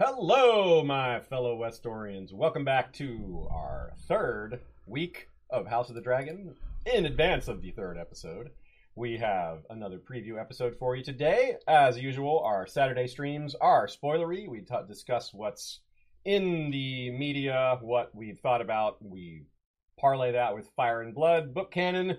Hello, 0.00 0.82
my 0.82 1.20
fellow 1.20 1.56
Westorians. 1.56 2.32
Welcome 2.32 2.64
back 2.64 2.92
to 2.94 3.46
our 3.48 3.92
third 4.08 4.58
week 4.86 5.28
of 5.50 5.68
House 5.68 5.88
of 5.88 5.94
the 5.94 6.00
Dragon. 6.00 6.56
In 6.84 7.06
advance 7.06 7.46
of 7.46 7.62
the 7.62 7.70
third 7.70 7.96
episode, 7.96 8.50
we 8.96 9.18
have 9.18 9.60
another 9.70 9.98
preview 9.98 10.40
episode 10.40 10.74
for 10.80 10.96
you 10.96 11.04
today. 11.04 11.58
As 11.68 11.96
usual, 11.96 12.40
our 12.40 12.66
Saturday 12.66 13.06
streams 13.06 13.54
are 13.54 13.86
spoilery. 13.86 14.48
We 14.48 14.62
t- 14.62 14.74
discuss 14.88 15.32
what's 15.32 15.78
in 16.24 16.72
the 16.72 17.10
media, 17.10 17.78
what 17.80 18.12
we've 18.16 18.40
thought 18.40 18.62
about. 18.62 18.96
We 19.00 19.44
parlay 19.96 20.32
that 20.32 20.56
with 20.56 20.68
Fire 20.74 21.02
and 21.02 21.14
Blood 21.14 21.54
book 21.54 21.70
canon. 21.70 22.18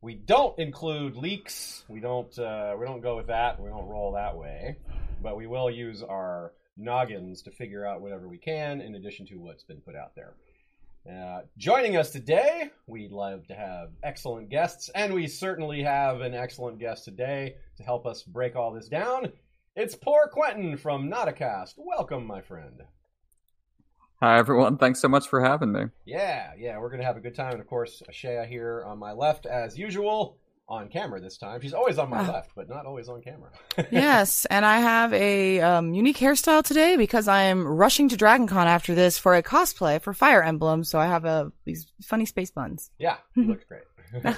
We 0.00 0.14
don't 0.14 0.56
include 0.60 1.16
leaks. 1.16 1.84
We 1.88 1.98
don't. 1.98 2.38
Uh, 2.38 2.76
we 2.78 2.86
don't 2.86 3.00
go 3.00 3.16
with 3.16 3.26
that. 3.26 3.60
We 3.60 3.68
don't 3.68 3.88
roll 3.88 4.12
that 4.12 4.36
way. 4.36 4.76
But 5.20 5.36
we 5.36 5.48
will 5.48 5.68
use 5.68 6.04
our 6.04 6.52
noggins 6.76 7.42
to 7.42 7.50
figure 7.50 7.86
out 7.86 8.00
whatever 8.00 8.28
we 8.28 8.38
can 8.38 8.80
in 8.80 8.94
addition 8.94 9.26
to 9.26 9.36
what's 9.36 9.64
been 9.64 9.80
put 9.80 9.96
out 9.96 10.14
there. 10.14 10.34
Uh, 11.10 11.42
joining 11.56 11.96
us 11.96 12.10
today, 12.10 12.70
we'd 12.86 13.12
love 13.12 13.46
to 13.46 13.54
have 13.54 13.90
excellent 14.02 14.48
guests, 14.48 14.90
and 14.94 15.14
we 15.14 15.26
certainly 15.28 15.82
have 15.82 16.20
an 16.20 16.34
excellent 16.34 16.80
guest 16.80 17.04
today 17.04 17.54
to 17.76 17.82
help 17.84 18.06
us 18.06 18.24
break 18.24 18.56
all 18.56 18.72
this 18.72 18.88
down. 18.88 19.32
It's 19.76 19.94
poor 19.94 20.28
Quentin 20.32 20.76
from 20.76 21.08
Nauticast. 21.08 21.74
Welcome, 21.76 22.26
my 22.26 22.40
friend. 22.40 22.82
Hi, 24.20 24.38
everyone. 24.38 24.78
Thanks 24.78 25.00
so 25.00 25.08
much 25.08 25.28
for 25.28 25.44
having 25.44 25.72
me. 25.72 25.84
Yeah, 26.06 26.52
yeah, 26.58 26.78
we're 26.78 26.88
going 26.88 27.00
to 27.00 27.06
have 27.06 27.18
a 27.18 27.20
good 27.20 27.34
time. 27.34 27.52
And 27.52 27.60
of 27.60 27.66
course, 27.66 28.02
Shea 28.10 28.46
here 28.48 28.82
on 28.86 28.98
my 28.98 29.12
left, 29.12 29.44
as 29.44 29.78
usual, 29.78 30.38
on 30.68 30.88
camera 30.88 31.20
this 31.20 31.38
time. 31.38 31.60
She's 31.60 31.72
always 31.74 31.96
on 31.98 32.10
my 32.10 32.18
Ah. 32.26 32.32
left, 32.32 32.50
but 32.56 32.68
not 32.68 32.86
always 32.86 33.08
on 33.08 33.22
camera. 33.22 33.50
yes, 33.92 34.46
and 34.46 34.64
I 34.66 34.78
have 34.78 35.12
a 35.12 35.60
um, 35.60 35.94
unique 35.94 36.16
hairstyle 36.18 36.62
today 36.64 36.96
because 36.96 37.28
I 37.28 37.42
am 37.44 37.66
rushing 37.66 38.08
to 38.08 38.16
DragonCon 38.16 38.66
after 38.66 38.94
this 38.94 39.16
for 39.18 39.34
a 39.36 39.42
cosplay 39.42 40.00
for 40.00 40.12
Fire 40.12 40.42
Emblem. 40.42 40.82
So 40.82 40.98
I 40.98 41.06
have 41.06 41.24
a 41.24 41.52
these 41.64 41.86
funny 42.02 42.26
space 42.26 42.50
buns. 42.50 42.90
Yeah, 42.98 43.16
he 43.34 43.42
looks 43.42 43.64
great. 43.64 43.82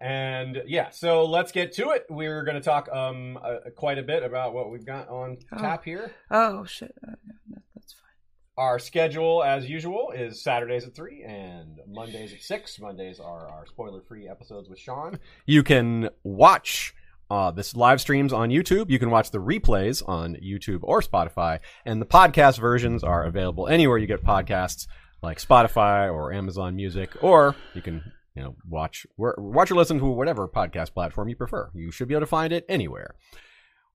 and 0.00 0.62
yeah, 0.66 0.90
so 0.90 1.24
let's 1.24 1.52
get 1.52 1.72
to 1.74 1.90
it. 1.90 2.04
We're 2.10 2.44
going 2.44 2.56
to 2.56 2.60
talk 2.62 2.88
um 2.92 3.38
uh, 3.42 3.70
quite 3.76 3.98
a 3.98 4.02
bit 4.02 4.22
about 4.22 4.52
what 4.54 4.70
we've 4.70 4.84
got 4.84 5.08
on 5.08 5.38
Oh. 5.52 5.58
tap 5.58 5.84
here. 5.84 6.12
Oh 6.30 6.64
shit, 6.64 6.94
Uh, 7.06 7.12
no, 7.26 7.34
that's 7.50 7.54
fine. 7.54 7.62
Our 8.56 8.78
schedule, 8.78 9.42
as 9.42 9.68
usual, 9.68 10.12
is 10.14 10.40
Saturdays 10.40 10.86
at 10.86 10.94
3 10.94 11.24
and 11.24 11.80
Mondays 11.88 12.32
at 12.32 12.40
6. 12.40 12.78
Mondays 12.78 13.18
are 13.18 13.48
our 13.48 13.66
spoiler 13.66 14.00
free 14.00 14.28
episodes 14.28 14.68
with 14.68 14.78
Sean. 14.78 15.18
You 15.44 15.64
can 15.64 16.10
watch 16.22 16.94
uh, 17.30 17.50
this 17.50 17.74
live 17.74 18.00
streams 18.00 18.32
on 18.32 18.50
YouTube. 18.50 18.90
You 18.90 19.00
can 19.00 19.10
watch 19.10 19.32
the 19.32 19.38
replays 19.38 20.08
on 20.08 20.36
YouTube 20.36 20.80
or 20.82 21.00
Spotify. 21.00 21.58
And 21.84 22.00
the 22.00 22.06
podcast 22.06 22.60
versions 22.60 23.02
are 23.02 23.24
available 23.24 23.66
anywhere 23.66 23.98
you 23.98 24.06
get 24.06 24.22
podcasts, 24.22 24.86
like 25.20 25.40
Spotify 25.40 26.12
or 26.12 26.32
Amazon 26.32 26.76
Music, 26.76 27.10
or 27.22 27.56
you 27.74 27.82
can. 27.82 28.02
You 28.36 28.42
know, 28.42 28.56
watch 28.68 29.06
watch 29.16 29.70
or 29.70 29.76
listen 29.76 30.00
to 30.00 30.06
whatever 30.06 30.48
podcast 30.48 30.92
platform 30.92 31.28
you 31.28 31.36
prefer. 31.36 31.70
You 31.72 31.92
should 31.92 32.08
be 32.08 32.14
able 32.14 32.22
to 32.22 32.26
find 32.26 32.52
it 32.52 32.66
anywhere. 32.68 33.14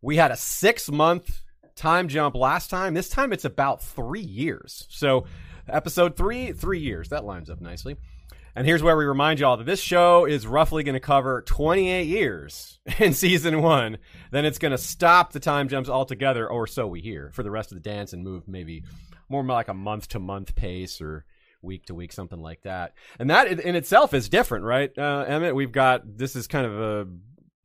We 0.02 0.16
had 0.16 0.32
a 0.32 0.38
six 0.38 0.90
month 0.90 1.42
time 1.80 2.10
jump 2.10 2.36
last 2.36 2.70
time. 2.70 2.94
This 2.94 3.10
time 3.10 3.34
it's 3.34 3.46
about 3.46 3.82
three 3.82 4.22
years. 4.22 4.86
So, 4.90 5.26
episode 5.68 6.16
three, 6.16 6.52
three 6.52 6.80
years. 6.80 7.10
That 7.10 7.26
lines 7.26 7.50
up 7.50 7.62
nicely. 7.62 7.96
And 8.56 8.68
here's 8.68 8.84
where 8.84 8.98
we 8.98 9.06
remind 9.06 9.40
y'all 9.40 9.58
that 9.58 9.66
this 9.66 9.80
show 9.80 10.26
is 10.26 10.46
roughly 10.46 10.84
going 10.84 10.94
to 10.94 11.00
cover 11.00 11.42
28 11.44 12.08
years 12.08 12.80
in 13.00 13.14
season 13.14 13.62
one. 13.62 13.98
Then 14.32 14.44
it's 14.44 14.60
going 14.60 14.72
to 14.72 14.78
stop 14.78 15.32
the 15.32 15.40
time 15.40 15.70
jumps 15.70 15.90
altogether, 15.90 16.48
or 16.48 16.68
so 16.68 16.86
we 16.86 17.00
hear, 17.00 17.32
for 17.34 17.44
the 17.44 17.52
rest 17.52 17.72
of 17.72 17.82
the 17.82 17.90
dance 17.90 18.12
and 18.12 18.24
move 18.24 18.48
maybe 18.48 18.84
more 19.30 19.44
like 19.44 19.70
a 19.70 19.74
month 19.74 20.10
to 20.10 20.20
month 20.20 20.56
pace 20.56 21.00
or 21.00 21.26
week 21.62 21.86
to 21.86 21.96
week, 21.96 22.12
something 22.12 22.42
like 22.42 22.64
that. 22.64 22.94
And 23.20 23.30
that 23.30 23.60
in 23.60 23.76
itself 23.76 24.14
is 24.14 24.28
different, 24.28 24.66
right, 24.66 24.92
uh, 24.98 25.26
Emmett? 25.28 25.56
We've 25.56 25.72
got 25.72 26.18
this 26.18 26.36
is 26.36 26.48
kind 26.48 26.66
of 26.66 26.80
a 26.80 27.08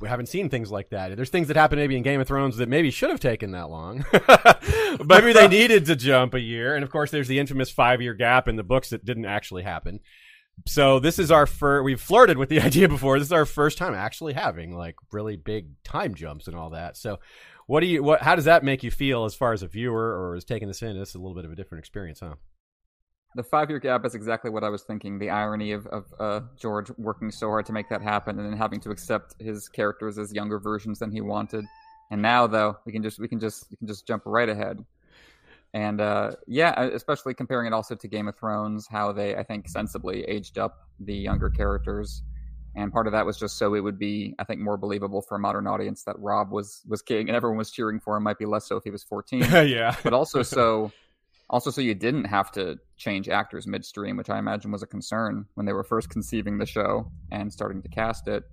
we 0.05 0.11
haven't 0.11 0.27
seen 0.27 0.51
things 0.51 0.71
like 0.71 0.91
that. 0.91 1.17
There's 1.17 1.31
things 1.31 1.49
that 1.49 1.57
happen 1.57 1.79
maybe 1.79 1.97
in 1.97 2.03
Game 2.03 2.21
of 2.21 2.29
Thrones 2.29 2.59
that 2.59 2.69
maybe 2.69 2.91
should 2.91 3.09
have 3.09 3.21
taken 3.21 3.53
that 3.53 3.71
long. 3.71 4.05
maybe 5.07 5.33
they 5.33 5.49
needed 5.61 5.87
to 5.87 5.97
jump 5.97 6.35
a 6.35 6.41
year. 6.41 6.75
And 6.75 6.85
of 6.85 6.91
course, 6.91 7.11
there's 7.11 7.27
the 7.27 7.39
infamous 7.39 7.71
five 7.71 8.03
year 8.03 8.13
gap 8.13 8.47
in 8.47 8.57
the 8.57 8.63
books 8.63 8.91
that 8.91 9.07
didn't 9.07 9.25
actually 9.25 9.63
happen. 9.63 10.01
So 10.67 10.99
this 11.01 11.19
is 11.19 11.31
our 11.31 11.47
first. 11.47 11.85
We've 11.85 12.01
flirted 12.01 12.37
with 12.37 12.51
the 12.51 12.61
idea 12.69 12.87
before. 12.87 13.19
This 13.19 13.29
is 13.29 13.33
our 13.33 13.47
first 13.47 13.79
time 13.79 13.95
actually 13.95 14.35
having 14.35 14.77
like 14.77 14.97
really 15.11 15.37
big 15.37 15.69
time 15.85 16.15
jumps 16.15 16.49
and 16.49 16.55
all 16.55 16.69
that. 16.71 16.99
So, 16.99 17.19
what 17.67 17.81
do 17.81 17.87
you? 17.87 18.03
What? 18.03 18.21
How 18.21 18.37
does 18.37 18.45
that 18.45 18.63
make 18.63 18.83
you 18.83 18.91
feel 18.91 19.25
as 19.25 19.35
far 19.35 19.55
as 19.55 19.63
a 19.63 19.67
viewer 19.67 20.29
or 20.29 20.37
is 20.37 20.45
taking 20.45 20.69
this 20.69 20.83
in? 20.83 20.99
This 20.99 21.09
is 21.09 21.15
a 21.15 21.19
little 21.19 21.35
bit 21.35 21.47
of 21.47 21.53
a 21.53 21.57
different 21.57 21.81
experience, 21.81 22.21
huh? 22.21 22.35
The 23.35 23.43
five 23.43 23.69
year 23.69 23.81
gap 23.81 24.05
is 24.05 24.15
exactly 24.15 24.51
what 24.51 24.63
I 24.63 24.69
was 24.69 24.83
thinking. 24.83 25.19
The 25.19 25.31
irony 25.31 25.73
of, 25.73 25.87
of 25.89 26.15
uh, 26.21 26.41
George 26.57 26.91
working 26.99 27.31
so 27.31 27.49
hard 27.49 27.67
to 27.67 27.73
make 27.73 27.89
that 27.89 28.01
happen 28.01 28.39
and 28.39 28.49
then 28.49 28.57
having 28.57 28.81
to 28.81 28.91
accept 28.91 29.35
his 29.41 29.69
characters 29.69 30.19
as 30.19 30.33
younger 30.33 30.59
versions 30.59 31.01
than 31.01 31.11
he 31.11 31.21
wanted. 31.21 31.65
And 32.11 32.23
now 32.23 32.47
though, 32.47 32.77
we 32.85 32.93
can 32.93 33.03
just 33.03 33.19
we 33.19 33.27
can 33.27 33.41
just 33.41 33.71
we 33.71 33.77
can 33.77 33.87
just 33.87 34.07
jump 34.07 34.23
right 34.27 34.49
ahead. 34.49 34.85
And 35.73 36.01
uh, 36.01 36.33
yeah, 36.47 36.81
especially 36.85 37.35
comparing 37.35 37.67
it 37.67 37.73
also 37.73 37.97
to 37.97 38.07
Game 38.07 38.29
of 38.29 38.37
Thrones, 38.37 38.87
how 38.87 39.11
they 39.11 39.35
I 39.35 39.43
think 39.43 39.69
sensibly 39.69 40.23
aged 40.25 40.59
up 40.59 40.89
the 41.01 41.15
younger 41.15 41.51
characters. 41.51 42.23
And 42.77 42.93
part 42.93 43.07
of 43.07 43.13
that 43.13 43.25
was 43.25 43.37
just 43.37 43.57
so 43.57 43.75
it 43.75 43.81
would 43.81 43.99
be, 43.99 44.35
I 44.39 44.45
think, 44.45 44.61
more 44.61 44.77
believable 44.77 45.23
for 45.23 45.37
a 45.37 45.39
modern 45.39 45.67
audience 45.67 46.03
that 46.05 46.19
Robb 46.19 46.51
was 46.51 46.83
was 46.89 47.03
king 47.03 47.29
and 47.29 47.37
everyone 47.37 47.59
was 47.59 47.71
cheering 47.71 47.99
for 47.99 48.17
him. 48.17 48.23
Might 48.23 48.39
be 48.39 48.47
less 48.47 48.67
so 48.67 48.77
if 48.77 48.85
he 48.85 48.91
was 48.91 49.03
fourteen 49.03 49.41
yeah. 49.51 49.97
but 50.05 50.13
also 50.13 50.43
so 50.43 50.93
also 51.51 51.71
so 51.71 51.81
you 51.81 51.95
didn't 51.95 52.25
have 52.25 52.51
to 52.53 52.79
change 52.97 53.29
actors 53.29 53.67
midstream 53.67 54.17
which 54.17 54.31
i 54.31 54.39
imagine 54.39 54.71
was 54.71 54.83
a 54.83 54.87
concern 54.87 55.47
when 55.55 55.67
they 55.67 55.73
were 55.73 55.85
first 55.85 56.09
conceiving 56.09 56.59
the 56.59 56.67
show 56.67 57.11
and 57.31 57.53
starting 57.53 57.83
to 57.83 57.89
cast 57.89 58.29
it. 58.29 58.45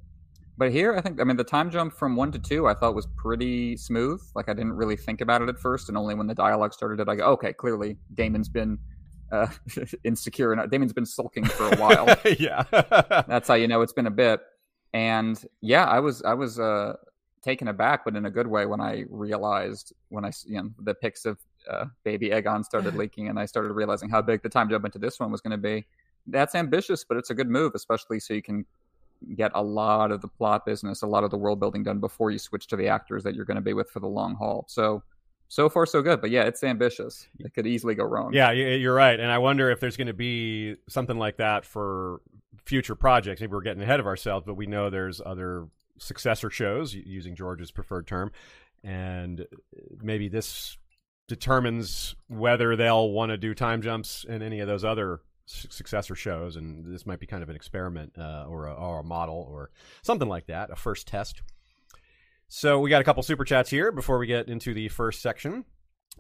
But 0.58 0.72
here 0.72 0.96
i 0.96 1.02
think 1.02 1.20
i 1.20 1.24
mean 1.24 1.38
the 1.38 1.44
time 1.44 1.72
jump 1.72 1.94
from 1.94 2.16
one 2.16 2.32
to 2.34 2.40
two 2.40 2.68
i 2.68 2.74
thought 2.74 2.94
was 2.94 3.08
pretty 3.16 3.78
smooth. 3.78 4.22
Like 4.36 4.50
i 4.50 4.54
didn't 4.54 4.74
really 4.74 4.98
think 4.98 5.22
about 5.22 5.42
it 5.42 5.50
at 5.50 5.60
first 5.60 5.90
and 5.90 5.98
only 5.98 6.16
when 6.16 6.28
the 6.28 6.36
dialogue 6.36 6.74
started 6.74 6.98
did 6.98 7.10
i 7.10 7.16
go 7.16 7.26
okay 7.32 7.54
clearly 7.54 7.98
Daemon's 8.14 8.50
been 8.50 8.78
uh, 9.32 9.48
insecure 10.04 10.52
and 10.52 10.70
Daemon's 10.70 10.92
been 10.92 11.06
sulking 11.06 11.46
for 11.46 11.70
a 11.70 11.78
while. 11.78 12.06
Yeah. 12.38 12.64
that's 13.28 13.48
how 13.48 13.54
you 13.54 13.68
know 13.68 13.82
it's 13.82 13.94
been 13.94 14.08
a 14.08 14.12
bit. 14.12 14.42
And 14.94 15.42
yeah 15.62 15.86
i 15.86 16.02
was 16.02 16.22
i 16.24 16.34
was 16.34 16.60
uh 16.60 16.94
taken 17.42 17.70
aback 17.70 18.04
but 18.06 18.16
in 18.16 18.26
a 18.26 18.30
good 18.30 18.46
way 18.46 18.66
when 18.66 18.82
i 18.82 19.04
realized 19.10 19.94
when 20.10 20.26
i 20.26 20.32
you 20.46 20.62
know 20.62 20.70
the 20.80 20.94
pics 20.94 21.26
of 21.26 21.40
uh, 21.70 21.86
baby 22.04 22.30
Aegon 22.30 22.64
started 22.64 22.96
leaking 23.02 23.28
and 23.28 23.40
i 23.40 23.46
started 23.46 23.72
realizing 23.74 24.10
how 24.10 24.22
big 24.22 24.42
the 24.42 24.50
time 24.50 24.70
jump 24.70 24.86
into 24.86 25.00
this 25.00 25.20
one 25.20 25.32
was 25.32 25.42
going 25.42 25.52
to 25.52 25.58
be 25.58 25.86
that's 26.28 26.56
ambitious 26.56 27.04
but 27.04 27.18
it's 27.18 27.30
a 27.30 27.34
good 27.34 27.50
move 27.50 27.74
especially 27.76 28.20
so 28.20 28.34
you 28.34 28.42
can 28.42 28.66
get 29.36 29.52
a 29.54 29.62
lot 29.62 30.12
of 30.12 30.22
the 30.22 30.28
plot 30.28 30.66
business 30.66 31.02
a 31.02 31.08
lot 31.08 31.24
of 31.24 31.30
the 31.30 31.38
world 31.38 31.60
building 31.60 31.84
done 31.84 32.00
before 32.00 32.32
you 32.32 32.40
switch 32.40 32.68
to 32.68 32.76
the 32.76 32.88
actors 32.88 33.24
that 33.24 33.36
you're 33.36 33.46
going 33.46 33.56
to 33.56 33.62
be 33.62 33.74
with 33.74 33.90
for 33.90 34.00
the 34.00 34.08
long 34.08 34.36
haul 34.36 34.66
so 34.68 35.04
so 35.48 35.70
far 35.70 35.86
so 35.86 36.02
good 36.02 36.22
but 36.22 36.30
yeah 36.30 36.44
it's 36.44 36.64
ambitious 36.64 37.28
it 37.40 37.54
could 37.54 37.68
easily 37.68 37.94
go 37.94 38.06
wrong 38.06 38.32
Yeah, 38.34 38.52
you're 38.52 38.94
right. 38.94 39.20
And 39.20 39.30
I 39.30 39.38
wonder 39.38 39.70
if 39.70 39.82
there's 39.82 39.98
going 39.98 40.08
to 40.08 40.14
be 40.14 40.78
something 40.88 41.18
like 41.18 41.38
that 41.38 41.66
for 41.66 42.22
future 42.66 42.96
projects. 42.96 43.42
Maybe 43.42 43.52
we're 43.52 43.62
getting 43.62 43.84
ahead 43.84 44.00
of 44.00 44.08
ourselves, 44.08 44.46
but 44.46 44.56
we 44.56 44.66
know 44.66 44.90
there's 44.90 45.22
other 45.26 45.68
successor 45.98 46.50
shows, 46.50 46.94
using 46.94 47.36
George's 47.36 47.70
preferred 47.70 48.08
term. 48.08 48.32
And 48.84 49.46
maybe 50.02 50.30
this 50.30 50.78
determines 51.32 52.14
whether 52.28 52.76
they'll 52.76 53.10
want 53.10 53.30
to 53.30 53.38
do 53.38 53.54
time 53.54 53.82
jumps 53.82 54.26
in 54.28 54.42
any 54.42 54.60
of 54.60 54.68
those 54.68 54.84
other 54.84 55.22
successor 55.46 56.14
shows, 56.14 56.58
and 56.58 56.94
this 56.94 57.06
might 57.06 57.22
be 57.22 57.26
kind 57.26 57.42
of 57.42 57.48
an 57.48 57.56
experiment 57.56 58.12
uh, 58.18 58.46
or, 58.50 58.68
a, 58.68 58.74
or 58.74 59.00
a 59.00 59.04
model 59.04 59.48
or 59.50 59.72
something 60.02 60.28
like 60.28 60.48
that, 60.48 60.70
a 60.70 60.76
first 60.76 61.08
test. 61.08 61.42
So 62.50 62.82
we 62.82 62.90
got 62.90 63.00
a 63.00 63.06
couple 63.06 63.24
super 63.24 63.46
chats 63.46 63.70
here 63.70 63.94
before 63.94 64.18
we 64.18 64.28
get 64.28 64.50
into 64.50 64.74
the 64.74 64.90
first 64.90 65.22
section. 65.22 65.64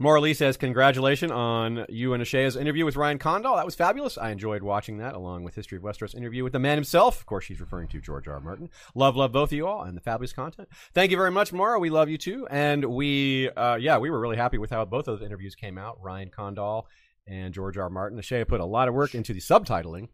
Morley 0.02 0.34
says, 0.34 0.58
Congratulations 0.58 1.32
on 1.32 1.86
you 1.88 2.14
and 2.14 2.24
Ashaya's 2.24 2.56
interview 2.56 2.86
with 2.86 2.96
Ryan 2.96 3.20
Condal. 3.20 3.56
That 3.56 3.66
was 3.66 3.76
fabulous. 3.76 4.18
I 4.18 4.32
enjoyed 4.32 4.64
watching 4.64 4.98
that 4.98 5.14
along 5.14 5.44
with 5.44 5.54
History 5.54 5.78
of 5.78 5.84
Westeros 5.84 6.16
interview 6.16 6.44
with 6.44 6.54
the 6.54 6.60
man 6.60 6.76
himself. 6.76 7.20
Of 7.20 7.28
course, 7.28 7.46
she's 7.46 7.62
referring 7.62 7.88
to 7.90 8.02
George 8.02 8.28
R. 8.28 8.34
R. 8.34 8.40
Martin. 8.40 8.70
Love, 8.96 9.16
love 9.16 9.32
both 9.32 9.50
of 9.50 9.54
you 9.54 9.68
all 9.68 9.84
and 9.84 9.96
the 9.96 10.02
fabulous 10.02 10.34
content. 10.34 10.70
Thank 10.96 11.12
you 11.12 11.18
very 11.18 11.30
much, 11.30 11.54
Mara. 11.54 11.80
We 11.80 11.92
love 11.92 12.10
you 12.10 12.18
too. 12.18 12.48
And 12.50 12.84
we, 12.86 13.52
uh, 13.52 13.76
yeah, 13.76 14.00
we 14.00 14.10
were 14.10 14.20
really 14.20 14.38
happy 14.38 14.58
with 14.58 14.72
how 14.72 14.84
both 14.86 15.08
of 15.08 15.20
those 15.20 15.26
interviews 15.26 15.54
came 15.54 15.78
out. 15.78 16.02
Ryan 16.02 16.32
Condal 16.32 16.88
and 17.28 17.54
George 17.54 17.78
R. 17.78 17.84
R. 17.84 17.90
Martin. 17.92 18.18
Ashaya 18.18 18.48
put 18.48 18.60
a 18.60 18.66
lot 18.66 18.88
of 18.88 18.96
work 18.96 19.14
into 19.14 19.34
the 19.34 19.40
subtitling, 19.40 20.08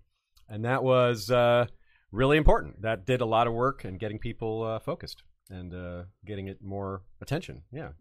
and 0.50 0.66
that 0.66 0.84
was 0.84 1.32
uh, 1.32 1.66
really 2.12 2.36
important. 2.36 2.82
That 2.82 3.06
did 3.06 3.22
a 3.22 3.26
lot 3.26 3.48
of 3.48 3.54
work 3.54 3.86
in 3.86 3.98
getting 3.98 4.20
people 4.20 4.64
uh, 4.64 4.80
focused 4.80 5.24
and 5.50 5.74
uh, 5.74 6.04
getting 6.26 6.50
it 6.50 6.62
more 6.62 7.04
attention. 7.22 7.62
Yeah. 7.72 7.92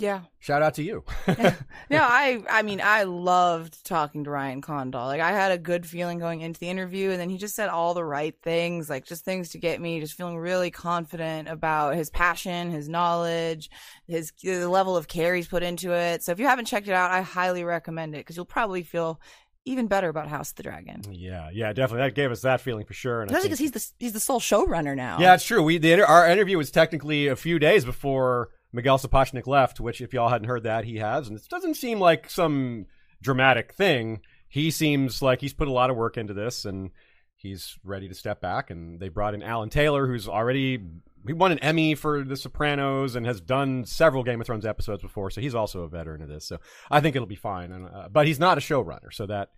Yeah. 0.00 0.22
Shout 0.38 0.62
out 0.62 0.74
to 0.74 0.82
you. 0.82 1.04
no, 1.28 1.36
I 1.90 2.42
I 2.48 2.62
mean 2.62 2.80
I 2.82 3.04
loved 3.04 3.84
talking 3.84 4.24
to 4.24 4.30
Ryan 4.30 4.60
Condal. 4.62 5.06
Like 5.06 5.20
I 5.20 5.32
had 5.32 5.52
a 5.52 5.58
good 5.58 5.86
feeling 5.86 6.18
going 6.18 6.40
into 6.40 6.58
the 6.58 6.68
interview 6.68 7.10
and 7.10 7.20
then 7.20 7.28
he 7.28 7.36
just 7.36 7.54
said 7.54 7.68
all 7.68 7.94
the 7.94 8.04
right 8.04 8.34
things, 8.42 8.88
like 8.88 9.04
just 9.04 9.24
things 9.24 9.50
to 9.50 9.58
get 9.58 9.80
me 9.80 10.00
just 10.00 10.14
feeling 10.14 10.38
really 10.38 10.70
confident 10.70 11.48
about 11.48 11.94
his 11.94 12.10
passion, 12.10 12.70
his 12.70 12.88
knowledge, 12.88 13.70
his 14.08 14.32
the 14.42 14.66
level 14.66 14.96
of 14.96 15.08
care 15.08 15.34
he's 15.34 15.48
put 15.48 15.62
into 15.62 15.92
it. 15.92 16.22
So 16.22 16.32
if 16.32 16.40
you 16.40 16.46
haven't 16.46 16.64
checked 16.64 16.88
it 16.88 16.94
out, 16.94 17.10
I 17.10 17.20
highly 17.20 17.64
recommend 17.64 18.14
it 18.14 18.24
cuz 18.24 18.36
you'll 18.36 18.46
probably 18.46 18.82
feel 18.82 19.20
even 19.66 19.86
better 19.86 20.08
about 20.08 20.28
House 20.28 20.50
of 20.50 20.56
the 20.56 20.62
Dragon. 20.62 21.02
Yeah, 21.10 21.50
yeah, 21.52 21.72
definitely. 21.72 22.08
That 22.08 22.14
gave 22.14 22.30
us 22.30 22.40
that 22.42 22.60
feeling 22.60 22.86
for 22.86 22.94
sure. 22.94 23.20
And 23.20 23.30
Especially 23.30 23.48
because 23.48 23.58
he's 23.58 23.72
the 23.72 23.86
he's 23.98 24.12
the 24.12 24.20
sole 24.20 24.40
showrunner 24.40 24.96
now. 24.96 25.18
Yeah, 25.20 25.34
it's 25.34 25.44
true. 25.44 25.62
We 25.62 25.78
the 25.78 26.02
our 26.04 26.28
interview 26.28 26.56
was 26.56 26.70
technically 26.70 27.26
a 27.26 27.36
few 27.36 27.58
days 27.58 27.84
before 27.84 28.48
Miguel 28.72 28.98
Sapochnik 28.98 29.46
left, 29.46 29.80
which 29.80 30.00
if 30.00 30.12
y'all 30.12 30.28
hadn't 30.28 30.48
heard 30.48 30.62
that, 30.62 30.84
he 30.84 30.96
has, 30.96 31.28
and 31.28 31.36
it 31.36 31.48
doesn't 31.48 31.74
seem 31.74 31.98
like 31.98 32.30
some 32.30 32.86
dramatic 33.22 33.72
thing. 33.72 34.20
He 34.48 34.70
seems 34.70 35.22
like 35.22 35.40
he's 35.40 35.52
put 35.52 35.68
a 35.68 35.72
lot 35.72 35.90
of 35.90 35.96
work 35.96 36.16
into 36.16 36.34
this, 36.34 36.64
and 36.64 36.90
he's 37.36 37.78
ready 37.84 38.08
to 38.08 38.14
step 38.14 38.40
back. 38.40 38.70
And 38.70 39.00
they 39.00 39.08
brought 39.08 39.34
in 39.34 39.42
Alan 39.42 39.70
Taylor, 39.70 40.06
who's 40.06 40.28
already 40.28 40.80
he 41.26 41.32
won 41.32 41.52
an 41.52 41.58
Emmy 41.58 41.94
for 41.94 42.24
The 42.24 42.36
Sopranos 42.36 43.14
and 43.14 43.26
has 43.26 43.40
done 43.40 43.84
several 43.84 44.24
Game 44.24 44.40
of 44.40 44.46
Thrones 44.46 44.64
episodes 44.64 45.02
before, 45.02 45.30
so 45.30 45.40
he's 45.40 45.54
also 45.54 45.82
a 45.82 45.88
veteran 45.88 46.22
of 46.22 46.28
this. 46.28 46.46
So 46.46 46.58
I 46.90 47.00
think 47.00 47.14
it'll 47.14 47.26
be 47.26 47.36
fine. 47.36 47.72
And, 47.72 47.86
uh, 47.86 48.08
but 48.10 48.26
he's 48.26 48.38
not 48.38 48.56
a 48.56 48.60
showrunner, 48.60 49.12
so 49.12 49.26
that 49.26 49.50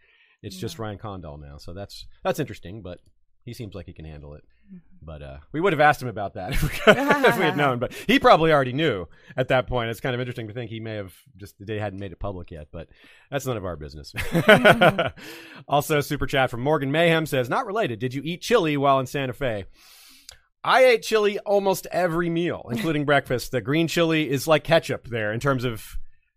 it's 0.42 0.56
just 0.56 0.78
Ryan 0.78 0.98
Condal 0.98 1.38
now. 1.38 1.58
So 1.58 1.72
that's 1.72 2.06
that's 2.24 2.40
interesting, 2.40 2.82
but 2.82 2.98
he 3.44 3.52
seems 3.54 3.74
like 3.74 3.86
he 3.86 3.92
can 3.92 4.04
handle 4.04 4.34
it. 4.34 4.44
Mm-hmm. 4.68 4.78
But 5.04 5.22
uh, 5.22 5.36
we 5.50 5.60
would 5.60 5.72
have 5.72 5.80
asked 5.80 6.00
him 6.00 6.08
about 6.08 6.34
that 6.34 6.52
if 6.52 6.62
we, 6.62 6.68
if 6.68 6.86
we, 7.38 7.44
had 7.44 7.56
known. 7.56 7.78
But 7.78 7.92
he 8.06 8.18
probably 8.18 8.52
already 8.52 8.72
knew 8.72 9.06
at 9.36 9.48
that 9.48 9.66
point. 9.66 9.90
It's 9.90 10.00
kind 10.00 10.14
of 10.14 10.20
interesting 10.20 10.48
to 10.48 10.54
think 10.54 10.70
he 10.70 10.80
may 10.80 10.96
have 10.96 11.12
just 11.36 11.54
they 11.58 11.78
hadn't 11.78 11.98
made 11.98 12.12
it 12.12 12.20
public 12.20 12.50
yet. 12.50 12.68
But 12.72 12.88
that's 13.30 13.46
none 13.46 13.56
of 13.56 13.64
our 13.64 13.76
business. 13.76 14.12
Mm-hmm. 14.12 15.20
also, 15.68 16.00
super 16.00 16.26
chat 16.26 16.50
from 16.50 16.60
Morgan 16.60 16.92
Mayhem 16.92 17.26
says, 17.26 17.48
"Not 17.48 17.66
related. 17.66 17.98
Did 17.98 18.14
you 18.14 18.22
eat 18.24 18.40
chili 18.40 18.76
while 18.76 19.00
in 19.00 19.06
Santa 19.06 19.32
Fe?" 19.32 19.64
I 20.64 20.84
ate 20.84 21.02
chili 21.02 21.40
almost 21.40 21.88
every 21.90 22.30
meal, 22.30 22.68
including 22.70 23.04
breakfast. 23.04 23.50
The 23.50 23.60
green 23.60 23.88
chili 23.88 24.30
is 24.30 24.46
like 24.46 24.62
ketchup 24.62 25.08
there 25.08 25.32
in 25.32 25.40
terms 25.40 25.64
of 25.64 25.84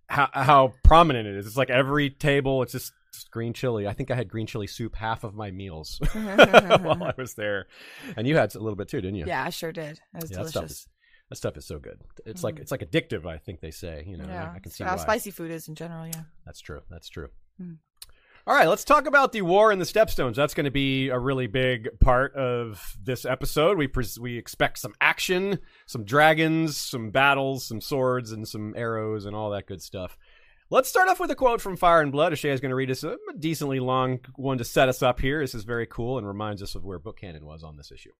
how, 0.08 0.30
how 0.34 0.74
prominent 0.84 1.27
it 1.27 1.36
is. 1.36 1.46
It's 1.46 1.58
like 1.58 1.70
every 1.70 2.10
table. 2.10 2.63
It's 2.63 2.72
just 2.72 2.91
green 3.24 3.53
chili. 3.53 3.88
I 3.88 3.93
think 3.93 4.12
I 4.12 4.15
had 4.15 4.27
green 4.27 4.48
chili 4.48 4.67
soup 4.67 4.95
half 4.95 5.24
of 5.24 5.34
my 5.34 5.51
meals 5.51 6.00
while 6.13 7.03
I 7.03 7.13
was 7.17 7.36
there, 7.36 7.67
and 8.15 8.27
you 8.27 8.38
had 8.38 8.53
a 8.55 8.60
little 8.60 8.75
bit 8.75 8.88
too, 8.88 9.01
didn't 9.01 9.15
you? 9.15 9.25
Yeah, 9.25 9.43
I 9.43 9.50
sure 9.50 9.72
did. 9.72 10.00
It 10.13 10.22
was 10.22 10.31
yeah, 10.31 10.38
delicious. 10.38 10.53
That 10.53 10.60
stuff, 10.60 10.65
is, 10.65 10.88
that 11.29 11.36
stuff 11.36 11.57
is 11.57 11.65
so 11.65 11.79
good. 11.79 12.01
It's 12.25 12.41
mm. 12.41 12.45
like 12.45 12.60
it's 12.60 12.72
like 12.72 12.81
addictive. 12.81 13.25
I 13.25 13.38
think 13.38 13.62
they 13.62 13.72
say. 13.72 14.03
You 14.07 14.17
know, 14.17 14.25
yeah. 14.25 14.51
I, 14.51 14.55
I 14.55 14.60
can 14.60 14.72
see 14.72 14.84
how 14.84 14.98
spicy 14.98 15.31
food 15.31 15.51
is 15.51 15.67
in 15.67 15.75
general. 15.75 16.05
Yeah, 16.05 16.24
that's 16.45 16.62
true. 16.62 16.81
That's 16.89 17.10
true. 17.10 17.29
Mm. 17.62 17.77
All 18.48 18.53
right, 18.53 18.67
let's 18.67 18.84
talk 18.84 19.07
about 19.07 19.31
the 19.31 19.41
war 19.41 19.72
in 19.72 19.79
the 19.79 19.86
Stepstones. 19.86 20.36
That's 20.36 20.53
going 20.53 20.65
to 20.65 20.72
be 20.72 21.10
a 21.10 21.17
really 21.17 21.48
big 21.48 21.89
part 22.00 22.36
of 22.36 22.95
this 23.03 23.25
episode. 23.25 23.75
We 23.75 23.88
pres- 23.88 24.19
we 24.19 24.38
expect 24.38 24.77
some 24.77 24.93
action, 25.01 25.57
some 25.88 26.03
dragons, 26.05 26.77
some 26.77 27.10
battles, 27.10 27.65
some 27.65 27.81
swords, 27.81 28.31
and 28.31 28.48
some 28.48 28.75
arrows, 28.77 29.25
and 29.25 29.36
all 29.36 29.50
that 29.50 29.65
good 29.65 29.81
stuff. 29.81 30.15
Let's 30.75 30.89
start 30.89 31.08
off 31.08 31.22
with 31.22 31.32
a 31.32 31.36
quote 31.36 31.62
from 31.62 31.77
Fire 31.77 32.01
and 32.01 32.12
Blood. 32.12 32.34
Ashaya 32.34 32.51
is 32.51 32.60
going 32.60 32.72
to 32.72 32.75
read 32.75 32.91
us 32.91 33.01
a 33.01 33.15
decently 33.39 33.79
long 33.79 34.20
one 34.36 34.58
to 34.58 34.65
set 34.65 34.89
us 34.89 35.01
up 35.01 35.22
here. 35.22 35.39
This 35.39 35.55
is 35.55 35.63
very 35.63 35.86
cool 35.86 36.17
and 36.17 36.27
reminds 36.27 36.62
us 36.62 36.75
of 36.75 36.84
where 36.84 37.00
book 37.00 37.22
canon 37.22 37.46
was 37.46 37.63
on 37.63 37.77
this 37.77 37.94
issue. 37.94 38.12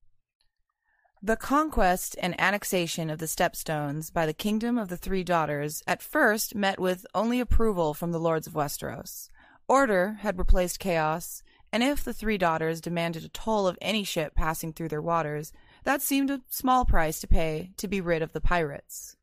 The 1.22 1.36
conquest 1.36 2.16
and 2.22 2.34
annexation 2.40 3.10
of 3.10 3.20
the 3.20 3.26
Stepstones 3.26 4.10
by 4.10 4.26
the 4.26 4.34
Kingdom 4.34 4.78
of 4.78 4.88
the 4.88 4.96
Three 4.96 5.22
Daughters 5.22 5.84
at 5.86 6.02
first 6.02 6.56
met 6.56 6.80
with 6.80 7.06
only 7.14 7.42
approval 7.42 7.94
from 7.94 8.14
the 8.14 8.22
Lords 8.22 8.48
of 8.48 8.54
Westeros. 8.54 9.28
Order 9.68 10.20
had 10.22 10.40
replaced 10.40 10.80
chaos, 10.80 11.44
and 11.74 11.84
if 11.84 12.06
the 12.06 12.14
Three 12.14 12.38
Daughters 12.38 12.80
demanded 12.80 13.26
a 13.26 13.28
toll 13.28 13.68
of 13.68 13.78
any 13.82 14.06
ship 14.06 14.34
passing 14.34 14.72
through 14.72 14.88
their 14.88 15.02
waters, 15.02 15.52
that 15.84 16.02
seemed 16.02 16.32
a 16.32 16.40
small 16.48 16.86
price 16.86 17.20
to 17.20 17.28
pay 17.28 17.72
to 17.76 17.90
be 17.90 18.00
rid 18.00 18.22
of 18.22 18.32
the 18.32 18.40
pirates. 18.40 19.18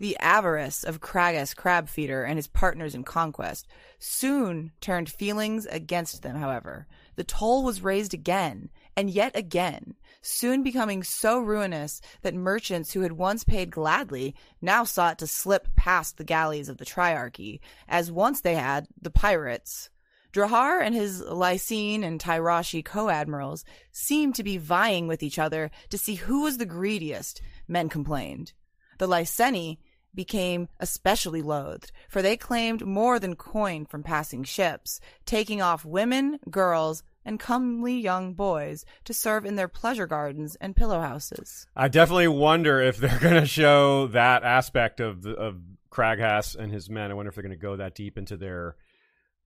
The 0.00 0.16
avarice 0.18 0.82
of 0.82 1.02
Craghas 1.02 1.54
Crabfeeder 1.54 2.26
and 2.26 2.38
his 2.38 2.46
partners 2.48 2.94
in 2.94 3.04
conquest 3.04 3.68
soon 3.98 4.72
turned 4.80 5.12
feelings 5.12 5.66
against 5.66 6.22
them, 6.22 6.36
however. 6.36 6.86
The 7.16 7.24
toll 7.24 7.62
was 7.64 7.82
raised 7.82 8.14
again, 8.14 8.70
and 8.96 9.10
yet 9.10 9.36
again, 9.36 9.96
soon 10.22 10.62
becoming 10.62 11.02
so 11.02 11.38
ruinous 11.38 12.00
that 12.22 12.34
merchants 12.34 12.94
who 12.94 13.02
had 13.02 13.12
once 13.12 13.44
paid 13.44 13.70
gladly 13.70 14.34
now 14.62 14.84
sought 14.84 15.18
to 15.18 15.26
slip 15.26 15.68
past 15.76 16.16
the 16.16 16.24
galleys 16.24 16.70
of 16.70 16.78
the 16.78 16.86
Triarchy, 16.86 17.60
as 17.86 18.10
once 18.10 18.40
they 18.40 18.54
had 18.54 18.88
the 19.02 19.10
pirates. 19.10 19.90
Drahar 20.32 20.80
and 20.80 20.94
his 20.94 21.20
Lysene 21.20 22.04
and 22.04 22.18
Tyroshi 22.18 22.82
co-admirals 22.82 23.66
seemed 23.92 24.34
to 24.36 24.42
be 24.42 24.56
vying 24.56 25.06
with 25.08 25.22
each 25.22 25.38
other 25.38 25.70
to 25.90 25.98
see 25.98 26.14
who 26.14 26.40
was 26.40 26.56
the 26.56 26.64
greediest, 26.64 27.42
men 27.68 27.90
complained. 27.90 28.54
The 28.96 29.06
Lyseni 29.06 29.78
became 30.14 30.68
especially 30.78 31.42
loathed, 31.42 31.92
for 32.08 32.22
they 32.22 32.36
claimed 32.36 32.84
more 32.84 33.18
than 33.18 33.36
coin 33.36 33.86
from 33.86 34.02
passing 34.02 34.44
ships, 34.44 35.00
taking 35.24 35.62
off 35.62 35.84
women, 35.84 36.38
girls, 36.50 37.02
and 37.24 37.38
comely 37.38 37.98
young 37.98 38.32
boys 38.32 38.84
to 39.04 39.14
serve 39.14 39.44
in 39.44 39.56
their 39.56 39.68
pleasure 39.68 40.06
gardens 40.06 40.56
and 40.56 40.76
pillow 40.76 41.00
houses. 41.00 41.66
I 41.76 41.88
definitely 41.88 42.28
wonder 42.28 42.80
if 42.80 42.96
they're 42.96 43.18
going 43.20 43.40
to 43.40 43.46
show 43.46 44.08
that 44.08 44.42
aspect 44.42 45.00
of 45.00 45.26
of 45.26 45.56
Craghas 45.90 46.56
and 46.56 46.72
his 46.72 46.88
men. 46.88 47.10
I 47.10 47.14
wonder 47.14 47.28
if 47.28 47.34
they're 47.34 47.42
going 47.42 47.50
to 47.50 47.56
go 47.56 47.76
that 47.76 47.94
deep 47.94 48.16
into 48.16 48.36
their 48.36 48.76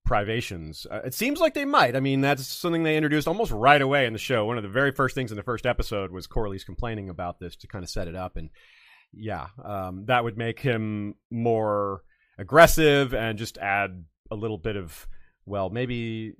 privations. 0.04 0.86
Uh, 0.90 1.00
it 1.04 1.14
seems 1.14 1.40
like 1.40 1.54
they 1.54 1.64
might. 1.64 1.96
I 1.96 2.00
mean, 2.00 2.20
that's 2.20 2.46
something 2.46 2.82
they 2.82 2.96
introduced 2.96 3.26
almost 3.26 3.50
right 3.50 3.80
away 3.80 4.06
in 4.06 4.12
the 4.12 4.18
show. 4.18 4.44
One 4.44 4.58
of 4.58 4.62
the 4.62 4.68
very 4.68 4.92
first 4.92 5.14
things 5.14 5.32
in 5.32 5.36
the 5.36 5.42
first 5.42 5.64
episode 5.64 6.10
was 6.10 6.26
Corley's 6.26 6.64
complaining 6.64 7.08
about 7.08 7.40
this 7.40 7.56
to 7.56 7.66
kind 7.66 7.82
of 7.82 7.88
set 7.88 8.06
it 8.06 8.14
up 8.14 8.36
and 8.36 8.50
yeah, 9.16 9.48
um, 9.64 10.04
that 10.06 10.24
would 10.24 10.36
make 10.36 10.60
him 10.60 11.14
more 11.30 12.02
aggressive 12.38 13.14
and 13.14 13.38
just 13.38 13.58
add 13.58 14.04
a 14.30 14.34
little 14.34 14.58
bit 14.58 14.76
of 14.76 15.06
well, 15.46 15.70
maybe 15.70 16.34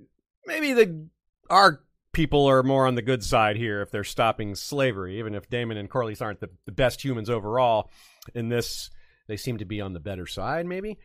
maybe 0.45 0.73
the 0.73 1.07
our 1.49 1.81
people 2.11 2.45
are 2.47 2.63
more 2.63 2.87
on 2.87 2.95
the 2.95 3.01
good 3.01 3.23
side 3.23 3.57
here 3.57 3.81
if 3.81 3.91
they're 3.91 4.03
stopping 4.03 4.55
slavery, 4.55 5.19
even 5.19 5.35
if 5.35 5.49
Daemon 5.49 5.77
and 5.77 5.89
Corlys 5.89 6.21
aren't 6.21 6.39
the, 6.39 6.49
the 6.65 6.71
best 6.71 7.03
humans 7.03 7.29
overall. 7.29 7.91
In 8.33 8.49
this, 8.49 8.89
they 9.27 9.37
seem 9.37 9.57
to 9.57 9.65
be 9.65 9.81
on 9.81 9.93
the 9.93 9.99
better 9.99 10.25
side, 10.25 10.65
maybe. 10.65 10.97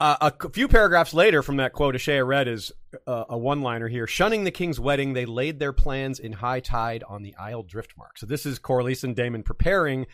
Uh, 0.00 0.30
a 0.40 0.48
few 0.48 0.66
paragraphs 0.66 1.14
later 1.14 1.42
from 1.42 1.58
that 1.58 1.72
quote 1.72 1.94
Ashaya 1.94 2.26
read 2.26 2.48
is 2.48 2.72
uh, 3.06 3.24
a 3.28 3.38
one-liner 3.38 3.86
here. 3.86 4.08
Shunning 4.08 4.42
the 4.42 4.50
king's 4.50 4.80
wedding, 4.80 5.12
they 5.12 5.26
laid 5.26 5.60
their 5.60 5.72
plans 5.72 6.18
in 6.18 6.32
high 6.32 6.58
tide 6.58 7.04
on 7.08 7.22
the 7.22 7.36
Isle 7.36 7.62
Driftmark. 7.62 8.16
So 8.16 8.26
this 8.26 8.44
is 8.44 8.58
Corlys 8.58 9.04
and 9.04 9.14
Daemon 9.14 9.44
preparing 9.44 10.06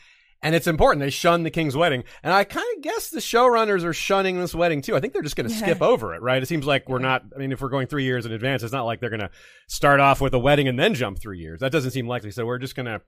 and 0.43 0.55
it's 0.55 0.67
important. 0.67 1.01
They 1.01 1.11
shun 1.11 1.43
the 1.43 1.51
king's 1.51 1.77
wedding, 1.77 2.05
and 2.23 2.33
I 2.33 2.45
kind 2.45 2.67
of 2.77 2.83
guess 2.83 3.11
the 3.11 3.21
showrunners 3.21 3.85
are 3.85 3.93
shunning 3.93 4.39
this 4.39 4.55
wedding 4.55 4.83
too. 4.83 4.95
I 4.95 5.01
think 5.01 5.13
they're 5.13 5.23
just 5.23 5.37
going 5.37 5.49
to 5.49 5.55
yeah. 5.55 5.61
skip 5.61 5.83
over 5.83 6.15
it, 6.15 6.23
right? 6.23 6.43
It 6.43 6.47
seems 6.47 6.67
like 6.67 6.89
we're 6.89 6.99
not. 6.99 7.25
I 7.35 7.39
mean, 7.39 7.53
if 7.53 7.61
we're 7.61 7.69
going 7.69 7.87
three 7.87 8.05
years 8.05 8.27
in 8.27 8.33
advance, 8.33 8.63
it's 8.63 8.73
not 8.73 8.85
like 8.85 9.01
they're 9.01 9.11
going 9.11 9.21
to 9.21 9.31
start 9.67 10.01
off 10.01 10.21
with 10.21 10.35
a 10.35 10.39
wedding 10.39 10.69
and 10.69 10.79
then 10.79 10.95
jump 10.95 11.19
three 11.19 11.39
years. 11.39 11.61
That 11.61 11.73
doesn't 11.73 11.91
seem 11.91 12.07
likely. 12.07 12.31
So 12.31 12.47
we're 12.47 12.59
just 12.59 12.77
going 12.77 12.87
to 12.87 13.01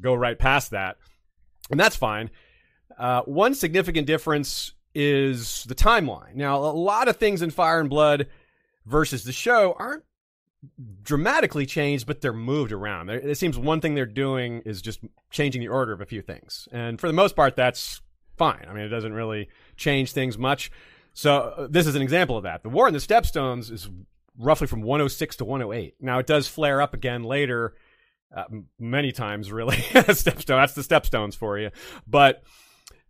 go 0.00 0.14
right 0.14 0.38
past 0.38 0.70
that, 0.70 0.96
and 1.70 1.78
that's 1.78 1.96
fine. 1.96 2.30
Uh, 2.98 3.22
one 3.22 3.54
significant 3.54 4.06
difference 4.06 4.72
is 4.94 5.64
the 5.64 5.74
timeline. 5.74 6.34
Now, 6.34 6.58
a 6.58 6.72
lot 6.72 7.08
of 7.08 7.16
things 7.16 7.42
in 7.42 7.50
Fire 7.50 7.80
and 7.80 7.88
Blood 7.88 8.28
versus 8.86 9.24
the 9.24 9.32
show 9.32 9.74
aren't 9.78 10.04
dramatically 11.02 11.66
changed, 11.66 12.06
but 12.06 12.20
they're 12.20 12.32
moved 12.32 12.72
around. 12.72 13.10
It 13.10 13.36
seems 13.36 13.58
one 13.58 13.80
thing 13.80 13.94
they're 13.94 14.06
doing 14.06 14.62
is 14.64 14.80
just 14.80 15.00
changing 15.30 15.60
the 15.60 15.68
order 15.68 15.92
of 15.92 16.00
a 16.00 16.06
few 16.06 16.22
things. 16.22 16.68
And 16.72 17.00
for 17.00 17.08
the 17.08 17.12
most 17.12 17.34
part, 17.34 17.56
that's 17.56 18.00
fine. 18.36 18.64
I 18.68 18.72
mean, 18.72 18.84
it 18.84 18.88
doesn't 18.88 19.12
really 19.12 19.48
change 19.76 20.12
things 20.12 20.38
much. 20.38 20.70
So 21.14 21.36
uh, 21.36 21.66
this 21.68 21.86
is 21.86 21.94
an 21.94 22.02
example 22.02 22.36
of 22.36 22.44
that. 22.44 22.62
The 22.62 22.68
War 22.68 22.86
in 22.86 22.94
the 22.94 23.00
Stepstones 23.00 23.70
is 23.70 23.88
roughly 24.38 24.66
from 24.66 24.82
106 24.82 25.36
to 25.36 25.44
108. 25.44 25.96
Now 26.00 26.18
it 26.18 26.26
does 26.26 26.48
flare 26.48 26.80
up 26.80 26.94
again 26.94 27.24
later, 27.24 27.74
uh, 28.34 28.44
many 28.78 29.12
times 29.12 29.52
really. 29.52 29.76
Stepstone, 29.92 30.46
that's 30.46 30.74
the 30.74 30.82
Stepstones 30.82 31.36
for 31.36 31.58
you. 31.58 31.70
But 32.06 32.42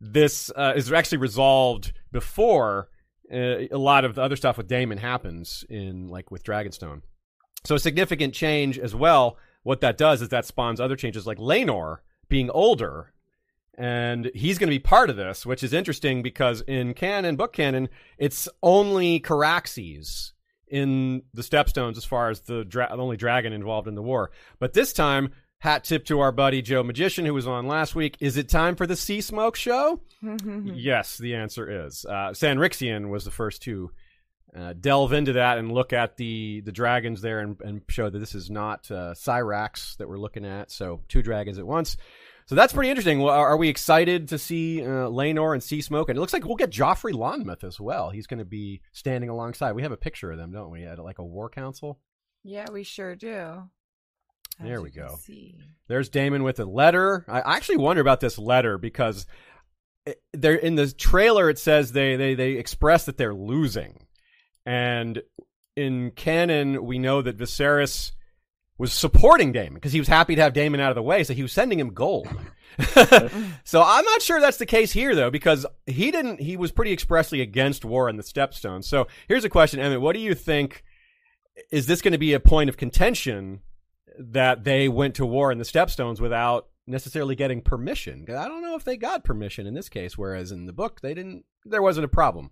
this 0.00 0.50
uh, 0.56 0.72
is 0.74 0.92
actually 0.92 1.18
resolved 1.18 1.92
before 2.10 2.88
uh, 3.32 3.68
a 3.70 3.78
lot 3.78 4.04
of 4.04 4.16
the 4.16 4.22
other 4.22 4.36
stuff 4.36 4.56
with 4.56 4.66
Daemon 4.66 4.98
happens 4.98 5.64
in 5.70 6.08
like 6.08 6.30
with 6.30 6.42
Dragonstone. 6.42 7.02
So 7.64 7.74
a 7.74 7.80
significant 7.80 8.34
change 8.34 8.78
as 8.78 8.94
well. 8.94 9.36
What 9.62 9.80
that 9.80 9.96
does 9.96 10.22
is 10.22 10.30
that 10.30 10.46
spawns 10.46 10.80
other 10.80 10.96
changes 10.96 11.26
like 11.26 11.38
Laenor 11.38 11.98
being 12.28 12.50
older 12.50 13.12
and 13.78 14.30
he's 14.34 14.58
going 14.58 14.68
to 14.68 14.74
be 14.74 14.78
part 14.78 15.10
of 15.10 15.16
this, 15.16 15.46
which 15.46 15.62
is 15.62 15.72
interesting 15.72 16.22
because 16.22 16.60
in 16.62 16.94
canon, 16.94 17.36
book 17.36 17.52
canon, 17.54 17.88
it's 18.18 18.48
only 18.62 19.20
Caraxes 19.20 20.32
in 20.68 21.22
the 21.32 21.42
Stepstones 21.42 21.96
as 21.96 22.04
far 22.04 22.30
as 22.30 22.40
the 22.40 22.64
dra- 22.64 22.88
only 22.90 23.16
dragon 23.16 23.52
involved 23.52 23.88
in 23.88 23.94
the 23.94 24.02
war. 24.02 24.30
But 24.58 24.74
this 24.74 24.92
time, 24.92 25.32
hat 25.58 25.84
tip 25.84 26.04
to 26.06 26.20
our 26.20 26.32
buddy 26.32 26.60
Joe 26.60 26.82
Magician, 26.82 27.24
who 27.24 27.34
was 27.34 27.46
on 27.46 27.66
last 27.66 27.94
week. 27.94 28.16
Is 28.20 28.36
it 28.36 28.48
time 28.48 28.76
for 28.76 28.86
the 28.86 28.96
Sea 28.96 29.20
Smoke 29.20 29.56
show? 29.56 30.00
yes, 30.64 31.16
the 31.18 31.34
answer 31.34 31.86
is. 31.86 32.04
Uh, 32.04 32.30
Sanrixian 32.32 33.08
was 33.08 33.24
the 33.24 33.30
first 33.30 33.62
to 33.62 33.90
uh, 34.56 34.74
delve 34.78 35.12
into 35.12 35.34
that 35.34 35.58
and 35.58 35.72
look 35.72 35.92
at 35.92 36.16
the 36.16 36.60
the 36.64 36.72
dragons 36.72 37.20
there 37.22 37.40
and, 37.40 37.60
and 37.62 37.82
show 37.88 38.10
that 38.10 38.18
this 38.18 38.34
is 38.34 38.50
not 38.50 38.90
uh, 38.90 39.14
Syrax 39.14 39.96
that 39.96 40.08
we're 40.08 40.18
looking 40.18 40.44
at. 40.44 40.70
So 40.70 41.00
two 41.08 41.22
dragons 41.22 41.58
at 41.58 41.66
once. 41.66 41.96
So 42.46 42.54
that's 42.56 42.72
pretty 42.72 42.90
interesting. 42.90 43.20
Well, 43.20 43.32
are 43.34 43.56
we 43.56 43.68
excited 43.68 44.28
to 44.28 44.38
see 44.38 44.82
uh, 44.82 45.08
Laenor 45.08 45.54
and 45.54 45.62
Sea 45.62 45.80
Smoke? 45.80 46.08
And 46.08 46.18
it 46.18 46.20
looks 46.20 46.32
like 46.32 46.44
we'll 46.44 46.56
get 46.56 46.70
Joffrey 46.70 47.12
Lonmouth 47.12 47.62
as 47.64 47.80
well. 47.80 48.10
He's 48.10 48.26
going 48.26 48.40
to 48.40 48.44
be 48.44 48.82
standing 48.92 49.30
alongside. 49.30 49.72
We 49.72 49.82
have 49.82 49.92
a 49.92 49.96
picture 49.96 50.30
of 50.32 50.38
them, 50.38 50.50
don't 50.52 50.70
we? 50.70 50.84
At 50.84 50.98
like 50.98 51.18
a 51.20 51.24
war 51.24 51.48
council. 51.48 52.00
Yeah, 52.42 52.66
we 52.70 52.82
sure 52.82 53.14
do. 53.14 53.62
As 54.60 54.66
there 54.66 54.82
we 54.82 54.90
go. 54.90 55.16
see. 55.22 55.56
There's 55.86 56.08
Daemon 56.10 56.42
with 56.42 56.58
a 56.60 56.64
letter. 56.64 57.24
I 57.28 57.56
actually 57.56 57.78
wonder 57.78 58.02
about 58.02 58.20
this 58.20 58.36
letter 58.38 58.76
because 58.76 59.24
it- 60.04 60.20
they're 60.32 60.56
in 60.56 60.74
the 60.74 60.90
trailer. 60.92 61.48
It 61.48 61.58
says 61.60 61.92
they 61.92 62.16
they 62.16 62.34
they 62.34 62.52
express 62.54 63.06
that 63.06 63.16
they're 63.16 63.34
losing, 63.34 64.04
and 64.64 65.22
in 65.76 66.10
canon 66.12 66.84
we 66.84 66.98
know 66.98 67.22
that 67.22 67.38
Viserys 67.38 68.12
was 68.82 68.92
supporting 68.92 69.52
Daemon 69.52 69.74
because 69.74 69.92
he 69.92 70.00
was 70.00 70.08
happy 70.08 70.34
to 70.34 70.42
have 70.42 70.54
Daemon 70.54 70.80
out 70.80 70.90
of 70.90 70.96
the 70.96 71.02
way, 71.02 71.22
so 71.22 71.34
he 71.34 71.42
was 71.42 71.52
sending 71.52 71.78
him 71.78 71.90
gold. 71.90 72.26
so 73.64 73.80
I'm 73.80 74.04
not 74.04 74.22
sure 74.22 74.40
that's 74.40 74.56
the 74.56 74.66
case 74.66 74.90
here 74.90 75.14
though, 75.14 75.30
because 75.30 75.64
he 75.86 76.10
didn't. 76.10 76.40
He 76.40 76.56
was 76.56 76.72
pretty 76.72 76.92
expressly 76.92 77.40
against 77.40 77.84
war 77.84 78.08
in 78.08 78.16
the 78.16 78.22
Stepstones. 78.22 78.84
So 78.84 79.06
here's 79.28 79.44
a 79.44 79.48
question, 79.50 79.78
Emmett. 79.78 80.00
What 80.00 80.14
do 80.14 80.20
you 80.20 80.34
think? 80.34 80.82
Is 81.70 81.86
this 81.86 82.02
going 82.02 82.12
to 82.12 82.18
be 82.18 82.32
a 82.32 82.40
point 82.40 82.70
of 82.70 82.76
contention 82.76 83.60
that 84.18 84.64
they 84.64 84.88
went 84.88 85.14
to 85.16 85.26
war 85.26 85.52
in 85.52 85.58
the 85.58 85.64
Stepstones 85.64 86.18
without 86.18 86.66
necessarily 86.86 87.36
getting 87.36 87.60
permission? 87.60 88.24
I 88.28 88.48
don't 88.48 88.62
know 88.62 88.74
if 88.74 88.84
they 88.84 88.96
got 88.96 89.22
permission 89.22 89.66
in 89.66 89.74
this 89.74 89.90
case, 89.90 90.18
whereas 90.18 90.50
in 90.50 90.66
the 90.66 90.72
book 90.72 91.02
they 91.02 91.14
didn't. 91.14 91.44
There 91.64 91.82
wasn't 91.82 92.06
a 92.06 92.08
problem. 92.08 92.50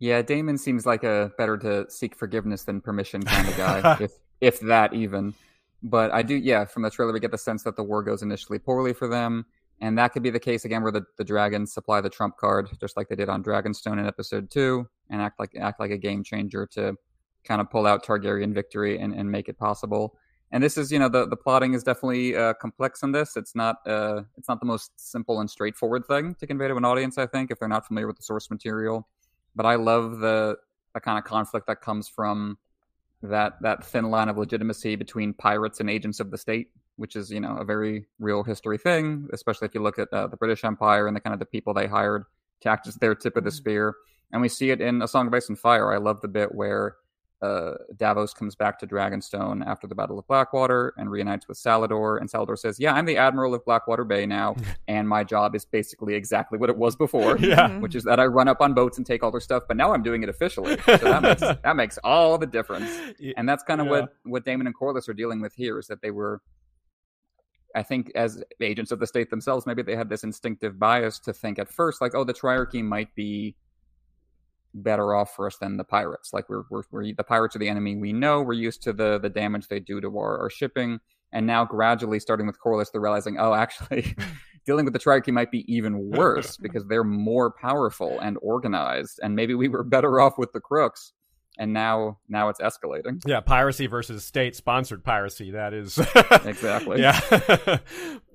Yeah, 0.00 0.22
Daemon 0.22 0.56
seems 0.56 0.86
like 0.86 1.04
a 1.04 1.30
better 1.36 1.58
to 1.58 1.88
seek 1.90 2.16
forgiveness 2.16 2.64
than 2.64 2.80
permission 2.80 3.22
kind 3.22 3.46
of 3.46 3.56
guy, 3.56 3.96
if 4.00 4.12
if 4.40 4.58
that 4.60 4.94
even. 4.94 5.34
But 5.82 6.10
I 6.10 6.22
do, 6.22 6.34
yeah, 6.34 6.64
from 6.64 6.82
the 6.82 6.90
trailer 6.90 7.12
we 7.12 7.20
get 7.20 7.30
the 7.30 7.38
sense 7.38 7.62
that 7.62 7.76
the 7.76 7.82
war 7.82 8.02
goes 8.02 8.22
initially 8.22 8.58
poorly 8.58 8.94
for 8.94 9.08
them, 9.08 9.44
and 9.80 9.96
that 9.98 10.12
could 10.12 10.22
be 10.22 10.30
the 10.30 10.40
case 10.40 10.64
again 10.64 10.82
where 10.82 10.92
the, 10.92 11.04
the 11.18 11.24
dragons 11.24 11.72
supply 11.72 12.00
the 12.00 12.10
trump 12.10 12.38
card, 12.38 12.68
just 12.80 12.96
like 12.96 13.08
they 13.08 13.14
did 13.14 13.28
on 13.28 13.44
Dragonstone 13.44 13.98
in 13.98 14.06
episode 14.06 14.50
two, 14.50 14.88
and 15.10 15.20
act 15.20 15.38
like 15.38 15.54
act 15.60 15.78
like 15.78 15.90
a 15.90 15.98
game 15.98 16.24
changer 16.24 16.66
to 16.72 16.96
kind 17.44 17.60
of 17.60 17.70
pull 17.70 17.86
out 17.86 18.04
Targaryen 18.04 18.54
victory 18.54 18.98
and, 18.98 19.14
and 19.14 19.30
make 19.30 19.48
it 19.48 19.58
possible. 19.58 20.16
And 20.52 20.62
this 20.62 20.76
is, 20.76 20.90
you 20.90 20.98
know, 20.98 21.08
the, 21.08 21.26
the 21.26 21.36
plotting 21.36 21.74
is 21.74 21.84
definitely 21.84 22.34
uh, 22.36 22.54
complex 22.54 23.02
in 23.02 23.12
this. 23.12 23.36
It's 23.36 23.54
not 23.54 23.76
uh, 23.86 24.22
it's 24.38 24.48
not 24.48 24.60
the 24.60 24.66
most 24.66 24.92
simple 24.96 25.40
and 25.40 25.50
straightforward 25.50 26.06
thing 26.06 26.34
to 26.36 26.46
convey 26.46 26.68
to 26.68 26.76
an 26.76 26.86
audience. 26.86 27.18
I 27.18 27.26
think 27.26 27.50
if 27.50 27.58
they're 27.58 27.68
not 27.68 27.86
familiar 27.86 28.06
with 28.06 28.16
the 28.16 28.22
source 28.22 28.50
material, 28.50 29.06
but 29.54 29.66
I 29.66 29.76
love 29.76 30.18
the 30.18 30.56
the 30.94 31.00
kind 31.00 31.18
of 31.18 31.24
conflict 31.24 31.66
that 31.68 31.80
comes 31.80 32.08
from 32.08 32.58
that 33.22 33.54
that 33.62 33.84
thin 33.84 34.10
line 34.10 34.28
of 34.28 34.38
legitimacy 34.38 34.96
between 34.96 35.34
pirates 35.34 35.80
and 35.80 35.90
agents 35.90 36.20
of 36.20 36.30
the 36.30 36.38
state, 36.38 36.70
which 36.96 37.16
is 37.16 37.30
you 37.30 37.40
know 37.40 37.56
a 37.56 37.64
very 37.64 38.06
real 38.18 38.42
history 38.42 38.78
thing, 38.78 39.28
especially 39.32 39.66
if 39.66 39.74
you 39.74 39.82
look 39.82 39.98
at 39.98 40.12
uh, 40.12 40.26
the 40.26 40.36
British 40.36 40.64
Empire 40.64 41.06
and 41.06 41.16
the 41.16 41.20
kind 41.20 41.34
of 41.34 41.40
the 41.40 41.46
people 41.46 41.74
they 41.74 41.86
hired 41.86 42.24
to 42.60 42.68
act 42.68 42.86
as 42.86 42.96
their 42.96 43.14
tip 43.14 43.36
of 43.36 43.44
the 43.44 43.50
spear. 43.50 43.94
And 44.32 44.40
we 44.40 44.48
see 44.48 44.70
it 44.70 44.80
in 44.80 45.02
A 45.02 45.08
Song 45.08 45.26
of 45.26 45.34
Ice 45.34 45.48
and 45.48 45.58
Fire. 45.58 45.92
I 45.92 45.96
love 45.96 46.20
the 46.20 46.28
bit 46.28 46.54
where 46.54 46.96
uh, 47.42 47.72
Davos 47.96 48.34
comes 48.34 48.54
back 48.54 48.78
to 48.80 48.86
Dragonstone 48.86 49.64
after 49.66 49.86
the 49.86 49.94
Battle 49.94 50.18
of 50.18 50.26
Blackwater 50.26 50.92
and 50.98 51.10
reunites 51.10 51.48
with 51.48 51.56
Salladhor. 51.56 52.20
And 52.20 52.30
Salladhor 52.30 52.58
says, 52.58 52.78
"Yeah, 52.78 52.92
I'm 52.92 53.06
the 53.06 53.16
Admiral 53.16 53.54
of 53.54 53.64
Blackwater 53.64 54.04
Bay 54.04 54.26
now, 54.26 54.56
and 54.88 55.08
my 55.08 55.24
job 55.24 55.54
is 55.54 55.64
basically 55.64 56.14
exactly 56.14 56.58
what 56.58 56.68
it 56.68 56.76
was 56.76 56.96
before, 56.96 57.36
Yeah. 57.40 57.78
which 57.78 57.94
is 57.94 58.04
that 58.04 58.20
I 58.20 58.26
run 58.26 58.46
up 58.48 58.60
on 58.60 58.74
boats 58.74 58.98
and 58.98 59.06
take 59.06 59.22
all 59.22 59.30
their 59.30 59.40
stuff. 59.40 59.62
But 59.68 59.76
now 59.78 59.92
I'm 59.94 60.02
doing 60.02 60.22
it 60.22 60.28
officially, 60.28 60.76
so 60.86 60.96
that 60.98 61.22
makes 61.22 61.40
that 61.40 61.76
makes 61.76 61.98
all 62.04 62.36
the 62.36 62.46
difference. 62.46 62.90
And 63.36 63.48
that's 63.48 63.62
kind 63.64 63.80
of 63.80 63.86
Yeah. 63.86 63.92
what 63.92 64.12
what 64.24 64.44
Daemon 64.44 64.66
and 64.66 64.76
Corlys 64.76 65.08
are 65.08 65.14
dealing 65.14 65.40
with 65.40 65.54
here 65.54 65.78
is 65.78 65.86
that 65.86 66.02
they 66.02 66.10
were. 66.10 66.42
I 67.74 67.84
think 67.84 68.10
as 68.16 68.42
agents 68.60 68.90
of 68.90 68.98
the 68.98 69.06
state 69.06 69.30
themselves, 69.30 69.64
maybe 69.64 69.82
they 69.82 69.94
had 69.94 70.08
this 70.08 70.24
instinctive 70.24 70.76
bias 70.78 71.20
to 71.20 71.32
think 71.32 71.58
at 71.60 71.68
first, 71.68 72.00
like, 72.00 72.16
oh, 72.16 72.24
the 72.24 72.34
triarchy 72.34 72.82
might 72.82 73.14
be 73.14 73.54
better 74.74 75.14
off 75.14 75.34
for 75.34 75.46
us 75.46 75.56
than 75.56 75.76
the 75.76 75.84
pirates. 75.84 76.32
Like 76.32 76.48
we're, 76.48 76.62
we're, 76.70 76.82
we're 76.90 77.12
the 77.14 77.24
pirates 77.24 77.56
are 77.56 77.58
the 77.58 77.68
enemy 77.68 77.96
we 77.96 78.12
know. 78.12 78.42
We're 78.42 78.52
used 78.54 78.82
to 78.84 78.92
the 78.92 79.18
the 79.18 79.28
damage 79.28 79.68
they 79.68 79.80
do 79.80 80.00
to 80.00 80.08
our, 80.08 80.38
our 80.38 80.50
shipping, 80.50 81.00
and 81.32 81.46
now 81.46 81.64
gradually, 81.64 82.20
starting 82.20 82.46
with 82.46 82.58
Corlys, 82.60 82.90
they're 82.92 83.00
realizing, 83.00 83.38
oh, 83.38 83.54
actually, 83.54 84.14
dealing 84.66 84.84
with 84.84 84.94
the 84.94 85.00
triarchy 85.00 85.32
might 85.32 85.50
be 85.50 85.70
even 85.72 86.10
worse 86.10 86.56
because 86.62 86.84
they're 86.86 87.04
more 87.04 87.50
powerful 87.50 88.18
and 88.20 88.36
organized, 88.42 89.20
and 89.22 89.34
maybe 89.34 89.54
we 89.54 89.68
were 89.68 89.84
better 89.84 90.20
off 90.20 90.38
with 90.38 90.52
the 90.52 90.60
crooks. 90.60 91.12
And 91.60 91.74
now, 91.74 92.18
now 92.26 92.48
it's 92.48 92.58
escalating. 92.58 93.22
Yeah, 93.26 93.40
piracy 93.40 93.86
versus 93.86 94.24
state-sponsored 94.24 95.04
piracy. 95.04 95.50
That 95.50 95.74
is 95.74 95.98
Exactly. 96.46 97.02
Yeah, 97.02 97.20
a 97.30 97.80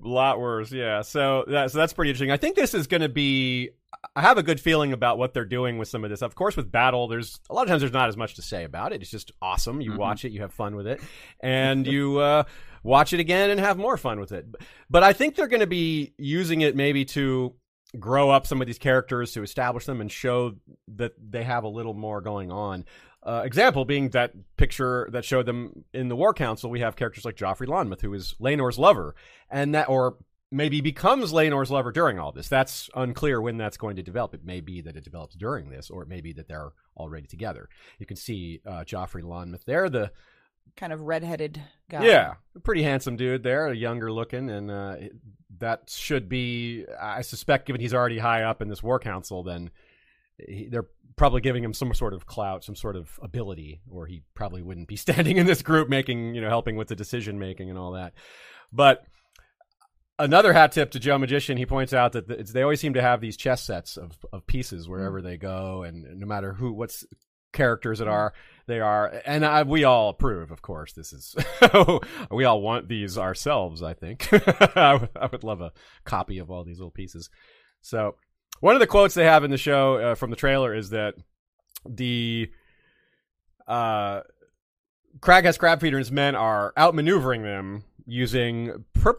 lot 0.00 0.38
worse. 0.38 0.70
Yeah, 0.70 1.02
so 1.02 1.44
that, 1.48 1.72
so 1.72 1.78
that's 1.78 1.92
pretty 1.92 2.10
interesting. 2.10 2.30
I 2.30 2.36
think 2.36 2.54
this 2.54 2.72
is 2.72 2.86
going 2.86 3.00
to 3.00 3.08
be. 3.08 3.70
I 4.14 4.20
have 4.20 4.38
a 4.38 4.44
good 4.44 4.60
feeling 4.60 4.92
about 4.92 5.18
what 5.18 5.34
they're 5.34 5.44
doing 5.44 5.76
with 5.76 5.88
some 5.88 6.04
of 6.04 6.10
this. 6.10 6.22
Of 6.22 6.36
course, 6.36 6.56
with 6.56 6.70
battle, 6.70 7.08
there's 7.08 7.40
a 7.50 7.54
lot 7.54 7.62
of 7.62 7.68
times 7.68 7.82
there's 7.82 7.92
not 7.92 8.08
as 8.08 8.16
much 8.16 8.34
to 8.36 8.42
say 8.42 8.62
about 8.62 8.92
it. 8.92 9.02
It's 9.02 9.10
just 9.10 9.32
awesome. 9.42 9.80
You 9.80 9.90
Mhm. 9.92 9.98
watch 9.98 10.24
it, 10.24 10.30
you 10.30 10.42
have 10.42 10.52
fun 10.52 10.76
with 10.76 10.86
it, 10.86 11.00
and 11.40 11.84
you 11.84 12.18
uh, 12.18 12.44
watch 12.84 13.12
it 13.12 13.18
again 13.18 13.50
and 13.50 13.58
have 13.58 13.76
more 13.76 13.96
fun 13.96 14.20
with 14.20 14.30
it. 14.30 14.46
But 14.88 15.02
I 15.02 15.12
think 15.12 15.34
they're 15.34 15.48
going 15.48 15.60
to 15.60 15.66
be 15.66 16.14
using 16.16 16.60
it 16.60 16.76
maybe 16.76 17.04
to 17.06 17.54
grow 17.98 18.30
up 18.30 18.46
some 18.46 18.60
of 18.60 18.68
these 18.68 18.78
characters 18.78 19.32
to 19.32 19.42
establish 19.42 19.84
them 19.86 20.00
and 20.00 20.12
show 20.12 20.54
that 20.96 21.12
they 21.18 21.42
have 21.42 21.64
a 21.64 21.68
little 21.68 21.94
more 21.94 22.20
going 22.20 22.52
on. 22.52 22.84
Uh, 23.26 23.42
example 23.44 23.84
being 23.84 24.10
that 24.10 24.32
picture 24.56 25.08
that 25.10 25.24
showed 25.24 25.46
them 25.46 25.84
in 25.92 26.08
the 26.08 26.14
War 26.14 26.32
Council, 26.32 26.70
we 26.70 26.80
have 26.80 26.94
characters 26.94 27.24
like 27.24 27.36
Joffrey 27.36 27.66
Lonmouth, 27.66 28.00
who 28.00 28.14
is 28.14 28.36
Laenor's 28.38 28.78
lover, 28.78 29.16
and 29.50 29.74
that, 29.74 29.88
or 29.88 30.16
maybe 30.52 30.80
becomes 30.80 31.32
Laenor's 31.32 31.70
lover 31.70 31.90
during 31.90 32.20
all 32.20 32.30
this. 32.30 32.48
That's 32.48 32.88
unclear 32.94 33.40
when 33.40 33.56
that's 33.56 33.76
going 33.76 33.96
to 33.96 34.02
develop. 34.02 34.32
It 34.32 34.44
may 34.44 34.60
be 34.60 34.80
that 34.82 34.96
it 34.96 35.02
develops 35.02 35.34
during 35.34 35.70
this, 35.70 35.90
or 35.90 36.02
it 36.02 36.08
may 36.08 36.20
be 36.20 36.32
that 36.34 36.46
they're 36.46 36.70
already 36.96 37.26
together. 37.26 37.68
You 37.98 38.06
can 38.06 38.16
see 38.16 38.60
uh, 38.64 38.84
Joffrey 38.84 39.22
Lonmouth 39.22 39.64
there, 39.64 39.90
the 39.90 40.12
Kind 40.76 40.92
of 40.92 41.00
redheaded 41.00 41.62
guy. 41.88 42.04
yeah, 42.04 42.34
pretty 42.62 42.82
handsome 42.82 43.16
dude 43.16 43.42
there, 43.42 43.72
younger 43.72 44.12
looking, 44.12 44.50
and 44.50 44.70
uh, 44.70 44.96
that 45.58 45.88
should 45.88 46.28
be. 46.28 46.84
I 47.00 47.22
suspect, 47.22 47.66
given 47.66 47.80
he's 47.80 47.94
already 47.94 48.18
high 48.18 48.42
up 48.42 48.60
in 48.60 48.68
this 48.68 48.82
war 48.82 48.98
council, 48.98 49.42
then 49.42 49.70
he, 50.38 50.68
they're 50.70 50.88
probably 51.16 51.40
giving 51.40 51.64
him 51.64 51.72
some 51.72 51.94
sort 51.94 52.12
of 52.12 52.26
clout, 52.26 52.64
some 52.64 52.76
sort 52.76 52.96
of 52.96 53.18
ability, 53.22 53.80
or 53.90 54.06
he 54.06 54.22
probably 54.34 54.62
wouldn't 54.62 54.88
be 54.88 54.96
standing 55.06 55.36
in 55.36 55.46
this 55.46 55.62
group, 55.62 55.88
making 55.88 56.34
you 56.34 56.40
know, 56.40 56.48
helping 56.48 56.76
with 56.76 56.88
the 56.88 56.96
decision 56.96 57.38
making 57.38 57.70
and 57.70 57.78
all 57.78 57.92
that. 57.92 58.14
But 58.72 59.04
another 60.18 60.52
hat 60.52 60.72
tip 60.72 60.90
to 60.92 61.00
Joe 61.00 61.18
Magician, 61.18 61.56
he 61.56 61.66
points 61.66 61.92
out 61.92 62.12
that 62.12 62.30
it's, 62.30 62.52
they 62.52 62.62
always 62.62 62.80
seem 62.80 62.94
to 62.94 63.02
have 63.02 63.20
these 63.20 63.36
chess 63.36 63.62
sets 63.62 63.96
of 63.96 64.12
of 64.32 64.46
pieces 64.46 64.84
mm-hmm. 64.84 64.92
wherever 64.92 65.22
they 65.22 65.36
go, 65.36 65.82
and 65.82 66.18
no 66.18 66.26
matter 66.26 66.52
who, 66.52 66.72
what's 66.72 67.04
characters 67.52 68.00
it 68.00 68.04
mm-hmm. 68.04 68.12
are 68.12 68.34
they 68.66 68.80
are 68.80 69.22
and 69.24 69.42
I, 69.44 69.62
we 69.62 69.84
all 69.84 70.10
approve 70.10 70.50
of 70.50 70.60
course 70.60 70.92
this 70.92 71.14
is 71.14 71.34
we 72.30 72.44
all 72.44 72.60
want 72.60 72.86
these 72.86 73.16
ourselves 73.16 73.82
i 73.82 73.94
think. 73.94 74.28
I, 74.76 74.96
would, 74.96 75.08
I 75.16 75.26
would 75.26 75.42
love 75.42 75.62
a 75.62 75.72
copy 76.04 76.38
of 76.38 76.50
all 76.50 76.64
these 76.64 76.78
little 76.78 76.90
pieces. 76.90 77.30
So 77.80 78.16
one 78.60 78.74
of 78.74 78.80
the 78.80 78.86
quotes 78.86 79.14
they 79.14 79.24
have 79.24 79.44
in 79.44 79.50
the 79.50 79.58
show 79.58 79.96
uh, 79.96 80.14
from 80.14 80.30
the 80.30 80.36
trailer 80.36 80.74
is 80.74 80.90
that 80.90 81.14
the 81.88 82.50
uh 83.66 84.20
has 85.22 85.58
Crabfeeder 85.58 85.88
and 85.88 85.98
his 85.98 86.12
men 86.12 86.34
are 86.34 86.72
outmaneuvering 86.76 87.42
them 87.42 87.84
using 88.06 88.84
per- 88.92 89.18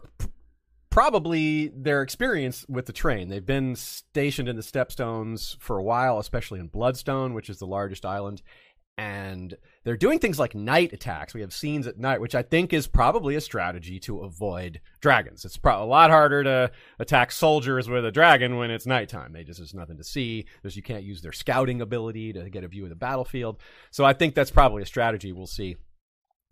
probably 0.90 1.68
their 1.68 2.02
experience 2.02 2.64
with 2.68 2.86
the 2.86 2.92
train. 2.92 3.28
They've 3.28 3.44
been 3.44 3.76
stationed 3.76 4.48
in 4.48 4.56
the 4.56 4.62
Stepstones 4.62 5.56
for 5.60 5.76
a 5.76 5.82
while, 5.82 6.18
especially 6.18 6.60
in 6.60 6.68
Bloodstone, 6.68 7.34
which 7.34 7.50
is 7.50 7.58
the 7.58 7.66
largest 7.66 8.06
island. 8.06 8.42
And 8.98 9.56
they're 9.84 9.96
doing 9.96 10.18
things 10.18 10.40
like 10.40 10.56
night 10.56 10.92
attacks. 10.92 11.32
We 11.32 11.40
have 11.42 11.52
scenes 11.52 11.86
at 11.86 11.98
night, 11.98 12.20
which 12.20 12.34
I 12.34 12.42
think 12.42 12.72
is 12.72 12.88
probably 12.88 13.36
a 13.36 13.40
strategy 13.40 14.00
to 14.00 14.20
avoid 14.22 14.80
dragons. 15.00 15.44
It's 15.44 15.56
pro- 15.56 15.82
a 15.82 15.86
lot 15.86 16.10
harder 16.10 16.42
to 16.42 16.72
attack 16.98 17.30
soldiers 17.30 17.88
with 17.88 18.04
a 18.04 18.10
dragon 18.10 18.56
when 18.56 18.72
it's 18.72 18.86
nighttime. 18.86 19.32
They 19.32 19.44
just 19.44 19.60
there's 19.60 19.72
nothing 19.72 19.98
to 19.98 20.04
see. 20.04 20.46
There's 20.62 20.76
you 20.76 20.82
can't 20.82 21.04
use 21.04 21.22
their 21.22 21.32
scouting 21.32 21.80
ability 21.80 22.32
to 22.32 22.50
get 22.50 22.64
a 22.64 22.68
view 22.68 22.82
of 22.82 22.90
the 22.90 22.96
battlefield. 22.96 23.60
So 23.92 24.04
I 24.04 24.14
think 24.14 24.34
that's 24.34 24.50
probably 24.50 24.82
a 24.82 24.86
strategy 24.86 25.32
we'll 25.32 25.46
see 25.46 25.76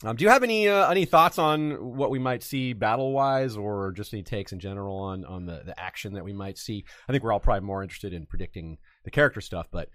um, 0.05 0.15
do 0.17 0.25
you 0.25 0.31
have 0.31 0.43
any 0.43 0.69
uh, 0.69 0.91
any 0.91 1.07
thoughts 1.07 1.39
on 1.39 1.97
what 1.97 2.11
we 2.11 2.19
might 2.19 2.43
see 2.43 2.75
battle 2.75 3.13
wise, 3.13 3.57
or 3.57 3.93
just 3.93 4.13
any 4.13 4.23
takes 4.23 4.53
in 4.53 4.59
general 4.59 4.99
on 4.99 5.25
on 5.25 5.47
the, 5.47 5.63
the 5.65 5.79
action 5.81 6.13
that 6.15 6.25
we 6.25 6.35
might 6.35 6.59
see? 6.59 6.85
I 7.09 7.13
think 7.13 7.25
we're 7.25 7.33
all 7.33 7.41
probably 7.41 7.67
more 7.67 7.83
interested 7.83 8.13
in 8.13 8.27
predicting 8.27 8.77
the 9.05 9.11
character 9.11 9.41
stuff, 9.41 9.69
but 9.71 9.89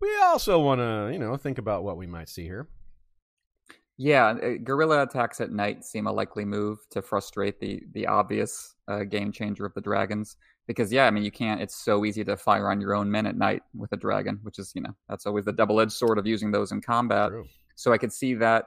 we 0.00 0.16
also 0.22 0.60
want 0.60 0.80
to 0.80 1.10
you 1.12 1.18
know 1.18 1.36
think 1.36 1.58
about 1.58 1.84
what 1.84 1.96
we 1.96 2.06
might 2.06 2.28
see 2.28 2.44
here. 2.44 2.68
Yeah, 3.98 4.26
uh, 4.26 4.50
guerrilla 4.62 5.02
attacks 5.02 5.40
at 5.40 5.50
night 5.50 5.84
seem 5.84 6.06
a 6.06 6.12
likely 6.12 6.44
move 6.44 6.78
to 6.90 7.02
frustrate 7.02 7.60
the 7.60 7.82
the 7.92 8.06
obvious 8.06 8.74
uh, 8.88 9.04
game 9.04 9.32
changer 9.32 9.64
of 9.64 9.74
the 9.74 9.80
dragons. 9.80 10.36
Because 10.66 10.92
yeah, 10.92 11.06
I 11.06 11.10
mean 11.10 11.24
you 11.24 11.30
can't. 11.30 11.60
It's 11.60 11.76
so 11.76 12.04
easy 12.04 12.24
to 12.24 12.36
fire 12.36 12.70
on 12.70 12.80
your 12.80 12.94
own 12.94 13.10
men 13.10 13.26
at 13.26 13.36
night 13.36 13.62
with 13.74 13.92
a 13.92 13.96
dragon, 13.96 14.40
which 14.42 14.58
is 14.58 14.72
you 14.74 14.82
know 14.82 14.94
that's 15.08 15.26
always 15.26 15.44
the 15.44 15.52
double 15.52 15.80
edged 15.80 15.92
sword 15.92 16.18
of 16.18 16.26
using 16.26 16.50
those 16.50 16.72
in 16.72 16.80
combat. 16.80 17.30
True. 17.30 17.46
So 17.76 17.92
I 17.92 17.98
could 17.98 18.12
see 18.12 18.34
that 18.34 18.66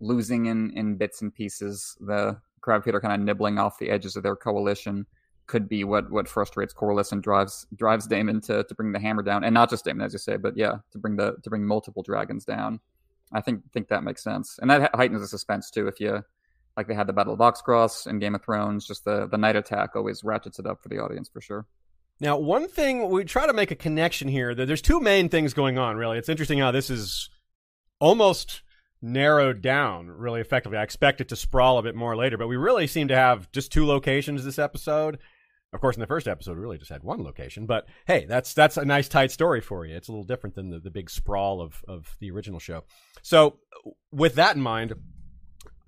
losing 0.00 0.46
in, 0.46 0.70
in 0.72 0.96
bits 0.96 1.22
and 1.22 1.34
pieces. 1.34 1.96
The 2.00 2.38
Crabfeet 2.60 2.94
are 2.94 3.00
kind 3.00 3.14
of 3.14 3.20
nibbling 3.20 3.58
off 3.58 3.78
the 3.78 3.90
edges 3.90 4.16
of 4.16 4.22
their 4.22 4.36
coalition. 4.36 5.06
Could 5.48 5.68
be 5.68 5.82
what 5.82 6.10
what 6.10 6.28
frustrates 6.28 6.72
Corlys 6.72 7.10
and 7.10 7.22
drives 7.22 7.66
drives 7.74 8.06
Daemon 8.06 8.40
to, 8.42 8.62
to 8.64 8.74
bring 8.74 8.92
the 8.92 9.00
hammer 9.00 9.22
down, 9.22 9.44
and 9.44 9.52
not 9.54 9.70
just 9.70 9.84
Daemon, 9.84 10.04
as 10.06 10.12
you 10.12 10.18
say, 10.18 10.36
but 10.36 10.56
yeah, 10.56 10.76
to 10.92 10.98
bring 10.98 11.16
the 11.16 11.36
to 11.42 11.50
bring 11.50 11.66
multiple 11.66 12.02
dragons 12.02 12.44
down. 12.44 12.80
I 13.32 13.40
think 13.40 13.62
think 13.72 13.88
that 13.88 14.04
makes 14.04 14.22
sense, 14.22 14.58
and 14.60 14.70
that 14.70 14.94
heightens 14.94 15.22
the 15.22 15.26
suspense 15.26 15.70
too. 15.70 15.88
If 15.88 16.00
you 16.00 16.22
like, 16.76 16.86
they 16.86 16.94
had 16.94 17.06
the 17.06 17.12
Battle 17.12 17.32
of 17.32 17.40
Oxcross 17.40 18.06
in 18.06 18.20
Game 18.20 18.34
of 18.34 18.44
Thrones, 18.44 18.86
just 18.86 19.04
the 19.04 19.26
the 19.26 19.38
night 19.38 19.56
attack 19.56 19.96
always 19.96 20.22
ratchets 20.22 20.58
it 20.58 20.66
up 20.66 20.82
for 20.82 20.90
the 20.90 20.98
audience 20.98 21.28
for 21.28 21.40
sure. 21.40 21.66
Now, 22.20 22.36
one 22.36 22.68
thing 22.68 23.08
we 23.10 23.24
try 23.24 23.46
to 23.46 23.52
make 23.52 23.70
a 23.70 23.76
connection 23.76 24.28
here. 24.28 24.54
That 24.54 24.66
there's 24.66 24.82
two 24.82 25.00
main 25.00 25.28
things 25.28 25.54
going 25.54 25.78
on. 25.78 25.96
Really, 25.96 26.18
it's 26.18 26.28
interesting 26.28 26.58
how 26.58 26.72
this 26.72 26.90
is 26.90 27.30
almost 28.00 28.62
narrowed 29.00 29.62
down 29.62 30.08
really 30.08 30.40
effectively. 30.40 30.78
I 30.78 30.82
expect 30.82 31.20
it 31.20 31.28
to 31.28 31.36
sprawl 31.36 31.78
a 31.78 31.82
bit 31.82 31.94
more 31.94 32.16
later, 32.16 32.36
but 32.36 32.48
we 32.48 32.56
really 32.56 32.86
seem 32.86 33.08
to 33.08 33.16
have 33.16 33.50
just 33.52 33.72
two 33.72 33.86
locations 33.86 34.44
this 34.44 34.58
episode. 34.58 35.18
Of 35.72 35.80
course, 35.80 35.96
in 35.96 36.00
the 36.00 36.06
first 36.06 36.26
episode, 36.26 36.56
we 36.56 36.62
really 36.62 36.78
just 36.78 36.90
had 36.90 37.02
one 37.02 37.22
location, 37.22 37.66
but 37.66 37.86
hey, 38.06 38.24
that's 38.26 38.54
that's 38.54 38.78
a 38.78 38.84
nice 38.86 39.06
tight 39.06 39.30
story 39.30 39.60
for 39.60 39.84
you. 39.84 39.94
It's 39.96 40.08
a 40.08 40.12
little 40.12 40.24
different 40.24 40.56
than 40.56 40.70
the, 40.70 40.78
the 40.78 40.90
big 40.90 41.10
sprawl 41.10 41.60
of, 41.60 41.84
of 41.86 42.16
the 42.20 42.30
original 42.30 42.58
show. 42.58 42.84
So, 43.22 43.58
with 44.10 44.36
that 44.36 44.56
in 44.56 44.62
mind, 44.62 44.94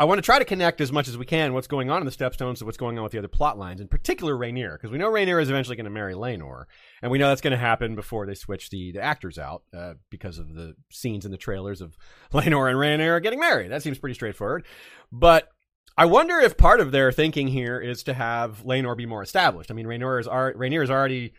I 0.00 0.04
want 0.04 0.16
to 0.16 0.22
try 0.22 0.38
to 0.38 0.46
connect 0.46 0.80
as 0.80 0.92
much 0.92 1.08
as 1.08 1.18
we 1.18 1.26
can 1.26 1.52
what's 1.52 1.66
going 1.66 1.90
on 1.90 2.00
in 2.00 2.06
the 2.06 2.10
Stepstones 2.10 2.58
to 2.58 2.64
what's 2.64 2.78
going 2.78 2.96
on 2.96 3.02
with 3.02 3.12
the 3.12 3.18
other 3.18 3.28
plot 3.28 3.58
lines, 3.58 3.82
in 3.82 3.88
particular 3.88 4.34
Rhaenyra, 4.34 4.72
because 4.72 4.90
we 4.90 4.96
know 4.96 5.10
Rhaenyra 5.10 5.42
is 5.42 5.50
eventually 5.50 5.76
going 5.76 5.84
to 5.84 5.90
marry 5.90 6.14
Laenor, 6.14 6.64
and 7.02 7.10
we 7.10 7.18
know 7.18 7.28
that's 7.28 7.42
going 7.42 7.52
to 7.52 7.58
happen 7.58 7.94
before 7.94 8.26
they 8.26 8.34
switch 8.34 8.70
the, 8.70 8.92
the 8.92 9.02
actors 9.02 9.38
out 9.38 9.62
uh, 9.76 9.94
because 10.08 10.38
of 10.38 10.54
the 10.54 10.74
scenes 10.90 11.26
in 11.26 11.30
the 11.30 11.36
trailers 11.36 11.82
of 11.82 11.98
Laenor 12.32 12.70
and 12.70 12.78
Rhaenyra 12.78 13.22
getting 13.22 13.40
married. 13.40 13.70
That 13.70 13.82
seems 13.82 13.98
pretty 13.98 14.14
straightforward. 14.14 14.64
But 15.12 15.48
I 15.96 16.06
wonder 16.06 16.38
if 16.38 16.56
part 16.56 16.80
of 16.80 16.92
their 16.92 17.12
thinking 17.12 17.48
here 17.48 17.78
is 17.78 18.04
to 18.04 18.14
have 18.14 18.62
Laenor 18.64 18.96
be 18.96 19.06
more 19.06 19.22
established. 19.22 19.70
I 19.70 19.74
mean, 19.74 19.86
Rhaenyra 19.86 20.20
is, 20.20 20.26
Rhaenyra 20.26 20.80
has 20.80 20.90
already 20.90 21.34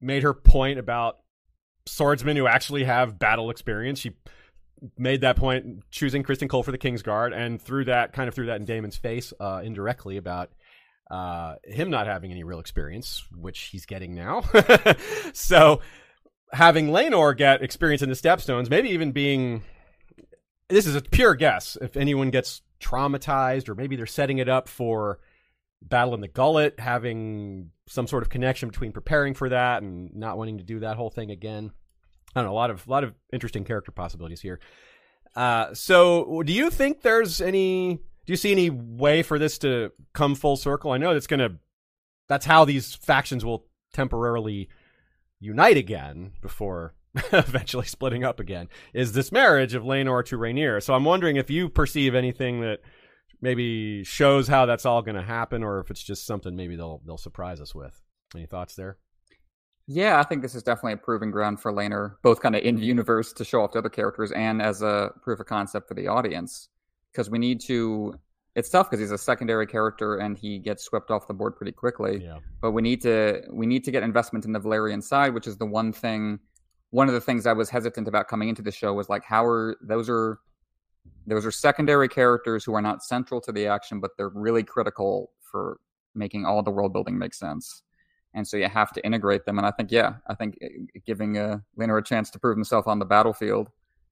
made 0.00 0.22
her 0.22 0.34
point 0.34 0.78
about 0.78 1.18
swordsmen 1.86 2.36
who 2.36 2.46
actually 2.46 2.84
have 2.84 3.18
battle 3.18 3.50
experience. 3.50 3.98
She 3.98 4.12
made 4.98 5.22
that 5.22 5.36
point 5.36 5.82
choosing 5.90 6.22
Criston 6.22 6.48
Cole 6.48 6.62
for 6.62 6.72
the 6.72 6.78
Kingsguard, 6.78 7.34
and 7.34 7.60
threw 7.60 7.84
that 7.84 8.12
kind 8.12 8.28
of 8.28 8.34
threw 8.34 8.46
that 8.46 8.60
in 8.60 8.66
Daemon's 8.66 8.96
face 8.96 9.32
uh, 9.40 9.60
indirectly 9.64 10.16
about 10.16 10.50
uh, 11.10 11.56
him 11.64 11.90
not 11.90 12.06
having 12.06 12.30
any 12.30 12.42
real 12.42 12.58
experience, 12.58 13.24
which 13.36 13.60
he's 13.72 13.86
getting 13.86 14.14
now. 14.14 14.42
so 15.32 15.80
having 16.52 16.88
Laenor 16.88 17.36
get 17.36 17.62
experience 17.62 18.02
in 18.02 18.08
the 18.08 18.14
Stepstones, 18.14 18.70
maybe 18.70 18.90
even 18.90 19.12
being 19.12 19.62
this 20.68 20.86
is 20.86 20.96
a 20.96 21.02
pure 21.02 21.34
guess. 21.34 21.76
If 21.80 21.96
anyone 21.96 22.30
gets 22.30 22.62
traumatized, 22.82 23.68
or 23.68 23.74
maybe 23.74 23.96
they're 23.96 24.06
setting 24.06 24.38
it 24.38 24.48
up 24.48 24.68
for 24.68 25.18
Battle 25.80 26.14
in 26.14 26.20
the 26.20 26.28
Gullet, 26.28 26.78
having 26.78 27.70
some 27.88 28.06
sort 28.06 28.22
of 28.22 28.28
connection 28.28 28.68
between 28.68 28.92
preparing 28.92 29.34
for 29.34 29.48
that 29.48 29.82
and 29.82 30.14
not 30.14 30.38
wanting 30.38 30.58
to 30.58 30.64
do 30.64 30.80
that 30.80 30.96
whole 30.96 31.10
thing 31.10 31.30
again. 31.30 31.72
I 32.34 32.40
don't 32.40 32.48
know, 32.48 32.54
a 32.54 32.54
lot 32.54 32.70
of 32.70 32.86
a 32.86 32.90
lot 32.90 33.04
of 33.04 33.14
interesting 33.32 33.64
character 33.64 33.92
possibilities 33.92 34.40
here. 34.40 34.60
Uh, 35.34 35.74
so, 35.74 36.42
do 36.42 36.52
you 36.52 36.70
think 36.70 37.02
there's 37.02 37.40
any? 37.40 37.96
Do 38.24 38.32
you 38.32 38.36
see 38.36 38.52
any 38.52 38.70
way 38.70 39.22
for 39.22 39.38
this 39.38 39.58
to 39.58 39.90
come 40.12 40.34
full 40.34 40.56
circle? 40.56 40.92
I 40.92 40.98
know 40.98 41.10
it's 41.10 41.26
gonna. 41.26 41.58
That's 42.28 42.46
how 42.46 42.64
these 42.64 42.94
factions 42.94 43.44
will 43.44 43.66
temporarily 43.92 44.68
unite 45.40 45.76
again 45.76 46.32
before 46.40 46.94
eventually 47.32 47.86
splitting 47.86 48.24
up 48.24 48.40
again. 48.40 48.68
Is 48.94 49.12
this 49.12 49.32
marriage 49.32 49.74
of 49.74 49.82
Laenor 49.82 50.24
to 50.26 50.38
Rhaenyra? 50.38 50.82
So 50.82 50.94
I'm 50.94 51.04
wondering 51.04 51.36
if 51.36 51.50
you 51.50 51.68
perceive 51.68 52.14
anything 52.14 52.60
that 52.60 52.80
maybe 53.40 54.04
shows 54.04 54.48
how 54.48 54.66
that's 54.66 54.86
all 54.86 55.02
going 55.02 55.16
to 55.16 55.22
happen, 55.22 55.62
or 55.62 55.80
if 55.80 55.90
it's 55.90 56.02
just 56.02 56.26
something 56.26 56.56
maybe 56.56 56.76
they'll 56.76 57.02
they'll 57.04 57.18
surprise 57.18 57.60
us 57.60 57.74
with. 57.74 58.00
Any 58.34 58.46
thoughts 58.46 58.74
there? 58.74 58.98
Yeah, 59.86 60.18
I 60.20 60.22
think 60.22 60.42
this 60.42 60.54
is 60.54 60.62
definitely 60.62 60.94
a 60.94 60.98
proving 60.98 61.30
ground 61.30 61.60
for 61.60 61.72
Laenor, 61.72 62.14
both 62.22 62.40
kind 62.40 62.54
of 62.54 62.62
in 62.62 62.76
the 62.76 62.84
universe 62.84 63.32
to 63.34 63.44
show 63.44 63.62
off 63.62 63.72
to 63.72 63.78
other 63.78 63.88
characters 63.88 64.30
and 64.32 64.62
as 64.62 64.80
a 64.80 65.10
proof 65.22 65.40
of 65.40 65.46
concept 65.46 65.88
for 65.88 65.94
the 65.94 66.06
audience. 66.06 66.68
Because 67.12 67.28
we 67.28 67.38
need 67.38 67.60
to. 67.62 68.14
It's 68.54 68.68
tough 68.68 68.90
because 68.90 69.00
he's 69.00 69.10
a 69.10 69.18
secondary 69.18 69.66
character 69.66 70.18
and 70.18 70.36
he 70.36 70.58
gets 70.58 70.84
swept 70.84 71.10
off 71.10 71.26
the 71.26 71.34
board 71.34 71.56
pretty 71.56 71.72
quickly. 71.72 72.22
Yeah. 72.22 72.38
But 72.60 72.72
we 72.72 72.82
need 72.82 73.00
to 73.02 73.42
we 73.50 73.66
need 73.66 73.84
to 73.84 73.90
get 73.90 74.02
investment 74.02 74.44
in 74.44 74.52
the 74.52 74.60
Valyrian 74.60 75.02
side, 75.02 75.34
which 75.34 75.46
is 75.46 75.56
the 75.56 75.66
one 75.66 75.92
thing. 75.92 76.38
One 76.92 77.08
of 77.08 77.14
the 77.14 77.20
things 77.20 77.46
I 77.46 77.52
was 77.52 77.68
hesitant 77.68 78.08
about 78.08 78.28
coming 78.28 78.48
into 78.48 78.62
the 78.62 78.72
show 78.72 78.94
was 78.94 79.08
like, 79.08 79.24
how 79.24 79.44
are 79.44 79.76
those 79.82 80.08
are 80.08 80.38
those 81.26 81.44
are 81.44 81.50
secondary 81.50 82.08
characters 82.08 82.64
who 82.64 82.74
are 82.74 82.82
not 82.82 83.02
central 83.02 83.40
to 83.42 83.52
the 83.52 83.66
action, 83.66 84.00
but 84.00 84.12
they're 84.16 84.28
really 84.28 84.62
critical 84.62 85.32
for 85.40 85.78
making 86.14 86.46
all 86.46 86.62
the 86.62 86.70
world 86.70 86.92
building 86.92 87.18
make 87.18 87.34
sense 87.34 87.82
and 88.34 88.46
so 88.46 88.56
you 88.56 88.68
have 88.68 88.92
to 88.92 89.04
integrate 89.04 89.44
them. 89.44 89.58
And 89.58 89.66
I 89.66 89.70
think, 89.70 89.90
yeah, 89.90 90.14
I 90.26 90.34
think 90.34 90.58
uh, 90.62 90.68
giving 91.06 91.38
uh, 91.38 91.58
a 91.78 92.02
chance 92.02 92.30
to 92.30 92.38
prove 92.38 92.56
himself 92.56 92.86
on 92.86 92.98
the 92.98 93.04
battlefield 93.04 93.68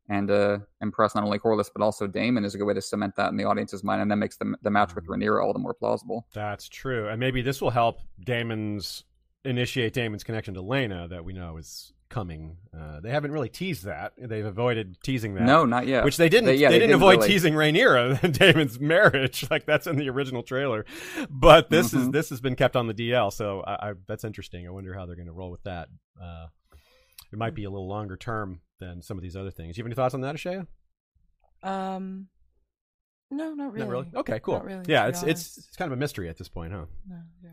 and 0.09 0.31
uh, 0.31 0.59
impress 0.81 1.15
not 1.15 1.25
only 1.25 1.39
Corlys 1.39 1.71
but 1.73 1.83
also 1.83 2.07
Daemon 2.07 2.45
is 2.45 2.55
a 2.55 2.59
good 2.59 2.65
way 2.65 2.75
to 2.75 2.83
cement 2.83 3.15
that 3.17 3.31
in 3.31 3.37
the 3.37 3.45
audience's 3.45 3.85
mind, 3.85 4.03
and 4.03 4.11
that 4.11 4.17
makes 4.17 4.37
the 4.37 4.55
the 4.63 4.71
match 4.71 4.95
with 4.95 5.05
mm-hmm. 5.05 5.23
Rhaenyra 5.23 5.43
all 5.43 5.53
the 5.53 5.59
more 5.59 5.75
plausible. 5.75 6.27
That's 6.35 6.69
true, 6.69 7.09
and 7.09 7.21
maybe 7.21 7.43
this 7.43 7.61
will 7.61 7.71
help 7.71 8.01
Daemon's 8.25 9.05
initiate 9.45 9.93
Daemon's 9.93 10.25
connection 10.25 10.55
to 10.55 10.63
Laena 10.63 11.09
that 11.09 11.25
we 11.25 11.33
know 11.33 11.57
is 11.59 11.93
coming. 12.11 12.59
Uh, 12.79 13.01
they 13.01 13.11
haven't 13.11 13.33
really 13.33 13.49
teased 13.49 13.85
that. 13.85 14.13
They've 14.19 14.45
avoided 14.45 14.99
teasing 15.03 15.35
that. 15.35 15.45
No, 15.45 15.65
not 15.65 15.87
yet. 15.87 16.05
Which 16.05 16.19
they 16.19 16.29
didn't. 16.29 16.47
They, 16.47 16.57
yeah, 16.57 16.69
they, 16.69 16.75
they 16.75 16.79
didn't, 16.81 16.91
didn't, 16.91 17.03
avoid 17.03 17.17
really... 17.19 17.29
teasing 17.29 17.55
Rhaenyra 17.55 18.23
and 18.23 18.35
Daemon's 18.39 18.79
marriage, 18.79 19.47
like 19.51 19.65
that's 19.65 19.87
in 19.87 19.97
the 19.97 20.11
original 20.11 20.43
trailer. 20.43 20.85
But 21.31 21.71
this 21.71 21.89
mm-hmm. 21.89 22.01
is 22.01 22.11
this 22.11 22.31
has 22.31 22.41
been 22.41 22.57
kept 22.57 22.77
on 22.77 22.87
the 22.87 22.95
DL, 22.95 23.33
so 23.33 23.63
I, 23.63 23.91
I, 23.91 23.93
that's 24.07 24.25
interesting. 24.25 24.67
I 24.67 24.71
wonder 24.71 24.93
how 24.93 25.07
they're 25.07 25.17
going 25.17 25.27
to 25.27 25.33
roll 25.33 25.51
with 25.51 25.63
that. 25.63 25.89
Uh, 26.21 26.47
it 27.33 27.39
might 27.39 27.55
be 27.55 27.65
a 27.65 27.71
little 27.71 27.89
longer 27.89 28.17
term 28.17 28.61
than 28.81 29.01
some 29.01 29.17
of 29.17 29.23
these 29.23 29.37
other 29.37 29.51
things. 29.51 29.79
You 29.79 29.83
have 29.83 29.89
any 29.89 29.95
thoughts 29.95 30.15
on 30.15 30.21
that, 30.21 30.35
Ashaya? 30.35 30.67
Um. 31.63 32.29
No, 33.33 33.55
not 33.55 33.73
really. 33.73 33.85
Not 33.87 33.91
really. 33.91 34.07
Okay, 34.17 34.41
cool. 34.41 34.61
Really, 34.61 34.85
yeah, 34.89 35.07
it's, 35.07 35.23
it's 35.23 35.57
it's 35.59 35.77
kind 35.77 35.93
of 35.93 35.97
a 35.97 36.01
mystery 36.01 36.29
at 36.29 36.37
this 36.37 36.49
point, 36.49 36.73
huh? 36.73 36.87
No, 37.09 37.17
yeah. 37.45 37.51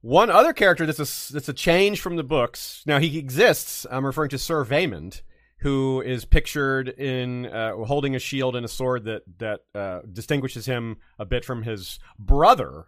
One 0.00 0.30
other 0.30 0.52
character 0.52 0.86
that's 0.86 0.98
a, 0.98 1.32
that's 1.32 1.48
a 1.48 1.52
change 1.52 2.00
from 2.00 2.16
the 2.16 2.22
books. 2.22 2.82
Now 2.86 2.98
he 2.98 3.18
exists. 3.18 3.86
I'm 3.90 4.06
referring 4.06 4.30
to 4.30 4.38
Sir 4.38 4.64
Vaemond, 4.64 5.22
who 5.60 6.00
is 6.00 6.24
pictured 6.24 6.88
in 6.88 7.46
uh, 7.46 7.72
holding 7.84 8.14
a 8.14 8.20
shield 8.20 8.54
and 8.54 8.64
a 8.64 8.68
sword 8.68 9.04
that 9.04 9.22
that 9.38 9.60
uh, 9.74 10.00
distinguishes 10.12 10.66
him 10.66 10.98
a 11.18 11.24
bit 11.24 11.44
from 11.44 11.64
his 11.64 11.98
brother, 12.18 12.86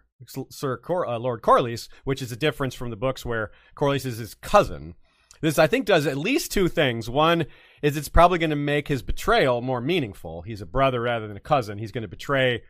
Sir 0.49 0.77
Cor- 0.77 1.07
uh, 1.07 1.19
Lord 1.19 1.41
Corlys, 1.41 1.89
which 2.05 2.21
is 2.21 2.31
a 2.31 2.37
difference 2.37 2.75
from 2.75 2.91
the 2.91 2.95
books 2.95 3.25
where 3.25 3.51
Corlys 3.75 4.05
is 4.05 4.17
his 4.17 4.33
cousin. 4.33 4.95
This, 5.41 5.57
I 5.57 5.67
think, 5.67 5.85
does 5.87 6.05
at 6.05 6.17
least 6.17 6.51
two 6.51 6.67
things. 6.67 7.09
One 7.09 7.47
is 7.81 7.97
it's 7.97 8.09
probably 8.09 8.37
going 8.37 8.51
to 8.51 8.55
make 8.55 8.87
his 8.87 9.01
betrayal 9.01 9.59
more 9.61 9.81
meaningful. 9.81 10.43
He's 10.43 10.61
a 10.61 10.67
brother 10.67 11.01
rather 11.01 11.27
than 11.27 11.35
a 11.35 11.41
cousin. 11.41 11.79
He's 11.79 11.91
going 11.91 12.03
to 12.03 12.07
betray 12.07 12.61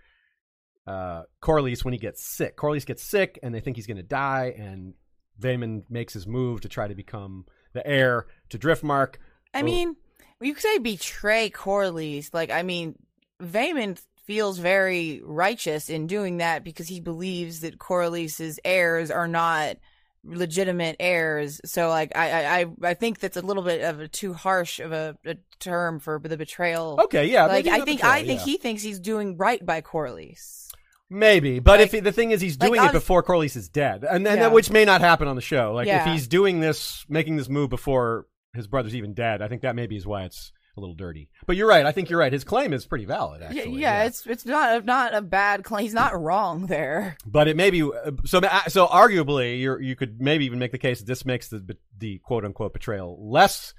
uh, 0.87 1.23
Corlys 1.41 1.83
when 1.83 1.93
he 1.93 1.99
gets 1.99 2.23
sick. 2.23 2.57
Corlys 2.57 2.85
gets 2.85 3.03
sick, 3.03 3.39
and 3.43 3.53
they 3.53 3.59
think 3.59 3.75
he's 3.75 3.87
going 3.87 3.97
to 3.97 4.03
die, 4.03 4.55
and 4.57 4.93
Vaemond 5.39 5.83
makes 5.89 6.13
his 6.13 6.27
move 6.27 6.61
to 6.61 6.69
try 6.69 6.87
to 6.87 6.95
become 6.95 7.45
the 7.73 7.85
heir 7.85 8.27
to 8.49 8.59
Driftmark. 8.59 9.15
I 9.53 9.61
oh. 9.61 9.63
mean, 9.63 9.95
you 10.39 10.53
could 10.53 10.63
say 10.63 10.77
betray 10.79 11.49
Corlys. 11.49 12.33
Like, 12.33 12.51
I 12.51 12.63
mean, 12.63 12.95
Vaemond 13.41 14.01
feels 14.25 14.59
very 14.59 15.21
righteous 15.23 15.89
in 15.89 16.07
doing 16.07 16.37
that 16.37 16.63
because 16.63 16.87
he 16.87 16.99
believes 16.99 17.61
that 17.61 17.79
Corlys's 17.79 18.59
heirs 18.63 19.11
are 19.11 19.27
not 19.27 19.77
legitimate 20.23 20.95
heirs. 20.99 21.61
So 21.65 21.89
like 21.89 22.15
I 22.15 22.61
I 22.61 22.65
I 22.83 22.93
think 22.93 23.19
that's 23.19 23.37
a 23.37 23.41
little 23.41 23.63
bit 23.63 23.81
of 23.81 23.99
a 23.99 24.07
too 24.07 24.33
harsh 24.33 24.79
of 24.79 24.91
a, 24.91 25.17
a 25.25 25.35
term 25.59 25.99
for 25.99 26.19
the 26.19 26.37
betrayal. 26.37 26.99
Okay, 27.05 27.25
yeah. 27.27 27.45
Like 27.45 27.67
I 27.67 27.81
think 27.81 28.01
betrayal, 28.01 28.13
I 28.13 28.25
think 28.25 28.39
yeah. 28.41 28.45
he 28.45 28.57
thinks 28.57 28.83
he's 28.83 28.99
doing 28.99 29.37
right 29.37 29.63
by 29.65 29.81
Corlys. 29.81 30.67
Maybe, 31.09 31.59
but 31.59 31.79
Like- 31.79 31.87
if 31.87 31.91
he, 31.91 31.99
the 31.99 32.13
thing 32.13 32.31
is, 32.31 32.39
he's 32.39 32.55
doing 32.55 32.79
I 32.79 32.87
it 32.87 32.93
before 32.93 33.21
Corlys 33.21 33.57
is 33.57 33.67
dead, 33.67 34.05
and 34.09 34.25
then 34.25 34.37
Yeah. 34.37 34.47
which 34.47 34.69
may 34.69 34.85
not 34.85 35.01
happen 35.01 35.27
on 35.27 35.35
the 35.35 35.41
show. 35.41 35.73
Like 35.73 35.87
if 35.87 36.05
he's 36.05 36.27
doing 36.27 36.61
this, 36.61 37.05
making 37.09 37.35
this 37.35 37.49
move 37.49 37.69
before 37.69 38.27
his 38.53 38.67
brother's 38.67 38.95
even 38.95 39.13
dead, 39.13 39.41
I 39.41 39.49
think 39.49 39.61
that 39.63 39.75
maybe 39.75 39.97
is 39.97 40.07
why 40.07 40.23
it's 40.23 40.53
a 40.77 40.79
little 40.79 40.95
dirty. 40.95 41.29
But 41.45 41.55
you're 41.57 41.67
right. 41.67 41.85
I 41.85 41.91
think 41.91 42.09
you're 42.09 42.19
right. 42.19 42.31
His 42.31 42.43
claim 42.43 42.71
is 42.73 42.85
pretty 42.85 43.05
valid, 43.05 43.41
Yeah, 43.41 43.47
actually. 43.47 43.79
yeah, 43.81 44.03
it's 44.03 44.25
it's 44.25 44.45
not 44.45 44.81
a, 44.81 44.85
not 44.85 45.13
a 45.13 45.21
bad 45.21 45.63
claim. 45.63 45.83
He's 45.83 45.93
not 45.93 46.19
wrong 46.19 46.67
there. 46.67 47.17
but 47.25 47.47
it 47.47 47.55
may 47.57 47.69
be 47.71 47.79
so. 48.25 48.41
So 48.69 48.87
arguably, 48.87 49.59
you 49.59 49.77
you 49.79 49.95
could 49.95 50.21
maybe 50.21 50.45
even 50.45 50.59
make 50.59 50.71
the 50.71 50.77
case 50.77 50.99
that 50.99 51.05
this 51.07 51.25
makes 51.25 51.49
the 51.49 51.77
the 51.97 52.19
quote 52.19 52.45
unquote 52.45 52.73
betrayal 52.73 53.17
less 53.31 53.73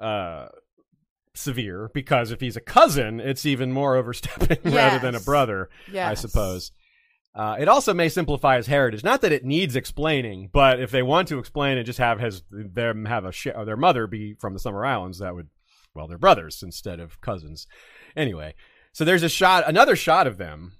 uh, 0.00 0.46
severe 1.34 1.90
because 1.94 2.30
if 2.30 2.40
he's 2.40 2.56
a 2.56 2.60
cousin, 2.60 3.20
it's 3.20 3.46
even 3.46 3.72
more 3.72 3.96
overstepping 3.96 4.58
rather 4.72 4.98
than 4.98 5.14
a 5.14 5.18
Yes. 5.18 5.24
brother. 5.24 5.68
I 5.94 6.14
suppose. 6.14 6.72
Uh, 7.34 7.56
it 7.60 7.68
also 7.68 7.94
may 7.94 8.08
simplify 8.08 8.56
his 8.56 8.66
heritage. 8.66 9.04
Not 9.04 9.20
that 9.20 9.30
it 9.30 9.44
needs 9.44 9.76
explaining, 9.76 10.50
but 10.52 10.80
if 10.80 10.90
they 10.90 11.02
want 11.02 11.28
to 11.28 11.38
explain 11.38 11.78
it, 11.78 11.84
just 11.84 12.00
have 12.00 12.18
his 12.18 12.42
them 12.50 13.04
have 13.04 13.24
a 13.24 13.30
sh- 13.32 13.48
their 13.64 13.76
mother 13.76 14.08
be 14.08 14.34
from 14.40 14.54
the 14.54 14.58
Summer 14.58 14.84
Islands. 14.84 15.18
That 15.20 15.34
would, 15.36 15.48
well, 15.94 16.06
they're 16.06 16.18
brothers 16.18 16.62
instead 16.62 17.00
of 17.00 17.20
cousins. 17.20 17.66
Anyway, 18.16 18.54
so 18.92 19.04
there's 19.04 19.22
a 19.22 19.28
shot, 19.28 19.64
another 19.66 19.96
shot 19.96 20.26
of 20.26 20.38
them 20.38 20.72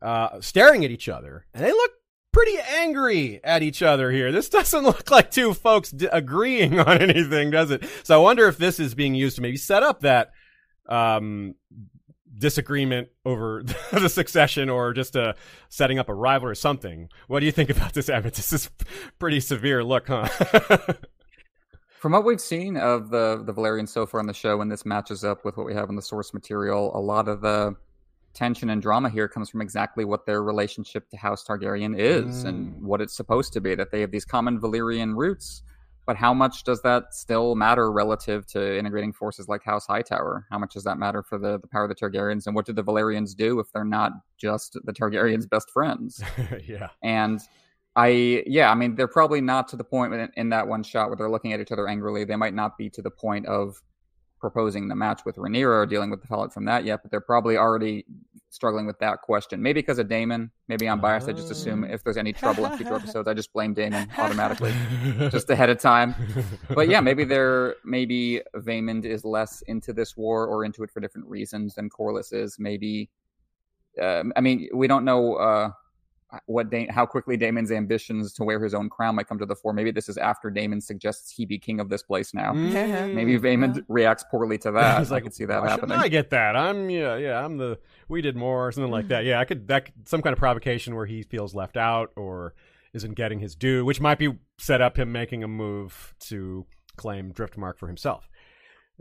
uh, 0.00 0.40
staring 0.40 0.84
at 0.84 0.90
each 0.90 1.08
other, 1.08 1.46
and 1.54 1.64
they 1.64 1.72
look 1.72 1.92
pretty 2.32 2.58
angry 2.76 3.40
at 3.44 3.62
each 3.62 3.82
other 3.82 4.10
here. 4.10 4.32
This 4.32 4.48
doesn't 4.50 4.84
look 4.84 5.10
like 5.10 5.30
two 5.30 5.54
folks 5.54 5.90
d- 5.90 6.08
agreeing 6.10 6.80
on 6.80 6.98
anything, 7.00 7.50
does 7.50 7.70
it? 7.70 7.84
So 8.02 8.14
I 8.14 8.22
wonder 8.22 8.48
if 8.48 8.58
this 8.58 8.80
is 8.80 8.94
being 8.94 9.14
used 9.14 9.36
to 9.36 9.42
maybe 9.42 9.56
set 9.56 9.82
up 9.82 10.00
that 10.00 10.32
um, 10.88 11.54
disagreement 12.36 13.08
over 13.24 13.62
the 13.92 14.08
succession 14.08 14.68
or 14.68 14.92
just 14.92 15.16
uh, 15.16 15.34
setting 15.68 15.98
up 15.98 16.08
a 16.08 16.14
rival 16.14 16.48
or 16.48 16.54
something. 16.54 17.08
What 17.28 17.40
do 17.40 17.46
you 17.46 17.52
think 17.52 17.70
about 17.70 17.92
this, 17.92 18.08
Emmett? 18.08 18.34
This 18.34 18.52
is 18.52 18.70
pretty 19.18 19.40
severe 19.40 19.84
look, 19.84 20.08
huh? 20.08 20.28
From 22.02 22.10
what 22.10 22.24
we've 22.24 22.40
seen 22.40 22.76
of 22.76 23.10
the 23.10 23.44
the 23.46 23.54
Velaryons 23.54 23.90
so 23.90 24.06
far 24.06 24.18
on 24.18 24.26
the 24.26 24.34
show, 24.34 24.60
and 24.60 24.68
this 24.68 24.84
matches 24.84 25.22
up 25.22 25.44
with 25.44 25.56
what 25.56 25.64
we 25.64 25.72
have 25.72 25.88
in 25.88 25.94
the 25.94 26.02
source 26.02 26.34
material, 26.34 26.90
a 26.96 26.98
lot 26.98 27.28
of 27.28 27.42
the 27.42 27.76
tension 28.34 28.70
and 28.70 28.82
drama 28.82 29.08
here 29.08 29.28
comes 29.28 29.48
from 29.48 29.60
exactly 29.60 30.04
what 30.04 30.26
their 30.26 30.42
relationship 30.42 31.08
to 31.10 31.16
House 31.16 31.46
Targaryen 31.46 31.96
is 31.96 32.42
and 32.42 32.74
mm. 32.74 32.80
what 32.80 33.00
it's 33.00 33.14
supposed 33.14 33.52
to 33.52 33.60
be. 33.60 33.76
That 33.76 33.92
they 33.92 34.00
have 34.00 34.10
these 34.10 34.24
common 34.24 34.60
Valyrian 34.60 35.14
roots, 35.14 35.62
but 36.04 36.16
how 36.16 36.34
much 36.34 36.64
does 36.64 36.82
that 36.82 37.14
still 37.14 37.54
matter 37.54 37.92
relative 37.92 38.48
to 38.48 38.76
integrating 38.76 39.12
forces 39.12 39.46
like 39.46 39.62
House 39.62 39.86
Hightower? 39.86 40.48
How 40.50 40.58
much 40.58 40.74
does 40.74 40.82
that 40.82 40.98
matter 40.98 41.22
for 41.22 41.38
the, 41.38 41.60
the 41.60 41.68
power 41.68 41.84
of 41.84 41.88
the 41.88 41.94
Targaryens? 41.94 42.48
And 42.48 42.56
what 42.56 42.66
do 42.66 42.72
the 42.72 42.82
Velaryons 42.82 43.36
do 43.36 43.60
if 43.60 43.70
they're 43.72 43.84
not 43.84 44.10
just 44.38 44.76
the 44.82 44.92
Targaryens' 44.92 45.48
best 45.48 45.70
friends? 45.70 46.20
yeah. 46.66 46.88
And 47.04 47.40
I, 47.94 48.42
yeah, 48.46 48.70
I 48.70 48.74
mean, 48.74 48.94
they're 48.94 49.06
probably 49.06 49.40
not 49.40 49.68
to 49.68 49.76
the 49.76 49.84
point 49.84 50.14
in, 50.14 50.30
in 50.36 50.48
that 50.50 50.66
one 50.66 50.82
shot 50.82 51.08
where 51.08 51.16
they're 51.16 51.30
looking 51.30 51.52
at 51.52 51.60
each 51.60 51.72
other 51.72 51.88
angrily. 51.88 52.24
They 52.24 52.36
might 52.36 52.54
not 52.54 52.78
be 52.78 52.88
to 52.90 53.02
the 53.02 53.10
point 53.10 53.46
of 53.46 53.82
proposing 54.40 54.88
the 54.88 54.96
match 54.96 55.24
with 55.24 55.36
Rhaenyra 55.36 55.82
or 55.82 55.86
dealing 55.86 56.10
with 56.10 56.20
the 56.20 56.26
fallout 56.26 56.52
from 56.52 56.64
that 56.64 56.84
yet, 56.84 57.02
but 57.02 57.10
they're 57.10 57.20
probably 57.20 57.56
already 57.56 58.04
struggling 58.50 58.86
with 58.86 58.98
that 58.98 59.22
question. 59.22 59.62
Maybe 59.62 59.80
because 59.80 59.98
of 59.98 60.08
Daemon. 60.08 60.50
Maybe 60.68 60.88
I'm 60.88 61.00
biased. 61.00 61.28
I 61.28 61.32
just 61.32 61.50
assume 61.50 61.84
if 61.84 62.02
there's 62.04 62.16
any 62.16 62.32
trouble 62.32 62.66
in 62.66 62.76
future 62.76 62.94
episodes, 62.94 63.28
I 63.28 63.34
just 63.34 63.52
blame 63.52 63.72
Daemon 63.72 64.08
automatically, 64.18 64.74
just 65.30 65.48
ahead 65.48 65.70
of 65.70 65.80
time. 65.80 66.14
But 66.74 66.88
yeah, 66.88 67.00
maybe 67.00 67.24
they're 67.24 67.76
maybe 67.84 68.42
Vaemond 68.56 69.04
is 69.04 69.24
less 69.24 69.62
into 69.62 69.92
this 69.92 70.16
war 70.16 70.46
or 70.46 70.64
into 70.64 70.82
it 70.82 70.90
for 70.90 71.00
different 71.00 71.28
reasons 71.28 71.74
than 71.74 71.88
Corlys 71.88 72.32
is. 72.32 72.56
Maybe, 72.58 73.10
um, 74.00 74.32
I 74.36 74.40
mean, 74.40 74.68
we 74.74 74.86
don't 74.86 75.04
know. 75.04 75.36
Uh, 75.36 75.70
what 76.46 76.70
da- 76.70 76.88
how 76.90 77.04
quickly 77.04 77.36
Daemon's 77.36 77.70
ambitions 77.70 78.32
to 78.34 78.44
wear 78.44 78.62
his 78.62 78.72
own 78.74 78.88
crown 78.88 79.16
might 79.16 79.28
come 79.28 79.38
to 79.38 79.46
the 79.46 79.54
fore. 79.56 79.72
Maybe 79.72 79.90
this 79.90 80.08
is 80.08 80.16
after 80.16 80.50
Daemon 80.50 80.80
suggests 80.80 81.30
he 81.30 81.44
be 81.44 81.58
king 81.58 81.78
of 81.80 81.88
this 81.88 82.02
place 82.02 82.32
now. 82.32 82.52
Mm. 82.52 83.14
Maybe 83.14 83.38
Vaemond 83.38 83.84
reacts 83.88 84.24
poorly 84.30 84.56
to 84.58 84.70
that. 84.72 84.98
He's 85.00 85.12
I 85.12 85.20
could 85.20 85.34
see 85.34 85.44
that 85.44 85.60
"Why 85.62 85.68
shouldn't 85.74 85.90
happening. 85.90 86.04
I 86.04 86.08
get 86.08 86.30
that. 86.30 86.56
I'm 86.56 86.88
yeah, 86.90 87.16
yeah. 87.16 87.44
I'm 87.44 87.56
the 87.58 87.78
we 88.08 88.22
did 88.22 88.36
more 88.36 88.68
or 88.68 88.72
something 88.72 88.90
like 88.90 89.08
that. 89.08 89.24
Yeah, 89.24 89.40
I 89.40 89.44
could 89.44 89.68
that 89.68 89.90
some 90.06 90.22
kind 90.22 90.32
of 90.32 90.38
provocation 90.38 90.94
where 90.94 91.06
he 91.06 91.22
feels 91.22 91.54
left 91.54 91.76
out 91.76 92.12
or 92.16 92.54
isn't 92.94 93.14
getting 93.14 93.40
his 93.40 93.54
due, 93.54 93.84
which 93.84 94.00
might 94.00 94.18
be 94.18 94.38
set 94.58 94.80
up 94.80 94.98
him 94.98 95.12
making 95.12 95.42
a 95.42 95.48
move 95.48 96.14
to 96.20 96.66
claim 96.96 97.32
Driftmark 97.32 97.78
for 97.78 97.86
himself, 97.88 98.28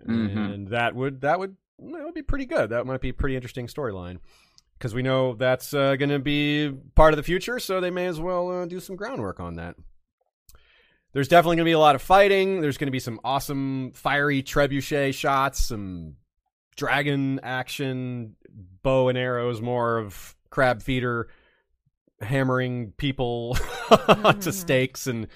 Mhm. 0.08 0.54
and 0.54 0.68
that 0.70 0.96
would 0.96 1.22
that 1.22 1.40
would 1.40 1.56
that 1.80 2.06
would 2.06 2.14
be 2.14 2.22
pretty 2.22 2.46
good. 2.46 2.70
That 2.70 2.86
might 2.86 3.02
be 3.02 3.10
a 3.10 3.14
pretty 3.14 3.36
interesting 3.36 3.68
storyline 3.68 4.20
because 4.82 4.96
we 4.96 5.04
know 5.04 5.36
that's 5.36 5.76
uh, 5.76 5.96
going 5.96 6.10
to 6.10 6.18
be 6.18 6.74
part 6.96 7.14
of 7.14 7.18
the 7.18 7.24
future, 7.24 7.60
so 7.60 7.80
they 7.80 7.92
may 7.92 8.08
as 8.08 8.20
well 8.20 8.50
uh, 8.50 8.66
do 8.66 8.80
some 8.80 8.96
groundwork 8.96 9.40
on 9.40 9.58
that. 9.58 9.76
There's 11.14 11.28
definitely 11.28 11.58
going 11.58 11.66
to 11.66 11.70
be 11.70 11.74
a 11.74 11.80
lot 11.80 11.94
of 11.94 12.02
fighting. 12.02 12.62
There's 12.62 12.80
going 12.80 12.88
to 12.88 12.92
be 12.92 13.00
some 13.00 13.20
awesome 13.24 13.92
fiery 13.92 14.42
trebuchet 14.42 15.14
shots, 15.14 15.66
some 15.66 16.16
dragon 16.76 17.40
action, 17.44 18.36
bow 18.82 19.10
and 19.10 19.20
arrows, 19.20 19.62
more 19.62 20.00
of 20.00 20.36
crab 20.50 20.82
feeder 20.82 21.28
hammering 22.20 22.94
people 22.98 23.56
to 24.40 24.52
stakes 24.52 25.06
and 25.06 25.28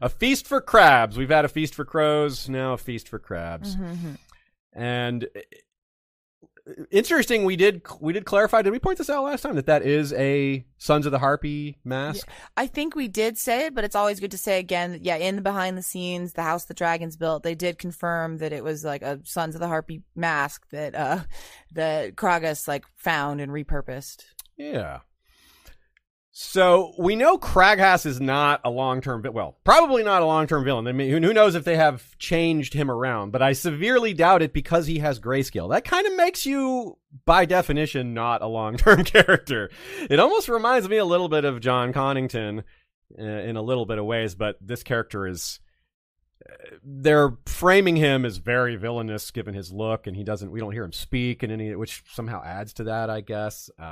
a 0.00 0.08
feast 0.08 0.46
for 0.46 0.62
crabs. 0.62 1.18
We've 1.18 1.28
had 1.28 1.44
a 1.44 1.48
feast 1.48 1.74
for 1.74 1.84
crows, 1.84 2.48
now 2.48 2.72
a 2.72 2.78
feast 2.78 3.08
for 3.08 3.18
crabs. 3.18 3.76
And 4.72 5.24
uh, 5.24 5.40
interesting, 6.90 7.44
we 7.44 7.56
did 7.56 7.82
we 8.00 8.12
did 8.12 8.24
clarify. 8.24 8.62
Did 8.62 8.72
we 8.72 8.78
point 8.78 8.98
this 8.98 9.10
out 9.10 9.24
last 9.24 9.42
time 9.42 9.54
that 9.56 9.66
that 9.66 9.82
is 9.82 10.12
a 10.14 10.64
Sons 10.78 11.06
of 11.06 11.12
the 11.12 11.18
Harpy 11.18 11.78
mask? 11.84 12.28
I 12.56 12.66
think 12.66 12.94
we 12.94 13.08
did 13.08 13.38
say 13.38 13.66
it, 13.66 13.74
but 13.74 13.84
it's 13.84 13.94
always 13.94 14.20
good 14.20 14.30
to 14.32 14.38
say 14.38 14.58
again. 14.58 14.92
that, 14.92 15.02
Yeah, 15.02 15.16
in 15.16 15.36
the 15.36 15.42
behind 15.42 15.78
the 15.78 15.82
scenes, 15.82 16.32
the 16.32 16.42
house 16.42 16.64
the 16.64 16.74
dragons 16.74 17.16
built, 17.16 17.42
they 17.42 17.54
did 17.54 17.78
confirm 17.78 18.38
that 18.38 18.52
it 18.52 18.64
was 18.64 18.84
like 18.84 19.02
a 19.02 19.20
Sons 19.24 19.54
of 19.54 19.60
the 19.60 19.68
Harpy 19.68 20.02
mask 20.14 20.68
that 20.70 20.94
uh 20.94 21.20
that 21.72 22.16
Craghas 22.16 22.66
like 22.66 22.84
found 22.96 23.40
and 23.40 23.52
repurposed. 23.52 24.24
Yeah. 24.56 25.00
So 26.38 26.92
we 26.98 27.16
know 27.16 27.38
Craghas 27.38 28.04
is 28.04 28.20
not 28.20 28.60
a 28.62 28.68
long-term 28.68 29.24
well, 29.32 29.56
probably 29.64 30.02
not 30.02 30.20
a 30.20 30.26
long-term 30.26 30.64
villain. 30.64 30.86
I 30.86 30.92
mean, 30.92 31.08
who 31.10 31.18
who 31.18 31.32
knows 31.32 31.54
if 31.54 31.64
they 31.64 31.76
have 31.76 32.18
changed 32.18 32.74
him 32.74 32.90
around? 32.90 33.30
But 33.30 33.40
I 33.40 33.54
severely 33.54 34.12
doubt 34.12 34.42
it 34.42 34.52
because 34.52 34.86
he 34.86 34.98
has 34.98 35.18
grayscale. 35.18 35.70
That 35.70 35.86
kind 35.86 36.06
of 36.06 36.14
makes 36.14 36.44
you, 36.44 36.98
by 37.24 37.46
definition, 37.46 38.12
not 38.12 38.42
a 38.42 38.48
long-term 38.48 39.04
character. 39.04 39.70
It 40.10 40.20
almost 40.20 40.50
reminds 40.50 40.90
me 40.90 40.98
a 40.98 41.06
little 41.06 41.30
bit 41.30 41.46
of 41.46 41.60
Jon 41.60 41.94
Connington 41.94 42.64
uh, 43.18 43.22
in 43.22 43.56
a 43.56 43.62
little 43.62 43.86
bit 43.86 43.96
of 43.96 44.04
ways, 44.04 44.34
but 44.34 44.58
this 44.60 44.82
character 44.82 45.26
is. 45.26 45.58
They're 46.82 47.36
framing 47.46 47.96
him 47.96 48.24
as 48.24 48.36
very 48.36 48.76
villainous 48.76 49.30
given 49.30 49.54
his 49.54 49.72
look, 49.72 50.06
and 50.06 50.16
he 50.16 50.24
doesn't. 50.24 50.50
We 50.50 50.60
don't 50.60 50.72
hear 50.72 50.84
him 50.84 50.92
speak, 50.92 51.42
and 51.42 51.52
any 51.52 51.74
which 51.74 52.02
somehow 52.12 52.42
adds 52.44 52.72
to 52.74 52.84
that, 52.84 53.10
I 53.10 53.20
guess. 53.20 53.70
Uh, 53.78 53.82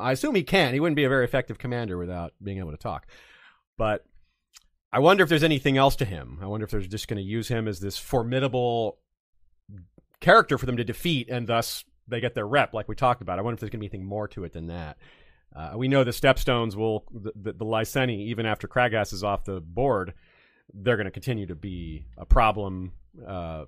I 0.00 0.12
assume 0.12 0.34
he 0.34 0.42
can. 0.42 0.74
He 0.74 0.80
wouldn't 0.80 0.96
be 0.96 1.04
a 1.04 1.08
very 1.08 1.24
effective 1.24 1.58
commander 1.58 1.98
without 1.98 2.32
being 2.42 2.58
able 2.58 2.70
to 2.70 2.76
talk. 2.76 3.06
But 3.76 4.04
I 4.92 4.98
wonder 4.98 5.22
if 5.22 5.28
there's 5.28 5.42
anything 5.42 5.76
else 5.78 5.96
to 5.96 6.04
him. 6.04 6.38
I 6.42 6.46
wonder 6.46 6.64
if 6.64 6.70
they're 6.70 6.80
just 6.80 7.08
going 7.08 7.16
to 7.16 7.22
use 7.22 7.48
him 7.48 7.66
as 7.66 7.80
this 7.80 7.98
formidable 7.98 8.98
character 10.20 10.58
for 10.58 10.66
them 10.66 10.76
to 10.76 10.84
defeat, 10.84 11.28
and 11.28 11.46
thus 11.46 11.84
they 12.08 12.20
get 12.20 12.34
their 12.34 12.46
rep, 12.46 12.74
like 12.74 12.88
we 12.88 12.94
talked 12.94 13.22
about. 13.22 13.38
I 13.38 13.42
wonder 13.42 13.54
if 13.54 13.60
there's 13.60 13.70
going 13.70 13.80
to 13.80 13.88
be 13.88 13.94
anything 13.94 14.06
more 14.06 14.28
to 14.28 14.44
it 14.44 14.52
than 14.52 14.68
that. 14.68 14.98
Uh, 15.54 15.72
we 15.76 15.88
know 15.88 16.04
the 16.04 16.12
Stepstones 16.12 16.74
will, 16.74 17.04
the, 17.12 17.32
the, 17.34 17.52
the 17.52 17.64
Lyseni, 17.64 18.26
even 18.26 18.46
after 18.46 18.66
Craghas 18.66 19.12
is 19.12 19.22
off 19.22 19.44
the 19.44 19.60
board, 19.60 20.14
they're 20.74 20.96
going 20.96 21.06
to 21.06 21.10
continue 21.10 21.46
to 21.46 21.54
be 21.54 22.06
a 22.16 22.24
problem. 22.24 22.92
Uh, 23.26 23.64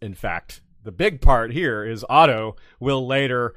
in 0.00 0.14
fact, 0.14 0.60
the 0.82 0.92
big 0.92 1.20
part 1.20 1.52
here 1.52 1.84
is 1.84 2.04
Otto 2.08 2.56
will 2.80 3.06
later 3.06 3.54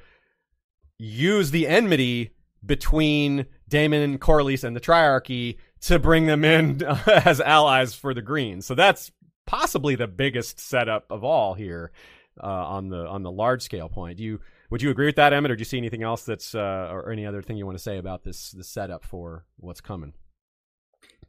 use 0.97 1.51
the 1.51 1.67
enmity 1.67 2.31
between 2.65 3.45
Daemon 3.67 4.19
Corlys 4.19 4.63
and 4.63 4.75
the 4.75 4.81
Triarchy 4.81 5.57
to 5.81 5.99
bring 5.99 6.25
them 6.25 6.43
in 6.43 6.83
as 7.07 7.39
allies 7.39 7.93
for 7.93 8.13
the 8.13 8.21
Greens. 8.21 8.65
So 8.65 8.75
that's 8.75 9.11
possibly 9.45 9.95
the 9.95 10.07
biggest 10.07 10.59
setup 10.59 11.11
of 11.11 11.23
all 11.23 11.53
here 11.53 11.91
uh, 12.41 12.45
on 12.45 12.89
the 12.89 13.07
on 13.07 13.23
the 13.23 13.31
large 13.31 13.61
scale 13.61 13.89
point. 13.89 14.17
Do 14.17 14.23
you 14.23 14.39
would 14.69 14.81
you 14.81 14.91
agree 14.91 15.07
with 15.07 15.15
that, 15.15 15.33
Emmett, 15.33 15.51
or 15.51 15.55
do 15.55 15.61
you 15.61 15.65
see 15.65 15.77
anything 15.77 16.03
else 16.03 16.23
that's 16.23 16.53
uh, 16.53 16.89
or 16.91 17.11
any 17.11 17.25
other 17.25 17.41
thing 17.41 17.57
you 17.57 17.65
want 17.65 17.77
to 17.77 17.83
say 17.83 17.97
about 17.97 18.23
this 18.23 18.51
this 18.51 18.67
setup 18.67 19.03
for 19.03 19.45
what's 19.57 19.81
coming? 19.81 20.13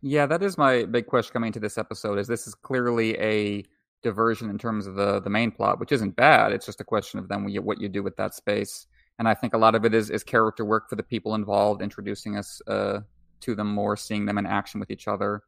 Yeah, 0.02 0.26
that 0.26 0.42
is 0.42 0.56
my 0.56 0.84
big 0.84 1.06
question 1.06 1.32
coming 1.32 1.48
into 1.48 1.60
this 1.60 1.76
episode. 1.76 2.18
Is 2.18 2.26
this 2.26 2.46
is 2.46 2.54
clearly 2.54 3.18
a 3.18 3.64
diversion 4.02 4.48
in 4.48 4.58
terms 4.58 4.86
of 4.86 4.94
the 4.94 5.20
the 5.20 5.30
main 5.30 5.50
plot, 5.50 5.78
which 5.78 5.92
isn't 5.92 6.16
bad. 6.16 6.52
It's 6.52 6.66
just 6.66 6.80
a 6.80 6.84
question 6.84 7.18
of 7.18 7.28
then 7.28 7.44
what 7.44 7.80
you, 7.80 7.88
do 7.88 8.02
with 8.02 8.16
that 8.16 8.34
space. 8.34 8.86
and 9.18 9.28
I 9.28 9.34
think 9.34 9.52
a 9.52 9.58
lot 9.58 9.74
of 9.74 9.84
it 9.84 9.94
is 9.94 10.10
is 10.10 10.24
character 10.24 10.64
work 10.64 10.88
for 10.88 10.96
the 10.96 11.02
people 11.02 11.34
involved, 11.34 11.82
introducing 11.82 12.36
us 12.36 12.62
uh, 12.66 13.00
to 13.40 13.54
them 13.54 13.68
more, 13.68 13.96
seeing 13.96 14.24
them 14.24 14.38
in 14.38 14.46
action 14.46 14.80
with 14.80 14.90
each 14.90 15.06
other, 15.06 15.42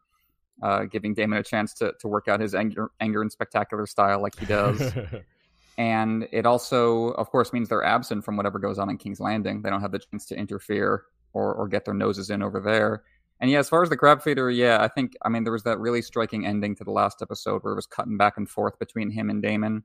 uh, 0.62 0.84
giving 0.84 1.14
Daemon 1.14 1.38
a 1.38 1.42
chance 1.42 1.72
to 1.74 1.94
to 2.00 2.08
work 2.08 2.28
out 2.28 2.40
his 2.40 2.54
anger, 2.54 2.90
anger 3.00 3.22
and 3.22 3.32
spectacular 3.32 3.86
style 3.86 4.20
like 4.20 4.38
he 4.38 4.44
does. 4.44 4.92
and 5.78 6.28
it 6.30 6.44
also, 6.44 7.08
of 7.12 7.30
course, 7.30 7.54
means 7.54 7.70
they're 7.70 7.84
absent 7.84 8.22
from 8.22 8.36
whatever 8.36 8.58
goes 8.58 8.78
on 8.78 8.90
in 8.90 8.98
King's 8.98 9.20
Landing. 9.20 9.62
They 9.62 9.70
don't 9.70 9.80
have 9.80 9.92
the 9.92 10.00
chance 10.00 10.26
to 10.26 10.36
interfere 10.36 11.04
or 11.32 11.54
or 11.54 11.68
get 11.68 11.86
their 11.86 11.94
noses 11.94 12.28
in 12.28 12.42
over 12.42 12.60
there. 12.60 13.02
And 13.42 13.50
yeah, 13.50 13.58
as 13.58 13.68
far 13.68 13.82
as 13.82 13.90
the 13.90 13.96
crab 13.96 14.22
feeder, 14.22 14.50
yeah, 14.50 14.80
I 14.80 14.88
think 14.88 15.16
I 15.22 15.28
mean 15.28 15.42
there 15.42 15.52
was 15.52 15.64
that 15.64 15.78
really 15.78 16.00
striking 16.00 16.46
ending 16.46 16.74
to 16.76 16.84
the 16.84 16.92
last 16.92 17.20
episode 17.20 17.62
where 17.62 17.72
it 17.72 17.76
was 17.76 17.86
cutting 17.86 18.16
back 18.16 18.38
and 18.38 18.48
forth 18.48 18.78
between 18.78 19.10
him 19.10 19.28
and 19.28 19.42
Daemon, 19.42 19.82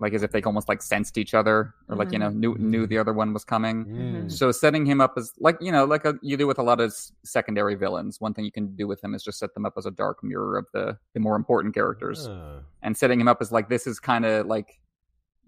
like 0.00 0.12
as 0.12 0.22
if 0.22 0.32
they 0.32 0.42
almost 0.42 0.68
like 0.68 0.82
sensed 0.82 1.18
each 1.18 1.34
other 1.34 1.74
or 1.88 1.96
like 1.96 2.08
mm-hmm. 2.08 2.14
you 2.14 2.18
know 2.18 2.28
knew 2.30 2.56
knew 2.58 2.86
the 2.86 2.98
other 2.98 3.12
one 3.12 3.32
was 3.32 3.44
coming 3.44 3.84
mm-hmm. 3.84 4.28
so 4.28 4.50
setting 4.50 4.84
him 4.84 5.00
up 5.00 5.14
as 5.16 5.32
like 5.38 5.56
you 5.60 5.70
know 5.70 5.84
like 5.84 6.04
a, 6.04 6.14
you 6.20 6.36
do 6.36 6.46
with 6.46 6.58
a 6.58 6.62
lot 6.62 6.80
of 6.80 6.94
secondary 7.24 7.74
villains 7.74 8.20
one 8.20 8.34
thing 8.34 8.44
you 8.44 8.52
can 8.52 8.74
do 8.74 8.86
with 8.86 9.02
him 9.02 9.14
is 9.14 9.22
just 9.22 9.38
set 9.38 9.54
them 9.54 9.64
up 9.64 9.74
as 9.76 9.86
a 9.86 9.90
dark 9.90 10.22
mirror 10.22 10.58
of 10.58 10.66
the 10.72 10.96
the 11.12 11.20
more 11.20 11.36
important 11.36 11.74
characters 11.74 12.26
uh. 12.26 12.58
and 12.82 12.96
setting 12.96 13.20
him 13.20 13.28
up 13.28 13.38
as 13.40 13.52
like 13.52 13.68
this 13.68 13.86
is 13.86 14.00
kind 14.00 14.24
of 14.24 14.46
like 14.46 14.80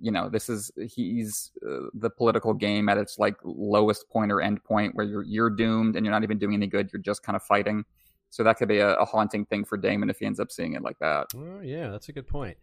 you 0.00 0.10
know 0.10 0.28
this 0.28 0.48
is 0.48 0.70
he's 0.88 1.52
uh, 1.68 1.86
the 1.94 2.10
political 2.10 2.52
game 2.52 2.88
at 2.88 2.98
its 2.98 3.18
like 3.18 3.36
lowest 3.44 4.08
point 4.08 4.30
or 4.30 4.40
end 4.40 4.62
point 4.64 4.94
where 4.94 5.06
you're 5.06 5.22
you're 5.22 5.50
doomed 5.50 5.96
and 5.96 6.04
you're 6.04 6.12
not 6.12 6.22
even 6.22 6.38
doing 6.38 6.54
any 6.54 6.66
good 6.66 6.90
you're 6.92 7.02
just 7.02 7.22
kind 7.22 7.36
of 7.36 7.42
fighting 7.42 7.84
so 8.30 8.42
that 8.44 8.58
could 8.58 8.68
be 8.68 8.78
a, 8.78 8.94
a 8.96 9.04
haunting 9.04 9.46
thing 9.46 9.64
for 9.64 9.76
Daemon 9.76 10.10
if 10.10 10.18
he 10.18 10.26
ends 10.26 10.40
up 10.40 10.50
seeing 10.50 10.74
it 10.74 10.82
like 10.82 10.98
that. 10.98 11.28
Oh 11.34 11.60
yeah, 11.62 11.88
that's 11.88 12.08
a 12.08 12.12
good 12.12 12.26
point. 12.26 12.56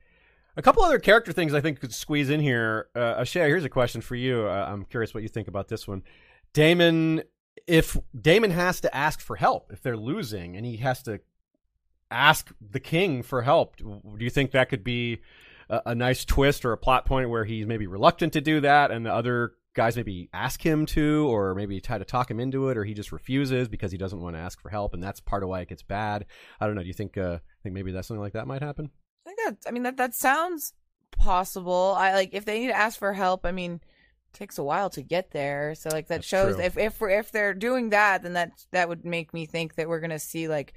A 0.56 0.62
couple 0.62 0.84
other 0.84 1.00
character 1.00 1.32
things 1.32 1.54
I 1.54 1.62
think 1.62 1.80
could 1.80 1.94
squeeze 1.94 2.30
in 2.30 2.40
here. 2.40 2.90
Uh, 2.96 3.22
Ashay, 3.22 3.48
here's 3.48 3.66
a 3.66 3.70
question 3.70 4.02
for 4.02 4.16
you. 4.16 4.46
Uh, 4.46 4.68
I'm 4.70 4.86
curious 4.86 5.14
what 5.14 5.24
you 5.24 5.30
think 5.30 5.48
about 5.48 5.68
this 5.68 5.88
one. 5.88 6.04
Daemon 6.54 7.24
if 7.68 7.98
Daemon 8.20 8.52
has 8.52 8.82
to 8.82 8.96
ask 8.96 9.20
for 9.20 9.36
help 9.36 9.72
if 9.72 9.82
they're 9.82 9.98
losing, 9.98 10.56
and 10.56 10.66
he 10.66 10.78
has 10.78 11.02
to 11.04 11.22
ask 12.12 12.52
the 12.62 12.80
king 12.80 13.24
for 13.24 13.42
help, 13.42 13.78
do 13.78 14.02
you 14.20 14.30
think 14.30 14.52
that 14.52 14.70
could 14.70 14.84
be 14.84 15.22
a, 15.70 15.82
a 15.88 15.96
nice 15.96 16.26
twist 16.26 16.66
or 16.66 16.74
a 16.74 16.78
plot 16.78 17.06
point 17.06 17.30
where 17.30 17.46
he's 17.46 17.66
maybe 17.66 17.88
reluctant 17.88 18.34
to 18.34 18.42
do 18.42 18.62
that, 18.62 18.92
and 18.92 19.06
the 19.06 19.14
other 19.14 19.54
guys 19.76 19.96
maybe 19.96 20.30
ask 20.34 20.64
him 20.64 20.86
to, 20.86 21.28
or 21.30 21.56
maybe 21.56 21.82
try 21.82 21.98
to 21.98 22.06
talk 22.06 22.30
him 22.30 22.40
into 22.40 22.70
it, 22.70 22.78
or 22.78 22.84
he 22.84 22.94
just 22.94 23.12
refuses 23.12 23.68
because 23.68 23.92
he 23.92 23.98
doesn't 23.98 24.22
want 24.22 24.36
to 24.36 24.40
ask 24.40 24.62
for 24.62 24.70
help, 24.70 24.94
and 24.94 25.02
that's 25.02 25.20
part 25.20 25.44
of 25.44 25.50
why 25.50 25.62
it 25.62 25.70
gets 25.70 25.84
bad. 25.84 26.26
I 26.60 26.68
don't 26.68 26.76
know. 26.76 26.82
Do 26.82 26.88
you 26.88 26.94
think 26.94 27.18
uh, 27.18 27.40
think 27.64 27.74
maybe 27.74 27.92
that 27.92 28.06
something 28.06 28.22
like 28.22 28.34
that 28.34 28.48
might 28.48 28.62
happen? 28.62 28.92
I 29.26 29.30
think 29.30 29.40
that 29.40 29.70
I 29.70 29.72
mean 29.72 29.84
that 29.84 29.98
that 29.98 30.14
sounds 30.14 30.74
possible. 31.12 31.96
I 31.98 32.14
like 32.14 32.30
if 32.34 32.46
they 32.46 32.60
need 32.60 32.68
to 32.68 32.78
ask 32.78 33.00
for 33.00 33.14
help. 33.14 33.46
I 33.46 33.52
mean, 33.52 33.74
it 33.74 34.38
takes 34.38 34.58
a 34.58 34.64
while 34.64 34.90
to 34.92 35.02
get 35.02 35.32
there. 35.32 35.76
So 35.76 35.90
like 35.90 36.08
that 36.08 36.18
That's 36.18 36.28
shows 36.28 36.56
true. 36.56 36.66
if 36.66 36.78
if 36.78 37.02
we're, 37.02 37.10
if 37.10 37.32
they're 37.32 37.54
doing 37.54 37.90
that, 37.90 38.24
then 38.24 38.34
that 38.34 38.52
that 38.72 38.90
would 38.90 39.06
make 39.06 39.34
me 39.34 39.46
think 39.46 39.76
that 39.76 39.88
we're 39.88 40.02
gonna 40.02 40.20
see 40.20 40.48
like 40.48 40.74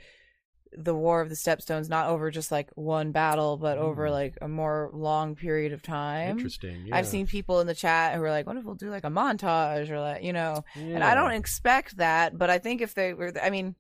the 0.77 0.95
War 0.95 1.21
of 1.21 1.29
the 1.29 1.35
Stepstones 1.35 1.89
not 1.89 2.09
over 2.09 2.31
just 2.31 2.53
like 2.53 2.71
one 2.75 3.13
battle, 3.13 3.57
but 3.57 3.79
mm. 3.79 3.83
over 3.83 4.11
like 4.11 4.37
a 4.43 4.49
more 4.49 4.91
long 4.93 5.35
period 5.35 5.73
of 5.73 5.83
time. 5.83 6.37
Interesting. 6.37 6.87
Yeah. 6.87 6.97
I've 6.97 7.07
seen 7.07 7.27
people 7.27 7.61
in 7.61 7.67
the 7.67 7.75
chat 7.75 8.15
who 8.15 8.23
are 8.23 8.31
like, 8.31 8.47
"What 8.47 8.57
if 8.57 8.65
we'll 8.65 8.75
do 8.75 8.91
like 8.91 9.05
a 9.05 9.11
montage 9.11 9.91
or 9.91 10.01
like 10.01 10.23
you 10.23 10.33
know?" 10.33 10.65
Yeah. 10.75 10.97
And 10.97 11.05
I 11.05 11.15
don't 11.15 11.33
expect 11.33 11.97
that, 11.97 12.37
but 12.37 12.51
I 12.51 12.59
think 12.59 12.81
if 12.81 12.95
they 12.95 13.15
were, 13.15 13.33
I 13.43 13.51
mean, 13.51 13.75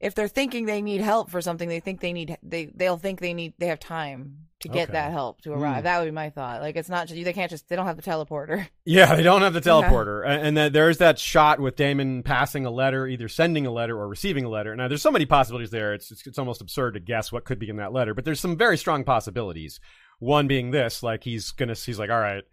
if 0.00 0.14
they're 0.14 0.28
thinking 0.28 0.66
they 0.66 0.82
need 0.82 1.00
help 1.00 1.30
for 1.30 1.40
something, 1.40 1.68
they 1.68 1.80
think 1.80 2.00
they 2.00 2.12
need 2.12 2.36
they 2.42 2.66
they'll 2.66 2.98
think 2.98 3.20
they 3.20 3.34
need 3.34 3.54
they 3.58 3.66
have 3.66 3.80
time 3.80 4.46
to 4.60 4.68
get 4.68 4.84
okay. 4.84 4.92
that 4.92 5.12
help 5.12 5.40
to 5.42 5.52
arrive. 5.52 5.80
Mm. 5.80 5.82
That 5.84 5.98
would 5.98 6.04
be 6.06 6.10
my 6.12 6.30
thought. 6.30 6.60
Like 6.60 6.76
it's 6.76 6.88
not 6.88 7.08
just 7.08 7.22
they 7.22 7.32
can't 7.32 7.50
just 7.50 7.68
they 7.68 7.76
don't 7.76 7.86
have 7.86 7.96
the 7.96 8.02
teleporter. 8.02 8.66
Yeah, 8.88 9.16
they 9.16 9.24
don't 9.24 9.42
have 9.42 9.52
the 9.52 9.60
teleporter, 9.60 10.24
yeah. 10.24 10.34
and, 10.34 10.56
then 10.56 10.72
there's 10.72 10.98
that 10.98 11.18
shot 11.18 11.58
with 11.58 11.74
Daemon 11.74 12.22
passing 12.22 12.66
a 12.66 12.70
letter, 12.70 13.08
either 13.08 13.26
sending 13.26 13.66
a 13.66 13.72
letter 13.72 13.98
or 13.98 14.06
receiving 14.06 14.44
a 14.44 14.48
letter. 14.48 14.76
Now 14.76 14.86
there's 14.86 15.02
so 15.02 15.10
many 15.10 15.26
possibilities 15.26 15.70
there. 15.70 15.92
It's 15.92 16.12
it's, 16.12 16.24
it's 16.24 16.38
almost 16.38 16.60
absurd 16.60 16.92
to 16.92 17.00
guess 17.00 17.32
what 17.32 17.44
could 17.44 17.58
be 17.58 17.68
in 17.68 17.76
that 17.76 17.92
letter, 17.92 18.14
but 18.14 18.24
there's 18.24 18.38
some 18.38 18.56
very 18.56 18.78
strong 18.78 19.02
possibilities. 19.02 19.80
One 20.20 20.46
being 20.46 20.70
this, 20.70 21.02
like 21.02 21.24
he's 21.24 21.50
gonna 21.50 21.74
he's 21.74 21.98
like, 21.98 22.10
all 22.10 22.20
right 22.20 22.44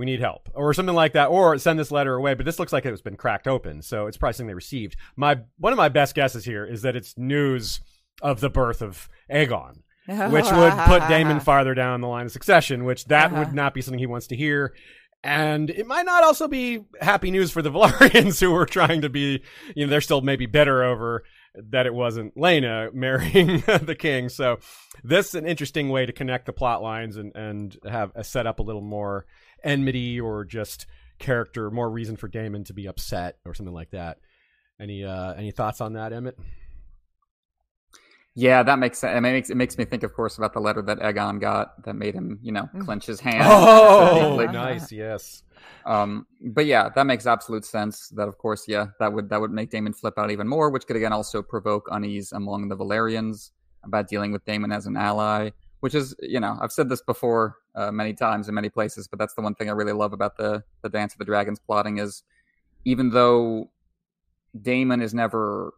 we 0.00 0.06
need 0.06 0.18
help 0.18 0.48
or 0.54 0.72
something 0.72 0.94
like 0.94 1.12
that 1.12 1.26
or 1.26 1.58
send 1.58 1.78
this 1.78 1.90
letter 1.90 2.14
away 2.14 2.32
but 2.32 2.46
this 2.46 2.58
looks 2.58 2.72
like 2.72 2.86
it's 2.86 3.02
been 3.02 3.16
cracked 3.16 3.46
open 3.46 3.82
so 3.82 4.06
it's 4.06 4.16
probably 4.16 4.32
something 4.32 4.46
they 4.46 4.54
received 4.54 4.96
my 5.14 5.38
one 5.58 5.74
of 5.74 5.76
my 5.76 5.90
best 5.90 6.14
guesses 6.14 6.42
here 6.42 6.64
is 6.64 6.80
that 6.80 6.96
it's 6.96 7.18
news 7.18 7.80
of 8.22 8.40
the 8.40 8.48
birth 8.48 8.80
of 8.80 9.10
aegon 9.30 9.82
which 10.32 10.50
would 10.50 10.72
put 10.86 11.06
Daemon 11.08 11.40
farther 11.44 11.74
down 11.74 12.00
the 12.00 12.08
line 12.08 12.24
of 12.24 12.32
succession 12.32 12.84
which 12.84 13.04
that 13.04 13.30
uh-huh. 13.30 13.44
would 13.44 13.52
not 13.52 13.74
be 13.74 13.82
something 13.82 13.98
he 13.98 14.06
wants 14.06 14.28
to 14.28 14.36
hear 14.36 14.72
and 15.22 15.68
it 15.68 15.86
might 15.86 16.06
not 16.06 16.24
also 16.24 16.48
be 16.48 16.80
happy 17.00 17.30
news 17.30 17.50
for 17.50 17.60
the 17.60 17.70
Velaryons 17.72 18.40
who 18.40 18.52
were 18.52 18.64
trying 18.64 19.02
to 19.02 19.10
be, 19.10 19.42
you 19.76 19.84
know, 19.84 19.90
they're 19.90 20.00
still 20.00 20.22
maybe 20.22 20.46
bitter 20.46 20.82
over 20.82 21.24
that 21.54 21.86
it 21.86 21.92
wasn't 21.94 22.34
Laena 22.36 22.92
marrying 22.94 23.62
the 23.82 23.96
king. 23.98 24.28
So 24.28 24.60
this 25.02 25.28
is 25.28 25.34
an 25.34 25.46
interesting 25.46 25.88
way 25.88 26.06
to 26.06 26.12
connect 26.12 26.46
the 26.46 26.52
plot 26.52 26.82
lines 26.82 27.16
and, 27.16 27.34
and 27.34 27.76
have 27.88 28.12
a 28.14 28.24
set 28.24 28.46
up 28.46 28.60
a 28.60 28.62
little 28.62 28.82
more 28.82 29.26
enmity 29.64 30.20
or 30.20 30.44
just 30.44 30.86
character, 31.18 31.70
more 31.70 31.90
reason 31.90 32.16
for 32.16 32.28
Daemon 32.28 32.64
to 32.64 32.72
be 32.72 32.86
upset 32.86 33.36
or 33.44 33.54
something 33.54 33.74
like 33.74 33.90
that. 33.90 34.18
Any 34.80 35.04
uh, 35.04 35.34
any 35.34 35.50
thoughts 35.50 35.80
on 35.80 35.92
that, 35.92 36.12
Emmett? 36.12 36.38
Yeah, 38.34 38.62
that 38.62 38.78
makes 38.78 38.98
sense. 38.98 39.16
It 39.16 39.20
makes 39.20 39.50
it 39.50 39.56
makes 39.56 39.76
me 39.76 39.84
think, 39.84 40.02
of 40.02 40.14
course, 40.14 40.38
about 40.38 40.54
the 40.54 40.60
letter 40.60 40.80
that 40.82 40.98
Aegon 41.00 41.40
got 41.40 41.82
that 41.84 41.94
made 41.94 42.14
him, 42.14 42.38
you 42.42 42.52
know, 42.52 42.68
mm. 42.74 42.84
clench 42.84 43.06
his 43.06 43.20
hand. 43.20 43.44
Oh, 43.46 44.36
nice, 44.52 44.90
yes. 44.90 45.42
Um, 45.84 46.26
but 46.40 46.66
yeah, 46.66 46.88
that 46.94 47.06
makes 47.06 47.26
absolute 47.26 47.64
sense. 47.64 48.08
That, 48.10 48.28
of 48.28 48.38
course, 48.38 48.66
yeah, 48.68 48.86
that 48.98 49.12
would 49.12 49.28
that 49.30 49.40
would 49.40 49.50
make 49.50 49.70
Daemon 49.70 49.92
flip 49.92 50.14
out 50.16 50.30
even 50.30 50.48
more, 50.48 50.70
which 50.70 50.86
could 50.86 50.96
again 50.96 51.12
also 51.12 51.42
provoke 51.42 51.88
unease 51.90 52.32
among 52.32 52.68
the 52.68 52.76
Velaryons 52.76 53.50
about 53.84 54.08
dealing 54.08 54.32
with 54.32 54.44
Daemon 54.44 54.72
as 54.72 54.86
an 54.86 54.96
ally 54.96 55.50
which 55.80 55.94
is 55.94 56.14
you 56.20 56.40
know 56.40 56.56
I've 56.60 56.72
said 56.72 56.88
this 56.88 57.02
before 57.02 57.56
uh, 57.74 57.90
many 57.90 58.12
times 58.12 58.48
in 58.48 58.54
many 58.54 58.68
places, 58.68 59.08
but 59.08 59.18
that's 59.18 59.34
the 59.34 59.42
one 59.42 59.54
thing 59.54 59.68
I 59.68 59.72
really 59.72 59.92
love 59.92 60.12
about 60.12 60.36
the 60.36 60.62
the 60.82 60.88
Dance 60.88 61.12
of 61.12 61.18
the 61.18 61.24
Dragons 61.24 61.58
plotting 61.58 61.98
is 61.98 62.22
even 62.84 63.10
though 63.10 63.70
Daemon 64.60 65.02
is 65.02 65.14
never 65.14 65.74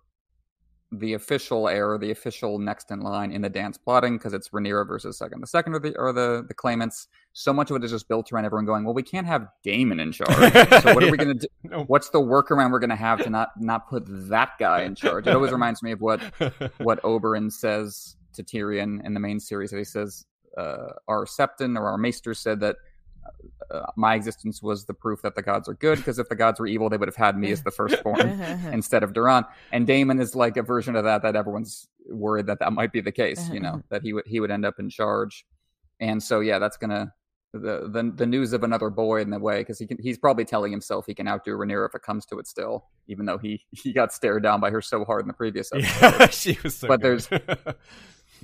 the 0.92 1.14
official 1.14 1.68
heir, 1.68 1.96
the 1.96 2.10
official 2.10 2.58
next 2.58 2.90
in 2.90 3.00
line 3.00 3.32
in 3.32 3.40
the 3.40 3.48
dance 3.48 3.78
plotting 3.78 4.18
because 4.18 4.34
it's 4.34 4.50
Rhaenyra 4.50 4.86
versus 4.86 5.16
second. 5.16 5.40
The 5.40 5.46
second 5.46 5.74
or 5.74 5.78
the 5.78 5.96
or 5.96 6.12
the 6.12 6.44
the 6.46 6.54
claimants. 6.54 7.08
So 7.32 7.52
much 7.52 7.70
of 7.70 7.76
it 7.76 7.84
is 7.84 7.90
just 7.90 8.08
built 8.08 8.30
around 8.30 8.44
everyone 8.44 8.66
going, 8.66 8.84
well, 8.84 8.92
we 8.92 9.02
can't 9.02 9.26
have 9.26 9.48
Daemon 9.64 10.00
in 10.00 10.12
charge. 10.12 10.28
So 10.82 10.94
what 10.94 11.02
are 11.02 11.06
yeah. 11.06 11.10
we 11.10 11.16
going 11.16 11.38
to 11.38 11.46
do? 11.46 11.46
No. 11.70 11.84
What's 11.84 12.10
the 12.10 12.20
workaround 12.20 12.72
we're 12.72 12.78
going 12.78 12.90
to 12.90 12.96
have 12.96 13.22
to 13.22 13.30
not 13.30 13.50
not 13.58 13.88
put 13.88 14.04
that 14.28 14.50
guy 14.58 14.82
in 14.82 14.94
charge? 14.94 15.26
It 15.26 15.34
always 15.34 15.50
reminds 15.50 15.82
me 15.82 15.92
of 15.92 16.00
what 16.02 16.20
what 16.78 17.02
Oberyn 17.02 17.50
says 17.50 18.16
to 18.34 18.42
Tyrion 18.42 19.04
in 19.04 19.14
the 19.14 19.20
main 19.20 19.40
series 19.40 19.70
that 19.70 19.78
he 19.78 19.84
says 19.84 20.24
uh, 20.56 20.92
our 21.08 21.24
Septon 21.24 21.78
or 21.78 21.86
our 21.86 21.98
Maester 21.98 22.34
said 22.34 22.60
that 22.60 22.76
uh, 23.70 23.86
my 23.96 24.14
existence 24.14 24.62
was 24.62 24.84
the 24.84 24.94
proof 24.94 25.22
that 25.22 25.34
the 25.34 25.42
gods 25.42 25.68
are 25.68 25.74
good 25.74 25.98
because 25.98 26.18
if 26.18 26.28
the 26.28 26.34
gods 26.34 26.60
were 26.60 26.66
evil 26.66 26.90
they 26.90 26.96
would 26.96 27.08
have 27.08 27.16
had 27.16 27.38
me 27.38 27.50
as 27.52 27.62
the 27.62 27.70
firstborn 27.70 28.20
instead 28.72 29.02
of 29.02 29.12
Doran 29.12 29.44
and 29.70 29.86
Daemon 29.86 30.20
is 30.20 30.34
like 30.34 30.56
a 30.56 30.62
version 30.62 30.96
of 30.96 31.04
that 31.04 31.22
that 31.22 31.36
everyone's 31.36 31.88
worried 32.08 32.46
that 32.46 32.58
that 32.58 32.72
might 32.72 32.92
be 32.92 33.00
the 33.00 33.12
case 33.12 33.48
you 33.50 33.60
know 33.60 33.82
that 33.88 34.02
he 34.02 34.12
would 34.12 34.26
he 34.26 34.40
would 34.40 34.50
end 34.50 34.64
up 34.64 34.78
in 34.78 34.90
charge. 34.90 35.46
And 36.00 36.22
so 36.22 36.40
yeah 36.40 36.58
that's 36.58 36.76
gonna 36.76 37.12
the 37.52 37.88
the, 37.88 38.12
the 38.16 38.26
news 38.26 38.52
of 38.52 38.64
another 38.64 38.90
boy 38.90 39.20
in 39.20 39.30
the 39.30 39.38
way 39.38 39.60
because 39.60 39.78
he 39.78 39.86
can 39.86 39.98
he's 40.00 40.18
probably 40.18 40.44
telling 40.44 40.72
himself 40.72 41.06
he 41.06 41.14
can 41.14 41.28
outdo 41.28 41.52
Rhaenyra 41.52 41.88
if 41.88 41.94
it 41.94 42.02
comes 42.02 42.26
to 42.26 42.38
it 42.38 42.46
still 42.46 42.86
even 43.06 43.26
though 43.26 43.38
he 43.38 43.64
he 43.70 43.92
got 43.92 44.12
stared 44.12 44.42
down 44.42 44.60
by 44.60 44.70
her 44.70 44.80
so 44.82 45.04
hard 45.04 45.22
in 45.22 45.28
the 45.28 45.34
previous 45.34 45.70
episode. 45.72 46.20
yeah, 46.20 46.26
she 46.28 46.58
was 46.62 46.76
so 46.76 46.88
but 46.88 47.00
good. 47.00 47.20
there's 47.30 47.74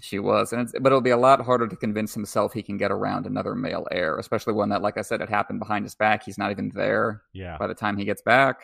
She 0.01 0.19
was, 0.19 0.53
and 0.53 0.71
but 0.81 0.87
it'll 0.87 1.01
be 1.01 1.11
a 1.11 1.17
lot 1.17 1.41
harder 1.41 1.67
to 1.67 1.77
convince 1.77 2.15
himself 2.15 2.53
he 2.53 2.63
can 2.63 2.77
get 2.77 2.91
around 2.91 3.27
another 3.27 3.55
male 3.55 3.87
heir, 3.91 4.19
especially 4.19 4.53
one 4.53 4.69
that, 4.71 4.83
like 4.83 4.97
I 4.99 5.03
said, 5.03 5.21
it 5.21 5.29
happened 5.29 5.59
behind 5.59 5.85
his 5.85 5.95
back. 5.95 6.25
He's 6.25 6.39
not 6.39 6.51
even 6.51 6.71
there. 6.75 7.23
Yeah. 7.33 7.57
By 7.59 7.67
the 7.67 7.75
time 7.75 7.97
he 7.97 8.05
gets 8.05 8.23
back, 8.23 8.61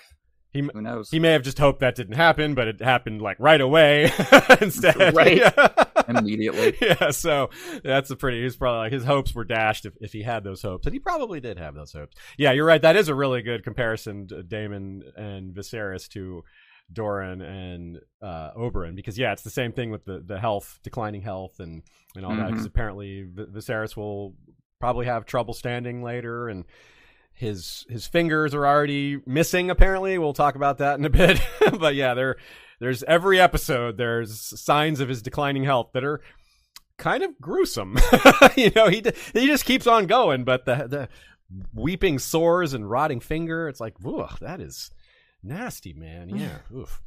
he, 0.55 0.61
who 0.73 0.81
knows? 0.81 1.11
He 1.11 1.19
may 1.19 1.33
have 1.33 1.43
just 1.43 1.59
hoped 1.59 1.81
that 1.81 1.97
didn't 1.97 2.15
happen, 2.15 2.55
but 2.55 2.69
it 2.69 2.81
happened 2.81 3.21
like 3.21 3.37
right 3.41 3.61
away 3.61 4.05
instead. 4.61 5.15
Right. 5.15 5.43
Immediately. 6.09 6.77
Yeah. 6.85 7.11
So 7.11 7.51
that's 7.83 8.11
a 8.11 8.17
pretty. 8.17 8.43
He's 8.43 8.57
probably 8.57 8.79
like 8.79 8.93
his 8.93 9.05
hopes 9.05 9.35
were 9.35 9.45
dashed 9.45 9.87
if, 9.87 9.95
if 10.01 10.13
he 10.13 10.23
had 10.23 10.45
those 10.45 10.63
hopes, 10.63 10.87
and 10.87 10.93
he 10.93 11.01
probably 11.01 11.41
did 11.41 11.59
have 11.59 11.75
those 11.75 11.93
hopes. 11.93 12.15
Yeah, 12.37 12.53
you're 12.53 12.67
right. 12.67 12.83
That 12.83 12.95
is 12.95 13.09
a 13.09 13.15
really 13.15 13.43
good 13.43 13.65
comparison, 13.65 14.29
Daemon 14.47 15.03
and 15.17 15.55
Viserys 15.55 16.09
to 16.11 16.45
Doran 16.93 17.41
and 17.41 18.01
uh, 18.23 18.53
Oberyn 18.53 18.95
because 18.95 19.19
yeah, 19.19 19.33
it's 19.33 19.43
the 19.43 19.51
same 19.51 19.73
thing 19.73 19.91
with 19.91 20.05
the 20.05 20.21
the 20.21 20.39
health, 20.39 20.79
declining 20.83 21.23
health, 21.23 21.61
and 21.61 21.83
and 22.15 22.25
all 22.25 22.33
mm-hmm. 22.33 22.43
that. 22.43 22.51
Because 22.51 22.67
apparently 22.67 23.23
v- 23.23 23.47
Viserys 23.47 23.97
will 23.97 24.35
probably 24.81 25.07
have 25.07 25.25
trouble 25.25 25.55
standing 25.55 26.03
later, 26.03 26.49
and 26.49 26.65
his 27.33 27.85
his 27.89 28.07
fingers 28.07 28.55
are 28.55 28.67
already 28.67 29.21
missing. 29.27 29.71
Apparently, 29.71 30.19
we'll 30.19 30.33
talk 30.33 30.55
about 30.55 30.79
that 30.79 30.99
in 30.99 31.05
a 31.05 31.11
bit. 31.11 31.41
but 31.79 31.95
yeah, 31.95 32.15
there 32.15 32.37
there's 32.81 33.03
every 33.05 33.41
episode 33.41 33.97
there's 33.97 34.61
signs 34.61 35.01
of 35.01 35.09
his 35.09 35.23
declining 35.23 35.65
health 35.65 35.91
that 35.95 36.05
are 36.05 36.21
kind 36.97 37.23
of 37.23 37.39
gruesome. 37.41 37.97
you 38.57 38.71
know, 38.77 38.89
he 38.89 39.03
he 39.33 39.47
just 39.47 39.65
keeps 39.65 39.87
on 39.87 40.07
going, 40.07 40.45
but 40.45 40.65
the 40.65 40.87
the 40.87 41.09
weeping 41.73 42.19
sores 42.19 42.75
and 42.75 42.89
rotting 42.89 43.21
finger. 43.21 43.69
It's 43.69 43.81
like, 43.81 43.95
ugh, 44.07 44.39
that 44.41 44.61
is 44.61 44.91
nasty, 45.45 45.93
man. 45.93 46.31
Yeah, 46.31 46.59
oof. 46.75 47.01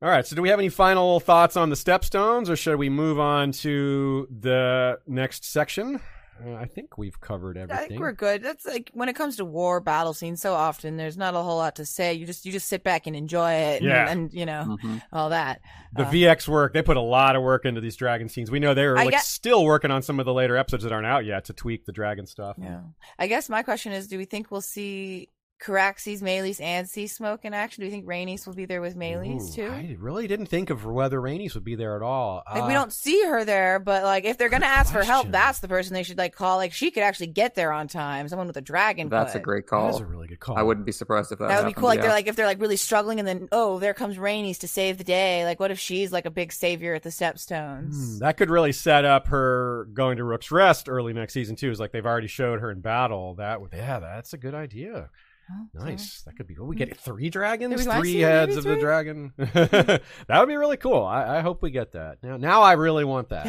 All 0.00 0.08
right. 0.08 0.24
So, 0.26 0.36
do 0.36 0.42
we 0.42 0.48
have 0.50 0.58
any 0.60 0.68
final 0.68 1.18
thoughts 1.20 1.56
on 1.56 1.70
the 1.70 1.76
stepstones, 1.76 2.48
or 2.48 2.56
should 2.56 2.76
we 2.76 2.88
move 2.88 3.18
on 3.18 3.50
to 3.52 4.28
the 4.30 4.98
next 5.06 5.44
section? 5.44 6.00
Uh, 6.40 6.54
I 6.54 6.66
think 6.66 6.96
we've 6.96 7.20
covered 7.20 7.56
everything. 7.56 7.84
I 7.84 7.88
think 7.88 8.00
we're 8.00 8.12
good. 8.12 8.44
That's 8.44 8.64
like 8.64 8.92
when 8.94 9.08
it 9.08 9.16
comes 9.16 9.38
to 9.38 9.44
war 9.44 9.80
battle 9.80 10.14
scenes. 10.14 10.40
So 10.40 10.54
often 10.54 10.96
there's 10.96 11.16
not 11.16 11.34
a 11.34 11.38
whole 11.38 11.56
lot 11.56 11.74
to 11.76 11.84
say. 11.84 12.14
You 12.14 12.26
just 12.26 12.46
you 12.46 12.52
just 12.52 12.68
sit 12.68 12.84
back 12.84 13.08
and 13.08 13.16
enjoy 13.16 13.50
it. 13.50 13.82
And, 13.82 13.90
Yeah. 13.90 14.08
and 14.08 14.32
you 14.32 14.46
know 14.46 14.78
Mhm. 14.80 15.02
all 15.12 15.30
that. 15.30 15.60
the 15.94 16.04
Uh, 16.06 16.10
VX 16.12 16.46
work, 16.46 16.74
they 16.74 16.82
put 16.82 16.96
a 16.96 17.00
lot 17.00 17.34
of 17.34 17.42
work 17.42 17.64
into 17.64 17.80
these 17.80 17.96
dragon 17.96 18.28
scenes. 18.28 18.52
We 18.52 18.60
know 18.60 18.72
they 18.72 18.86
were 18.86 18.94
like 18.94 19.10
get- 19.10 19.22
still 19.22 19.64
working 19.64 19.90
on 19.90 20.02
some 20.02 20.20
of 20.20 20.26
the 20.26 20.32
later 20.32 20.56
episodes 20.56 20.84
that 20.84 20.92
aren't 20.92 21.06
out 21.08 21.24
yet 21.24 21.46
to 21.46 21.52
tweak 21.54 21.86
the 21.86 21.92
dragon 21.92 22.24
stuff. 22.24 22.54
Yeah. 22.56 22.82
I 23.18 23.26
guess 23.26 23.48
my 23.48 23.64
question 23.64 23.90
is: 23.90 24.06
Do 24.06 24.16
we 24.16 24.24
think 24.24 24.52
we'll 24.52 24.60
see 24.60 25.30
Caraxes, 25.58 26.22
Meleys, 26.22 26.60
and 26.60 26.88
Sea 26.88 27.06
Smoke 27.06 27.44
in 27.44 27.52
action? 27.52 27.80
Do 27.82 27.86
you 27.86 27.90
think 27.90 28.06
Rhaenys 28.06 28.46
will 28.46 28.54
be 28.54 28.64
there 28.64 28.80
with 28.80 28.96
Meleys 28.96 29.50
Ooh, 29.50 29.54
too? 29.54 29.68
I 29.68 29.96
really 29.98 30.26
didn't 30.26 30.46
think 30.46 30.70
of 30.70 30.84
whether 30.86 31.20
Rhaenys 31.20 31.54
would 31.54 31.64
be 31.64 31.74
there 31.74 31.96
at 31.96 32.02
all. 32.02 32.42
Like 32.46 32.66
we 32.66 32.74
Uh, 32.74 32.80
don't 32.80 32.92
see 32.92 33.24
her 33.26 33.44
there, 33.44 33.78
but 33.78 34.04
like 34.04 34.24
if 34.24 34.38
they're 34.38 34.48
gonna 34.48 34.66
Good 34.66 34.72
ask 34.72 34.92
for 34.92 35.02
help, 35.02 35.30
that's 35.30 35.58
the 35.58 35.68
person 35.68 35.94
they 35.94 36.02
should 36.02 36.18
like 36.18 36.34
call. 36.34 36.56
Like 36.56 36.72
she 36.72 36.90
could 36.90 37.02
actually 37.02 37.28
get 37.28 37.54
there 37.54 37.72
on 37.72 37.88
time. 37.88 38.28
Someone 38.28 38.46
with 38.46 38.56
a 38.56 38.62
dragon. 38.62 39.08
That's 39.08 39.34
a 39.34 39.40
great 39.40 39.66
call. 39.66 39.90
is 39.90 40.00
a 40.00 40.06
really 40.06 40.28
good 40.28 40.40
call. 40.40 40.56
I 40.56 40.62
wouldn't 40.62 40.86
be 40.86 40.92
surprised 40.92 41.32
if 41.32 41.38
that. 41.40 41.48
That 41.48 41.64
would 41.64 41.68
be 41.68 41.74
cool. 41.74 41.88
Like 41.88 41.96
yeah. 41.96 42.02
they're 42.02 42.12
like 42.12 42.26
if 42.28 42.36
they're 42.36 42.46
like 42.46 42.60
really 42.60 42.76
struggling, 42.76 43.18
and 43.18 43.26
then 43.26 43.48
oh, 43.52 43.78
there 43.78 43.94
comes 43.94 44.16
Rhaenys 44.16 44.58
to 44.58 44.68
save 44.68 44.98
the 44.98 45.04
day. 45.04 45.44
Like 45.44 45.58
what 45.60 45.70
if 45.70 45.78
she's 45.78 46.12
like 46.12 46.26
a 46.26 46.30
big 46.30 46.52
savior 46.52 46.94
at 46.94 47.02
the 47.02 47.10
Stepstones? 47.10 47.94
Hmm, 47.94 48.18
that 48.18 48.36
could 48.36 48.50
really 48.50 48.72
set 48.72 49.04
up 49.04 49.28
her 49.28 49.88
going 49.92 50.18
to 50.18 50.24
Rook's 50.24 50.50
Rest 50.50 50.88
early 50.88 51.12
next 51.12 51.32
season 51.32 51.56
too. 51.56 51.70
Is 51.70 51.80
like 51.80 51.92
they've 51.92 52.06
already 52.06 52.28
showed 52.28 52.60
her 52.60 52.70
in 52.70 52.80
battle. 52.80 53.34
That 53.34 53.60
would, 53.60 53.72
yeah, 53.72 53.98
that's 53.98 54.32
a 54.32 54.38
good 54.38 54.54
idea. 54.54 55.10
Oh, 55.50 55.66
Nice. 55.84 56.22
That 56.22 56.36
could 56.36 56.46
be. 56.46 56.56
Oh, 56.60 56.64
we 56.64 56.76
get 56.76 56.96
three 56.98 57.30
dragons, 57.30 57.70
Maybe 57.70 57.82
we 57.82 57.88
might 57.88 57.98
three 58.00 58.18
heads 58.20 58.56
of 58.56 58.64
the 58.64 58.72
three? 58.74 58.80
dragon. 58.80 59.32
that 59.38 60.02
would 60.30 60.48
be 60.48 60.56
really 60.56 60.76
cool. 60.76 61.02
I, 61.04 61.38
I 61.38 61.40
hope 61.40 61.62
we 61.62 61.70
get 61.70 61.92
that. 61.92 62.18
Now, 62.22 62.36
now 62.36 62.62
I 62.62 62.72
really 62.74 63.04
want 63.04 63.30
that. 63.30 63.44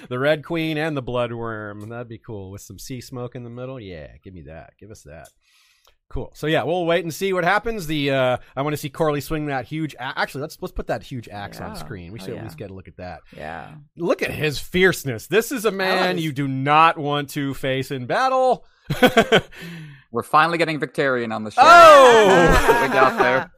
the 0.08 0.18
Red 0.18 0.44
Queen 0.44 0.76
and 0.78 0.96
the 0.96 1.02
Blood 1.02 1.30
Wyrm. 1.30 1.88
That'd 1.88 2.08
be 2.08 2.18
cool 2.18 2.50
with 2.50 2.60
some 2.60 2.78
sea 2.78 3.00
smoke 3.00 3.34
in 3.34 3.44
the 3.44 3.50
middle. 3.50 3.80
Yeah, 3.80 4.08
give 4.22 4.34
me 4.34 4.42
that. 4.42 4.74
Give 4.78 4.90
us 4.90 5.02
that. 5.02 5.28
Cool. 6.10 6.30
So 6.34 6.46
yeah, 6.46 6.62
we'll 6.64 6.84
wait 6.84 7.04
and 7.04 7.14
see 7.14 7.32
what 7.32 7.42
happens. 7.44 7.86
The 7.86 8.10
uh, 8.10 8.36
I 8.54 8.60
want 8.60 8.74
to 8.74 8.76
see 8.76 8.90
Corlys 8.90 9.22
swing 9.22 9.46
that 9.46 9.64
huge. 9.64 9.94
A- 9.94 10.02
Actually, 10.18 10.42
let's 10.42 10.58
let's 10.60 10.72
put 10.72 10.88
that 10.88 11.02
huge 11.02 11.26
axe 11.30 11.58
on 11.58 11.74
screen. 11.76 12.12
We 12.12 12.20
Oh, 12.20 12.24
should 12.24 12.36
at 12.36 12.42
least 12.44 12.58
get 12.58 12.70
a 12.70 12.74
look 12.74 12.88
at 12.88 12.98
that. 12.98 13.20
yeah. 13.34 13.70
Look 13.96 14.20
at 14.22 14.30
his 14.30 14.58
fierceness. 14.58 15.26
This 15.28 15.50
is 15.50 15.64
a 15.64 15.70
man 15.70 16.18
you 16.18 16.32
do 16.32 16.46
not 16.46 16.98
want 16.98 17.30
to 17.30 17.54
face 17.54 17.90
in 17.90 18.04
battle. 18.04 18.66
We're 20.10 20.22
finally 20.22 20.58
getting 20.58 20.78
Victorian 20.78 21.32
on 21.32 21.44
the 21.44 21.50
show. 21.50 21.62
Oh! 21.64 22.82
We 22.82 22.88
got 22.88 23.18
there. 23.18 23.50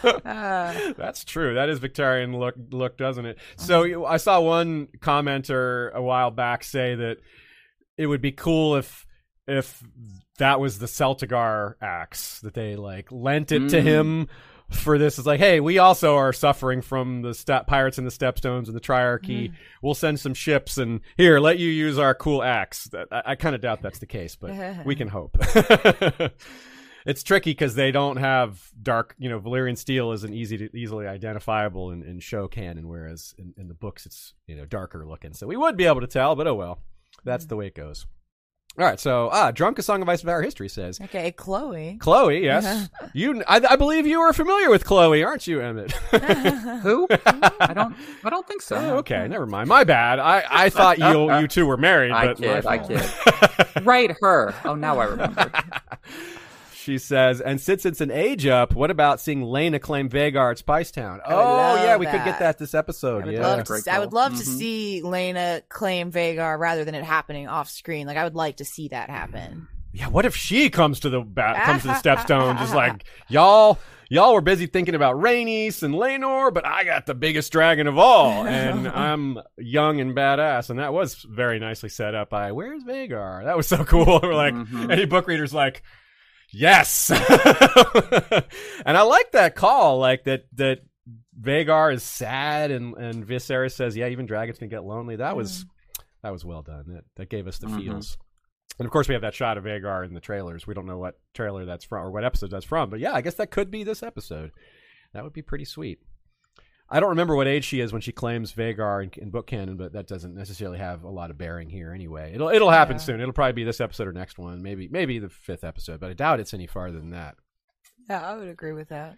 That's 0.96 1.24
true. 1.24 1.54
That 1.54 1.68
is 1.68 1.78
Victorian 1.78 2.38
look, 2.38 2.54
look, 2.70 2.96
doesn't 2.96 3.26
it? 3.26 3.38
So 3.56 4.04
I 4.06 4.16
saw 4.16 4.40
one 4.40 4.88
commenter 5.00 5.92
a 5.92 6.02
while 6.02 6.30
back 6.30 6.64
say 6.64 6.94
that 6.94 7.18
it 7.96 8.06
would 8.06 8.22
be 8.22 8.32
cool 8.32 8.76
if 8.76 9.06
if 9.46 9.82
that 10.38 10.58
was 10.60 10.78
the 10.78 10.86
Celtigar 10.86 11.74
axe 11.80 12.40
that 12.40 12.54
they 12.54 12.76
like 12.76 13.10
lent 13.12 13.52
it 13.52 13.68
to 13.70 13.78
Mm. 13.78 13.82
him 13.82 14.28
for 14.70 14.98
this. 14.98 15.18
It's 15.18 15.26
like, 15.26 15.40
hey, 15.40 15.60
we 15.60 15.78
also 15.78 16.16
are 16.16 16.32
suffering 16.32 16.82
from 16.82 17.22
the 17.22 17.32
step 17.34 17.66
pirates 17.66 17.96
and 17.98 18.06
the 18.06 18.10
Stepstones 18.10 18.66
and 18.66 18.74
the 18.76 18.80
Triarchy. 18.80 19.52
We'll 19.82 19.94
send 19.94 20.20
some 20.20 20.34
ships 20.34 20.76
and 20.78 21.00
here, 21.16 21.38
let 21.40 21.58
you 21.58 21.68
use 21.70 21.98
our 21.98 22.14
cool 22.14 22.42
axe. 22.42 22.90
I, 23.10 23.22
I 23.26 23.34
kind 23.34 23.54
of 23.54 23.60
doubt 23.62 23.80
that's 23.82 23.98
the 23.98 24.06
case, 24.06 24.36
but 24.36 24.84
we 24.84 24.94
can 24.94 25.08
hope. 25.18 25.36
it's 27.06 27.22
tricky 27.22 27.52
because 27.52 27.74
they 27.74 27.90
don't 27.90 28.16
have 28.18 28.62
dark. 28.82 29.14
You 29.18 29.30
know, 29.30 29.40
Valyrian 29.40 29.78
steel 29.78 30.12
isn't 30.12 30.34
easy 30.34 30.58
to 30.58 30.76
easily 30.76 31.06
identifiable 31.06 31.90
in, 31.90 32.02
in 32.02 32.20
show 32.20 32.48
canon, 32.48 32.88
whereas 32.88 33.34
in, 33.38 33.54
in 33.56 33.68
the 33.68 33.74
books 33.74 34.04
it's 34.06 34.34
you 34.46 34.56
know 34.56 34.66
darker 34.66 35.06
looking. 35.06 35.32
So 35.32 35.46
we 35.46 35.56
would 35.56 35.76
be 35.76 35.86
able 35.86 36.00
to 36.02 36.06
tell, 36.06 36.36
but 36.36 36.46
oh 36.46 36.54
well, 36.54 36.80
that's 37.24 37.46
the 37.46 37.56
way 37.56 37.68
it 37.68 37.74
goes. 37.74 38.06
All 38.76 38.84
right, 38.84 39.00
so 39.00 39.28
ah, 39.32 39.50
drunk 39.50 39.80
a 39.80 39.82
song 39.82 40.02
of 40.02 40.08
ice 40.08 40.22
of 40.22 40.28
our 40.28 40.40
history 40.40 40.68
says 40.68 41.00
okay, 41.00 41.32
Chloe. 41.32 41.96
Chloe. 42.00 42.44
Yes, 42.44 42.88
you. 43.12 43.42
I, 43.48 43.60
I 43.70 43.74
believe 43.74 44.06
you 44.06 44.20
are 44.20 44.32
familiar 44.32 44.70
with 44.70 44.84
Chloe, 44.84 45.24
aren't 45.24 45.48
you, 45.48 45.60
Emmett? 45.60 45.90
Who? 46.82 47.08
I 47.10 47.72
don't. 47.74 47.96
I 48.22 48.30
don't 48.30 48.46
think 48.46 48.62
so. 48.62 48.76
Oh, 48.76 48.96
okay, 48.98 49.26
never 49.26 49.46
mind. 49.46 49.68
My 49.68 49.82
bad. 49.82 50.20
I, 50.20 50.44
I 50.48 50.70
thought 50.70 50.98
you 50.98 51.34
you 51.40 51.48
two 51.48 51.66
were 51.66 51.76
married, 51.76 52.12
I 52.12 52.26
but 52.26 52.36
kid. 52.36 52.66
I 52.66 52.78
fault. 52.78 52.88
kid. 52.88 53.84
right, 53.84 54.16
her. 54.20 54.54
Oh, 54.64 54.76
now 54.76 55.00
I 55.00 55.06
remember. 55.06 55.50
She 56.88 56.96
says, 56.96 57.42
and 57.42 57.60
since 57.60 57.84
it's 57.84 58.00
an 58.00 58.10
age 58.10 58.46
up, 58.46 58.74
what 58.74 58.90
about 58.90 59.20
seeing 59.20 59.42
Laena 59.42 59.78
claim 59.78 60.08
Vhagar 60.08 60.50
at 60.52 60.64
Spicetown? 60.64 61.20
Oh, 61.26 61.74
yeah, 61.84 61.98
we 61.98 62.06
could 62.06 62.24
get 62.24 62.24
that. 62.24 62.38
that 62.38 62.58
this 62.58 62.72
episode. 62.72 63.24
I 63.24 63.26
would 63.26 63.34
yeah. 63.34 63.40
love 63.46 63.64
to. 63.64 63.78
See, 63.78 63.90
I 63.90 63.98
would 63.98 64.14
love 64.14 64.32
to 64.38 64.42
Mhm. 64.42 64.56
see 64.58 65.02
Laena 65.04 65.60
claim 65.68 66.10
Vhagar 66.10 66.58
rather 66.58 66.86
than 66.86 66.94
it 66.94 67.04
happening 67.04 67.46
off 67.46 67.68
screen. 67.68 68.06
Like 68.06 68.16
I 68.16 68.24
would 68.24 68.34
like 68.34 68.56
to 68.56 68.64
see 68.64 68.88
that 68.88 69.10
happen. 69.10 69.68
yeah, 69.92 70.06
what 70.08 70.24
if 70.24 70.34
she 70.34 70.70
comes 70.70 71.00
to 71.00 71.10
the 71.10 71.20
ba- 71.20 71.60
comes 71.62 71.82
to 71.82 71.88
the 71.88 71.94
stepstone, 71.94 72.56
just 72.58 72.74
like 72.82 73.04
y'all, 73.28 73.78
y'all 74.08 74.32
were 74.32 74.40
busy 74.40 74.64
thinking 74.66 74.94
about 74.94 75.16
Rhaenys 75.16 75.82
and 75.82 75.94
Laenor, 75.94 76.54
but 76.54 76.64
I 76.66 76.84
got 76.84 77.04
the 77.04 77.14
biggest 77.14 77.52
dragon 77.52 77.86
of 77.86 77.98
all, 77.98 78.46
and 78.46 78.88
I'm 79.06 79.38
young 79.58 80.00
and 80.00 80.16
badass, 80.16 80.70
and 80.70 80.78
that 80.78 80.94
was 80.94 81.16
very 81.28 81.58
nicely 81.58 81.90
set 81.90 82.14
up. 82.14 82.30
By 82.30 82.52
where's 82.52 82.82
Vhagar? 82.84 83.44
That 83.44 83.58
was 83.58 83.66
so 83.66 83.84
cool. 83.84 84.20
We're 84.22 84.34
like, 84.34 84.54
Mhm. 84.54 84.90
any 84.90 85.04
book 85.04 85.26
readers 85.26 85.52
like. 85.52 85.82
Yes, 86.50 87.10
and 87.10 88.96
I 88.96 89.02
like 89.02 89.32
that 89.32 89.54
call, 89.54 89.98
like 89.98 90.24
that 90.24 90.46
that 90.54 90.80
Vhagar 91.40 91.92
is 91.92 92.02
sad, 92.02 92.70
and 92.70 92.96
and 92.96 93.26
Viserys 93.26 93.72
says, 93.72 93.96
"Yeah, 93.96 94.08
even 94.08 94.26
dragons 94.26 94.58
can 94.58 94.68
get 94.68 94.84
lonely." 94.84 95.16
That 95.16 95.36
was 95.36 95.66
that 96.22 96.30
was 96.32 96.44
well 96.44 96.62
done. 96.62 96.84
That 96.88 97.04
that 97.16 97.28
gave 97.30 97.46
us 97.46 97.58
the 97.58 97.66
Mhm. 97.66 97.84
feels. 97.84 98.16
And 98.78 98.86
of 98.86 98.92
course, 98.92 99.08
we 99.08 99.14
have 99.14 99.22
that 99.22 99.34
shot 99.34 99.58
of 99.58 99.64
Vhagar 99.64 100.06
in 100.06 100.14
the 100.14 100.20
trailers. 100.20 100.66
We 100.66 100.72
don't 100.74 100.86
know 100.86 100.98
what 100.98 101.18
trailer 101.34 101.64
that's 101.64 101.84
from 101.84 102.06
or 102.06 102.10
what 102.10 102.24
episode 102.24 102.50
that's 102.50 102.64
from, 102.64 102.90
but 102.90 103.00
yeah, 103.00 103.12
I 103.12 103.20
guess 103.20 103.34
that 103.34 103.50
could 103.50 103.70
be 103.70 103.82
this 103.84 104.02
episode. 104.02 104.52
That 105.12 105.24
would 105.24 105.32
be 105.32 105.42
pretty 105.42 105.64
sweet. 105.64 105.98
I 106.90 107.00
don't 107.00 107.10
remember 107.10 107.36
what 107.36 107.46
age 107.46 107.64
she 107.64 107.80
is 107.80 107.92
when 107.92 108.00
she 108.00 108.12
claims 108.12 108.52
Vhagar 108.52 109.02
in, 109.02 109.22
in 109.22 109.30
book 109.30 109.46
canon, 109.46 109.76
but 109.76 109.92
that 109.92 110.06
doesn't 110.06 110.34
necessarily 110.34 110.78
have 110.78 111.04
a 111.04 111.10
lot 111.10 111.30
of 111.30 111.36
bearing 111.36 111.68
here 111.68 111.92
anyway. 111.92 112.32
It'll 112.34 112.48
it'll 112.48 112.70
happen 112.70 112.96
Yeah. 112.96 113.02
soon. 113.02 113.20
It'll 113.20 113.32
probably 113.34 113.52
be 113.52 113.64
this 113.64 113.80
episode 113.80 114.08
or 114.08 114.12
next 114.12 114.38
one, 114.38 114.62
maybe 114.62 114.88
maybe 114.88 115.18
the 115.18 115.28
fifth 115.28 115.64
episode, 115.64 116.00
but 116.00 116.10
I 116.10 116.14
doubt 116.14 116.40
it's 116.40 116.54
any 116.54 116.66
farther 116.66 116.98
than 116.98 117.10
that. 117.10 117.36
Yeah, 118.08 118.26
I 118.26 118.36
would 118.36 118.48
agree 118.48 118.72
with 118.72 118.88
that. 118.88 119.16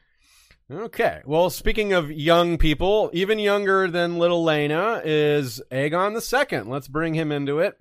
Okay. 0.70 1.20
Well, 1.24 1.50
speaking 1.50 1.92
of 1.92 2.10
young 2.12 2.56
people, 2.58 3.10
even 3.12 3.38
younger 3.38 3.88
than 3.88 4.18
little 4.18 4.44
Laena 4.44 5.02
is 5.04 5.60
Aegon 5.72 6.14
the 6.14 6.20
Second. 6.20 6.68
Let's 6.68 6.86
bring 6.88 7.14
him 7.14 7.30
into 7.32 7.58
it. 7.60 7.76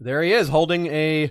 There 0.00 0.22
he 0.22 0.32
is, 0.32 0.48
holding 0.48 0.86
a 0.88 1.30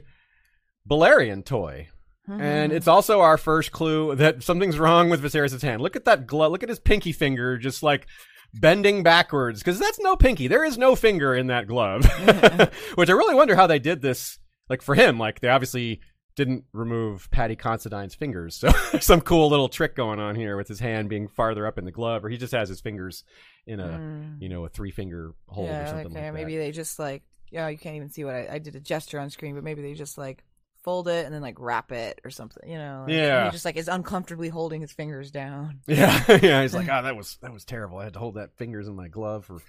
Balerion 0.90 1.44
toy. 1.46 1.90
And 2.28 2.72
it's 2.72 2.88
also 2.88 3.22
our 3.22 3.38
first 3.38 3.72
clue 3.72 4.16
that 4.16 4.44
something's 4.44 4.80
wrong 4.80 5.10
with 5.10 5.22
Viserys' 5.24 5.62
hand. 5.62 5.82
Look 5.82 5.96
at 5.96 6.06
that 6.06 6.26
glove. 6.28 6.52
Look 6.52 6.64
at 6.64 6.70
his 6.70 6.80
pinky 6.80 7.12
finger 7.12 7.58
just 7.58 7.84
like 7.84 8.08
bending 8.54 9.04
backwards 9.04 9.60
because 9.62 9.80
that's 9.80 10.00
no 10.00 10.16
pinky. 10.16 10.48
There 10.48 10.64
is 10.64 10.78
no 10.78 10.96
finger 10.96 11.36
in 11.36 11.48
that 11.48 11.68
glove. 11.68 12.06
Which 12.96 13.10
I 13.10 13.14
really 13.14 13.36
wonder 13.36 13.56
how 13.56 13.68
they 13.68 13.80
did 13.80 14.02
this. 14.02 14.40
Like 14.70 14.82
for 14.82 14.96
him, 14.96 15.20
like 15.20 15.40
they 15.42 15.50
obviously 15.50 16.02
didn't 16.36 16.66
remove 16.74 17.30
Paddy 17.32 17.56
Considine's 17.56 18.16
fingers. 18.16 18.56
So 18.56 18.70
some 19.00 19.22
cool 19.22 19.50
little 19.50 19.70
trick 19.70 19.96
going 19.96 20.20
on 20.20 20.36
here 20.36 20.58
with 20.58 20.68
his 20.68 20.80
hand 20.80 21.08
being 21.10 21.28
farther 21.28 21.68
up 21.68 21.78
in 21.78 21.86
the 21.86 21.92
glove, 21.92 22.26
or 22.26 22.30
he 22.30 22.38
just 22.38 22.54
has 22.54 22.68
his 22.70 22.82
fingers 22.82 23.24
in 23.68 23.80
a 23.80 23.88
Mm. 23.88 24.42
you 24.42 24.50
know 24.50 24.66
a 24.66 24.70
three 24.70 24.92
finger 24.92 25.32
hold 25.48 25.70
or 25.70 25.86
something 25.88 25.96
like, 25.96 26.06
like, 26.06 26.14
that. 26.14 26.34
maybe 26.34 26.58
they 26.58 26.72
just 26.72 26.98
like 27.00 27.24
yeah, 27.52 27.68
you 27.70 27.78
can't 27.78 27.96
even 27.96 28.10
see 28.10 28.24
what 28.26 28.34
I, 28.36 28.48
I 28.54 28.60
did 28.60 28.76
a 28.76 28.80
gesture 28.80 29.20
on 29.20 29.30
screen, 29.30 29.56
but 29.56 29.64
maybe 29.64 29.82
they 29.82 29.94
just 29.94 30.18
like 30.18 30.44
fold 30.86 31.08
it 31.10 31.26
and 31.26 31.34
then 31.36 31.42
like 31.42 31.60
wrap 31.60 31.92
it 31.92 32.22
or 32.24 32.30
something. 32.30 32.70
You 32.70 32.78
know? 32.78 33.04
like, 33.08 33.14
Yeah. 33.14 33.46
He 33.46 33.52
just 33.52 33.66
like 33.66 33.76
is 33.76 33.88
uncomfortably 33.90 34.48
holding 34.50 34.80
his 34.80 34.94
fingers 34.94 35.32
down. 35.32 35.80
Yeah, 35.88 36.24
yeah. 36.42 36.62
He's 36.62 36.74
like, 36.74 36.88
oh, 36.90 37.02
that 37.04 37.18
was 37.18 37.38
that 37.42 37.52
was 37.52 37.66
terrible. 37.66 37.98
I 37.98 38.06
had 38.06 38.14
to 38.14 38.20
hold 38.20 38.36
that 38.36 38.56
fingers 38.58 38.88
in 38.88 38.96
my 38.96 39.08
glove 39.10 39.44
for 39.46 39.60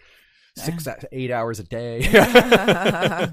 six 0.56 0.86
eight 1.12 1.30
hours 1.30 1.58
a 1.58 1.64
day. 1.64 2.00
Because 2.00 3.32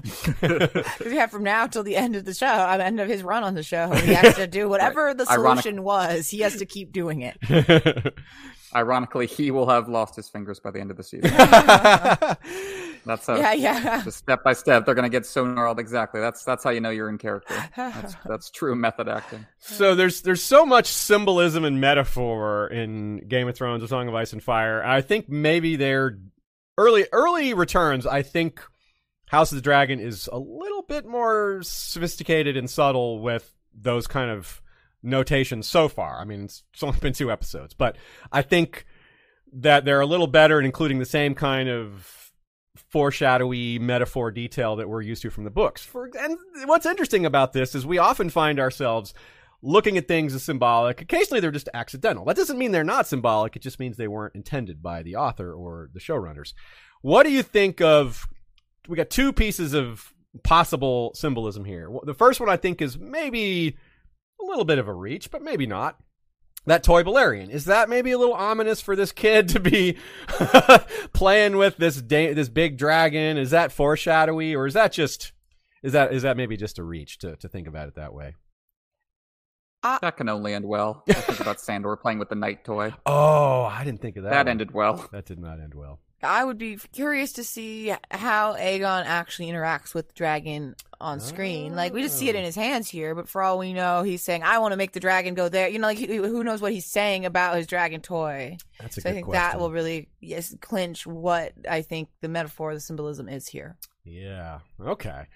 yeah, 1.06 1.26
from 1.26 1.42
now 1.44 1.66
till 1.66 1.82
the 1.82 1.96
end 1.96 2.16
of 2.16 2.24
the 2.24 2.34
show, 2.34 2.46
uh, 2.46 2.78
end 2.80 3.00
of 3.00 3.08
his 3.08 3.22
run 3.22 3.44
on 3.44 3.54
the 3.54 3.62
show, 3.62 3.90
he 3.94 4.12
has 4.14 4.34
to 4.36 4.46
do 4.46 4.68
whatever 4.68 5.14
the 5.14 5.26
Ironic- 5.30 5.62
solution 5.62 5.84
was. 5.84 6.28
He 6.28 6.40
has 6.40 6.56
to 6.56 6.66
keep 6.66 6.92
doing 6.92 7.20
it. 7.22 8.14
Ironically, 8.74 9.26
he 9.26 9.50
will 9.52 9.68
have 9.68 9.88
lost 9.88 10.16
his 10.16 10.28
fingers 10.28 10.58
by 10.60 10.70
the 10.72 10.80
end 10.80 10.90
of 10.90 10.96
the 10.96 11.04
season. 11.04 11.30
That's 13.04 13.26
how. 13.26 13.36
yeah, 13.36 13.52
yeah. 13.52 14.02
Just 14.02 14.18
step 14.18 14.42
by 14.42 14.52
step, 14.52 14.84
they're 14.86 14.94
gonna 14.94 15.08
get 15.08 15.26
so 15.26 15.44
gnarled. 15.44 15.78
Exactly. 15.78 16.20
That's 16.20 16.44
that's 16.44 16.64
how 16.64 16.70
you 16.70 16.80
know 16.80 16.90
you're 16.90 17.08
in 17.08 17.18
character. 17.18 17.54
That's 17.76 18.14
that's 18.26 18.50
true 18.50 18.74
method 18.74 19.08
acting. 19.08 19.46
so 19.58 19.94
there's 19.94 20.22
there's 20.22 20.42
so 20.42 20.64
much 20.64 20.86
symbolism 20.86 21.64
and 21.64 21.80
metaphor 21.80 22.68
in 22.68 23.26
Game 23.28 23.48
of 23.48 23.56
Thrones, 23.56 23.82
A 23.82 23.88
Song 23.88 24.08
of 24.08 24.14
Ice 24.14 24.32
and 24.32 24.42
Fire. 24.42 24.82
I 24.84 25.00
think 25.00 25.28
maybe 25.28 25.76
their 25.76 26.18
early 26.78 27.06
early 27.12 27.54
returns. 27.54 28.06
I 28.06 28.22
think 28.22 28.60
House 29.26 29.52
of 29.52 29.56
the 29.56 29.62
Dragon 29.62 30.00
is 30.00 30.28
a 30.32 30.38
little 30.38 30.82
bit 30.82 31.06
more 31.06 31.60
sophisticated 31.62 32.56
and 32.56 32.68
subtle 32.68 33.20
with 33.20 33.54
those 33.74 34.06
kind 34.06 34.30
of 34.30 34.62
notations 35.02 35.68
so 35.68 35.88
far. 35.88 36.20
I 36.20 36.24
mean, 36.24 36.44
it's 36.44 36.62
only 36.82 36.98
been 36.98 37.12
two 37.12 37.30
episodes, 37.30 37.74
but 37.74 37.96
I 38.32 38.42
think 38.42 38.86
that 39.52 39.84
they're 39.84 40.00
a 40.00 40.06
little 40.06 40.26
better 40.26 40.58
at 40.58 40.64
including 40.64 40.98
the 40.98 41.04
same 41.04 41.34
kind 41.34 41.68
of 41.68 42.23
foreshadowy 42.76 43.78
metaphor 43.78 44.30
detail 44.30 44.76
that 44.76 44.88
we're 44.88 45.02
used 45.02 45.22
to 45.22 45.30
from 45.30 45.44
the 45.44 45.50
books. 45.50 45.82
For 45.82 46.10
and 46.18 46.38
what's 46.66 46.86
interesting 46.86 47.24
about 47.26 47.52
this 47.52 47.74
is 47.74 47.86
we 47.86 47.98
often 47.98 48.30
find 48.30 48.58
ourselves 48.58 49.14
looking 49.62 49.96
at 49.96 50.08
things 50.08 50.34
as 50.34 50.42
symbolic. 50.42 51.00
Occasionally 51.00 51.40
they're 51.40 51.50
just 51.50 51.68
accidental. 51.72 52.24
That 52.24 52.36
doesn't 52.36 52.58
mean 52.58 52.72
they're 52.72 52.84
not 52.84 53.06
symbolic. 53.06 53.56
It 53.56 53.62
just 53.62 53.80
means 53.80 53.96
they 53.96 54.08
weren't 54.08 54.34
intended 54.34 54.82
by 54.82 55.02
the 55.02 55.16
author 55.16 55.52
or 55.52 55.90
the 55.92 56.00
showrunners. 56.00 56.52
What 57.00 57.22
do 57.24 57.30
you 57.30 57.42
think 57.42 57.80
of 57.80 58.26
we 58.88 58.96
got 58.96 59.10
two 59.10 59.32
pieces 59.32 59.72
of 59.72 60.12
possible 60.42 61.12
symbolism 61.14 61.64
here. 61.64 61.88
The 62.02 62.14
first 62.14 62.40
one 62.40 62.48
I 62.48 62.56
think 62.56 62.82
is 62.82 62.98
maybe 62.98 63.76
a 64.40 64.44
little 64.44 64.64
bit 64.64 64.78
of 64.78 64.88
a 64.88 64.92
reach, 64.92 65.30
but 65.30 65.42
maybe 65.42 65.66
not 65.66 65.96
that 66.66 66.82
toy 66.82 67.02
Balerion. 67.02 67.50
Is 67.50 67.66
that 67.66 67.88
maybe 67.88 68.12
a 68.12 68.18
little 68.18 68.34
ominous 68.34 68.80
for 68.80 68.96
this 68.96 69.12
kid 69.12 69.48
to 69.50 69.60
be 69.60 69.98
playing 71.12 71.56
with 71.56 71.76
this 71.76 72.00
da- 72.00 72.32
this 72.34 72.48
big 72.48 72.78
dragon? 72.78 73.36
Is 73.36 73.50
that 73.50 73.72
foreshadowy, 73.72 74.54
or 74.54 74.66
is 74.66 74.74
that 74.74 74.92
just 74.92 75.32
is 75.82 75.92
that 75.92 76.12
is 76.12 76.22
that 76.22 76.36
maybe 76.36 76.56
just 76.56 76.78
a 76.78 76.82
reach 76.82 77.18
to 77.18 77.36
to 77.36 77.48
think 77.48 77.66
about 77.66 77.88
it 77.88 77.94
that 77.96 78.14
way? 78.14 78.34
Uh, 79.82 79.98
that 80.00 80.16
can 80.16 80.30
only 80.30 80.54
end 80.54 80.64
well. 80.64 81.04
I 81.08 81.12
think 81.12 81.40
about 81.40 81.60
Sandor 81.60 81.94
playing 81.96 82.18
with 82.18 82.30
the 82.30 82.34
knight 82.34 82.64
toy. 82.64 82.94
Oh, 83.04 83.64
I 83.64 83.84
didn't 83.84 84.00
think 84.00 84.16
of 84.16 84.22
that. 84.22 84.30
That 84.30 84.38
one. 84.46 84.48
ended 84.48 84.72
well. 84.72 85.06
That 85.12 85.26
did 85.26 85.38
not 85.38 85.60
end 85.60 85.74
well. 85.74 86.00
I 86.24 86.44
would 86.44 86.58
be 86.58 86.78
curious 86.92 87.32
to 87.34 87.44
see 87.44 87.94
how 88.10 88.54
Aegon 88.54 89.04
actually 89.04 89.48
interacts 89.48 89.94
with 89.94 90.14
Dragon 90.14 90.74
on 91.04 91.20
screen. 91.20 91.72
Oh. 91.72 91.76
Like 91.76 91.92
we 91.92 92.02
just 92.02 92.18
see 92.18 92.28
it 92.28 92.34
in 92.34 92.42
oh. 92.42 92.46
his 92.46 92.54
hands 92.54 92.88
here, 92.88 93.14
but 93.14 93.28
for 93.28 93.42
all 93.42 93.58
we 93.58 93.72
know, 93.72 94.02
he's 94.02 94.22
saying, 94.22 94.42
"I 94.42 94.58
want 94.58 94.72
to 94.72 94.76
make 94.76 94.92
the 94.92 95.00
dragon 95.00 95.34
go 95.34 95.48
there." 95.48 95.68
You 95.68 95.78
know, 95.78 95.86
like 95.86 95.98
who 95.98 96.42
knows 96.42 96.62
what 96.62 96.72
he's 96.72 96.86
saying 96.86 97.26
about 97.26 97.56
his 97.56 97.66
dragon 97.66 98.00
toy? 98.00 98.56
That's 98.80 98.96
a 98.96 99.02
so 99.02 99.10
I 99.10 99.12
think 99.12 99.26
question. 99.26 99.42
that 99.42 99.60
will 99.60 99.70
really 99.70 100.08
yes 100.20 100.54
clinch 100.60 101.06
what 101.06 101.52
I 101.68 101.82
think 101.82 102.08
the 102.20 102.28
metaphor, 102.28 102.74
the 102.74 102.80
symbolism 102.80 103.28
is 103.28 103.46
here. 103.46 103.76
Yeah. 104.04 104.60
Okay. 104.80 105.26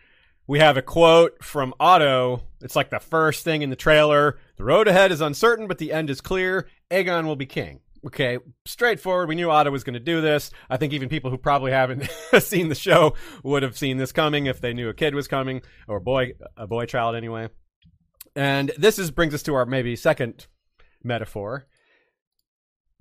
We 0.47 0.61
have 0.61 0.79
a 0.79 0.83
quote 0.83 1.45
from 1.45 1.75
Otto. 1.79 2.43
It's 2.63 2.75
like 2.75 2.89
the 2.89 3.01
first 3.01 3.45
thing 3.45 3.61
in 3.61 3.69
the 3.69 3.77
trailer. 3.77 4.39
The 4.57 4.65
road 4.65 4.89
ahead 4.89 5.13
is 5.13 5.21
uncertain, 5.21 5.67
but 5.67 5.77
the 5.77 5.93
end 5.93 6.09
is 6.09 6.23
clear. 6.23 6.67
Aegon 6.91 7.27
will 7.27 7.37
be 7.37 7.45
king 7.45 7.81
okay, 8.07 8.39
straightforward. 8.65 9.29
We 9.29 9.35
knew 9.35 9.51
Otto 9.51 9.71
was 9.71 9.85
going 9.85 9.95
to 9.95 10.01
do 10.01 10.21
this. 10.21 10.51
I 10.71 10.77
think 10.77 10.93
even 10.93 11.09
people 11.09 11.31
who 11.31 11.39
probably 11.39 11.73
haven't 11.73 12.09
seen 12.41 12.69
the 12.69 12.75
show 12.75 13.15
would 13.43 13.63
have 13.63 13.77
seen 13.77 13.97
this 13.97 14.13
coming 14.13 14.47
if 14.47 14.61
they 14.61 14.73
knew 14.73 14.89
a 14.89 14.95
kid 14.95 15.15
was 15.15 15.29
coming 15.29 15.63
or 15.87 15.97
a 15.97 16.01
boy, 16.01 16.33
a 16.57 16.67
boy 16.67 16.87
child 16.87 17.17
anyway. 17.17 17.49
And 18.35 18.71
this 18.79 18.99
is 18.99 19.11
brings 19.11 19.35
us 19.35 19.43
to 19.45 19.55
our 19.55 19.67
maybe 19.67 19.97
second 19.97 20.47
metaphor. 21.03 21.67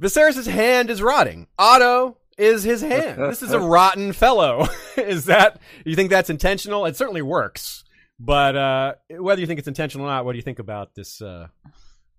Viserys' 0.01 0.47
hand 0.47 0.89
is 0.89 1.01
rotting. 1.01 1.47
Otto 1.57 2.17
is 2.37 2.63
his 2.63 2.81
hand. 2.81 3.21
this 3.21 3.41
is 3.41 3.51
a 3.51 3.59
rotten 3.75 4.13
fellow. 4.13 4.67
is 4.97 5.25
that 5.25 5.59
you 5.85 5.95
think 5.95 6.09
that's 6.09 6.29
intentional? 6.29 6.85
It 6.85 6.95
certainly 6.95 7.21
works. 7.21 7.83
But 8.19 8.55
uh, 8.55 8.93
whether 9.09 9.41
you 9.41 9.47
think 9.47 9.59
it's 9.59 9.67
intentional 9.67 10.07
or 10.07 10.09
not, 10.09 10.25
what 10.25 10.31
do 10.33 10.37
you 10.37 10.43
think 10.43 10.59
about 10.59 10.95
this 10.95 11.21
uh, 11.21 11.47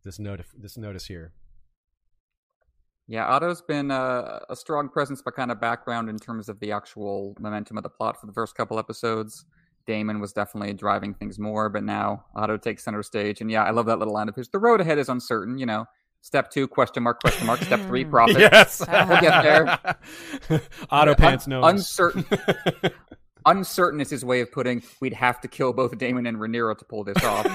this 0.05 0.18
notice 0.18 0.47
this 0.57 0.76
notice 0.76 1.07
here? 1.07 1.33
Yeah, 3.11 3.26
Otto's 3.26 3.62
been 3.62 3.90
a, 3.90 4.42
a 4.50 4.54
strong 4.54 4.90
presence, 4.90 5.22
but 5.22 5.34
kind 5.34 5.50
of 5.50 5.59
background 5.59 6.11
in 6.11 6.18
terms 6.18 6.50
of 6.50 6.61
the 6.61 6.72
actual 6.72 7.34
momentum 7.40 7.78
of 7.78 7.82
the 7.82 7.88
plot 7.88 8.20
for 8.20 8.26
the 8.26 8.34
first 8.34 8.54
couple 8.54 8.78
episodes. 8.78 9.46
Daemon 9.86 10.20
was 10.20 10.34
definitely 10.34 10.74
driving 10.74 11.14
things 11.14 11.38
more, 11.38 11.70
but 11.70 11.82
now 11.82 12.26
Otto 12.36 12.59
takes 12.59 12.84
center 12.84 13.02
stage. 13.02 13.40
And 13.40 13.50
yeah, 13.50 13.64
I 13.64 13.70
love 13.70 13.86
that 13.86 13.98
little 13.98 14.12
line 14.12 14.28
of 14.28 14.36
his. 14.36 14.50
The 14.50 14.59
road 14.59 14.82
ahead 14.82 14.98
is 14.98 15.09
uncertain, 15.09 15.56
you 15.56 15.64
know. 15.64 15.86
Step 16.20 16.50
two, 16.50 16.68
question 16.68 17.02
mark, 17.02 17.20
question 17.20 17.46
mark. 17.46 17.62
Step 17.62 17.80
three, 17.80 18.04
profit. 18.11 18.38
yes. 18.38 18.80
we'll 18.86 19.20
get 19.22 19.42
there. 19.42 20.61
Otto 20.90 21.14
pants 21.14 21.46
no. 21.46 21.64
Uncertain. 21.64 22.26
uncertain 23.46 24.02
is 24.02 24.11
his 24.11 24.22
way 24.22 24.42
of 24.42 24.52
putting 24.52 24.82
we'd 25.00 25.14
have 25.14 25.40
to 25.40 25.48
kill 25.48 25.72
both 25.72 25.96
Daemon 25.96 26.26
and 26.26 26.36
Rhaenyra 26.36 26.76
to 26.76 26.84
pull 26.84 27.04
this 27.04 27.24
off. 27.24 27.46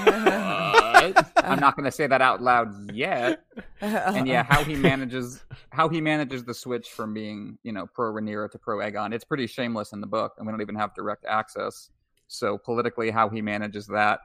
I'm 1.36 1.60
not 1.60 1.76
going 1.76 1.84
to 1.84 1.92
say 1.92 2.06
that 2.06 2.20
out 2.20 2.42
loud 2.42 2.92
yet. 2.92 3.44
And 3.80 4.26
yeah, 4.26 4.42
how 4.42 4.64
he 4.64 4.76
manages 4.76 5.44
how 5.70 5.88
he 5.88 6.00
manages 6.00 6.44
the 6.44 6.54
switch 6.54 6.90
from 6.90 7.12
being 7.14 7.58
you 7.62 7.72
know 7.72 7.86
pro 7.86 8.12
Rhaenyra 8.12 8.50
to 8.52 8.58
pro 8.58 8.78
Aegon, 8.78 9.12
it's 9.12 9.24
pretty 9.24 9.46
shameless 9.46 9.92
in 9.92 10.00
the 10.00 10.06
book, 10.06 10.34
and 10.38 10.46
we 10.46 10.52
don't 10.52 10.60
even 10.60 10.76
have 10.76 10.94
direct 10.94 11.24
access. 11.26 11.90
So 12.28 12.58
politically, 12.58 13.10
how 13.10 13.28
he 13.28 13.42
manages 13.42 13.86
that 13.88 14.20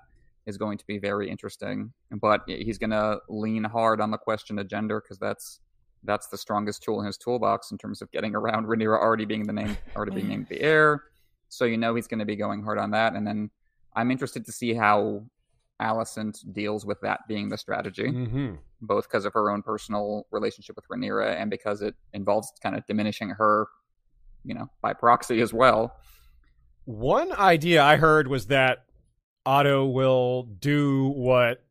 is 0.45 0.57
going 0.57 0.77
to 0.77 0.88
be 0.88 0.97
very 0.97 1.30
interesting. 1.30 1.91
But 2.11 2.41
he's 2.47 2.77
going 2.77 2.91
to 2.91 3.19
lean 3.27 3.63
hard 3.63 4.01
on 4.01 4.11
the 4.11 4.17
question 4.17 4.59
of 4.59 4.67
gender 4.67 5.01
because 5.01 5.19
that's 5.19 5.59
that's 6.03 6.27
the 6.27 6.38
strongest 6.38 6.84
tool 6.84 7.01
in 7.01 7.05
his 7.05 7.17
toolbox 7.17 7.71
in 7.71 7.77
terms 7.77 8.01
of 8.01 8.09
getting 8.11 8.36
around 8.36 8.65
Rhaenyra 8.65 8.97
already 8.97 9.25
being 9.25 9.45
the 9.45 9.53
name 9.53 9.77
already 9.95 10.13
being 10.13 10.30
named 10.30 10.47
the 10.49 10.61
heir 10.61 11.03
so 11.49 11.65
you 11.65 11.77
know 11.77 11.95
he's 11.95 12.07
going 12.07 12.19
to 12.19 12.25
be 12.25 12.36
going 12.36 12.63
hard 12.63 12.77
on 12.77 12.91
that. 12.91 13.15
And 13.15 13.27
then 13.27 13.49
I'm 13.95 14.11
interested 14.11 14.45
to 14.45 14.51
see 14.51 14.73
how 14.73 15.25
Alicent 15.82 16.53
deals 16.53 16.86
with 16.86 16.99
that 17.01 17.21
being 17.27 17.49
the 17.49 17.57
strategy, 17.57 18.07
mm-hmm. 18.07 18.55
both 18.82 19.07
because 19.07 19.25
of 19.25 19.34
her 19.34 19.49
own 19.49 19.61
personal 19.61 20.27
relationship 20.32 20.75
with 20.75 20.88
Rhaenyra 20.88 21.36
and 21.39 21.49
because 21.49 21.82
it 21.82 21.95
involves 22.13 22.51
kind 22.61 22.75
of 22.75 22.86
diminishing 22.86 23.30
her, 23.30 23.67
you 24.43 24.53
know, 24.53 24.69
by 24.82 24.93
proxy 24.93 25.41
as 25.41 25.53
well. 25.53 25.95
One 26.86 27.32
idea 27.32 27.84
I 27.84 27.97
heard 27.97 28.27
was 28.27 28.47
that 28.47 28.86
Otto 29.45 29.86
will 29.86 30.43
do 30.43 31.09
what 31.09 31.63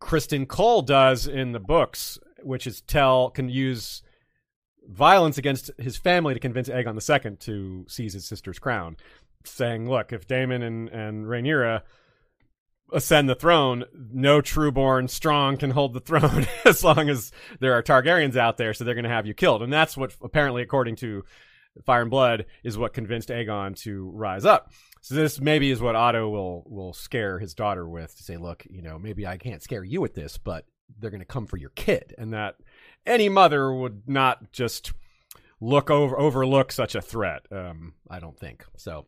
Criston 0.00 0.46
Cole 0.46 0.82
does 0.82 1.26
in 1.26 1.52
the 1.52 1.60
books, 1.60 2.18
which 2.42 2.66
is 2.66 2.82
tell 2.82 3.30
can 3.30 3.48
use 3.48 4.02
violence 4.88 5.38
against 5.38 5.70
his 5.78 5.96
family 5.96 6.34
to 6.34 6.40
convince 6.40 6.68
Aegon 6.68 7.00
Second 7.02 7.40
to 7.40 7.84
seize 7.88 8.12
his 8.12 8.26
sister's 8.26 8.58
crown, 8.58 8.96
saying, 9.44 9.88
"Look, 9.88 10.12
if 10.12 10.26
Daemon 10.26 10.62
and 10.62 10.88
and 10.88 11.26
Rhaenyra 11.26 11.82
ascend 12.92 13.28
the 13.28 13.34
throne, 13.34 13.84
no 14.12 14.40
trueborn 14.40 15.10
strong 15.10 15.56
can 15.56 15.70
hold 15.70 15.94
the 15.94 16.00
throne 16.00 16.46
as 16.64 16.82
long 16.82 17.08
as 17.08 17.32
there 17.60 17.74
are 17.74 17.82
Targaryens 17.82 18.36
out 18.36 18.56
there. 18.56 18.74
So 18.74 18.84
they're 18.84 18.94
going 18.94 19.04
to 19.04 19.10
have 19.10 19.26
you 19.26 19.34
killed, 19.34 19.62
and 19.62 19.72
that's 19.72 19.96
what 19.96 20.14
apparently, 20.22 20.62
according 20.62 20.96
to 20.96 21.24
Fire 21.84 22.02
and 22.02 22.10
Blood, 22.10 22.46
is 22.64 22.78
what 22.78 22.94
convinced 22.94 23.28
Aegon 23.28 23.76
to 23.82 24.10
rise 24.10 24.44
up. 24.44 24.72
So 25.00 25.14
this 25.14 25.40
maybe 25.40 25.70
is 25.70 25.80
what 25.80 25.96
Otto 25.96 26.28
will 26.28 26.64
will 26.66 26.92
scare 26.92 27.38
his 27.38 27.54
daughter 27.54 27.88
with 27.88 28.16
to 28.16 28.22
say, 28.22 28.36
look, 28.36 28.66
you 28.68 28.82
know, 28.82 28.98
maybe 28.98 29.26
I 29.26 29.36
can't 29.36 29.62
scare 29.62 29.84
you 29.84 30.00
with 30.00 30.14
this, 30.14 30.38
but 30.38 30.64
they're 30.98 31.10
going 31.10 31.20
to 31.20 31.26
come 31.26 31.46
for 31.46 31.56
your 31.56 31.70
kid, 31.70 32.14
and 32.18 32.32
that 32.32 32.56
any 33.06 33.28
mother 33.28 33.72
would 33.72 34.08
not 34.08 34.52
just 34.52 34.92
look 35.60 35.90
over 35.90 36.18
overlook 36.18 36.72
such 36.72 36.94
a 36.94 37.02
threat. 37.02 37.42
Um, 37.50 37.94
I 38.10 38.18
don't 38.18 38.38
think 38.38 38.64
so. 38.76 39.06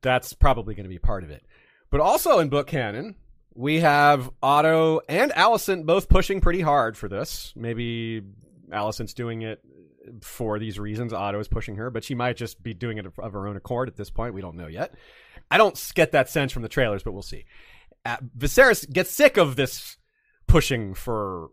That's 0.00 0.32
probably 0.32 0.74
going 0.74 0.84
to 0.84 0.90
be 0.90 0.98
part 0.98 1.24
of 1.24 1.30
it. 1.30 1.44
But 1.90 2.00
also 2.00 2.38
in 2.38 2.48
book 2.48 2.66
canon, 2.66 3.16
we 3.54 3.80
have 3.80 4.30
Otto 4.42 5.00
and 5.08 5.32
Alicent 5.32 5.86
both 5.86 6.08
pushing 6.08 6.40
pretty 6.40 6.60
hard 6.60 6.96
for 6.96 7.08
this. 7.08 7.52
Maybe 7.56 8.22
Alicent's 8.70 9.14
doing 9.14 9.42
it 9.42 9.60
for 10.20 10.58
these 10.58 10.78
reasons. 10.78 11.12
Otto 11.12 11.40
is 11.40 11.48
pushing 11.48 11.76
her, 11.76 11.90
but 11.90 12.04
she 12.04 12.14
might 12.14 12.36
just 12.36 12.62
be 12.62 12.74
doing 12.74 12.98
it 12.98 13.06
of 13.18 13.32
her 13.32 13.46
own 13.46 13.56
accord 13.56 13.88
at 13.88 13.96
this 13.96 14.10
point. 14.10 14.34
We 14.34 14.40
don't 14.40 14.56
know 14.56 14.66
yet. 14.66 14.94
I 15.50 15.56
don't 15.58 15.92
get 15.94 16.12
that 16.12 16.28
sense 16.28 16.52
from 16.52 16.62
the 16.62 16.68
trailers, 16.68 17.02
but 17.02 17.12
we'll 17.12 17.22
see. 17.22 17.46
Uh, 18.04 18.18
Viserys 18.36 18.90
gets 18.90 19.10
sick 19.10 19.36
of 19.36 19.56
this 19.56 19.96
pushing 20.46 20.94
for 20.94 21.48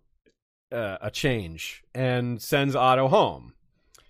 uh, 0.72 0.98
a 1.02 1.12
change 1.12 1.84
and 1.94 2.42
sends 2.42 2.76
Otto 2.76 3.08
home 3.08 3.54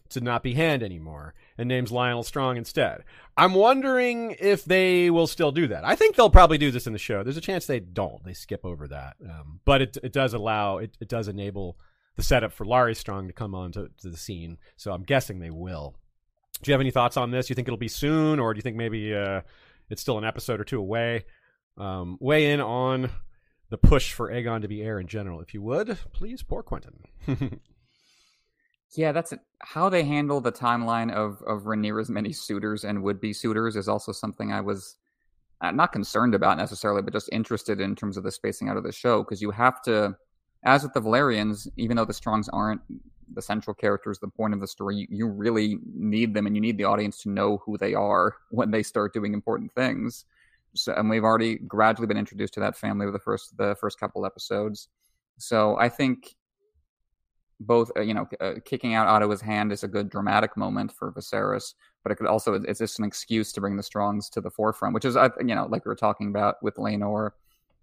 to 0.09 0.21
not 0.21 0.43
be 0.43 0.53
Hand 0.53 0.83
anymore 0.83 1.33
and 1.57 1.67
names 1.67 1.91
Lyonel 1.91 2.25
Strong 2.25 2.57
instead. 2.57 3.03
I'm 3.37 3.53
wondering 3.53 4.35
if 4.39 4.65
they 4.65 5.09
will 5.09 5.27
still 5.27 5.51
do 5.51 5.67
that. 5.67 5.85
I 5.85 5.95
think 5.95 6.15
they'll 6.15 6.29
probably 6.29 6.57
do 6.57 6.71
this 6.71 6.87
in 6.87 6.93
the 6.93 6.99
show. 6.99 7.23
There's 7.23 7.37
a 7.37 7.41
chance 7.41 7.65
they 7.65 7.79
don't. 7.79 8.23
They 8.23 8.33
skip 8.33 8.65
over 8.65 8.87
that. 8.87 9.15
Um, 9.23 9.59
but 9.65 9.81
it, 9.81 9.97
it 10.03 10.13
does 10.13 10.33
allow, 10.33 10.77
it, 10.77 10.97
it 10.99 11.09
does 11.09 11.27
enable 11.27 11.77
the 12.15 12.23
setup 12.23 12.53
for 12.53 12.65
Larys 12.65 12.97
Strong 12.97 13.27
to 13.27 13.33
come 13.33 13.53
on 13.53 13.71
to, 13.73 13.89
the 14.01 14.17
scene. 14.17 14.57
So 14.77 14.91
I'm 14.91 15.03
guessing 15.03 15.39
they 15.39 15.49
will. 15.49 15.95
Do 16.61 16.71
you 16.71 16.73
have 16.73 16.81
any 16.81 16.91
thoughts 16.91 17.17
on 17.17 17.31
this? 17.31 17.47
Do 17.47 17.51
you 17.51 17.55
think 17.55 17.67
it'll 17.67 17.77
be 17.77 17.89
soon, 17.89 18.39
or 18.39 18.53
do 18.53 18.57
you 18.57 18.61
think 18.61 18.77
maybe 18.77 19.13
uh, 19.13 19.41
it's 19.89 20.01
still 20.01 20.17
an 20.17 20.23
episode 20.23 20.61
or 20.61 20.63
two 20.63 20.79
away? 20.79 21.25
Um, 21.77 22.17
weigh 22.21 22.51
in 22.51 22.61
on 22.61 23.09
the 23.69 23.77
push 23.77 24.13
for 24.13 24.31
Aegon 24.31 24.61
to 24.61 24.67
be 24.69 24.81
heir 24.81 24.99
in 24.99 25.07
general. 25.07 25.41
If 25.41 25.53
you 25.53 25.61
would, 25.61 25.97
please 26.13 26.43
pour 26.43 26.63
Quentin. 26.63 27.03
yeah, 28.93 29.11
that's 29.11 29.33
how 29.59 29.89
they 29.89 30.03
handle 30.03 30.41
the 30.41 30.51
timeline 30.51 31.11
of 31.11 31.41
of 31.47 31.63
Rhaenyra's 31.63 32.09
many 32.09 32.31
suitors 32.31 32.83
and 32.83 33.03
would 33.03 33.19
be 33.19 33.33
suitors 33.33 33.75
is 33.75 33.87
also 33.87 34.11
something 34.11 34.51
I 34.51 34.61
was 34.61 34.95
uh, 35.61 35.71
not 35.71 35.91
concerned 35.91 36.35
about 36.35 36.57
necessarily, 36.57 37.01
but 37.01 37.13
just 37.13 37.29
interested 37.31 37.79
in 37.79 37.95
terms 37.95 38.17
of 38.17 38.23
the 38.23 38.31
spacing 38.31 38.69
out 38.69 38.77
of 38.77 38.83
the 38.83 38.91
show 38.91 39.23
because 39.23 39.41
you 39.41 39.51
have 39.51 39.81
to, 39.83 40.15
as 40.63 40.83
with 40.83 40.93
the 40.93 41.01
Velaryons, 41.01 41.67
even 41.77 41.97
though 41.97 42.05
the 42.05 42.13
Strongs 42.13 42.49
aren't 42.49 42.81
the 43.33 43.41
central 43.41 43.73
characters, 43.73 44.19
the 44.19 44.27
point 44.27 44.53
of 44.53 44.59
the 44.59 44.67
story. 44.67 44.97
You, 44.97 45.07
you 45.09 45.27
really 45.27 45.79
need 45.93 46.33
them, 46.33 46.45
and 46.45 46.55
you 46.55 46.61
need 46.61 46.77
the 46.77 46.83
audience 46.83 47.21
to 47.23 47.29
know 47.29 47.61
who 47.65 47.77
they 47.77 47.93
are 47.93 48.35
when 48.51 48.71
they 48.71 48.83
start 48.83 49.13
doing 49.13 49.33
important 49.33 49.71
things. 49.73 50.25
So, 50.75 50.93
and 50.93 51.09
we've 51.09 51.23
already 51.23 51.55
gradually 51.55 52.07
been 52.07 52.17
introduced 52.17 52.53
to 52.55 52.59
that 52.59 52.75
family 52.75 53.05
with 53.05 53.15
the 53.15 53.19
first 53.19 53.57
the 53.57 53.75
first 53.79 53.99
couple 53.99 54.25
episodes. 54.25 54.89
So 55.37 55.77
I 55.77 55.89
think 55.89 56.35
both 57.59 57.91
uh, 57.95 58.01
you 58.01 58.13
know 58.13 58.27
uh, 58.41 58.53
kicking 58.65 58.93
out 58.93 59.07
Otto's 59.07 59.41
hand 59.41 59.71
is 59.71 59.83
a 59.83 59.87
good 59.87 60.09
dramatic 60.09 60.57
moment 60.57 60.91
for 60.91 61.11
Viserys, 61.11 61.73
but 62.03 62.11
it 62.11 62.15
could 62.15 62.27
also 62.27 62.53
it's 62.53 62.79
just 62.79 62.99
an 62.99 63.05
excuse 63.05 63.51
to 63.53 63.61
bring 63.61 63.77
the 63.77 63.83
Strongs 63.83 64.29
to 64.31 64.41
the 64.41 64.49
forefront, 64.49 64.93
which 64.93 65.05
is 65.05 65.15
you 65.39 65.55
know 65.55 65.67
like 65.69 65.85
we 65.85 65.89
were 65.89 65.95
talking 65.95 66.29
about 66.29 66.61
with 66.61 66.75
Laenor 66.75 67.31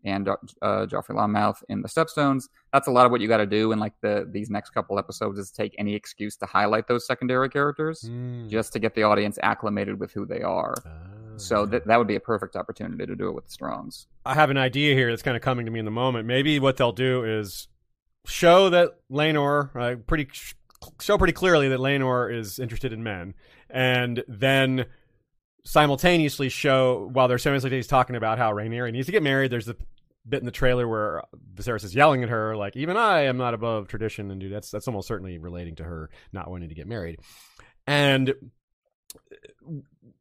and 0.05 0.29
uh, 0.29 0.37
uh 0.61 0.87
Joffrey 0.87 1.15
Lonmouth 1.15 1.63
in 1.69 1.81
the 1.81 1.89
Stepstones. 1.89 2.49
That's 2.73 2.89
a 2.89 2.91
lot 2.91 3.07
of 3.07 3.13
what 3.13 3.21
you 3.21 3.29
got 3.29 3.39
to 3.39 3.47
do 3.47 3.73
in 3.73 3.79
like 3.79 3.95
the 4.01 4.29
these 4.31 4.51
next 4.51 4.71
couple 4.71 4.99
episodes 4.99 5.39
is 5.39 5.51
take 5.51 5.75
any 5.79 5.95
excuse 5.95 6.37
to 6.37 6.47
highlight 6.47 6.87
those 6.89 7.07
secondary 7.07 7.49
characters 7.49 8.03
mm. 8.03 8.49
just 8.49 8.73
to 8.75 8.79
get 8.79 8.95
the 8.95 9.05
audience 9.05 9.39
acclimated 9.43 9.99
with 9.99 10.13
who 10.13 10.27
they 10.27 10.43
are. 10.43 10.75
Uh, 10.85 11.39
so 11.39 11.65
that 11.67 11.87
that 11.87 11.99
would 11.99 12.09
be 12.09 12.17
a 12.17 12.21
perfect 12.21 12.57
opportunity 12.57 13.07
to 13.07 13.17
do 13.17 13.29
it 13.29 13.33
with 13.35 13.47
the 13.47 13.53
Strongs. 13.53 14.07
I 14.27 14.35
have 14.35 14.51
an 14.51 14.59
idea 14.59 14.95
here 14.95 15.11
that's 15.11 15.23
kind 15.23 15.37
of 15.37 15.43
coming 15.43 15.67
to 15.67 15.73
me 15.73 15.79
in 15.79 15.85
the 15.85 15.91
moment. 15.91 16.27
Maybe 16.27 16.61
what 16.61 16.77
they'll 16.77 16.93
do 16.93 17.25
is 17.25 17.69
show 18.27 18.71
that 18.71 18.91
Laenor, 19.11 19.75
uh, 19.77 19.97
pretty 20.07 20.29
show 21.01 21.19
pretty 21.19 21.33
clearly 21.33 21.69
that 21.69 21.81
Laenor 21.81 22.33
is 22.33 22.59
interested 22.59 22.93
in 22.93 23.03
men, 23.03 23.35
and 23.71 24.23
then 24.29 24.87
simultaneously 25.65 26.49
show 26.49 27.09
while 27.13 27.29
they're 27.29 27.39
simultaneously 27.39 27.89
talking 27.89 28.17
about 28.17 28.39
how 28.39 28.53
Rhaenyra 28.53 28.93
needs 28.93 29.07
to 29.07 29.13
get 29.13 29.23
married. 29.23 29.51
There's 29.51 29.69
a 29.69 29.77
bit 30.29 30.41
in 30.41 30.47
the 30.47 30.53
trailer 30.53 30.89
where 30.89 31.23
Viserys 31.55 31.85
is 31.85 31.95
yelling 31.95 32.23
at 32.23 32.29
her 32.29 32.57
like, 32.57 32.77
"Even 32.77 32.97
I 32.97 33.23
am 33.23 33.37
not 33.37 33.55
above 33.55 33.89
tradition," 33.89 34.31
and 34.31 34.41
dude, 34.41 34.53
that's 34.53 34.71
that's 34.71 34.89
almost 34.89 35.09
certainly 35.09 35.39
relating 35.39 35.77
to 35.77 35.85
her 35.85 36.11
not 36.33 36.51
wanting 36.51 36.69
to 36.69 36.75
get 36.75 36.87
married, 36.87 37.19
and 37.87 38.35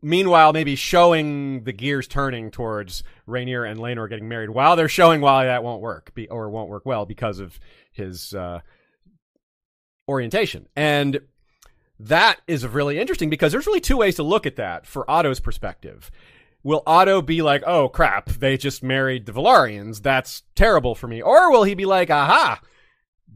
meanwhile, 0.01 0.53
maybe 0.53 0.75
showing 0.75 1.63
the 1.63 1.73
gears 1.73 2.07
turning 2.07 2.51
towards 2.51 3.03
Rhaenyra 3.27 3.69
and 3.69 3.79
Laenor 3.79 4.09
getting 4.09 4.27
married 4.27 4.49
while 4.49 4.75
they're 4.75 4.89
showing 4.89 5.21
why 5.21 5.45
that 5.45 5.63
won't 5.63 5.81
work 5.81 6.13
be, 6.13 6.27
or 6.29 6.49
won't 6.49 6.69
work 6.69 6.85
well 6.85 7.05
because 7.05 7.39
of 7.39 7.59
his 7.91 8.33
uh, 8.33 8.59
orientation. 10.07 10.67
And 10.75 11.21
that 11.99 12.41
is 12.47 12.65
really 12.65 12.99
interesting 12.99 13.29
because 13.29 13.51
there's 13.51 13.67
really 13.67 13.81
two 13.81 13.97
ways 13.97 14.15
to 14.15 14.23
look 14.23 14.45
at 14.45 14.55
that 14.55 14.85
for 14.85 15.09
Otto's 15.09 15.39
perspective. 15.39 16.09
Will 16.63 16.83
Otto 16.85 17.21
be 17.21 17.41
like, 17.41 17.63
oh 17.65 17.89
crap, 17.89 18.29
they 18.29 18.57
just 18.57 18.83
married 18.83 19.25
the 19.25 19.31
Velaryons. 19.31 20.01
That's 20.01 20.43
terrible 20.55 20.95
for 20.95 21.07
me. 21.07 21.21
Or 21.21 21.51
will 21.51 21.63
he 21.63 21.73
be 21.73 21.85
like, 21.85 22.09
aha, 22.09 22.59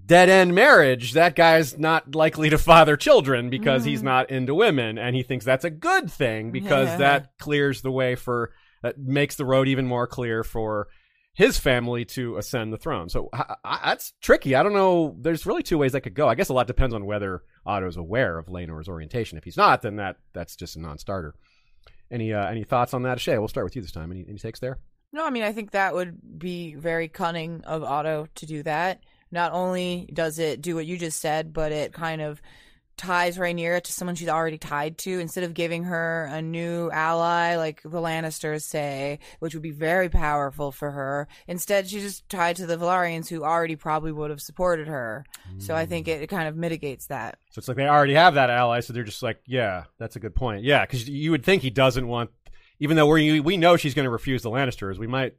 dead 0.05 0.29
end 0.29 0.53
marriage, 0.53 1.13
that 1.13 1.35
guy's 1.35 1.77
not 1.77 2.15
likely 2.15 2.49
to 2.49 2.57
father 2.57 2.95
children 2.95 3.49
because 3.49 3.83
mm. 3.83 3.87
he's 3.87 4.03
not 4.03 4.29
into 4.29 4.53
women. 4.53 4.97
And 4.97 5.15
he 5.15 5.23
thinks 5.23 5.45
that's 5.45 5.65
a 5.65 5.69
good 5.69 6.11
thing 6.11 6.51
because 6.51 6.87
yeah. 6.89 6.97
that 6.97 7.37
clears 7.39 7.81
the 7.81 7.91
way 7.91 8.15
for, 8.15 8.51
that 8.83 8.99
makes 8.99 9.35
the 9.35 9.45
road 9.45 9.67
even 9.67 9.87
more 9.87 10.07
clear 10.07 10.43
for 10.43 10.87
his 11.33 11.57
family 11.57 12.05
to 12.05 12.37
ascend 12.37 12.71
the 12.71 12.77
throne. 12.77 13.09
So 13.09 13.29
I, 13.33 13.55
I, 13.63 13.79
that's 13.89 14.13
tricky. 14.21 14.55
I 14.55 14.63
don't 14.63 14.73
know. 14.73 15.15
There's 15.19 15.45
really 15.45 15.63
two 15.63 15.77
ways 15.77 15.91
that 15.91 16.01
could 16.01 16.15
go. 16.15 16.29
I 16.29 16.35
guess 16.35 16.49
a 16.49 16.53
lot 16.53 16.65
depends 16.65 16.95
on 16.95 17.05
whether 17.05 17.43
Otto's 17.65 17.97
aware 17.97 18.37
of 18.37 18.47
Laenor's 18.47 18.87
orientation. 18.87 19.37
If 19.37 19.43
he's 19.43 19.57
not, 19.57 19.81
then 19.81 19.97
that 19.97 20.17
that's 20.33 20.55
just 20.55 20.77
a 20.77 20.79
non-starter. 20.79 21.35
Any 22.09 22.31
uh, 22.31 22.47
any 22.47 22.63
thoughts 22.63 22.93
on 22.93 23.03
that, 23.03 23.19
Shay? 23.19 23.37
We'll 23.37 23.49
start 23.49 23.65
with 23.65 23.75
you 23.75 23.81
this 23.81 23.91
time. 23.91 24.11
Any, 24.11 24.25
any 24.29 24.37
takes 24.37 24.59
there? 24.59 24.79
No, 25.11 25.25
I 25.25 25.29
mean 25.29 25.43
I 25.43 25.51
think 25.51 25.71
that 25.71 25.93
would 25.93 26.39
be 26.39 26.75
very 26.75 27.09
cunning 27.09 27.61
of 27.65 27.83
Otto 27.83 28.27
to 28.35 28.45
do 28.45 28.63
that. 28.63 29.01
Not 29.35 29.51
only 29.51 30.09
does 30.11 30.39
it 30.39 30.61
do 30.61 30.75
what 30.75 30.85
you 30.85 30.97
just 30.97 31.19
said, 31.19 31.53
but 31.53 31.73
it 31.73 31.91
kind 31.91 32.21
of 32.21 32.41
ties 32.97 33.37
Rhaenyra 33.37 33.81
to 33.81 33.91
someone 33.91 34.15
she's 34.15 34.29
already 34.29 34.57
tied 34.57 34.97
to 34.99 35.19
instead 35.19 35.43
of 35.43 35.53
giving 35.53 35.83
her 35.83 36.29
a 36.31 36.41
new 36.41 36.89
ally 36.91 37.57
like 37.57 37.81
the 37.81 37.99
Lannisters 37.99 38.63
say, 38.63 39.19
which 39.39 39.53
would 39.53 39.61
be 39.61 39.71
very 39.71 40.07
powerful 40.07 40.71
for 40.71 40.91
her. 40.91 41.27
Instead, 41.47 41.89
she's 41.89 42.03
just 42.03 42.29
tied 42.29 42.55
to 42.55 42.65
the 42.65 42.77
Velaryons 42.77 43.27
who 43.27 43.43
already 43.43 43.75
probably 43.75 44.13
would 44.13 44.29
have 44.29 44.41
supported 44.41 44.87
her. 44.87 45.25
Mm. 45.53 45.61
So 45.61 45.75
I 45.75 45.85
think 45.85 46.07
it, 46.07 46.21
it, 46.21 46.27
kind 46.27 46.47
of 46.47 46.55
mitigates 46.55 47.07
that. 47.07 47.37
So 47.51 47.59
it's 47.59 47.67
like 47.67 47.75
they 47.75 47.87
already 47.87 48.13
have 48.13 48.35
that 48.35 48.49
ally, 48.49 48.79
so 48.79 48.93
they're 48.93 49.03
just 49.03 49.21
like, 49.21 49.41
yeah, 49.45 49.83
that's 49.99 50.15
a 50.15 50.19
good 50.19 50.33
point. 50.33 50.63
Yeah, 50.63 50.85
because 50.85 51.09
you 51.09 51.31
would 51.31 51.43
think 51.43 51.61
he 51.61 51.69
doesn't 51.69 52.07
want, 52.07 52.29
even 52.79 52.95
though 52.95 53.07
we 53.07 53.41
we 53.41 53.57
know 53.57 53.75
she's 53.75 53.93
going 53.93 54.05
to 54.05 54.09
refuse 54.09 54.43
the 54.43 54.49
Lannisters, 54.51 54.97
we 54.97 55.07
might 55.07 55.35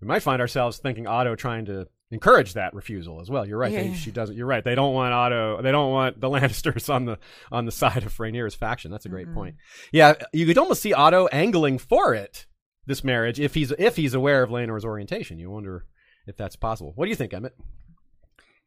we 0.00 0.06
might 0.06 0.22
find 0.22 0.40
ourselves 0.40 0.78
thinking 0.78 1.06
Otto 1.06 1.34
trying 1.34 1.64
to 1.66 1.88
encourage 2.14 2.54
that 2.54 2.72
refusal 2.74 3.20
as 3.20 3.28
well. 3.28 3.46
You're 3.46 3.58
right. 3.58 3.72
Yeah. 3.72 3.82
They, 3.82 3.94
she 3.94 4.10
doesn't. 4.10 4.36
You're 4.36 4.46
right. 4.46 4.64
They 4.64 4.74
don't 4.74 4.94
want 4.94 5.12
Otto. 5.12 5.60
They 5.60 5.72
don't 5.72 5.90
want 5.90 6.20
the 6.20 6.30
Lannisters 6.30 6.92
on 6.92 7.04
the 7.04 7.18
on 7.52 7.66
the 7.66 7.72
side 7.72 8.04
of 8.04 8.16
Rhaenyra's 8.16 8.54
faction. 8.54 8.90
That's 8.90 9.04
a 9.04 9.10
great 9.10 9.26
mm-hmm. 9.26 9.36
point. 9.36 9.56
Yeah, 9.92 10.14
you 10.32 10.46
could 10.46 10.56
almost 10.56 10.80
see 10.80 10.92
Otto 10.92 11.26
angling 11.26 11.78
for 11.78 12.14
it 12.14 12.46
this 12.86 13.04
marriage 13.04 13.40
if 13.40 13.54
he's 13.54 13.72
if 13.78 13.96
he's 13.96 14.14
aware 14.14 14.42
of 14.42 14.50
Laenor's 14.50 14.84
orientation. 14.84 15.38
You 15.38 15.50
wonder 15.50 15.84
if 16.26 16.36
that's 16.36 16.56
possible. 16.56 16.92
What 16.94 17.04
do 17.06 17.10
you 17.10 17.16
think, 17.16 17.34
Emmett? 17.34 17.56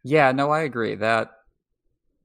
Yeah, 0.04 0.32
no, 0.32 0.52
I 0.52 0.62
agree 0.62 0.96
that 0.96 1.32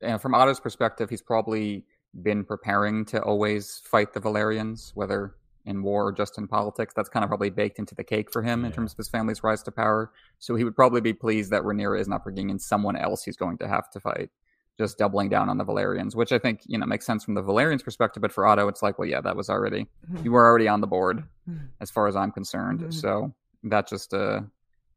you 0.03 0.09
know, 0.09 0.19
from 0.19 0.35
Otto's 0.35 0.61
perspective, 0.61 1.09
he's 1.09 1.23
probably 1.23 1.85
been 2.23 2.45
preparing 2.45 3.05
to 3.07 3.23
always 3.23 3.81
fight 3.85 4.13
the 4.13 4.21
Velaryons, 4.21 4.91
whether 4.95 5.37
in 5.65 5.83
war 5.83 6.09
or 6.09 6.13
just 6.13 6.39
in 6.39 6.49
politics. 6.49 6.93
That's 6.95 7.09
kind 7.09 7.25
of 7.25 7.29
probably 7.29 7.51
baked 7.51 7.79
into 7.79 7.95
the 7.95 8.05
cake 8.05 8.33
for 8.33 8.43
him 8.43 8.61
yeah. 8.61 8.67
in 8.67 8.73
terms 8.73 8.93
of 8.93 8.97
his 8.97 9.09
family's 9.09 9.43
rise 9.43 9.63
to 9.65 9.73
power. 9.73 10.11
So 10.39 10.55
he 10.55 10.65
would 10.65 10.77
probably 10.77 11.01
be 11.01 11.13
pleased 11.13 11.51
that 11.51 11.63
Rhaenyra 11.63 12.01
is 12.01 12.09
not 12.09 12.25
bringing 12.25 12.51
in 12.51 12.59
someone 12.59 12.97
else 12.97 13.25
he's 13.25 13.37
going 13.37 13.59
to 13.59 13.69
have 13.69 13.91
to 13.91 14.01
fight, 14.01 14.31
just 14.79 14.99
doubling 14.99 15.29
down 15.29 15.49
on 15.49 15.59
the 15.59 15.65
Velaryons, 15.65 16.15
which 16.15 16.33
I 16.33 16.39
think 16.39 16.61
you 16.67 16.79
know 16.79 16.87
makes 16.87 17.07
sense 17.07 17.25
from 17.25 17.35
the 17.35 17.43
Velaryons' 17.43 17.85
perspective. 17.85 18.21
But 18.21 18.33
for 18.33 18.47
Otto, 18.47 18.69
it's 18.69 18.83
like, 18.83 18.99
well, 18.99 19.09
yeah, 19.09 19.21
that 19.21 19.37
was 19.37 19.49
already 19.49 19.87
mm-hmm. 20.11 20.25
you 20.25 20.33
were 20.33 20.45
already 20.45 20.69
on 20.69 20.81
the 20.81 20.87
board, 20.87 21.25
mm-hmm. 21.49 21.67
as 21.81 21.91
far 21.91 22.09
as 22.09 22.17
I'm 22.17 22.33
concerned. 22.33 22.81
Mm-hmm. 22.81 22.91
So 22.91 23.35
that 23.65 23.89
just 23.89 24.13
uh, 24.13 24.41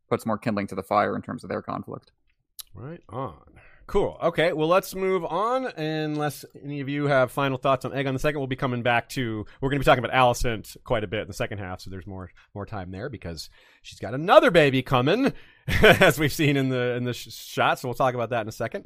puts 0.09 0.25
more 0.25 0.37
kindling 0.37 0.67
to 0.67 0.75
the 0.75 0.83
fire 0.83 1.15
in 1.15 1.21
terms 1.21 1.43
of 1.43 1.49
their 1.49 1.61
conflict. 1.61 2.11
Right 2.73 3.01
on. 3.09 3.59
Cool. 3.87 4.17
Okay. 4.21 4.51
Well, 4.51 4.67
let's 4.67 4.95
move 4.95 5.23
on. 5.23 5.65
Unless 5.65 6.43
any 6.63 6.81
of 6.81 6.89
you 6.89 7.05
have 7.05 7.31
final 7.31 7.57
thoughts 7.57 7.85
on 7.85 7.91
Aegon 7.91 8.13
the 8.13 8.19
second, 8.19 8.39
we'll 8.39 8.47
be 8.47 8.55
coming 8.55 8.81
back 8.81 9.09
to. 9.09 9.45
We're 9.61 9.69
going 9.69 9.79
to 9.79 9.83
be 9.83 9.85
talking 9.85 10.03
about 10.03 10.15
Alicent 10.15 10.75
quite 10.83 11.03
a 11.03 11.07
bit 11.07 11.21
in 11.21 11.27
the 11.27 11.33
second 11.33 11.59
half, 11.59 11.81
so 11.81 11.91
there's 11.91 12.07
more 12.07 12.31
more 12.55 12.65
time 12.65 12.91
there 12.91 13.09
because 13.09 13.49
she's 13.83 13.99
got 13.99 14.15
another 14.15 14.49
baby 14.49 14.81
coming, 14.81 15.33
as 15.67 16.17
we've 16.17 16.33
seen 16.33 16.57
in 16.57 16.69
the 16.69 16.95
in 16.95 17.03
the 17.03 17.13
sh- 17.13 17.31
shot. 17.31 17.79
So 17.79 17.87
we'll 17.87 17.95
talk 17.95 18.15
about 18.15 18.31
that 18.31 18.41
in 18.41 18.47
a 18.47 18.53
second. 18.53 18.85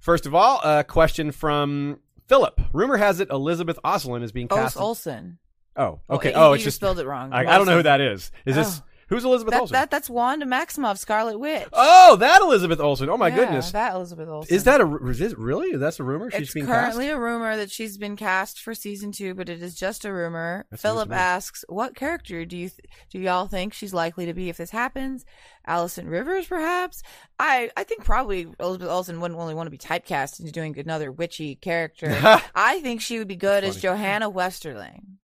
First 0.00 0.24
of 0.24 0.34
all, 0.34 0.60
a 0.64 0.84
question 0.84 1.32
from 1.32 2.00
Philip. 2.26 2.60
Rumor 2.72 2.96
has 2.96 3.20
it 3.20 3.28
Elizabeth 3.28 3.78
Olsen 3.84 4.22
is 4.22 4.32
being 4.32 4.48
cast. 4.48 4.78
Olsen. 4.78 5.38
Oh, 5.76 6.00
okay. 6.08 6.32
Oh, 6.32 6.50
oh 6.50 6.52
it's 6.54 6.64
just 6.64 6.76
spelled 6.76 6.98
it 6.98 7.06
wrong. 7.06 7.32
I, 7.32 7.40
I, 7.40 7.58
don't 7.58 7.66
know 7.66 7.76
who 7.76 7.82
that 7.82 8.00
is. 8.00 8.32
Is 8.44 8.56
oh. 8.56 8.62
this 8.62 8.82
Who's 9.10 9.24
Elizabeth 9.24 9.50
that, 9.50 9.60
Olsen? 9.60 9.72
That, 9.72 9.90
that's 9.90 10.08
Wanda 10.08 10.46
Maximoff, 10.46 10.96
Scarlet 10.96 11.36
Witch. 11.36 11.66
Oh, 11.72 12.14
that 12.16 12.40
Elizabeth 12.42 12.78
Olsen. 12.78 13.08
Oh 13.08 13.16
my 13.16 13.26
yeah, 13.26 13.34
goodness, 13.34 13.72
that 13.72 13.94
Elizabeth 13.94 14.28
Olsen. 14.28 14.54
Is 14.54 14.62
that 14.64 14.80
a? 14.80 14.96
Is 15.08 15.20
it 15.20 15.36
really? 15.36 15.76
That's 15.76 15.98
a 15.98 16.04
rumor. 16.04 16.30
She's 16.30 16.42
it's 16.42 16.54
being 16.54 16.66
currently 16.66 17.06
cast? 17.06 17.16
a 17.16 17.20
rumor 17.20 17.56
that 17.56 17.72
she's 17.72 17.98
been 17.98 18.14
cast 18.14 18.60
for 18.60 18.72
season 18.72 19.10
two, 19.10 19.34
but 19.34 19.48
it 19.48 19.60
is 19.62 19.74
just 19.74 20.04
a 20.04 20.12
rumor. 20.12 20.64
That's 20.70 20.80
Philip 20.80 21.10
asks, 21.10 21.64
"What 21.68 21.96
character 21.96 22.44
do 22.44 22.56
you 22.56 22.68
th- 22.68 22.88
do 23.10 23.18
y'all 23.18 23.48
think 23.48 23.74
she's 23.74 23.92
likely 23.92 24.26
to 24.26 24.32
be 24.32 24.48
if 24.48 24.58
this 24.58 24.70
happens? 24.70 25.24
Alicent 25.66 26.08
Rivers, 26.08 26.46
perhaps? 26.46 27.02
I 27.40 27.70
I 27.76 27.82
think 27.82 28.04
probably 28.04 28.46
Elizabeth 28.60 28.88
Olsen 28.88 29.20
wouldn't 29.20 29.40
only 29.40 29.54
want 29.54 29.66
to 29.66 29.70
be 29.72 29.78
typecast 29.78 30.38
into 30.38 30.52
doing 30.52 30.78
another 30.78 31.10
witchy 31.10 31.56
character. 31.56 32.16
I 32.54 32.80
think 32.80 33.00
she 33.00 33.18
would 33.18 33.28
be 33.28 33.36
good 33.36 33.64
as 33.64 33.82
Johanna 33.82 34.30
Westerling. 34.30 35.18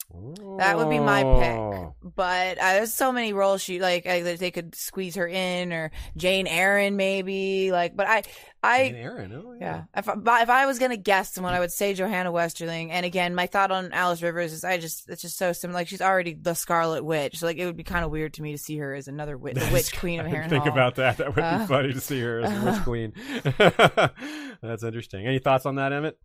That 0.57 0.77
would 0.77 0.89
be 0.89 0.99
my 0.99 1.23
pick. 1.23 1.57
Oh. 1.57 1.95
But 2.03 2.57
uh, 2.59 2.73
there's 2.73 2.93
so 2.93 3.11
many 3.11 3.33
roles 3.33 3.63
she 3.63 3.79
like 3.79 4.05
uh, 4.05 4.35
they 4.37 4.51
could 4.51 4.75
squeeze 4.75 5.15
her 5.15 5.27
in 5.27 5.73
or 5.73 5.91
Jeyne 6.15 6.45
Arryn 6.45 6.93
maybe 6.93 7.71
like. 7.71 7.95
But 7.95 8.07
I 8.07 8.23
I 8.61 8.89
Jane 8.89 8.95
Eyre, 8.95 9.29
oh, 9.33 9.53
yeah. 9.59 9.59
yeah. 9.59 9.83
If 9.95 10.09
I, 10.09 10.41
if 10.43 10.49
I 10.49 10.65
was 10.67 10.77
gonna 10.77 10.97
guess 10.97 11.33
someone, 11.33 11.53
I 11.53 11.59
would 11.59 11.71
say 11.71 11.93
Johanna 11.95 12.31
Westerling. 12.31 12.89
And 12.91 13.05
again, 13.05 13.33
my 13.33 13.47
thought 13.47 13.71
on 13.71 13.91
Alys 13.91 14.21
Rivers 14.21 14.53
is 14.53 14.63
I 14.63 14.77
just 14.77 15.09
it's 15.09 15.21
just 15.21 15.37
so 15.37 15.51
similar. 15.51 15.79
Like 15.79 15.87
she's 15.87 16.01
already 16.01 16.33
the 16.33 16.53
Scarlet 16.53 17.03
Witch, 17.03 17.39
so 17.39 17.47
like 17.47 17.57
it 17.57 17.65
would 17.65 17.77
be 17.77 17.83
kind 17.83 18.05
of 18.05 18.11
weird 18.11 18.35
to 18.35 18.43
me 18.43 18.51
to 18.51 18.57
see 18.57 18.77
her 18.77 18.93
as 18.93 19.07
another 19.07 19.37
witch, 19.37 19.55
the 19.55 19.69
Witch 19.73 19.97
Queen 19.97 20.19
of 20.19 20.27
Harrenhal. 20.27 20.49
Think 20.49 20.65
about 20.67 20.95
that. 20.95 21.17
That 21.17 21.35
would 21.35 21.43
uh, 21.43 21.59
be 21.59 21.65
funny 21.65 21.93
to 21.93 22.01
see 22.01 22.21
her 22.21 22.39
as 22.39 22.51
a 22.51 22.65
Witch 22.65 22.81
Queen. 22.83 23.13
That's 24.61 24.83
interesting. 24.83 25.25
Any 25.25 25.39
thoughts 25.39 25.65
on 25.65 25.75
that, 25.75 25.91
Emmett? 25.91 26.19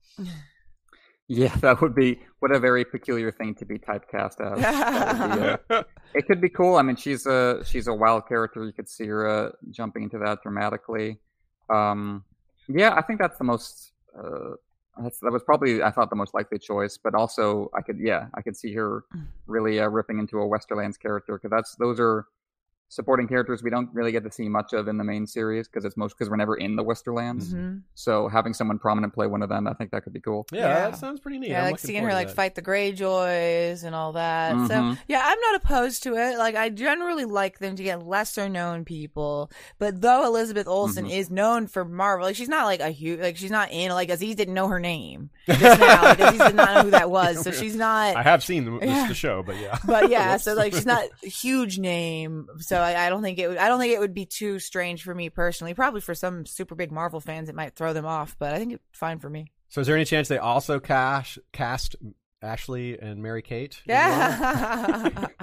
Yeah, 1.28 1.54
that 1.60 1.80
would 1.80 1.94
be 1.94 2.18
what 2.40 2.50
a 2.50 2.58
very 2.58 2.84
peculiar 2.84 3.30
thing 3.30 3.54
to 3.56 3.64
be 3.64 3.78
typecast 3.78 4.40
as. 4.40 4.58
be, 4.58 5.74
uh, 5.74 5.82
it 6.14 6.26
could 6.26 6.40
be 6.40 6.48
cool. 6.48 6.76
I 6.76 6.82
mean, 6.82 6.96
she's 6.96 7.26
a 7.26 7.62
she's 7.64 7.86
a 7.86 7.94
wild 7.94 8.26
character. 8.26 8.64
You 8.64 8.72
could 8.72 8.88
see 8.88 9.06
her 9.06 9.28
uh, 9.28 9.50
jumping 9.70 10.04
into 10.04 10.18
that 10.18 10.42
dramatically. 10.42 11.18
Um, 11.68 12.24
yeah, 12.66 12.94
I 12.94 13.02
think 13.02 13.20
that's 13.20 13.38
the 13.38 13.44
most. 13.44 13.92
Uh, 14.18 14.54
that's, 15.00 15.20
that 15.20 15.30
was 15.30 15.42
probably 15.44 15.82
I 15.82 15.90
thought 15.90 16.10
the 16.10 16.16
most 16.16 16.34
likely 16.34 16.58
choice, 16.58 16.98
but 16.98 17.14
also 17.14 17.70
I 17.76 17.82
could 17.82 18.00
yeah 18.00 18.26
I 18.34 18.42
could 18.42 18.56
see 18.56 18.72
her 18.74 19.04
mm. 19.14 19.26
really 19.46 19.80
uh, 19.80 19.88
ripping 19.88 20.18
into 20.18 20.40
a 20.40 20.48
Westerlands 20.48 20.98
character 20.98 21.34
because 21.34 21.50
that's 21.50 21.76
those 21.76 22.00
are 22.00 22.26
supporting 22.90 23.28
characters 23.28 23.62
we 23.62 23.68
don't 23.70 23.90
really 23.92 24.12
get 24.12 24.24
to 24.24 24.32
see 24.32 24.48
much 24.48 24.72
of 24.72 24.88
in 24.88 24.96
the 24.96 25.04
main 25.04 25.26
series 25.26 25.68
because 25.68 25.84
it's 25.84 25.96
most 25.96 26.16
because 26.16 26.30
we're 26.30 26.36
never 26.36 26.56
in 26.56 26.74
the 26.76 26.82
Westerlands. 26.84 27.48
Mm-hmm. 27.52 27.78
So 27.94 28.28
having 28.28 28.54
someone 28.54 28.78
prominent 28.78 29.12
play 29.12 29.26
one 29.26 29.42
of 29.42 29.48
them, 29.50 29.66
I 29.66 29.74
think 29.74 29.90
that 29.90 30.04
could 30.04 30.12
be 30.14 30.20
cool. 30.20 30.46
Yeah, 30.52 30.60
Yeah. 30.60 30.90
that 30.90 30.98
sounds 30.98 31.20
pretty 31.20 31.38
neat. 31.38 31.50
Yeah, 31.50 31.64
I'm 31.64 31.70
like 31.72 31.78
seeing 31.80 32.02
her 32.04 32.12
like 32.12 32.30
fight 32.30 32.54
the 32.54 32.62
Greyjoys 32.62 33.84
and 33.84 33.94
all 33.94 34.12
that. 34.12 34.52
So 34.68 34.74
Mhm. 34.74 34.98
yeah, 35.06 35.22
I'm 35.24 35.38
not 35.40 35.56
opposed 35.62 36.02
to 36.04 36.14
it. 36.16 36.38
Like 36.38 36.54
I 36.56 36.68
generally 36.70 37.24
like 37.24 37.58
them 37.58 37.76
to 37.76 37.82
get 37.82 38.06
lesser 38.06 38.48
known 38.48 38.84
people. 38.84 39.50
But 39.78 40.00
though 40.00 40.24
Elizabeth 40.26 40.66
Olsen 40.66 41.04
Mm-hmm. 41.04 41.12
is 41.14 41.30
known 41.30 41.66
for 41.66 41.84
Marvel, 41.84 42.26
like 42.26 42.36
she's 42.36 42.48
not 42.48 42.64
like 42.64 42.80
a 42.80 42.90
huge 42.90 43.20
like 43.20 43.36
she's 43.36 43.50
not 43.50 43.70
in 43.70 43.90
like 43.92 44.10
Aziz 44.10 44.34
didn't 44.34 44.54
know 44.54 44.68
her 44.68 44.80
name 44.80 45.30
just 45.46 45.60
now. 45.80 46.02
Like 46.02 46.20
Aziz 46.20 46.38
did 46.40 46.54
not 46.56 46.74
know 46.74 46.82
who 46.84 46.90
that 46.90 47.10
was. 47.10 47.42
So 47.42 47.50
she's 47.50 47.76
not 47.76 48.16
I 48.16 48.22
have 48.22 48.42
seen 48.42 48.64
the, 48.64 48.78
the- 48.78 48.86
Yeah. 48.86 49.08
the 49.08 49.14
show, 49.14 49.42
but 49.42 49.56
yeah. 49.60 49.78
but 49.86 50.10
yeah, 50.10 50.36
so 50.38 50.54
like 50.54 50.72
she's 50.72 50.86
not 50.86 51.04
a 51.24 51.28
huge 51.28 51.78
name, 51.78 52.46
so 52.58 52.77
I, 52.80 53.06
I 53.06 53.08
don't 53.08 53.22
think 53.22 53.38
it 53.38 53.48
would. 53.48 53.58
I 53.58 53.68
don't 53.68 53.80
think 53.80 53.92
it 53.92 54.00
would 54.00 54.14
be 54.14 54.26
too 54.26 54.58
strange 54.58 55.02
for 55.02 55.14
me 55.14 55.30
personally. 55.30 55.74
Probably 55.74 56.00
for 56.00 56.14
some 56.14 56.46
super 56.46 56.74
big 56.74 56.92
Marvel 56.92 57.20
fans, 57.20 57.48
it 57.48 57.54
might 57.54 57.74
throw 57.74 57.92
them 57.92 58.06
off, 58.06 58.36
but 58.38 58.54
I 58.54 58.58
think 58.58 58.74
it's 58.74 58.82
fine 58.92 59.18
for 59.18 59.30
me. 59.30 59.52
So 59.68 59.80
is 59.80 59.86
there 59.86 59.96
any 59.96 60.04
chance 60.04 60.28
they 60.28 60.38
also 60.38 60.80
cast 60.80 61.38
cast 61.52 61.96
Ashley 62.42 62.98
and 62.98 63.22
Mary 63.22 63.42
Kate? 63.42 63.82
Yeah. 63.86 65.28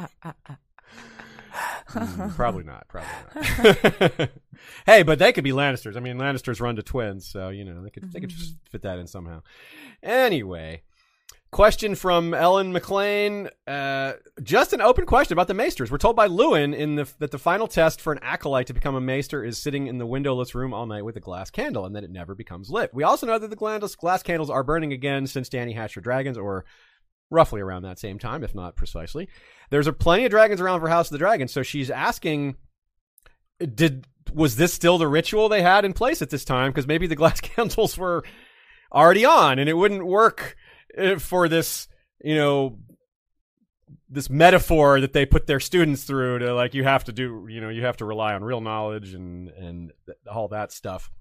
Mm, 1.91 2.35
probably 2.35 2.63
not. 2.63 2.87
Probably 2.87 3.09
not. 3.33 4.29
hey, 4.85 5.03
but 5.03 5.19
they 5.19 5.31
could 5.31 5.43
be 5.43 5.51
Lannisters. 5.51 5.95
I 5.95 5.99
mean, 5.99 6.17
Lannisters 6.17 6.59
run 6.59 6.75
to 6.75 6.83
twins, 6.83 7.27
so 7.27 7.49
you 7.49 7.63
know 7.63 7.81
they 7.81 7.89
could 7.89 8.11
they 8.11 8.19
could 8.19 8.29
just 8.29 8.55
fit 8.69 8.81
that 8.81 8.99
in 8.99 9.07
somehow. 9.07 9.41
Anyway, 10.03 10.81
question 11.55 11.95
from 11.95 12.33
Ellen 12.33 12.73
McLean. 12.73 13.47
Uh, 13.65 14.11
just 14.43 14.73
an 14.73 14.81
open 14.81 15.05
question 15.05 15.31
about 15.31 15.47
the 15.47 15.53
Maesters. 15.53 15.89
We're 15.89 15.97
told 15.97 16.17
by 16.17 16.27
Luwin 16.27 16.75
in 16.75 16.95
the 16.95 17.07
that 17.19 17.31
the 17.31 17.37
final 17.37 17.65
test 17.65 18.01
for 18.01 18.11
an 18.11 18.19
acolyte 18.21 18.67
to 18.67 18.73
become 18.73 18.93
a 18.93 18.99
Maester 18.99 19.41
is 19.41 19.57
sitting 19.57 19.87
in 19.87 19.97
the 19.97 20.05
windowless 20.05 20.53
room 20.53 20.73
all 20.73 20.85
night 20.85 21.05
with 21.05 21.15
a 21.15 21.21
glass 21.21 21.49
candle, 21.49 21.85
and 21.85 21.95
that 21.95 22.03
it 22.03 22.11
never 22.11 22.35
becomes 22.35 22.69
lit. 22.69 22.93
We 22.93 23.03
also 23.03 23.25
know 23.25 23.39
that 23.39 23.49
the 23.49 23.95
glass 23.95 24.21
candles 24.21 24.49
are 24.49 24.63
burning 24.65 24.91
again 24.91 25.27
since 25.27 25.47
Dany 25.47 25.73
hatched 25.73 25.95
her 25.95 26.01
dragons, 26.01 26.37
or 26.37 26.65
roughly 27.31 27.61
around 27.61 27.83
that 27.83 27.99
same 27.99 28.19
time, 28.19 28.43
if 28.43 28.53
not 28.53 28.75
precisely. 28.75 29.29
There's 29.69 29.87
a 29.87 29.93
plenty 29.93 30.25
of 30.25 30.31
dragons 30.31 30.59
around 30.59 30.81
for 30.81 30.89
House 30.89 31.07
of 31.07 31.13
the 31.13 31.19
Dragon, 31.19 31.47
so 31.47 31.63
she's 31.63 31.89
asking, 31.89 32.57
did 33.59 34.07
was 34.33 34.57
this 34.57 34.73
still 34.73 34.97
the 34.97 35.07
ritual 35.07 35.47
they 35.47 35.61
had 35.61 35.85
in 35.85 35.93
place 35.93 36.21
at 36.21 36.31
this 36.31 36.43
time? 36.43 36.71
Because 36.71 36.85
maybe 36.85 37.07
the 37.07 37.15
glass 37.15 37.39
candles 37.39 37.97
were 37.97 38.25
already 38.91 39.23
on, 39.23 39.57
and 39.57 39.69
it 39.69 39.77
wouldn't 39.77 40.05
work 40.05 40.57
for 41.19 41.47
this, 41.49 41.87
you 42.23 42.35
know, 42.35 42.79
this 44.09 44.29
metaphor 44.29 45.01
that 45.01 45.13
they 45.13 45.25
put 45.25 45.47
their 45.47 45.59
students 45.59 46.03
through 46.03 46.39
to 46.39 46.53
like 46.53 46.73
you 46.73 46.83
have 46.83 47.03
to 47.05 47.11
do, 47.11 47.47
you 47.49 47.61
know, 47.61 47.69
you 47.69 47.83
have 47.83 47.97
to 47.97 48.05
rely 48.05 48.33
on 48.33 48.43
real 48.43 48.61
knowledge 48.61 49.13
and 49.13 49.49
and 49.49 49.91
all 50.31 50.47
that 50.49 50.71
stuff. 50.71 51.11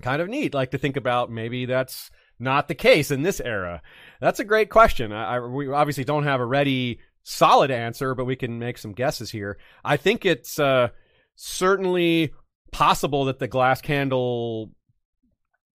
Kind 0.00 0.22
of 0.22 0.28
neat, 0.28 0.54
like 0.54 0.70
to 0.70 0.78
think 0.78 0.96
about 0.96 1.30
maybe 1.30 1.66
that's 1.66 2.10
not 2.38 2.68
the 2.68 2.74
case 2.74 3.10
in 3.10 3.22
this 3.22 3.40
era. 3.40 3.82
That's 4.20 4.40
a 4.40 4.44
great 4.44 4.70
question. 4.70 5.12
I, 5.12 5.36
I 5.36 5.40
we 5.40 5.68
obviously 5.68 6.04
don't 6.04 6.24
have 6.24 6.40
a 6.40 6.46
ready 6.46 7.00
solid 7.22 7.70
answer, 7.70 8.14
but 8.14 8.24
we 8.24 8.36
can 8.36 8.58
make 8.58 8.78
some 8.78 8.92
guesses 8.92 9.30
here. 9.30 9.58
I 9.84 9.96
think 9.96 10.24
it's 10.24 10.58
uh, 10.58 10.88
certainly 11.36 12.32
possible 12.72 13.26
that 13.26 13.38
the 13.38 13.48
glass 13.48 13.80
candle 13.80 14.72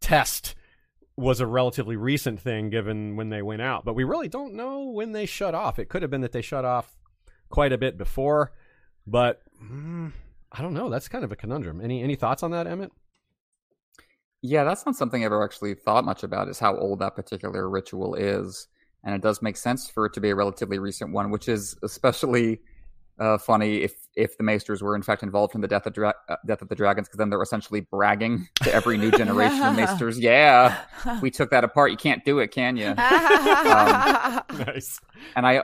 test 0.02 0.56
was 1.18 1.40
a 1.40 1.48
relatively 1.48 1.96
recent 1.96 2.40
thing 2.40 2.70
given 2.70 3.16
when 3.16 3.30
they 3.30 3.42
went 3.42 3.62
out, 3.62 3.84
but 3.84 3.96
we 3.96 4.04
really 4.04 4.28
don't 4.28 4.54
know 4.54 4.84
when 4.84 5.12
they 5.12 5.26
shut 5.26 5.56
off. 5.56 5.80
It 5.80 5.90
could 5.90 6.04
have 6.04 6.12
been 6.12 6.22
that 6.22 6.32
they 6.32 6.44
shut 6.44 6.64
off 6.64 6.96
quite 7.50 7.74
a 7.74 7.78
bit 7.78 7.98
before, 7.98 8.54
but 9.08 9.42
mm, 9.62 10.12
I 10.52 10.62
don't 10.62 10.76
know. 10.76 10.90
That's 10.90 11.08
kind 11.08 11.24
of 11.24 11.32
a 11.32 11.36
conundrum. 11.36 11.82
Any 11.82 12.04
any 12.04 12.16
thoughts 12.16 12.44
on 12.44 12.52
that, 12.52 12.68
Emmett? 12.68 12.92
Yeah, 14.44 14.64
that's 14.64 14.86
not 14.86 14.96
something 14.96 15.24
I've 15.24 15.28
ever 15.28 15.44
actually 15.44 15.74
thought 15.74 16.06
much 16.06 16.22
about. 16.22 16.50
Is 16.50 16.60
how 16.60 16.78
old 16.78 17.00
that 17.00 17.16
particular 17.16 17.68
ritual 17.68 18.14
is, 18.14 18.68
and 19.04 19.16
it 19.16 19.22
does 19.22 19.42
make 19.42 19.58
sense 19.58 19.90
for 19.90 20.06
it 20.06 20.14
to 20.14 20.22
be 20.22 20.30
a 20.30 20.36
relatively 20.36 20.78
recent 20.78 21.12
one, 21.12 21.32
which 21.32 21.50
is 21.50 21.76
especially 21.82 22.62
uh, 23.20 23.38
funny 23.38 23.78
if 23.84 23.94
if 24.16 24.38
the 24.38 24.44
Maesters 24.44 24.82
were 24.82 24.96
in 24.96 25.02
fact 25.04 25.24
involved 25.24 25.56
in 25.56 25.62
the 25.62 25.68
death 25.68 25.86
of 25.86 25.94
dra- 25.94 26.14
uh, 26.30 26.36
death 26.46 26.62
of 26.62 26.70
the 26.70 26.76
dragons, 26.76 27.08
because 27.08 27.18
then 27.18 27.30
they're 27.30 27.42
essentially 27.42 27.82
bragging 27.82 28.48
to 28.64 28.74
every 28.74 28.98
new 28.98 29.12
generation 29.12 29.62
of 29.64 29.76
Maesters. 29.76 30.20
Yeah, 30.20 30.78
we 31.22 31.32
took 31.32 31.50
that 31.52 31.64
apart. 31.64 31.92
You 31.92 31.98
can't 31.98 32.24
do 32.26 32.40
it, 32.40 32.52
can 32.52 32.78
you? 32.78 32.94
nice. 32.96 35.00
and 35.36 35.46
I, 35.48 35.64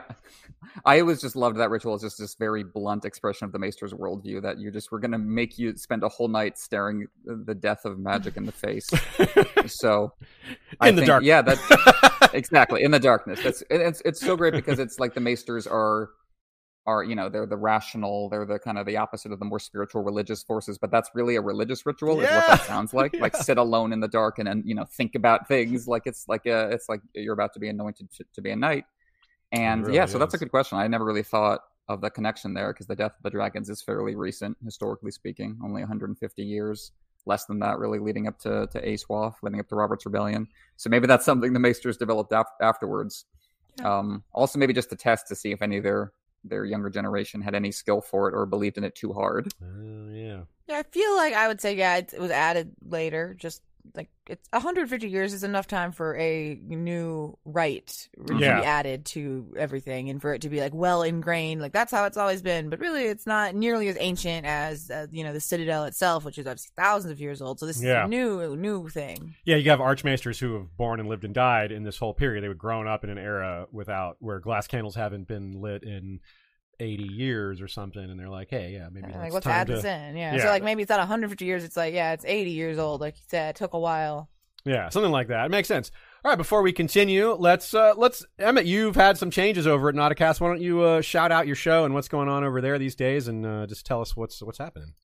I 0.84 1.00
always 1.00 1.20
just 1.20 1.36
loved 1.36 1.58
that 1.58 1.70
ritual. 1.70 1.94
It's 1.94 2.04
just 2.04 2.18
this 2.18 2.34
very 2.34 2.64
blunt 2.64 3.04
expression 3.04 3.44
of 3.44 3.52
the 3.52 3.58
Maester's 3.58 3.92
worldview 3.92 4.42
that 4.42 4.58
you 4.58 4.70
just 4.70 4.90
we're 4.92 4.98
gonna 5.00 5.18
make 5.18 5.58
you 5.58 5.76
spend 5.76 6.02
a 6.02 6.08
whole 6.08 6.28
night 6.28 6.58
staring 6.58 7.06
the 7.24 7.54
death 7.54 7.84
of 7.84 7.98
magic 7.98 8.36
in 8.36 8.46
the 8.46 8.52
face. 8.52 8.88
so, 9.66 10.12
I 10.80 10.88
In 10.88 10.96
the 10.96 11.02
think- 11.02 11.08
dark. 11.08 11.24
yeah, 11.24 11.42
that 11.42 12.30
exactly 12.32 12.82
in 12.82 12.90
the 12.90 13.00
darkness. 13.00 13.40
That's 13.42 13.62
it's 13.70 14.02
it's 14.04 14.20
so 14.20 14.36
great 14.36 14.54
because 14.54 14.78
it's 14.78 14.98
like 14.98 15.14
the 15.14 15.20
Maesters 15.20 15.66
are 15.70 16.10
are 16.86 17.02
you 17.02 17.14
know 17.14 17.28
they're 17.28 17.46
the 17.46 17.56
rational 17.56 18.28
they're 18.28 18.44
the 18.44 18.58
kind 18.58 18.78
of 18.78 18.84
the 18.84 18.96
opposite 18.96 19.32
of 19.32 19.38
the 19.38 19.44
more 19.44 19.58
spiritual 19.58 20.02
religious 20.02 20.42
forces 20.42 20.76
but 20.76 20.90
that's 20.90 21.10
really 21.14 21.36
a 21.36 21.40
religious 21.40 21.86
ritual 21.86 22.20
is 22.20 22.30
what 22.30 22.46
that 22.46 22.62
sounds 22.66 22.92
like. 23.00 23.14
Like 23.18 23.36
sit 23.36 23.58
alone 23.58 23.92
in 23.92 24.00
the 24.00 24.08
dark 24.08 24.38
and 24.38 24.48
then 24.48 24.62
you 24.66 24.74
know 24.74 24.84
think 24.84 25.14
about 25.14 25.48
things. 25.48 25.88
Like 25.88 26.02
it's 26.06 26.28
like 26.28 26.46
a, 26.46 26.68
it's 26.70 26.88
like 26.88 27.00
you're 27.14 27.34
about 27.34 27.52
to 27.54 27.60
be 27.60 27.68
anointed 27.68 28.10
to, 28.16 28.24
to 28.34 28.40
be 28.40 28.50
a 28.50 28.56
knight. 28.56 28.84
And 29.52 29.82
really 29.86 29.96
yeah 29.96 30.06
so 30.06 30.18
that's 30.18 30.34
a 30.34 30.38
good 30.38 30.50
question. 30.50 30.78
I 30.78 30.86
never 30.86 31.04
really 31.04 31.22
thought 31.22 31.60
of 31.88 32.00
the 32.00 32.10
connection 32.10 32.54
there 32.54 32.72
because 32.72 32.86
the 32.86 32.96
death 32.96 33.12
of 33.16 33.22
the 33.22 33.30
dragons 33.30 33.68
is 33.68 33.82
fairly 33.82 34.14
recent 34.14 34.56
historically 34.64 35.10
speaking 35.10 35.58
only 35.62 35.82
150 35.82 36.42
years 36.42 36.92
less 37.26 37.44
than 37.44 37.58
that 37.58 37.78
really 37.78 37.98
leading 37.98 38.26
up 38.26 38.38
to 38.38 38.66
to 38.68 38.90
aswaf 38.90 39.42
leading 39.42 39.60
up 39.60 39.68
to 39.68 39.74
robert's 39.74 40.04
rebellion. 40.06 40.46
So 40.76 40.90
maybe 40.90 41.06
that's 41.06 41.24
something 41.24 41.52
the 41.52 41.60
maesters 41.60 41.96
developed 41.96 42.32
af- 42.32 42.46
afterwards. 42.60 43.24
Um 43.82 44.22
also 44.32 44.58
maybe 44.58 44.72
just 44.72 44.90
to 44.90 44.96
test 44.96 45.28
to 45.28 45.34
see 45.34 45.52
if 45.52 45.62
any 45.62 45.78
of 45.78 45.84
their 45.84 46.12
their 46.44 46.64
younger 46.64 46.90
generation 46.90 47.40
had 47.40 47.54
any 47.54 47.72
skill 47.72 48.00
for 48.00 48.28
it 48.28 48.34
or 48.34 48.46
believed 48.46 48.78
in 48.78 48.84
it 48.84 48.94
too 48.94 49.12
hard 49.12 49.52
Uh, 49.62 50.10
yeah. 50.10 50.40
Yeah, 50.66 50.78
I 50.78 50.82
feel 50.84 51.14
like 51.16 51.34
I 51.34 51.48
would 51.48 51.60
say 51.60 51.76
yeah, 51.76 51.96
it, 51.96 52.14
it 52.14 52.20
was 52.20 52.30
added 52.30 52.72
later. 52.88 53.34
Just 53.38 53.62
like 53.94 54.08
it's 54.26 54.48
150 54.50 55.08
years 55.08 55.32
is 55.34 55.44
enough 55.44 55.66
time 55.66 55.92
for 55.92 56.16
a 56.16 56.58
new 56.64 57.36
rite 57.44 58.08
to 58.26 58.34
Yeah. 58.34 58.60
be 58.60 58.64
added 58.66 59.04
to 59.06 59.52
everything, 59.58 60.08
and 60.08 60.20
for 60.22 60.32
it 60.32 60.42
to 60.42 60.48
be 60.48 60.60
like 60.60 60.72
well 60.72 61.02
ingrained. 61.02 61.60
Like 61.60 61.72
that's 61.72 61.92
how 61.92 62.06
it's 62.06 62.16
always 62.16 62.40
been. 62.40 62.70
But 62.70 62.80
really, 62.80 63.04
it's 63.04 63.26
not 63.26 63.54
nearly 63.54 63.88
as 63.88 63.96
ancient 64.00 64.46
as 64.46 64.90
uh, 64.90 65.06
you 65.10 65.22
know 65.24 65.32
the 65.32 65.40
Citadel 65.40 65.84
itself, 65.84 66.24
which 66.24 66.38
is 66.38 66.46
obviously 66.46 66.72
thousands 66.76 67.12
of 67.12 67.20
years 67.20 67.42
old. 67.42 67.60
So 67.60 67.66
this 67.66 67.82
Yeah. 67.82 68.02
is 68.02 68.06
a 68.06 68.08
new 68.08 68.56
new 68.56 68.88
thing. 68.88 69.34
Yeah, 69.44 69.56
you 69.56 69.68
have 69.70 69.80
archmaesters 69.80 70.38
who 70.38 70.54
have 70.54 70.76
born 70.76 71.00
and 71.00 71.08
lived 71.08 71.24
and 71.24 71.34
died 71.34 71.70
in 71.70 71.82
this 71.82 71.98
whole 71.98 72.14
period. 72.14 72.42
They 72.42 72.48
would 72.48 72.58
grown 72.58 72.86
up 72.88 73.04
in 73.04 73.10
an 73.10 73.18
era 73.18 73.66
without 73.70 74.16
where 74.20 74.40
glass 74.40 74.66
candles 74.66 74.94
haven't 74.94 75.28
been 75.28 75.60
lit 75.60 75.82
in 75.82 76.20
eighty 76.80 77.04
years 77.04 77.60
or 77.60 77.68
something, 77.68 78.02
and 78.02 78.18
they're 78.18 78.28
like, 78.28 78.48
"Hey, 78.50 78.72
yeah, 78.72 78.88
maybe 78.90 79.04
And, 79.04 79.14
it's 79.14 79.16
like 79.16 79.32
let's 79.32 79.44
time 79.44 79.54
add 79.54 79.66
to, 79.68 79.74
this 79.74 79.84
in. 79.84 80.16
Yeah. 80.16 80.34
Yeah. 80.34 80.42
So 80.42 80.48
like 80.48 80.62
maybe 80.62 80.82
it's 80.82 80.90
not 80.90 80.98
150 80.98 81.44
years. 81.44 81.64
It's 81.64 81.76
like 81.76 81.94
yeah, 81.94 82.12
it's 82.12 82.24
80 82.24 82.50
years 82.50 82.78
old. 82.78 83.00
Like 83.00 83.16
you 83.16 83.22
said, 83.28 83.50
it 83.50 83.56
took 83.56 83.72
a 83.74 83.78
while. 83.78 84.28
yeah, 84.64 84.88
something 84.88 85.12
like 85.12 85.28
that. 85.28 85.46
It 85.46 85.50
makes 85.50 85.68
sense." 85.68 85.90
All 86.24 86.30
right, 86.30 86.38
before 86.38 86.62
we 86.62 86.72
continue, 86.72 87.32
let's 87.32 87.74
uh, 87.74 87.92
let's 87.98 88.24
Emmett. 88.38 88.64
You've 88.64 88.96
had 88.96 89.18
some 89.18 89.30
changes 89.30 89.66
over 89.66 89.90
at 89.90 89.94
Not 89.94 90.10
a 90.10 90.14
Cast. 90.14 90.40
Why 90.40 90.48
don't 90.48 90.62
you 90.62 90.80
uh, 90.80 91.02
shout 91.02 91.30
out 91.30 91.46
your 91.46 91.54
show 91.54 91.84
and 91.84 91.92
what's 91.92 92.08
going 92.08 92.30
on 92.30 92.44
over 92.44 92.62
there 92.62 92.78
these 92.78 92.94
days, 92.94 93.28
and 93.28 93.44
uh, 93.44 93.66
just 93.66 93.84
tell 93.84 94.00
us 94.00 94.16
what's 94.16 94.42
what's 94.42 94.56
happening. 94.56 94.94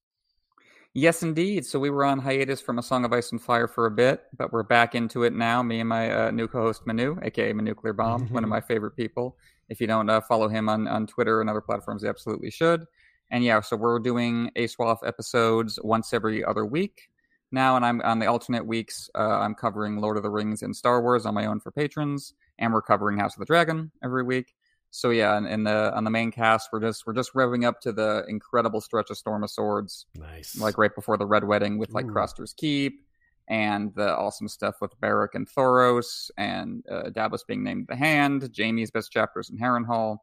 Yes, 0.94 1.22
indeed. 1.22 1.66
So 1.66 1.78
we 1.78 1.90
were 1.90 2.04
on 2.04 2.18
hiatus 2.18 2.60
from 2.60 2.78
A 2.78 2.82
Song 2.82 3.04
of 3.04 3.12
Ice 3.12 3.30
and 3.30 3.40
Fire 3.40 3.68
for 3.68 3.86
a 3.86 3.90
bit, 3.90 4.22
but 4.36 4.52
we're 4.52 4.64
back 4.64 4.94
into 4.94 5.22
it 5.22 5.32
now. 5.32 5.62
Me 5.62 5.78
and 5.80 5.88
my 5.88 6.10
uh, 6.10 6.30
new 6.32 6.48
co-host 6.48 6.86
Manu, 6.86 7.16
aka 7.22 7.52
Manuclear 7.52 7.94
Bomb, 7.94 8.28
one 8.30 8.42
of 8.42 8.50
my 8.50 8.60
favorite 8.60 8.96
people. 8.96 9.36
If 9.70 9.80
you 9.80 9.86
don't 9.86 10.10
uh, 10.10 10.20
follow 10.20 10.48
him 10.48 10.68
on 10.68 10.86
on 10.86 11.06
Twitter 11.06 11.40
and 11.40 11.48
other 11.48 11.62
platforms, 11.62 12.02
you 12.02 12.08
absolutely 12.08 12.50
should. 12.50 12.84
And 13.30 13.44
yeah, 13.44 13.60
so 13.60 13.76
we're 13.76 14.00
doing 14.00 14.50
ASWAF 14.56 15.06
episodes 15.06 15.78
once 15.82 16.12
every 16.12 16.44
other 16.44 16.66
week 16.66 17.10
now, 17.52 17.76
and 17.76 17.84
I'm 17.84 18.00
on 18.02 18.18
the 18.18 18.26
alternate 18.26 18.66
weeks. 18.66 19.08
Uh, 19.14 19.38
I'm 19.38 19.54
covering 19.54 19.96
Lord 19.96 20.16
of 20.16 20.22
the 20.22 20.30
Rings 20.30 20.62
and 20.62 20.74
Star 20.74 21.00
Wars 21.00 21.26
on 21.26 21.34
my 21.34 21.46
own 21.46 21.60
for 21.60 21.70
patrons, 21.70 22.34
and 22.58 22.72
we're 22.72 22.82
covering 22.82 23.18
House 23.18 23.34
of 23.34 23.40
the 23.40 23.46
Dragon 23.46 23.90
every 24.02 24.22
week. 24.22 24.54
So 24.90 25.10
yeah, 25.10 25.38
in, 25.38 25.46
in 25.46 25.64
the 25.64 25.94
on 25.94 26.04
the 26.04 26.10
main 26.10 26.32
cast, 26.32 26.70
we're 26.72 26.80
just 26.80 27.06
we're 27.06 27.14
just 27.14 27.32
revving 27.34 27.64
up 27.64 27.80
to 27.82 27.92
the 27.92 28.24
incredible 28.28 28.80
stretch 28.80 29.10
of 29.10 29.18
Storm 29.18 29.44
of 29.44 29.50
Swords 29.50 30.06
Nice, 30.16 30.58
like 30.58 30.78
right 30.78 30.94
before 30.94 31.16
the 31.16 31.26
Red 31.26 31.44
Wedding 31.44 31.78
with 31.78 31.92
like 31.92 32.06
Ooh. 32.06 32.12
Craster's 32.12 32.52
Keep 32.52 33.04
and 33.50 33.92
the 33.96 34.16
awesome 34.16 34.48
stuff 34.48 34.76
with 34.80 34.98
Barrack 35.00 35.34
and 35.34 35.46
Thoros 35.46 36.30
and 36.38 36.84
uh, 36.88 37.10
Davos 37.10 37.42
being 37.42 37.64
named 37.64 37.88
the 37.88 37.96
Hand, 37.96 38.48
Jaime's 38.56 38.92
best 38.92 39.10
chapters 39.10 39.50
in 39.50 39.58
Harrenhal. 39.58 40.18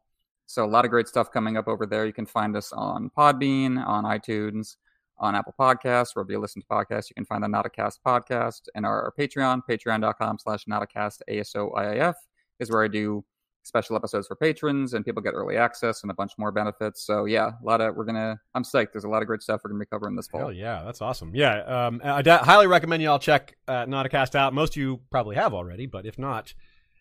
So 0.45 0.63
a 0.63 0.65
lot 0.65 0.85
of 0.85 0.91
great 0.91 1.09
stuff 1.09 1.29
coming 1.29 1.57
up 1.57 1.67
over 1.67 1.85
there. 1.85 2.05
You 2.05 2.13
can 2.13 2.25
find 2.25 2.55
us 2.55 2.71
on 2.71 3.11
Podbean, 3.15 3.85
on 3.85 4.05
iTunes, 4.05 4.77
on 5.17 5.35
Apple 5.35 5.53
Podcasts, 5.59 6.15
wherever 6.15 6.31
you 6.31 6.39
listen 6.39 6.61
to 6.61 6.67
podcasts. 6.69 7.09
You 7.09 7.15
can 7.15 7.25
find 7.25 7.43
the 7.43 7.49
Not 7.49 7.65
a 7.65 7.69
Cast 7.69 8.01
podcast 8.01 8.61
and 8.75 8.85
our, 8.85 9.03
our 9.03 9.11
Patreon, 9.11 9.61
patreon.com 9.69 10.39
slash 10.39 10.63
notacast 10.63 11.21
is 11.27 12.71
where 12.71 12.83
I 12.83 12.87
do 12.87 13.25
special 13.67 13.95
episodes 13.95 14.27
for 14.27 14.35
patrons, 14.35 14.93
and 14.93 15.03
people 15.05 15.21
get 15.21 15.33
early 15.33 15.57
access 15.57 16.01
and 16.03 16.09
a 16.11 16.13
bunch 16.13 16.31
more 16.37 16.51
benefits. 16.51 17.05
So 17.05 17.25
yeah, 17.25 17.51
a 17.61 17.65
lot 17.65 17.81
of 17.81 17.95
we're 17.95 18.05
gonna. 18.05 18.39
I'm 18.55 18.63
psyched. 18.63 18.93
There's 18.93 19.03
a 19.03 19.09
lot 19.09 19.21
of 19.21 19.27
great 19.27 19.41
stuff 19.41 19.61
we're 19.63 19.69
gonna 19.71 19.81
be 19.81 19.85
covering 19.87 20.15
this 20.15 20.27
fall. 20.27 20.39
Hell 20.41 20.53
yeah, 20.53 20.83
that's 20.85 21.01
awesome. 21.01 21.31
Yeah, 21.35 21.59
um, 21.87 22.01
I 22.03 22.21
d- 22.21 22.29
highly 22.31 22.67
recommend 22.67 23.03
you 23.03 23.09
all 23.09 23.19
check 23.19 23.55
uh, 23.67 23.85
Not 23.87 24.05
a 24.05 24.09
Cast 24.09 24.35
out. 24.35 24.53
Most 24.53 24.73
of 24.73 24.77
you 24.77 25.01
probably 25.11 25.35
have 25.35 25.53
already, 25.53 25.85
but 25.85 26.05
if 26.05 26.17
not, 26.17 26.53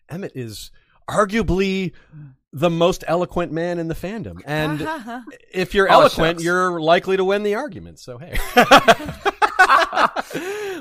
Emmett 0.09 0.33
is 0.35 0.71
arguably 1.09 1.93
the 2.53 2.69
most 2.69 3.03
eloquent 3.07 3.51
man 3.51 3.79
in 3.79 3.87
the 3.87 3.93
fandom, 3.95 4.41
and 4.45 4.87
if 5.53 5.73
you're 5.73 5.87
Oh, 5.89 6.01
eloquent, 6.01 6.37
shucks. 6.37 6.43
you're 6.43 6.79
likely 6.81 7.17
to 7.17 7.23
win 7.23 7.43
the 7.43 7.55
argument. 7.55 7.99
So 7.99 8.17
hey. 8.17 8.37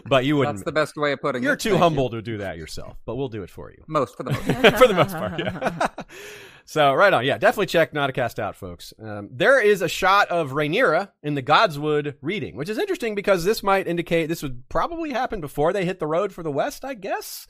but 0.07 0.25
you 0.25 0.37
wouldn't. 0.37 0.57
That's 0.57 0.64
the 0.64 0.73
best 0.73 0.97
way 0.97 1.12
of 1.12 1.21
putting 1.21 1.43
it. 1.43 1.47
You're 1.47 1.57
too 1.57 1.71
Thank 1.71 1.83
humble 1.83 2.11
to 2.11 2.23
do 2.23 2.39
that 2.39 2.57
yourself, 2.57 2.99
but 3.05 3.17
we'll 3.17 3.29
do 3.29 3.43
it 3.43 3.51
for 3.51 3.71
you. 3.71 3.77
You. 3.79 3.85
Most 3.89 4.17
for 4.17 4.23
the 4.23 4.33
most. 4.33 4.45
for 4.79 4.87
the 4.87 4.95
most 4.95 5.12
part, 5.12 5.39
yeah. 5.39 5.89
so 6.64 6.95
right 6.95 7.12
on, 7.12 7.25
yeah, 7.25 7.39
definitely 7.39 7.67
check 7.67 7.93
Not 7.93 8.11
a 8.11 8.12
Cast 8.12 8.39
Out, 8.39 8.57
folks. 8.57 8.93
Um, 9.03 9.29
there 9.33 9.61
is 9.61 9.83
a 9.83 9.89
shot 9.89 10.29
of 10.29 10.53
Rhaenyra 10.53 11.11
in 11.23 11.35
the 11.35 11.43
Godswood 11.43 12.14
reading, 12.23 12.57
which 12.57 12.69
is 12.69 12.79
interesting 12.79 13.14
because 13.14 13.45
this 13.45 13.62
might 13.62 13.87
indicate 13.87 14.27
this 14.27 14.43
would 14.43 14.69
probably 14.69 15.12
happen 15.12 15.41
before 15.41 15.73
they 15.73 15.85
hit 15.85 15.99
the 15.99 16.07
road 16.07 16.33
for 16.33 16.43
the 16.43 16.51
West, 16.51 16.85
I 16.85 16.95
guess, 16.95 17.47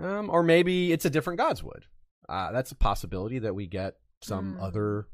um, 0.00 0.30
or 0.30 0.42
maybe 0.42 0.92
it's 0.92 1.04
a 1.04 1.10
different 1.10 1.40
Godswood. 1.40 1.82
Uh, 2.28 2.50
that's 2.52 2.72
a 2.72 2.76
possibility 2.76 3.38
that 3.40 3.54
we 3.54 3.66
get 3.66 3.94
some 4.20 4.58
other 4.60 5.06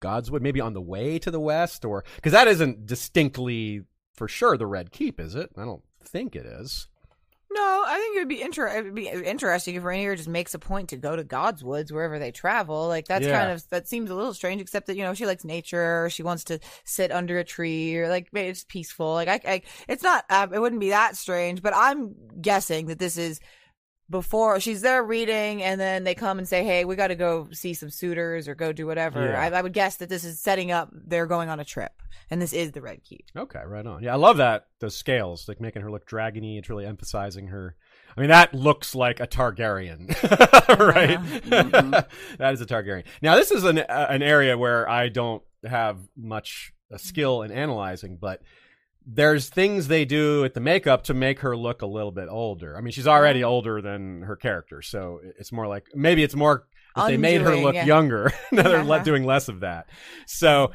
Godswood, 0.00 0.42
maybe 0.42 0.60
on 0.60 0.74
the 0.74 0.80
way 0.80 1.18
to 1.18 1.30
the 1.30 1.40
West, 1.40 1.84
or 1.84 2.04
because 2.16 2.32
that 2.32 2.48
isn't 2.48 2.86
distinctly 2.86 3.82
for 4.12 4.28
sure 4.28 4.56
the 4.56 4.66
Red 4.66 4.92
Keep, 4.92 5.18
is 5.20 5.34
it? 5.34 5.50
I 5.56 5.64
don't 5.64 5.82
think 6.04 6.36
it 6.36 6.46
is. 6.46 6.88
No, 7.54 7.84
I 7.86 7.98
think 7.98 8.16
it 8.16 8.20
would 8.20 8.28
be 8.28 8.40
inter- 8.40 8.68
it 8.68 8.82
would 8.84 8.94
be 8.94 9.08
interesting 9.08 9.74
if 9.74 9.82
Rhaenyra 9.82 10.16
just 10.16 10.28
makes 10.28 10.54
a 10.54 10.58
point 10.58 10.88
to 10.88 10.96
go 10.96 11.14
to 11.16 11.22
God's 11.22 11.62
woods 11.62 11.92
wherever 11.92 12.18
they 12.18 12.30
travel. 12.30 12.88
Like 12.88 13.06
that's 13.06 13.26
Yeah. 13.26 13.38
kind 13.38 13.52
of 13.52 13.68
that 13.68 13.86
seems 13.86 14.08
a 14.10 14.14
little 14.14 14.32
strange, 14.32 14.62
except 14.62 14.86
that 14.86 14.96
you 14.96 15.02
know 15.02 15.12
she 15.12 15.26
likes 15.26 15.44
nature, 15.44 16.04
or 16.04 16.08
she 16.08 16.22
wants 16.22 16.44
to 16.44 16.60
sit 16.84 17.12
under 17.12 17.38
a 17.38 17.44
tree, 17.44 17.94
or 17.98 18.08
like 18.08 18.28
it's 18.32 18.64
peaceful. 18.64 19.12
Like 19.12 19.28
I, 19.28 19.40
I 19.46 19.62
it's 19.86 20.02
not, 20.02 20.24
uh, 20.30 20.46
it 20.50 20.60
wouldn't 20.60 20.80
be 20.80 20.90
that 20.90 21.14
strange. 21.16 21.60
But 21.60 21.74
I'm 21.76 22.14
guessing 22.40 22.86
that 22.86 22.98
this 22.98 23.18
is 23.18 23.38
before 24.12 24.60
she's 24.60 24.82
there 24.82 25.02
reading, 25.02 25.62
and 25.64 25.80
then 25.80 26.04
they 26.04 26.14
come 26.14 26.38
and 26.38 26.46
say, 26.46 26.62
"Hey, 26.62 26.84
we 26.84 26.94
got 26.94 27.08
to 27.08 27.16
go 27.16 27.48
see 27.50 27.74
some 27.74 27.90
suitors 27.90 28.46
or 28.46 28.54
go 28.54 28.72
do 28.72 28.86
whatever." 28.86 29.26
Yeah. 29.26 29.40
I, 29.40 29.46
I 29.50 29.62
would 29.62 29.72
guess 29.72 29.96
that 29.96 30.08
this 30.08 30.22
is 30.22 30.38
setting 30.38 30.70
up. 30.70 30.90
They're 30.92 31.26
going 31.26 31.48
on 31.48 31.58
a 31.58 31.64
trip, 31.64 31.90
and 32.30 32.40
this 32.40 32.52
is 32.52 32.70
the 32.70 32.80
Red 32.80 33.02
Keep. 33.02 33.26
Okay, 33.36 33.62
right 33.66 33.84
on. 33.84 34.04
Yeah, 34.04 34.12
I 34.12 34.16
love 34.16 34.36
that 34.36 34.68
those 34.78 34.94
scales, 34.94 35.48
like 35.48 35.60
making 35.60 35.82
her 35.82 35.90
look 35.90 36.06
dragony. 36.06 36.58
It's 36.58 36.70
really 36.70 36.86
emphasizing 36.86 37.48
her. 37.48 37.74
I 38.16 38.20
mean, 38.20 38.30
that 38.30 38.54
looks 38.54 38.94
like 38.94 39.18
a 39.18 39.26
Targaryen, 39.26 40.08
right? 40.78 41.18
That 42.38 42.54
is 42.54 42.60
a 42.60 42.66
Targaryen. 42.66 43.04
Now, 43.22 43.34
this 43.34 43.50
is 43.50 43.64
an 43.64 43.78
uh, 43.78 44.06
an 44.08 44.22
area 44.22 44.56
where 44.56 44.88
I 44.88 45.08
don't 45.08 45.42
have 45.64 45.98
much 46.16 46.72
uh, 46.92 46.98
skill 46.98 47.42
in 47.42 47.50
analyzing, 47.50 48.18
but 48.20 48.42
there's 49.06 49.48
things 49.48 49.88
they 49.88 50.04
do 50.04 50.44
at 50.44 50.54
the 50.54 50.60
makeup 50.60 51.04
to 51.04 51.14
make 51.14 51.40
her 51.40 51.56
look 51.56 51.82
a 51.82 51.86
little 51.86 52.12
bit 52.12 52.28
older. 52.28 52.76
I 52.76 52.80
mean, 52.80 52.92
she's 52.92 53.06
already 53.06 53.42
older 53.42 53.80
than 53.80 54.22
her 54.22 54.36
character, 54.36 54.82
so 54.82 55.20
it's 55.38 55.52
more 55.52 55.66
like 55.66 55.88
maybe 55.94 56.22
it's 56.22 56.34
more 56.34 56.66
they 57.06 57.16
made 57.16 57.40
her 57.40 57.56
look 57.56 57.74
younger. 57.74 58.32
now 58.52 58.62
they're 58.62 58.80
Uh-huh. 58.80 58.98
doing 59.04 59.24
less 59.24 59.48
of 59.48 59.60
that. 59.60 59.86
So, 60.26 60.72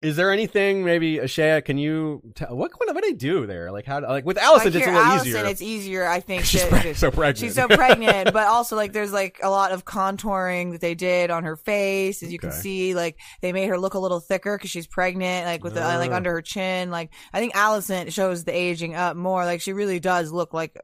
is 0.00 0.16
there 0.16 0.32
anything 0.32 0.84
maybe 0.84 1.18
Ashea? 1.18 1.62
Can 1.64 1.76
you 1.76 2.22
tell 2.34 2.56
what 2.56 2.70
what 2.78 2.94
do 2.94 3.00
they 3.00 3.12
do 3.12 3.46
there? 3.46 3.70
Like 3.70 3.84
how 3.84 4.00
like 4.00 4.24
with 4.24 4.38
Alicent, 4.38 4.56
Like 4.56 4.66
it's 4.66 4.76
a 4.76 4.78
little 4.90 5.02
Alicent, 5.02 5.26
easier. 5.26 5.44
It's 5.46 5.62
easier, 5.62 6.06
I 6.06 6.20
think. 6.20 6.44
She's 6.46 6.62
to- 6.64 6.68
pre- 6.70 6.94
so 6.94 7.10
pregnant. 7.10 7.38
She's 7.38 7.54
so 7.54 7.68
pregnant, 7.68 8.32
but 8.32 8.46
also 8.46 8.74
like 8.76 8.92
there's 8.92 9.12
like 9.12 9.40
a 9.42 9.50
lot 9.50 9.72
of 9.72 9.84
contouring 9.84 10.72
that 10.72 10.80
they 10.80 10.94
did 10.94 11.30
on 11.30 11.44
her 11.44 11.56
face, 11.56 12.22
as 12.22 12.32
you 12.32 12.38
can 12.38 12.52
see. 12.52 12.94
Like 12.94 13.18
they 13.42 13.52
made 13.52 13.68
her 13.68 13.78
look 13.78 13.94
a 13.94 13.98
little 13.98 14.20
thicker 14.20 14.56
because 14.56 14.70
she's 14.70 14.86
pregnant, 14.86 15.44
like 15.46 15.62
with 15.62 15.74
the, 15.74 15.80
like 15.80 16.10
Ah. 16.10 16.16
under 16.16 16.30
her 16.32 16.42
chin. 16.42 16.90
Like 16.90 17.10
I 17.32 17.40
think 17.40 17.54
Alicent 17.54 18.12
shows 18.12 18.44
the 18.44 18.52
aging 18.56 18.94
up 18.94 19.16
more. 19.16 19.44
Like 19.44 19.60
she 19.60 19.72
really 19.74 20.00
does 20.00 20.32
look 20.32 20.54
like 20.54 20.74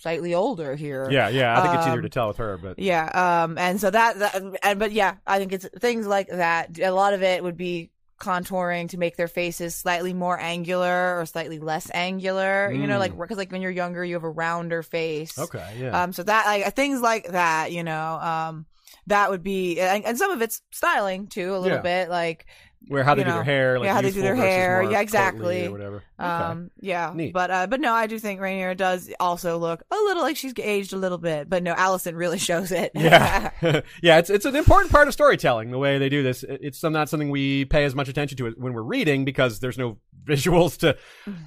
slightly 0.00 0.34
older 0.34 0.74
here. 0.76 1.08
yeah, 1.10 1.28
yeah. 1.28 1.58
I 1.58 1.62
think 1.62 1.74
it's 1.74 1.86
easier 1.86 1.98
Um, 1.98 2.02
to 2.02 2.08
tell 2.08 2.28
with 2.28 2.38
her, 2.38 2.58
but 2.58 2.78
Yeah, 2.78 3.42
um, 3.44 3.58
and 3.58 3.80
so 3.80 3.90
that, 3.90 4.18
that, 4.18 4.42
and 4.62 4.78
but 4.78 4.92
yeah, 4.92 5.16
I 5.26 5.38
think 5.38 5.52
it's 5.52 5.68
things 5.78 6.06
like 6.06 6.28
that. 6.28 6.78
A 6.80 6.90
lot 6.90 7.14
of 7.14 7.22
it 7.22 7.42
would 7.42 7.56
be 7.56 7.90
contouring 8.20 8.90
to 8.90 8.98
make 8.98 9.16
their 9.16 9.28
faces 9.28 9.74
slightly 9.74 10.12
more 10.12 10.38
angular 10.38 11.18
or 11.18 11.24
slightly 11.26 11.58
less 11.58 11.90
angular. 11.94 12.70
You 12.72 12.86
know, 12.86 12.98
like 12.98 13.16
because 13.18 13.38
like 13.38 13.50
when 13.52 13.62
you're 13.62 13.70
younger, 13.70 14.04
you 14.04 14.14
have 14.14 14.24
a 14.24 14.30
rounder 14.30 14.82
face. 14.82 15.32
Mm. 15.36 15.42
okay, 15.44 15.76
yeah. 15.78 16.02
Um, 16.02 16.12
so 16.12 16.22
that 16.24 16.46
like 16.46 16.74
things 16.76 17.00
like 17.00 17.28
that, 17.28 17.72
you 17.72 17.82
know, 17.82 18.14
um, 18.20 18.66
that 19.06 19.30
would 19.30 19.42
be, 19.42 19.80
and, 19.80 20.04
and 20.04 20.18
some 20.18 20.30
of 20.30 20.42
it's 20.42 20.60
styling 20.70 21.26
too, 21.28 21.54
a 21.54 21.58
little 21.58 21.78
Yeah. 21.78 21.82
bit 21.82 22.10
like, 22.10 22.46
Where 22.88 23.04
how 23.04 23.14
they 23.14 23.20
you 23.22 23.26
do 23.26 23.32
their 23.32 23.44
hair, 23.44 23.78
like 23.78 23.86
yeah, 23.86 23.92
how 23.94 24.00
they 24.00 24.10
do 24.10 24.22
their 24.22 24.34
hair. 24.34 24.82
Yeah, 24.82 25.00
exactly. 25.00 25.66
or 25.66 25.70
whatever. 25.70 25.96
Okay. 26.18 26.28
um, 26.28 26.70
yeah, 26.80 27.12
Neat. 27.14 27.32
but 27.32 27.50
uh, 27.50 27.66
but 27.66 27.80
no, 27.80 27.92
I 27.92 28.06
do 28.06 28.18
think 28.18 28.40
Rhaenyra 28.40 28.76
does 28.76 29.10
also 29.20 29.58
look 29.58 29.82
a 29.90 29.94
little 29.94 30.22
like 30.22 30.36
she's 30.36 30.54
aged 30.58 30.92
a 30.92 30.96
little 30.96 31.18
bit, 31.18 31.48
but 31.48 31.62
no, 31.62 31.74
Alicent 31.74 32.16
really 32.16 32.38
shows 32.50 32.72
it. 32.72 32.92
yeah, 32.94 33.50
yeah. 34.02 34.18
It's 34.18 34.30
it's 34.30 34.46
an 34.46 34.56
important 34.56 34.90
part 34.90 35.08
of 35.08 35.14
storytelling. 35.14 35.70
The 35.70 35.78
way 35.78 35.98
they 35.98 36.08
do 36.08 36.22
this, 36.22 36.42
it's 36.48 36.80
some, 36.80 36.92
not 36.92 37.08
something 37.08 37.30
we 37.30 37.66
pay 37.66 37.84
as 37.84 37.94
much 37.94 38.08
attention 38.08 38.38
to 38.38 38.50
when 38.52 38.72
we're 38.72 38.82
reading 38.82 39.24
because 39.24 39.60
there's 39.60 39.78
no 39.78 39.98
visuals 40.24 40.78
to 40.78 40.96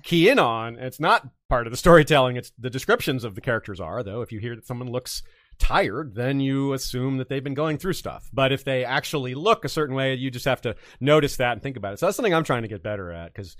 key 0.04 0.30
in 0.30 0.40
on. 0.40 0.78
It's 0.78 1.00
not 1.00 1.28
part 1.50 1.66
of 1.68 1.72
the 1.72 1.78
storytelling. 1.78 2.36
It's 2.36 2.52
the 2.60 2.70
descriptions 2.70 3.24
of 3.24 3.36
the 3.36 3.42
characters 3.42 3.80
are 3.80 4.04
though. 4.04 4.22
If 4.22 4.32
you 4.32 4.40
hear 4.40 4.56
that 4.56 4.68
someone 4.68 4.90
looks 4.92 5.24
tired, 5.60 6.16
then 6.16 6.40
you 6.40 6.74
assume 6.74 7.18
that 7.18 7.30
they've 7.30 7.44
been 7.44 7.54
going 7.54 7.78
through 7.78 7.94
stuff. 7.94 8.30
But 8.34 8.52
if 8.52 8.64
they 8.64 8.86
actually 8.86 9.36
look 9.36 9.66
a 9.66 9.70
certain 9.70 9.96
way, 9.96 10.16
you 10.16 10.32
just 10.32 10.46
have 10.46 10.62
to 10.62 10.76
notice 11.00 11.38
that 11.38 11.54
and 11.54 11.62
think 11.62 11.78
about 11.78 11.94
it. 11.94 12.00
So 12.00 12.06
that's 12.06 12.16
something 12.16 12.34
I'm 12.34 12.44
trying 12.44 12.64
to 12.64 12.68
get 12.68 12.84
better 12.84 13.12
at 13.12 13.34
because 13.34 13.56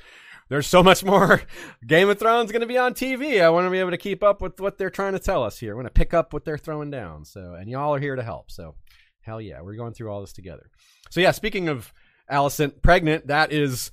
there's 0.50 0.68
so 0.68 0.84
much 0.84 1.04
more 1.06 1.42
Game 1.86 2.10
of 2.10 2.20
Thrones 2.20 2.52
going 2.52 2.62
to 2.62 2.68
be 2.68 2.78
on 2.78 2.94
TV. 2.94 3.42
I 3.42 3.50
want 3.50 3.66
to 3.66 3.72
be 3.72 3.80
able 3.80 3.92
to 3.92 3.98
keep 3.98 4.24
up 4.24 4.42
with 4.42 4.60
what 4.60 4.78
they're 4.78 4.90
trying 4.90 5.14
to 5.14 5.20
tell 5.20 5.44
us 5.44 5.60
here. 5.60 5.74
I 5.74 5.76
want 5.76 5.88
to 5.88 5.94
pick 5.94 6.14
up 6.14 6.34
what 6.34 6.46
they're 6.46 6.58
throwing 6.58 6.92
down. 6.92 7.26
So, 7.26 7.54
and 7.54 7.70
y'all 7.70 7.96
are 7.96 8.00
here 8.00 8.16
to 8.16 8.24
help. 8.24 8.52
So, 8.52 8.76
hell 9.22 9.42
yeah, 9.42 9.62
we're 9.62 9.76
going 9.76 9.94
through 9.94 10.12
all 10.12 10.22
this 10.22 10.34
together. 10.34 10.70
So, 11.10 11.22
yeah, 11.22 11.32
speaking 11.32 11.70
of 11.70 11.94
Alicent 12.32 12.82
pregnant, 12.82 13.28
that 13.28 13.52
is 13.52 13.92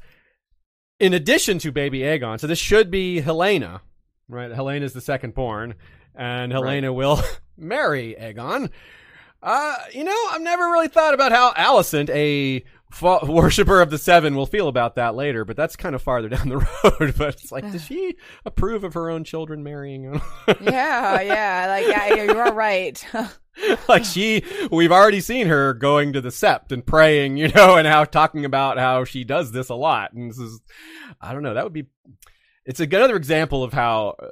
in 0.99 1.15
addition 1.15 1.59
to 1.61 1.73
baby 1.73 2.01
Aegon. 2.01 2.41
So, 2.41 2.47
this 2.47 2.59
should 2.59 2.91
be 2.91 3.23
Helaena, 3.23 3.81
right? 4.29 4.51
Helaena 4.51 4.83
is 4.83 4.93
the 4.93 5.01
second 5.01 5.35
born, 5.35 5.75
and 6.15 6.53
Helaena 6.53 6.95
will 6.95 7.23
marry 7.57 8.17
Aegon. 8.21 8.71
Uh, 9.43 9.77
you 9.93 10.05
know, 10.05 10.27
I've 10.31 10.43
never 10.43 10.65
really 10.65 10.89
thought 10.89 11.15
about 11.15 11.33
how 11.33 11.53
Alicent, 11.55 12.11
a 12.11 12.63
fa- 12.91 13.21
worshiper 13.25 13.81
of 13.81 13.91
the 13.91 13.97
Seven, 13.97 14.35
will 14.35 14.47
feel 14.47 14.69
about 14.69 14.97
that 14.97 15.15
later, 15.15 15.45
but 15.45 15.57
that's 15.57 15.77
kind 15.77 15.95
of 15.95 16.03
farther 16.03 16.29
down 16.29 16.49
the 16.49 16.59
road. 16.59 17.15
but 17.17 17.35
it's 17.35 17.51
like, 17.51 17.71
does 17.73 17.85
she 17.85 18.17
approve 18.45 18.85
of 18.85 18.95
her 18.95 19.09
own 19.09 19.25
children 19.25 19.63
marrying? 19.63 20.05
yeah, 20.61 21.21
yeah, 21.21 21.67
like 21.69 21.87
yeah, 21.87 22.23
you 22.23 22.39
are 22.39 22.53
right. 22.53 23.05
like 23.89 24.05
she, 24.05 24.45
we've 24.71 24.93
already 24.93 25.21
seen 25.21 25.47
her 25.47 25.73
going 25.73 26.13
to 26.13 26.21
the 26.21 26.29
Sept 26.29 26.71
and 26.71 26.85
praying, 26.85 27.39
you 27.39 27.49
know, 27.49 27.77
and 27.77 27.87
how 27.87 28.05
talking 28.05 28.45
about 28.45 28.79
how 28.79 29.05
she 29.05 29.25
does 29.25 29.53
this 29.53 29.71
a 29.71 29.75
lot. 29.75 30.13
And 30.13 30.31
this 30.31 30.39
is, 30.39 30.61
I 31.21 31.33
don't 31.33 31.43
know, 31.43 31.55
that 31.55 31.65
would 31.65 31.73
be, 31.73 31.87
it's 32.67 32.81
a, 32.81 32.85
another 32.85 33.17
example 33.17 33.65
of 33.65 33.73
how 33.73 34.17
uh, 34.23 34.27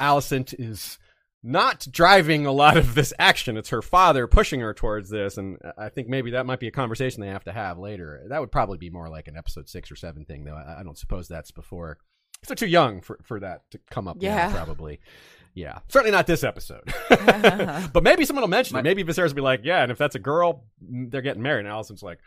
Alicent 0.00 0.54
is 0.58 0.98
not 1.42 1.86
driving 1.90 2.44
a 2.46 2.52
lot 2.52 2.76
of 2.76 2.94
this 2.94 3.12
action. 3.18 3.56
It's 3.56 3.70
her 3.70 3.80
father 3.82 4.26
pushing 4.26 4.60
her 4.60 4.74
towards 4.74 5.08
this, 5.10 5.38
and 5.38 5.58
I 5.78 5.88
think 5.88 6.08
maybe 6.08 6.32
that 6.32 6.44
might 6.46 6.60
be 6.60 6.68
a 6.68 6.72
conversation 6.72 7.20
they 7.22 7.28
have 7.28 7.44
to 7.44 7.52
have 7.52 7.78
later. 7.78 8.22
That 8.28 8.40
would 8.40 8.52
probably 8.52 8.78
be 8.78 8.90
more 8.90 9.08
like 9.08 9.28
an 9.28 9.36
episode 9.36 9.68
six 9.68 9.90
or 9.90 9.96
seven 9.96 10.24
thing, 10.24 10.44
though. 10.44 10.54
I, 10.56 10.80
I 10.80 10.82
don't 10.82 10.98
suppose 10.98 11.28
that's 11.28 11.50
before. 11.50 11.96
'cause 12.40 12.48
They're 12.48 12.56
too 12.56 12.66
young 12.66 13.00
for, 13.00 13.18
for 13.24 13.40
that 13.40 13.62
to 13.70 13.78
come 13.90 14.08
up. 14.08 14.16
now, 14.16 14.22
Yeah. 14.28 14.52
probably. 14.52 15.00
Yeah, 15.54 15.78
certainly 15.88 16.12
not 16.12 16.26
this 16.28 16.44
episode. 16.44 16.92
but 17.92 18.02
maybe 18.04 18.24
someone 18.24 18.42
will 18.42 18.48
mention 18.48 18.76
it. 18.76 18.82
Maybe 18.84 19.02
Viserys 19.02 19.28
will 19.28 19.34
be 19.34 19.40
like, 19.40 19.60
"Yeah," 19.64 19.82
and 19.82 19.90
if 19.90 19.98
that's 19.98 20.14
a 20.14 20.18
girl, 20.20 20.64
mm, 20.84 21.10
they're 21.10 21.22
getting 21.22 21.42
married. 21.42 21.66
And 21.66 21.74
Alicent's 21.74 22.02
like, 22.04 22.20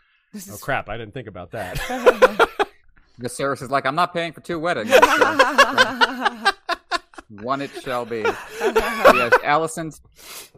"Oh 0.52 0.58
crap, 0.60 0.88
I 0.90 0.98
didn't 0.98 1.14
think 1.14 1.26
about 1.28 1.52
that." 1.52 1.78
Viserys 3.20 3.62
is 3.62 3.70
like, 3.70 3.86
I'm 3.86 3.94
not 3.94 4.12
paying 4.12 4.32
for 4.32 4.40
two 4.42 4.58
weddings. 4.58 4.90
One 7.28 7.60
it 7.62 7.70
shall 7.82 8.04
be. 8.04 8.18
yes, 8.60 9.32
Alicent, 9.42 10.00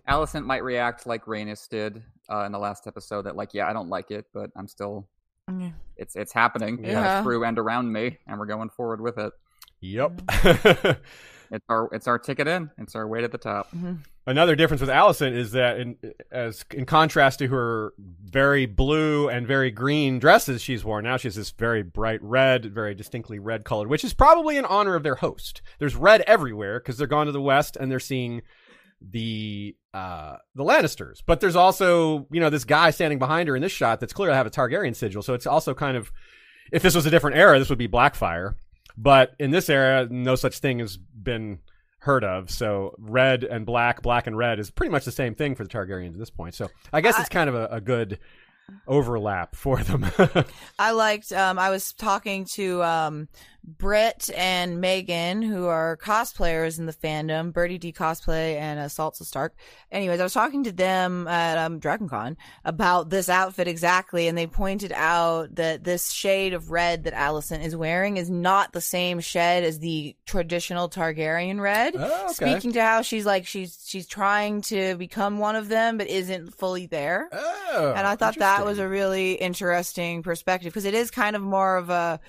Alicent 0.08 0.44
might 0.44 0.62
react 0.64 1.06
like 1.06 1.24
Rhaenys 1.26 1.68
did 1.68 2.02
uh, 2.30 2.40
in 2.44 2.52
the 2.52 2.58
last 2.58 2.86
episode. 2.86 3.22
That 3.22 3.36
like, 3.36 3.54
yeah, 3.54 3.68
I 3.68 3.72
don't 3.72 3.88
like 3.88 4.10
it, 4.10 4.26
but 4.32 4.50
I'm 4.56 4.66
still. 4.68 5.08
Yeah. 5.48 5.70
It's 5.96 6.16
it's 6.16 6.32
happening 6.32 6.84
Yeah. 6.84 6.90
yeah. 6.92 7.22
through 7.22 7.44
and 7.44 7.58
around 7.58 7.92
me, 7.92 8.18
and 8.26 8.38
we're 8.38 8.46
going 8.46 8.68
forward 8.70 9.00
with 9.00 9.16
it. 9.18 9.32
yep. 9.80 10.20
It's 11.50 11.64
our 11.68 11.88
it's 11.92 12.06
our 12.08 12.18
ticket 12.18 12.48
in. 12.48 12.70
It's 12.78 12.94
our 12.94 13.06
way 13.06 13.20
to 13.20 13.28
the 13.28 13.38
top. 13.38 13.72
Another 14.28 14.56
difference 14.56 14.80
with 14.80 14.90
Alicent 14.90 15.36
is 15.36 15.52
that, 15.52 15.78
in 15.78 15.96
as 16.32 16.64
in 16.72 16.84
contrast 16.84 17.38
to 17.38 17.46
her 17.46 17.92
very 18.24 18.66
blue 18.66 19.28
and 19.28 19.46
very 19.46 19.70
green 19.70 20.18
dresses 20.18 20.60
she's 20.60 20.84
worn, 20.84 21.04
now 21.04 21.16
she 21.16 21.28
has 21.28 21.36
this 21.36 21.52
very 21.52 21.84
bright 21.84 22.20
red, 22.22 22.74
very 22.74 22.94
distinctly 22.94 23.38
red 23.38 23.64
colored, 23.64 23.88
which 23.88 24.02
is 24.02 24.14
probably 24.14 24.56
in 24.56 24.64
honor 24.64 24.96
of 24.96 25.04
their 25.04 25.14
host. 25.14 25.62
There's 25.78 25.94
red 25.94 26.22
everywhere 26.22 26.80
because 26.80 26.98
they're 26.98 27.06
gone 27.06 27.26
to 27.26 27.32
the 27.32 27.40
west 27.40 27.76
and 27.76 27.90
they're 27.90 28.00
seeing 28.00 28.42
the 29.00 29.76
uh 29.94 30.38
the 30.56 30.64
Lannisters. 30.64 31.22
But 31.24 31.38
there's 31.40 31.56
also, 31.56 32.26
you 32.32 32.40
know, 32.40 32.50
this 32.50 32.64
guy 32.64 32.90
standing 32.90 33.20
behind 33.20 33.48
her 33.48 33.54
in 33.54 33.62
this 33.62 33.70
shot 33.70 34.00
that's 34.00 34.12
clearly 34.12 34.34
have 34.34 34.46
a 34.46 34.50
Targaryen 34.50 34.96
sigil. 34.96 35.22
So 35.22 35.34
it's 35.34 35.46
also 35.46 35.72
kind 35.72 35.96
of 35.96 36.10
if 36.72 36.82
this 36.82 36.96
was 36.96 37.06
a 37.06 37.10
different 37.10 37.36
era, 37.36 37.60
this 37.60 37.68
would 37.68 37.78
be 37.78 37.86
Blackfire. 37.86 38.56
But 38.96 39.34
in 39.38 39.50
this 39.50 39.68
era, 39.68 40.06
no 40.10 40.34
such 40.36 40.58
thing 40.58 40.78
has 40.78 40.96
been 40.96 41.58
heard 41.98 42.24
of. 42.24 42.50
So 42.50 42.94
red 42.98 43.44
and 43.44 43.66
black, 43.66 44.00
black 44.02 44.26
and 44.26 44.36
red 44.36 44.58
is 44.58 44.70
pretty 44.70 44.90
much 44.90 45.04
the 45.04 45.12
same 45.12 45.34
thing 45.34 45.54
for 45.54 45.64
the 45.64 45.68
Targaryens 45.68 46.12
at 46.12 46.18
this 46.18 46.30
point. 46.30 46.54
So 46.54 46.70
I 46.92 47.00
guess 47.00 47.18
it's 47.18 47.28
kind 47.28 47.48
of 47.48 47.54
a, 47.54 47.66
a 47.66 47.80
good 47.80 48.18
overlap 48.86 49.54
for 49.54 49.82
them. 49.82 50.06
I 50.78 50.92
liked. 50.92 51.32
Um, 51.32 51.58
I 51.58 51.70
was 51.70 51.92
talking 51.92 52.46
to 52.54 52.82
um, 52.82 53.28
Britt 53.66 54.30
and 54.36 54.80
Megan, 54.80 55.42
who 55.42 55.66
are 55.66 55.96
cosplayers 55.96 56.78
in 56.78 56.86
the 56.86 56.92
fandom, 56.92 57.52
Birdie 57.52 57.78
D 57.78 57.92
cosplay 57.92 58.56
and 58.56 58.78
uh, 58.78 58.84
Salsa 58.84 59.24
Stark. 59.24 59.56
Anyways, 59.90 60.20
I 60.20 60.22
was 60.22 60.32
talking 60.32 60.64
to 60.64 60.72
them 60.72 61.26
at 61.26 61.58
um, 61.58 61.80
DragonCon 61.80 62.36
about 62.64 63.10
this 63.10 63.28
outfit 63.28 63.66
exactly, 63.66 64.28
and 64.28 64.38
they 64.38 64.46
pointed 64.46 64.92
out 64.92 65.56
that 65.56 65.82
this 65.82 66.10
shade 66.10 66.54
of 66.54 66.70
red 66.70 67.04
that 67.04 67.14
Alicent 67.14 67.64
is 67.64 67.74
wearing 67.74 68.16
is 68.16 68.30
not 68.30 68.72
the 68.72 68.80
same 68.80 69.20
shade 69.20 69.64
as 69.64 69.80
the 69.80 70.14
traditional 70.26 70.88
Targaryen 70.88 71.60
red. 71.60 71.94
Oh, 71.96 72.24
okay. 72.26 72.32
Speaking 72.32 72.72
to 72.72 72.82
how 72.82 73.02
she's 73.02 73.26
like 73.26 73.46
she's 73.46 73.82
she's 73.84 74.06
trying 74.06 74.60
to 74.62 74.94
become 74.96 75.38
one 75.38 75.56
of 75.56 75.68
them, 75.68 75.98
but 75.98 76.06
isn't 76.06 76.54
fully 76.54 76.86
there. 76.86 77.28
oh, 77.32 77.94
and 77.96 78.06
I 78.06 78.14
thought 78.14 78.36
that 78.38 78.64
was 78.64 78.78
a 78.78 78.88
really 78.88 79.32
interesting 79.32 80.22
perspective 80.22 80.72
because 80.72 80.84
it 80.84 80.94
is 80.94 81.10
kind 81.10 81.34
of 81.34 81.42
more 81.42 81.76
of 81.76 81.90
a 81.90 82.20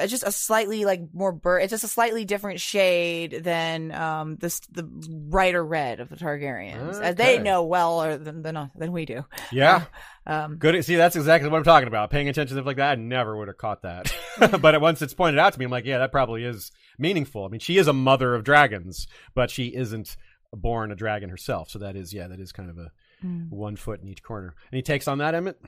it's 0.00 0.10
just 0.10 0.22
a 0.24 0.32
slightly 0.32 0.84
like 0.84 1.02
more 1.12 1.32
bur- 1.32 1.60
it's 1.60 1.70
just 1.70 1.84
a 1.84 1.88
slightly 1.88 2.24
different 2.24 2.60
shade 2.60 3.42
than 3.44 3.92
um 3.92 4.36
this 4.36 4.60
the 4.70 4.82
brighter 4.82 5.64
red 5.64 6.00
of 6.00 6.08
the 6.08 6.16
Targaryens 6.16 7.00
as 7.00 7.14
they 7.16 7.38
know 7.38 7.64
well 7.64 8.02
or 8.02 8.16
than 8.16 8.42
than, 8.42 8.70
than 8.76 8.92
we 8.92 9.04
do. 9.04 9.24
yeah. 9.52 9.84
Um 10.26 10.56
Good. 10.56 10.84
See, 10.84 10.96
that's 10.96 11.16
exactly 11.16 11.48
what 11.48 11.56
I'm 11.56 11.64
talking 11.64 11.88
about. 11.88 12.10
Paying 12.10 12.28
attention 12.28 12.54
to 12.56 12.60
stuff 12.60 12.66
like 12.66 12.76
that, 12.76 12.92
I 12.92 12.94
never 12.96 13.36
would 13.36 13.48
have 13.48 13.56
caught 13.56 13.82
that. 13.82 14.14
but 14.60 14.78
once 14.80 15.00
it's 15.00 15.14
pointed 15.14 15.38
out 15.38 15.54
to 15.54 15.58
me, 15.58 15.64
I'm 15.64 15.70
like, 15.70 15.86
yeah, 15.86 15.98
that 15.98 16.12
probably 16.12 16.44
is 16.44 16.70
meaningful. 16.98 17.46
I 17.46 17.48
mean, 17.48 17.58
she 17.60 17.78
is 17.78 17.88
a 17.88 17.94
mother 17.94 18.34
of 18.34 18.44
dragons, 18.44 19.06
but 19.34 19.50
she 19.50 19.68
isn't 19.74 20.16
born 20.52 20.92
a 20.92 20.94
dragon 20.94 21.30
herself. 21.30 21.70
So 21.70 21.78
that 21.78 21.96
is, 21.96 22.12
yeah, 22.12 22.28
that 22.28 22.38
is 22.38 22.52
kind 22.52 22.68
of 22.68 22.76
a 22.78 22.90
Mm. 23.24 23.50
one 23.50 23.76
foot 23.76 24.00
in 24.00 24.08
each 24.08 24.22
corner. 24.22 24.54
Any 24.72 24.80
takes 24.80 25.06
on 25.06 25.18
that, 25.18 25.34
Emmett? 25.34 25.60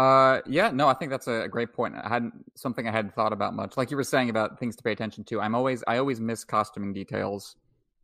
Uh, 0.00 0.40
yeah, 0.46 0.70
no, 0.70 0.88
I 0.88 0.94
think 0.94 1.10
that's 1.10 1.28
a 1.28 1.46
great 1.48 1.72
point. 1.72 1.94
I 2.02 2.08
hadn't 2.08 2.32
something 2.54 2.86
I 2.88 2.92
hadn't 2.92 3.14
thought 3.14 3.32
about 3.32 3.54
much. 3.54 3.76
Like 3.76 3.90
you 3.90 3.96
were 3.96 4.04
saying 4.04 4.30
about 4.30 4.58
things 4.58 4.76
to 4.76 4.82
pay 4.82 4.92
attention 4.92 5.24
to. 5.24 5.40
I'm 5.40 5.54
always 5.54 5.82
I 5.86 5.98
always 5.98 6.20
miss 6.20 6.44
costuming 6.44 6.92
details, 6.92 7.56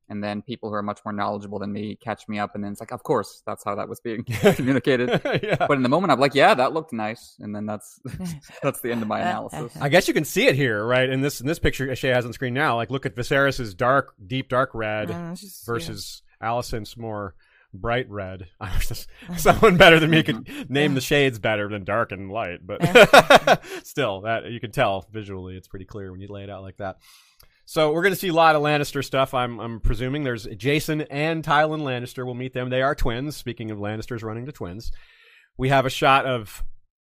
and 0.08 0.22
then 0.22 0.42
people 0.42 0.68
who 0.68 0.74
are 0.74 0.82
much 0.82 1.00
more 1.04 1.12
knowledgeable 1.12 1.58
than 1.58 1.72
me 1.72 1.96
catch 1.96 2.28
me 2.28 2.38
up, 2.38 2.54
and 2.54 2.62
then 2.62 2.72
it's 2.72 2.80
like, 2.80 2.92
of 2.92 3.02
course, 3.02 3.42
that's 3.46 3.64
how 3.64 3.74
that 3.76 3.88
was 3.88 4.00
being 4.00 4.24
communicated. 4.54 5.08
yeah. 5.42 5.66
But 5.66 5.72
in 5.78 5.82
the 5.82 5.88
moment, 5.88 6.12
I'm 6.12 6.20
like, 6.20 6.34
yeah, 6.34 6.54
that 6.54 6.72
looked 6.72 6.92
nice, 6.92 7.36
and 7.40 7.54
then 7.54 7.66
that's 7.66 7.98
that's 8.62 8.80
the 8.80 8.90
end 8.92 9.02
of 9.02 9.08
my 9.08 9.20
analysis. 9.20 9.76
I 9.80 9.88
guess 9.88 10.06
you 10.08 10.14
can 10.14 10.24
see 10.24 10.46
it 10.48 10.54
here, 10.54 10.84
right? 10.84 11.08
In 11.08 11.20
this 11.22 11.40
in 11.40 11.46
this 11.46 11.58
picture 11.58 11.94
Shay 11.96 12.08
has 12.10 12.26
on 12.26 12.32
screen 12.32 12.54
now. 12.54 12.76
Like, 12.76 12.90
look 12.90 13.06
at 13.06 13.14
Viserys's 13.16 13.74
dark, 13.74 14.14
deep, 14.26 14.48
dark 14.48 14.70
red 14.74 15.08
Mm, 15.08 15.38
just- 15.40 15.64
versus 15.66 16.22
Alicent's 16.42 16.96
more 16.96 17.34
bright 17.74 18.08
red. 18.10 18.48
I 18.60 18.74
wish 18.74 18.88
this, 18.88 19.06
someone 19.36 19.76
better 19.76 19.98
than 20.00 20.10
me 20.10 20.22
could 20.22 20.70
name 20.70 20.94
the 20.94 21.00
shades 21.00 21.38
better 21.38 21.68
than 21.68 21.84
dark 21.84 22.12
and 22.12 22.30
light, 22.30 22.60
but 22.64 22.80
still, 23.84 24.22
that 24.22 24.50
you 24.50 24.60
can 24.60 24.70
tell 24.72 25.06
visually, 25.12 25.56
it's 25.56 25.68
pretty 25.68 25.84
clear 25.84 26.10
when 26.10 26.20
you 26.20 26.28
lay 26.28 26.42
it 26.44 26.50
out 26.50 26.62
like 26.62 26.76
that. 26.78 26.96
So 27.68 27.92
we're 27.92 28.02
going 28.02 28.14
to 28.14 28.20
see 28.20 28.28
a 28.28 28.32
lot 28.32 28.54
of 28.54 28.62
Lannister 28.62 29.04
stuff. 29.04 29.34
I'm 29.34 29.58
I'm 29.58 29.80
presuming 29.80 30.22
there's 30.22 30.46
Jason 30.56 31.00
and 31.02 31.42
Tywin 31.44 31.80
Lannister. 31.80 32.24
We'll 32.24 32.34
meet 32.34 32.54
them. 32.54 32.70
They 32.70 32.80
are 32.82 32.94
twins. 32.94 33.36
Speaking 33.36 33.72
of 33.72 33.78
Lannisters 33.78 34.22
running 34.22 34.46
to 34.46 34.52
twins, 34.52 34.92
we 35.58 35.68
have 35.70 35.84
a 35.84 35.90
shot 35.90 36.26
of 36.26 36.62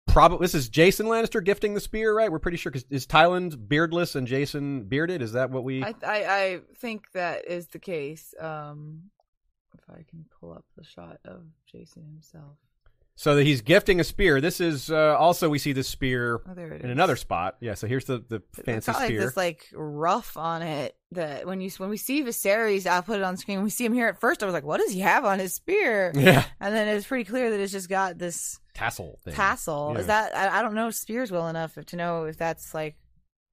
probably 0.06 0.44
this 0.44 0.56
is 0.56 0.68
Jason 0.68 1.06
Lannister 1.06 1.42
gifting 1.42 1.76
the 1.76 1.80
spear, 1.80 2.14
right? 2.14 2.30
We're 2.30 2.40
pretty 2.40 2.58
sure 2.58 2.74
'cause 2.74 2.84
is 2.90 3.08
Tywin 3.08 3.70
beardless 3.70 4.16
and 4.16 4.28
Jason 4.28 4.84
bearded? 4.84 5.22
Is 5.22 5.32
that 5.32 5.50
what 5.50 5.64
we? 5.64 5.82
I, 5.82 5.94
I 6.06 6.26
I 6.26 6.60
think 6.80 7.06
that 7.14 7.48
is 7.48 7.68
the 7.68 7.80
case. 7.80 8.34
Um 8.38 9.04
if 9.19 9.19
I 9.92 10.04
can 10.10 10.26
pull 10.40 10.52
up 10.54 10.66
the 10.78 10.84
shot 10.84 11.18
of 11.26 11.42
Jason 11.72 12.04
himself. 12.04 12.58
So 13.16 13.36
that 13.36 13.44
he's 13.46 13.60
gifting 13.62 14.00
a 14.00 14.06
spear. 14.06 14.40
This 14.40 14.62
is 14.62 14.90
uh, 14.90 15.18
also 15.20 15.50
we 15.50 15.60
see 15.60 15.74
this 15.74 15.90
spear 15.90 16.40
Oh, 16.48 16.52
in 16.54 16.72
is. 16.72 16.84
another 16.86 17.18
spot. 17.18 17.58
Yeah. 17.60 17.74
So 17.74 17.86
here's 17.86 18.06
the 18.06 18.24
the 18.30 18.42
It's 18.58 18.64
fancy 18.66 18.92
got 18.94 18.98
like 19.00 19.08
spear. 19.08 19.20
this 19.26 19.36
like 19.36 19.68
rough 19.74 20.38
on 20.38 20.62
it 20.62 20.96
that 21.12 21.46
when 21.46 21.60
you 21.60 21.70
when 21.80 21.90
we 21.90 21.98
see 21.98 22.24
Viserys, 22.24 22.88
I'll 22.88 23.02
put 23.04 23.18
it 23.18 23.24
on 23.24 23.36
screen. 23.36 23.58
When 23.58 23.66
we 23.66 23.72
see 23.72 23.84
him 23.84 23.92
here 23.92 24.08
at 24.08 24.22
first, 24.22 24.42
I 24.42 24.46
was 24.46 24.54
like, 24.54 24.64
"What 24.64 24.80
does 24.80 24.92
he 24.94 25.02
have 25.02 25.26
on 25.26 25.40
his 25.40 25.54
spear?" 25.54 26.14
yeah, 26.16 26.46
And 26.62 26.74
then 26.74 26.88
it's 26.88 27.08
pretty 27.08 27.26
clear 27.26 27.50
that 27.52 27.60
it's 27.60 27.74
just 27.74 27.90
got 27.90 28.18
this 28.18 28.58
tassel 28.74 29.20
thing. 29.26 29.34
tassel. 29.34 29.92
Yeah. 29.96 30.00
Is 30.00 30.08
that 30.08 30.34
I, 30.34 30.60
I 30.60 30.62
don't 30.62 30.74
know 30.76 30.90
spears 30.90 31.30
well 31.30 31.50
enough 31.50 31.76
to 31.88 31.96
know 31.98 32.24
if 32.24 32.38
that's 32.38 32.74
like 32.74 32.96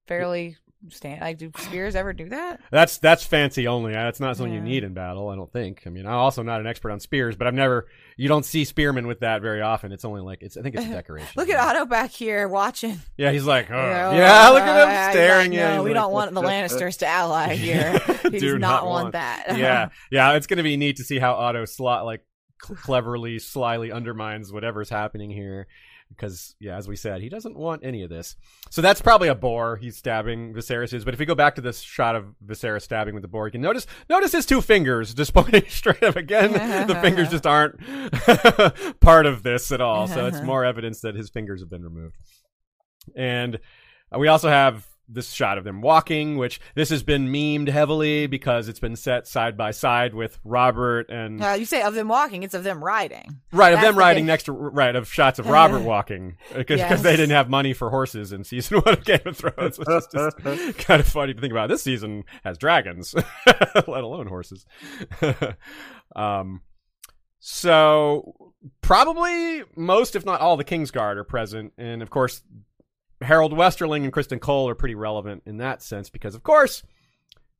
fairly 0.07 0.55
stand. 0.89 1.21
Like, 1.21 1.37
do 1.37 1.51
spears 1.57 1.95
ever 1.95 2.13
do 2.13 2.29
that? 2.29 2.61
That's 2.71 2.97
that's 2.97 3.23
fancy 3.25 3.67
only. 3.67 3.93
That's 3.93 4.19
not 4.19 4.37
something 4.37 4.53
you 4.53 4.61
need 4.61 4.83
in 4.83 4.93
battle. 4.93 5.29
I 5.29 5.35
don't 5.35 5.51
think. 5.51 5.83
I 5.85 5.89
mean, 5.89 6.05
I'm 6.05 6.13
also 6.13 6.43
not 6.43 6.59
an 6.61 6.67
expert 6.67 6.91
on 6.91 6.99
spears, 6.99 7.35
but 7.35 7.47
I've 7.47 7.53
never. 7.53 7.87
You 8.15 8.27
don't 8.27 8.45
see 8.45 8.63
spearmen 8.65 9.07
with 9.07 9.19
that 9.21 9.41
very 9.41 9.61
often. 9.61 9.91
It's 9.91 10.05
only 10.05 10.21
like 10.21 10.41
it's. 10.41 10.57
I 10.57 10.61
think 10.61 10.75
it's 10.75 10.85
a 10.85 10.89
decoration. 10.91 11.29
Look 11.35 11.49
at 11.49 11.59
Otto 11.59 11.85
back 11.85 12.11
here 12.11 12.47
watching. 12.47 12.99
Yeah, 13.17 13.31
he's 13.31 13.45
like, 13.45 13.69
oh. 13.69 13.75
Know, 13.75 14.11
yeah. 14.17 14.49
Look 14.49 14.61
at 14.61 15.07
him 15.07 15.11
staring. 15.13 15.51
like, 15.51 15.57
yeah, 15.57 15.75
no, 15.75 15.81
he's 15.81 15.83
we 15.83 15.89
like, 15.91 16.03
don't 16.03 16.13
want 16.13 16.33
the 16.33 16.41
Lannisters 16.41 16.97
to 16.99 17.07
ally 17.07 17.55
here. 17.55 17.99
He 18.27 18.39
Do 18.39 18.51
does 18.53 18.59
not, 18.59 18.85
want 18.85 19.13
that. 19.13 19.57
yeah, 19.57 19.89
yeah. 20.11 20.33
It's 20.33 20.47
gonna 20.47 20.63
be 20.63 20.75
neat 20.75 20.97
to 20.97 21.03
see 21.03 21.17
how 21.17 21.33
Otto 21.35 21.63
slot 21.63 22.03
like 22.05 22.25
cl- 22.61 22.77
cleverly, 22.77 23.39
slyly 23.39 23.89
undermines 23.91 24.51
whatever's 24.51 24.89
happening 24.89 25.29
here. 25.29 25.67
Because 26.09 26.55
yeah, 26.59 26.77
as 26.77 26.87
we 26.87 26.95
said, 26.95 27.21
he 27.21 27.29
doesn't 27.29 27.55
want 27.55 27.83
any 27.83 28.03
of 28.03 28.09
this. 28.09 28.35
So 28.69 28.81
that's 28.81 29.01
probably 29.01 29.27
a 29.27 29.35
boar 29.35 29.75
he's 29.75 29.97
stabbing 29.97 30.53
Viserys 30.53 30.93
is. 30.93 31.05
But 31.05 31.13
if 31.13 31.19
we 31.19 31.25
go 31.25 31.35
back 31.35 31.55
to 31.55 31.61
this 31.61 31.79
shot 31.79 32.15
of 32.15 32.33
Viserys 32.45 32.83
stabbing 32.83 33.13
with 33.13 33.21
the 33.21 33.27
boar, 33.27 33.47
you 33.47 33.51
can 33.51 33.61
notice 33.61 33.85
notice 34.09 34.31
his 34.31 34.45
two 34.45 34.61
fingers 34.61 35.13
just 35.13 35.33
pointing 35.35 35.67
straight 35.67 36.03
up. 36.03 36.15
Again, 36.15 36.53
the 36.87 36.95
fingers 36.95 37.29
just 37.29 37.45
aren't 37.45 37.79
part 38.99 39.25
of 39.25 39.43
this 39.43 39.71
at 39.71 39.81
all. 39.81 40.07
So 40.07 40.25
it's 40.25 40.41
more 40.43 40.65
evidence 40.65 41.01
that 41.01 41.15
his 41.15 41.29
fingers 41.29 41.61
have 41.61 41.69
been 41.69 41.83
removed. 41.83 42.17
And 43.15 43.59
we 44.17 44.27
also 44.27 44.49
have 44.49 44.87
this 45.09 45.31
shot 45.31 45.57
of 45.57 45.63
them 45.63 45.81
walking, 45.81 46.37
which 46.37 46.59
this 46.75 46.89
has 46.89 47.01
been 47.01 47.29
memed 47.29 47.69
heavily 47.69 48.27
because 48.27 48.67
it's 48.67 48.79
been 48.79 48.95
set 48.97 49.25
side 49.27 49.55
by 49.55 49.71
side 49.71 50.13
with 50.13 50.37
Robert 50.43 51.09
and 51.09 51.41
Uh, 51.41 51.55
you 51.57 51.65
say 51.65 51.81
of 51.81 51.93
them 51.93 52.09
walking, 52.09 52.43
it's 52.43 52.53
of 52.53 52.63
them 52.65 52.83
riding. 52.83 53.39
right 53.53 53.73
of 53.73 53.79
them 53.81 53.95
riding 53.97 54.21
thing. 54.21 54.27
next 54.27 54.43
to 54.43 54.51
right 54.51 54.95
of 54.95 55.07
shots 55.11 55.39
of 55.39 55.47
Robert 55.47 55.79
walking 55.83 56.35
because 56.55 56.79
Yes. 56.79 57.01
they 57.01 57.15
didn't 57.15 57.29
have 57.35 57.49
money 57.49 57.73
for 57.73 57.89
horses 57.89 58.33
in 58.33 58.43
season 58.43 58.79
one 58.85 58.93
of 58.95 59.05
Game 59.05 59.19
of 59.25 59.37
Thrones, 59.37 59.79
which 59.79 59.87
is 59.87 60.07
just 60.13 60.37
kind 60.79 60.99
of 60.99 61.07
funny 61.07 61.33
to 61.33 61.39
think 61.39 61.51
about. 61.51 61.69
This 61.69 61.83
season 61.83 62.23
has 62.43 62.57
dragons, 62.57 63.15
let 63.45 63.87
alone 64.03 64.27
horses. 64.27 64.65
um, 66.15 66.61
so 67.39 68.51
probably 68.81 69.63
most, 69.75 70.15
if 70.15 70.25
not 70.25 70.41
all, 70.41 70.57
the 70.57 70.63
Kingsguard 70.63 71.17
are 71.17 71.23
present, 71.23 71.73
and 71.77 72.01
of 72.01 72.09
course 72.09 72.41
Harrold 73.21 73.53
Westerling 73.53 74.03
and 74.03 74.13
Criston 74.13 74.39
Cole 74.39 74.69
are 74.69 74.75
pretty 74.75 74.95
relevant 74.95 75.43
in 75.45 75.57
that 75.57 75.81
sense 75.81 76.09
because, 76.09 76.35
of 76.35 76.43
course, 76.43 76.83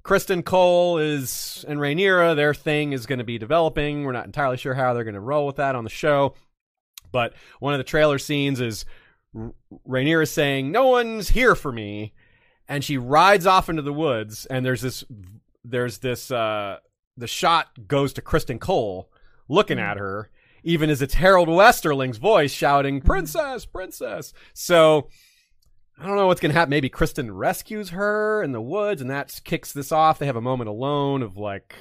Criston 0.03 0.45
Cole 0.45 0.99
is 0.99 1.65
and 1.67 1.79
Rhaenyra, 1.79 2.35
their 2.35 2.53
thing 2.53 2.93
is 2.93 3.05
going 3.05 3.19
to 3.19 3.25
be 3.25 3.37
developing. 3.37 4.03
We're 4.03 4.13
not 4.13 4.25
entirely 4.25 4.57
sure 4.57 4.73
how 4.73 4.93
they're 4.93 5.03
going 5.03 5.15
to 5.15 5.19
roll 5.19 5.45
with 5.45 5.57
that 5.57 5.75
on 5.75 5.83
the 5.83 5.89
show, 5.89 6.35
but 7.11 7.33
one 7.59 7.73
of 7.73 7.77
the 7.77 7.83
trailer 7.83 8.17
scenes 8.19 8.61
is 8.61 8.85
Rhaenyra 9.87 10.27
saying, 10.27 10.71
"No 10.71 10.87
one's 10.87 11.29
here 11.29 11.55
for 11.55 11.71
me," 11.71 12.13
and 12.69 12.83
she 12.83 12.97
rides 12.97 13.45
off 13.45 13.67
into 13.67 13.81
the 13.81 13.91
woods. 13.91 14.45
And 14.45 14.65
there's 14.65 14.81
this, 14.81 15.03
there's 15.65 15.97
this, 15.97 16.31
uh, 16.31 16.77
the 17.17 17.27
shot 17.27 17.87
goes 17.87 18.13
to 18.13 18.21
Criston 18.21 18.59
Cole 18.59 19.11
looking 19.49 19.79
at 19.79 19.97
her, 19.97 20.29
even 20.63 20.89
as 20.89 21.01
it's 21.01 21.15
Harrold 21.15 21.49
Westerling's 21.49 22.17
voice 22.17 22.53
shouting, 22.53 23.01
"Princess, 23.01 23.65
princess!" 23.65 24.33
So. 24.53 25.09
I 25.99 26.05
don't 26.05 26.15
know 26.15 26.27
what's 26.27 26.41
going 26.41 26.51
to 26.51 26.57
happen. 26.57 26.69
Maybe 26.69 26.89
Criston 26.89 27.29
rescues 27.31 27.89
her 27.89 28.43
in 28.43 28.51
the 28.51 28.61
woods, 28.61 29.01
and 29.01 29.09
that 29.09 29.39
kicks 29.43 29.73
this 29.73 29.91
off. 29.91 30.19
They 30.19 30.27
have 30.27 30.35
a 30.35 30.41
moment 30.41 30.69
alone 30.69 31.23
of 31.23 31.37
like 31.37 31.73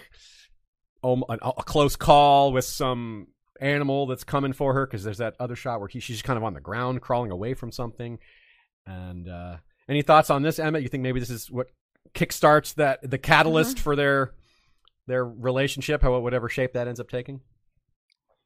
um, 1.05 1.25
a, 1.29 1.35
a 1.35 1.63
close 1.63 1.97
call 1.97 2.53
with 2.53 2.65
some 2.65 3.29
animal 3.61 4.07
that's 4.07 4.25
coming 4.25 4.53
for 4.53 4.75
her 4.75 4.87
because 4.87 5.05
there's 5.05 5.19
that 5.19 5.35
other 5.39 5.57
shot 5.57 5.81
where 5.81 5.89
he, 5.89 6.01
she's 6.01 6.23
kind 6.23 6.37
of 6.37 6.45
on 6.45 6.55
the 6.55 6.61
ground 6.61 7.03
crawling 7.03 7.31
away 7.31 7.55
from 7.55 7.71
something. 7.71 8.19
And 8.87 9.29
uh, 9.29 9.57
any 9.89 10.03
thoughts 10.03 10.31
on 10.31 10.43
this, 10.43 10.59
Emmett? 10.59 10.83
You 10.83 10.89
think 10.89 11.03
maybe 11.03 11.21
this 11.21 11.31
is 11.31 11.51
what 11.51 11.69
kickstarts 12.15 12.75
that 12.75 13.09
the 13.09 13.19
catalyst 13.19 13.79
for 13.79 13.97
their 13.97 14.33
their 15.07 15.25
relationship, 15.25 16.03
how 16.03 16.19
whatever 16.19 16.49
shape 16.49 16.73
that 16.73 16.89
ends 16.89 17.01
up 17.01 17.09
taking? 17.09 17.41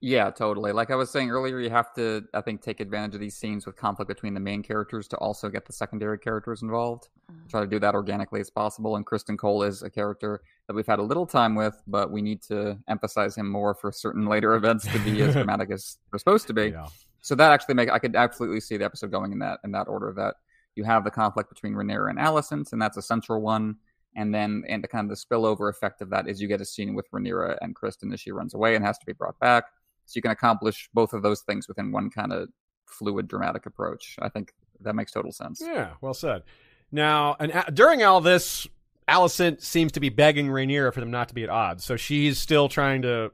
Yeah, 0.02 0.30
totally. 0.30 0.72
Like 0.72 0.90
I 0.90 0.94
was 0.94 1.10
saying 1.10 1.30
earlier, 1.30 1.60
you 1.60 1.68
have 1.68 1.92
to, 1.94 2.24
I 2.32 2.40
think, 2.40 2.62
take 2.62 2.80
advantage 2.80 3.14
of 3.14 3.20
these 3.20 3.36
scenes 3.36 3.66
with 3.66 3.76
conflict 3.76 4.08
between 4.08 4.32
the 4.32 4.40
main 4.40 4.62
characters 4.62 5.06
to 5.08 5.16
also 5.18 5.50
get 5.50 5.66
the 5.66 5.74
secondary 5.74 6.18
characters 6.18 6.62
involved. 6.62 7.08
Mm. 7.30 7.50
Try 7.50 7.60
to 7.60 7.66
do 7.66 7.78
that 7.80 7.94
organically 7.94 8.40
as 8.40 8.48
possible. 8.48 8.96
And 8.96 9.04
Criston 9.04 9.36
Cole 9.36 9.62
is 9.62 9.82
a 9.82 9.90
character 9.90 10.40
that 10.66 10.74
we've 10.74 10.86
had 10.86 11.00
a 11.00 11.02
little 11.02 11.26
time 11.26 11.54
with, 11.54 11.82
but 11.86 12.10
we 12.10 12.22
need 12.22 12.40
to 12.44 12.78
emphasize 12.88 13.36
him 13.36 13.50
more 13.50 13.74
for 13.74 13.92
certain 13.92 14.24
later 14.24 14.54
events 14.56 14.90
to 14.90 14.98
be 15.00 15.20
as 15.20 15.34
dramatic 15.34 15.70
as 15.72 15.98
they're 16.10 16.18
supposed 16.18 16.46
to 16.46 16.54
be. 16.54 16.68
Yeah. 16.68 16.86
So 17.20 17.34
that 17.34 17.52
actually 17.52 17.74
make 17.74 17.90
I 17.90 17.98
could 17.98 18.16
absolutely 18.16 18.60
see 18.60 18.78
the 18.78 18.86
episode 18.86 19.10
going 19.10 19.32
in 19.32 19.40
that 19.40 19.60
in 19.64 19.72
that 19.72 19.88
order. 19.88 20.14
That 20.16 20.36
you 20.74 20.84
have 20.84 21.04
the 21.04 21.10
conflict 21.10 21.50
between 21.50 21.74
Rhaenyra 21.74 22.08
and 22.08 22.18
Alicent, 22.18 22.72
and 22.72 22.80
that's 22.80 22.96
a 22.96 23.02
central 23.02 23.42
one. 23.42 23.76
And 24.16 24.34
then 24.34 24.64
and 24.66 24.82
the 24.82 24.88
kind 24.88 25.10
of 25.10 25.16
the 25.16 25.22
spillover 25.22 25.68
effect 25.68 26.00
of 26.00 26.08
that 26.10 26.26
is 26.26 26.40
you 26.40 26.48
get 26.48 26.62
a 26.62 26.64
scene 26.64 26.94
with 26.94 27.10
Rhaenyra 27.10 27.58
and 27.60 27.76
Criston 27.76 28.14
as 28.14 28.20
she 28.20 28.32
runs 28.32 28.54
away 28.54 28.74
and 28.74 28.82
has 28.82 28.96
to 28.96 29.04
be 29.04 29.12
brought 29.12 29.38
back. 29.38 29.64
So 30.10 30.18
you 30.18 30.22
can 30.22 30.32
accomplish 30.32 30.88
both 30.92 31.12
of 31.12 31.22
those 31.22 31.42
things 31.42 31.68
within 31.68 31.92
one 31.92 32.10
kind 32.10 32.32
of 32.32 32.48
fluid 32.86 33.28
dramatic 33.28 33.64
approach. 33.64 34.16
I 34.20 34.28
think 34.28 34.52
that 34.80 34.94
makes 34.94 35.12
total 35.12 35.30
sense. 35.30 35.62
Yeah, 35.64 35.90
well 36.00 36.14
said. 36.14 36.42
Now, 36.90 37.36
and 37.38 37.52
during 37.72 38.02
all 38.02 38.20
this, 38.20 38.66
Alicent 39.08 39.62
seems 39.62 39.92
to 39.92 40.00
be 40.00 40.08
begging 40.08 40.48
Rhaenyra 40.48 40.92
for 40.92 40.98
them 40.98 41.12
not 41.12 41.28
to 41.28 41.34
be 41.34 41.44
at 41.44 41.48
odds. 41.48 41.84
So 41.84 41.94
she's 41.96 42.38
still 42.38 42.68
trying 42.68 43.02
to 43.02 43.30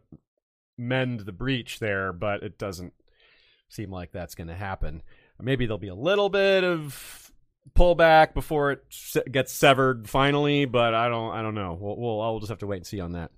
mend 0.76 1.20
the 1.20 1.32
breach 1.32 1.78
there, 1.78 2.12
but 2.12 2.42
it 2.42 2.58
doesn't 2.58 2.92
seem 3.70 3.90
like 3.90 4.12
that's 4.12 4.34
going 4.34 4.48
to 4.48 4.54
happen. 4.54 5.02
Maybe 5.40 5.64
there'll 5.64 5.78
be 5.78 5.88
a 5.88 5.94
little 5.94 6.28
bit 6.28 6.62
of 6.62 7.32
pullback 7.74 8.34
before 8.34 8.72
it 8.72 9.32
gets 9.32 9.50
severed 9.52 10.10
finally, 10.10 10.66
but 10.66 10.92
I 10.92 11.08
don't. 11.08 11.32
I 11.32 11.40
don't 11.40 11.54
know. 11.54 11.76
We'll, 11.80 11.96
we'll 11.96 12.20
I'll 12.20 12.38
just 12.38 12.50
have 12.50 12.58
to 12.58 12.66
wait 12.66 12.78
and 12.78 12.86
see 12.86 13.00
on 13.00 13.12
that. 13.12 13.30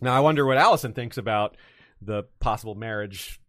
Now, 0.00 0.14
I 0.16 0.20
wonder 0.20 0.44
what 0.44 0.58
Alicent 0.58 0.96
thinks 0.96 1.16
about 1.16 1.56
the 2.00 2.24
possible 2.40 2.74
marriage 2.74 3.40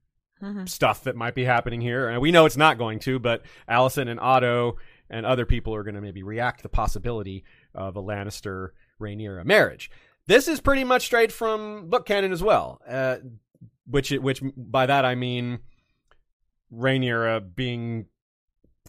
Mhm. 0.41 0.69
stuff 0.69 1.03
that 1.05 1.15
might 1.15 1.33
be 1.33 1.45
happening 1.45 1.81
here. 1.81 2.09
And 2.09 2.21
we 2.21 2.31
know 2.31 2.45
it's 2.45 2.57
not 2.57 2.77
going 2.77 2.99
to, 2.99 3.17
but 3.17 3.41
Alicent 3.67 4.07
and 4.07 4.19
Otto 4.19 4.77
and 5.09 5.25
other 5.25 5.45
people 5.47 5.73
are 5.73 5.81
going 5.83 5.95
to 5.95 6.01
maybe 6.01 6.21
react 6.21 6.59
to 6.59 6.63
the 6.63 6.69
possibility 6.69 7.43
of 7.73 7.95
a 7.97 8.01
Lannister 8.03 8.69
Rhaenyra 9.01 9.45
marriage. 9.45 9.89
This 10.27 10.47
is 10.47 10.59
pretty 10.59 10.83
much 10.83 11.03
straight 11.05 11.31
from 11.31 11.89
book 11.89 12.05
canon 12.05 12.31
as 12.31 12.43
well, 12.43 12.81
uh, 12.87 13.17
which 13.87 14.11
which 14.11 14.41
by 14.55 14.85
that 14.85 15.05
I 15.05 15.15
mean 15.15 15.59
Rhaenyra 16.71 17.55
being 17.55 18.05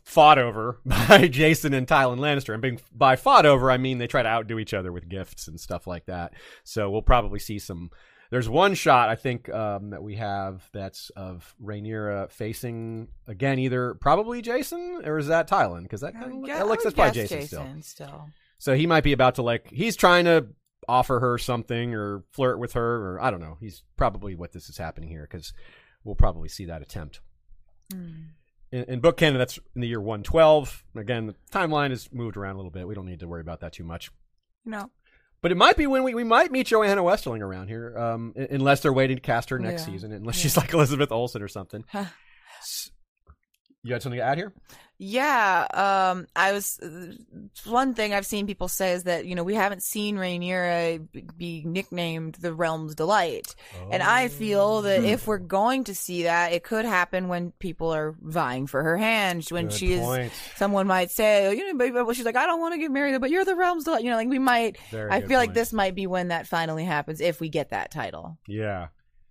fought 0.05 0.39
over 0.39 0.81
by 0.87 1.29
Jason 1.29 1.75
and 1.75 1.87
Tywin 1.87 2.19
Lannister, 2.19 2.53
and 2.53 2.63
being 2.63 2.81
by 2.93 3.17
fought 3.17 3.47
over 3.47 3.71
I 3.71 3.77
mean 3.79 3.99
they 3.99 4.07
try 4.07 4.23
to 4.23 4.29
outdo 4.29 4.59
each 4.59 4.75
other 4.75 4.93
with 4.93 5.09
gifts 5.09 5.49
and 5.49 5.61
stuff 5.61 5.87
like 5.87 6.07
that. 6.07 6.35
So 6.65 6.91
we'll 6.91 7.03
probably 7.03 7.39
see 7.39 7.59
some 7.59 7.91
there's 8.31 8.49
one 8.49 8.75
shot 8.75 9.09
I 9.09 9.15
think 9.15 9.49
um, 9.49 9.91
that 9.91 10.03
we 10.03 10.17
have 10.17 10.69
that's 10.73 11.11
of 11.11 11.55
Rhaenyra 11.63 12.31
facing 12.31 13.09
again 13.27 13.59
either 13.59 13.95
probably 13.95 14.43
Jason 14.43 15.03
or 15.05 15.19
is 15.19 15.29
that 15.29 15.49
Tyland 15.49 15.85
because 15.85 16.01
that, 16.03 16.13
kinda 16.13 16.27
would 16.29 16.37
look- 16.37 16.47
guess- 16.47 16.59
that 16.59 16.67
looks 16.69 16.85
that's 16.85 16.95
probably 16.95 17.21
guess 17.23 17.29
Jason, 17.31 17.83
still. 17.83 18.07
Still. 18.09 18.27
So 18.59 18.75
he 18.75 18.87
might 18.87 19.05
be 19.05 19.13
about 19.13 19.37
to 19.37 19.43
like 19.43 19.71
he's 19.71 19.97
trying 19.97 20.25
to 20.27 20.49
offer 20.89 21.21
her 21.21 21.39
something 21.39 21.95
or 21.95 22.25
flirt 22.33 22.59
with 22.59 22.73
her 22.73 22.97
or 23.15 23.21
I 23.21 23.31
don't 23.31 23.41
know. 23.41 23.57
He's 23.61 23.83
probably 23.97 24.35
what 24.35 24.53
this 24.53 24.69
is 24.69 24.79
happening 24.79 25.09
here 25.11 25.27
because 25.31 25.53
we'll 26.05 26.15
probably 26.15 26.49
see 26.49 26.65
that 26.67 26.83
attempt. 26.83 27.21
Hmm. 27.93 28.13
In, 28.71 28.85
in 28.85 29.01
book 29.01 29.17
canon, 29.17 29.39
that's 29.39 29.59
in 29.75 29.81
the 29.81 29.89
year 29.89 30.01
112. 30.01 30.85
Again, 30.97 31.27
the 31.27 31.35
timeline 31.51 31.91
has 31.91 32.13
moved 32.13 32.37
around 32.37 32.55
a 32.55 32.59
little 32.59 32.71
bit. 32.71 32.87
We 32.87 32.95
don't 32.95 33.07
need 33.07 33.21
to 33.21 33.29
worry 33.29 33.41
about 33.41 33.61
that 33.61 33.73
too 33.73 33.85
much. 33.85 34.11
No. 34.65 34.91
But 35.41 35.53
it 35.53 35.57
might 35.57 35.77
be 35.77 35.87
when 35.87 36.03
we, 36.03 36.15
we 36.15 36.25
might 36.25 36.51
meet 36.51 36.67
Johanna 36.67 37.03
Westerling 37.03 37.41
around 37.43 37.69
here, 37.69 37.97
um, 37.97 38.35
unless 38.37 38.81
they're 38.81 38.93
waiting 38.93 39.17
to 39.19 39.21
cast 39.23 39.51
her 39.51 39.59
next 39.59 39.87
Yeah. 39.87 39.93
season, 39.95 40.13
unless 40.13 40.37
Yeah. 40.39 40.43
she's 40.43 40.57
like 40.57 40.73
Elizabeth 40.73 41.13
Olsen 41.13 41.43
or 41.43 41.49
something. 41.49 41.85
You 43.85 43.93
had 43.93 44.03
something 44.03 44.19
to 44.19 44.25
add 44.25 44.39
here? 44.39 44.53
Yeah, 45.01 45.67
um, 45.73 46.27
I 46.35 46.53
was 46.53 46.81
one 47.65 47.95
thing 47.95 48.13
I've 48.13 48.27
seen 48.27 48.49
people 48.49 48.67
say 48.67 48.91
is 48.93 49.05
that 49.05 49.27
you 49.27 49.37
know 49.37 49.45
we 49.45 49.55
haven't 49.55 49.85
seen 49.85 50.17
Rhaenyra 50.17 51.07
be 51.37 51.63
nicknamed 51.65 52.35
the 52.35 52.53
Realm's 52.53 52.97
Delight, 52.97 53.55
and 53.93 54.03
I 54.03 54.27
feel 54.27 54.83
that 54.83 55.05
if 55.05 55.29
we're 55.29 55.39
going 55.39 55.85
to 55.85 55.95
see 55.95 56.25
that, 56.25 56.53
it 56.53 56.65
could 56.65 56.85
happen 56.85 57.29
when 57.29 57.53
people 57.61 57.95
are 57.95 58.17
vying 58.21 58.67
for 58.67 58.83
her 58.83 58.97
hand. 58.97 59.47
When 59.51 59.69
Good 59.69 59.73
she 59.75 59.93
is, 59.93 60.33
someone 60.57 60.89
might 60.89 61.13
say, 61.13 61.47
oh, 61.47 61.51
you 61.53 61.73
know, 61.73 62.05
but 62.05 62.17
she's 62.17 62.25
like, 62.25 62.35
I 62.35 62.47
don't 62.47 62.61
want 62.61 62.75
to 62.75 62.81
get 62.81 62.91
married, 62.91 63.21
but 63.21 63.31
you're 63.31 63.45
the 63.45 63.55
Realm's 63.55 63.85
Delight. 63.85 64.03
You 64.03 64.11
know, 64.11 64.17
like 64.17 64.29
we 64.29 64.41
might. 64.41 64.79
Very 64.91 65.13
I 65.13 65.21
feel 65.21 65.39
like 65.39 65.55
this 65.55 65.73
might 65.73 65.95
be 65.95 66.09
when 66.09 66.29
that 66.29 66.49
finally 66.49 66.85
happens 66.85 67.21
if 67.21 67.39
we 67.39 67.49
get 67.49 67.71
that 67.71 67.93
title. 67.93 68.37
Yeah, 68.49 68.89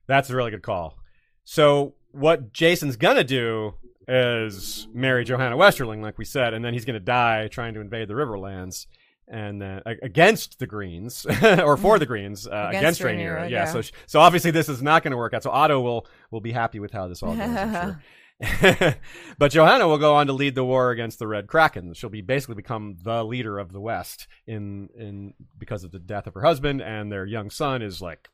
that's 0.08 0.30
a 0.30 0.36
really 0.38 0.52
good 0.52 0.64
call. 0.64 0.98
So 1.44 1.96
what 2.12 2.54
Jason's 2.54 2.96
gonna 2.96 3.26
do 3.26 3.74
is 4.08 4.88
marry 4.94 5.24
Johanna 5.26 5.58
Westerling, 5.58 6.02
like 6.02 6.18
we 6.18 6.26
said, 6.26 6.54
and 6.54 6.64
then 6.64 6.74
he's 6.74 6.86
gonna 6.86 7.00
die 7.00 7.48
trying 7.48 7.74
to 7.74 7.82
invade 7.82 8.08
the 8.08 8.14
Riverlands. 8.14 8.88
And 9.30 9.62
then 9.62 9.82
a- 9.86 10.06
against 10.06 10.58
the 10.58 10.68
Greens, 10.68 11.26
or 11.44 11.76
for 11.76 12.00
the 12.00 12.06
Greens, 12.06 12.48
uh, 12.48 12.68
against, 12.70 13.02
Against 13.02 13.02
Rhaenyra, 13.02 13.40
Rhaenyra, 13.40 13.50
yeah. 13.50 13.66
yeah. 13.66 13.66
So, 13.66 13.82
so 14.06 14.20
obviously 14.22 14.52
this 14.52 14.70
is 14.70 14.82
not 14.82 15.04
going 15.04 15.12
to 15.12 15.18
work 15.18 15.34
out. 15.34 15.44
So 15.44 15.50
Otto 15.52 15.82
will 15.82 16.08
will 16.32 16.40
be 16.40 16.54
happy 16.54 16.80
with 16.80 16.94
how 16.94 17.10
this 17.10 17.22
all 17.22 17.36
goes. 17.36 17.96
But 19.38 19.52
Johanna 19.52 19.88
will 19.88 19.98
go 19.98 20.16
on 20.16 20.28
to 20.28 20.34
lead 20.34 20.56
the 20.56 20.64
war 20.64 20.92
against 20.92 21.20
the 21.20 21.28
Red 21.28 21.48
Kraken. 21.48 21.94
She'll 21.94 22.10
be 22.10 22.22
basically 22.22 22.56
become 22.56 22.98
the 23.04 23.24
leader 23.26 23.60
of 23.60 23.72
the 23.74 23.82
West 23.82 24.28
in 24.46 24.90
in 24.98 25.34
because 25.58 25.84
of 25.84 25.92
the 25.92 26.00
death 26.00 26.28
of 26.28 26.34
her 26.34 26.44
husband, 26.44 26.82
and 26.82 27.12
their 27.12 27.26
young 27.26 27.50
son 27.50 27.82
is 27.82 28.02
like 28.02 28.30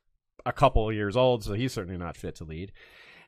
a 0.45 0.53
couple 0.53 0.89
of 0.89 0.95
years 0.95 1.15
old, 1.15 1.43
so 1.43 1.53
he's 1.53 1.73
certainly 1.73 1.97
not 1.97 2.17
fit 2.17 2.35
to 2.35 2.43
lead. 2.43 2.71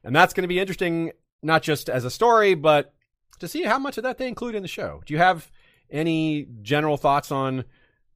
And 0.03 0.15
that's 0.15 0.33
going 0.33 0.43
to 0.43 0.47
be 0.47 0.59
interesting, 0.59 1.11
not 1.45 1.61
just 1.63 1.89
as 1.89 2.03
a 2.03 2.11
story, 2.11 2.55
but 2.55 2.93
to 3.39 3.47
see 3.47 3.63
how 3.63 3.79
much 3.79 3.97
of 3.97 4.03
that 4.03 4.17
they 4.17 4.27
include 4.27 4.55
in 4.55 4.61
the 4.61 4.67
show. 4.67 5.01
Do 5.05 5.13
you 5.13 5.19
have 5.19 5.51
any 5.89 6.47
general 6.61 6.97
thoughts 6.97 7.31
on 7.31 7.65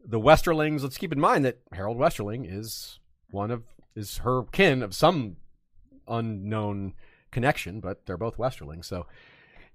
the 0.04 0.20
Westerlings? 0.20 0.82
Let's 0.82 0.98
keep 0.98 1.14
in 1.14 1.20
mind 1.20 1.46
that 1.46 1.60
Harrold 1.72 1.98
Westerling 1.98 2.46
is 2.52 3.00
one 3.32 3.52
of 3.52 3.64
is 3.96 4.20
her 4.20 4.44
kin 4.52 4.82
of 4.82 4.96
some 4.96 5.38
unknown 6.08 6.94
connection, 7.32 7.80
but 7.80 8.06
they're 8.06 8.18
both 8.18 8.38
Westerlings. 8.38 8.86
So, 8.86 9.06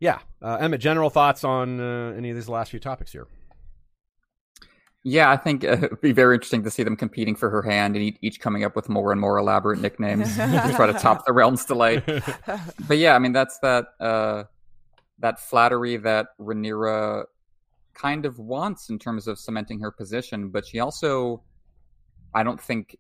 yeah, 0.01 0.21
uh, 0.43 0.57
Emmett, 0.61 0.81
general 0.81 1.11
thoughts 1.11 1.45
on 1.45 1.81
uh, 1.81 2.15
any 2.17 2.31
of 2.31 2.37
these 2.37 2.49
last 2.49 2.71
few 2.71 2.81
topics 2.81 3.13
here? 3.13 3.27
Yeah, 5.07 5.31
I 5.31 5.37
think 5.37 5.65
uh, 5.65 5.73
it'd 5.83 6.01
be 6.01 6.13
very 6.13 6.35
interesting 6.35 6.65
to 6.65 6.71
see 6.71 6.83
them 6.83 6.97
competing 6.97 7.37
for 7.37 7.51
her 7.51 7.63
hand 7.63 7.95
and 7.95 8.17
each, 8.23 8.41
coming 8.41 8.65
up 8.65 8.75
with 8.75 8.89
more 8.89 9.13
and 9.13 9.21
more 9.21 9.39
elaborate 9.39 9.79
nicknames 9.81 10.35
to 10.37 10.73
try 10.75 10.87
to 10.87 10.95
top 10.95 11.25
the 11.27 11.33
realm's 11.33 11.65
delight. 11.65 12.03
But 12.89 12.99
yeah, 12.99 13.15
I 13.15 13.19
mean 13.19 13.33
that's 13.33 13.59
that 13.61 13.89
uh, 14.01 14.45
that 15.21 15.39
flattery 15.39 15.97
that 15.99 16.29
Rhaenyra 16.41 17.25
kind 17.95 18.27
of 18.27 18.39
wants 18.39 18.91
in 18.91 18.99
terms 18.99 19.29
of 19.29 19.39
cementing 19.39 19.79
her 19.81 19.91
position, 19.93 20.49
but 20.49 20.67
she 20.67 20.81
also, 20.81 21.43
I 22.35 22.43
don't 22.43 22.61
think. 22.61 22.97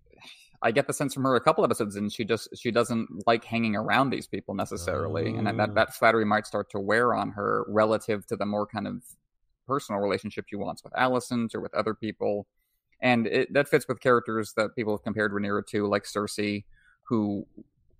I 0.63 0.71
get 0.71 0.87
the 0.87 0.95
sense 0.95 1.13
from 1.13 1.25
her 1.25 1.37
a 1.37 1.43
couple 1.43 1.63
episodes 1.63 1.95
and 1.97 2.11
she 2.11 2.25
just 2.25 2.49
she 2.57 2.71
doesn't 2.71 3.27
like 3.27 3.45
hanging 3.45 3.77
around 3.77 4.09
these 4.09 4.27
people 4.27 4.55
necessarily, 4.55 5.35
and 5.35 5.47
Oh. 5.47 5.57
that 5.59 5.75
that 5.75 5.95
flattery 5.95 6.25
might 6.25 6.47
start 6.47 6.71
to 6.71 6.81
wear 6.81 7.13
on 7.13 7.33
her 7.33 7.67
relative 7.69 8.27
to 8.29 8.37
the 8.37 8.47
more 8.47 8.67
kind 8.67 8.87
of 8.87 9.03
personal 9.67 10.01
relationship 10.01 10.47
she 10.49 10.57
wants 10.57 10.83
with 10.85 10.93
Alicent 10.95 11.55
or 11.55 11.61
with 11.61 11.75
other 11.75 11.95
people. 11.95 12.47
And 13.01 13.27
it, 13.27 13.53
that 13.53 13.69
fits 13.69 13.87
with 13.89 14.01
characters 14.01 14.53
that 14.57 14.75
people 14.75 14.95
have 14.95 15.03
compared 15.03 15.33
Rhaenyra 15.33 15.67
to, 15.69 15.87
like 15.87 16.05
Cersei, 16.05 16.65
who, 17.03 17.47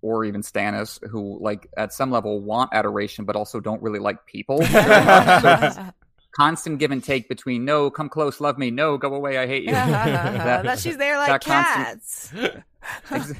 or 0.01 0.25
even 0.25 0.41
Stannis, 0.41 0.99
who, 1.09 1.37
like, 1.41 1.67
at 1.77 1.93
some 1.93 2.11
level 2.11 2.39
want 2.41 2.73
adoration, 2.73 3.25
but 3.25 3.35
also 3.35 3.59
don't 3.59 3.81
really 3.81 3.99
like 3.99 4.25
people. 4.25 4.61
so 4.63 5.91
constant 6.35 6.79
give 6.79 6.91
and 6.91 7.03
take 7.03 7.29
between, 7.29 7.63
no, 7.63 7.89
come 7.89 8.09
close, 8.09 8.41
love 8.41 8.57
me, 8.57 8.69
no, 8.71 8.97
go 8.97 9.13
away, 9.13 9.37
I 9.37 9.47
hate 9.47 9.63
you. 9.63 9.71
that 9.71 10.79
she's 10.79 10.97
there 10.97 11.17
like 11.17 11.27
that 11.27 11.43
constant- 11.43 12.53
cats. 12.53 12.63
Ex- 13.09 13.33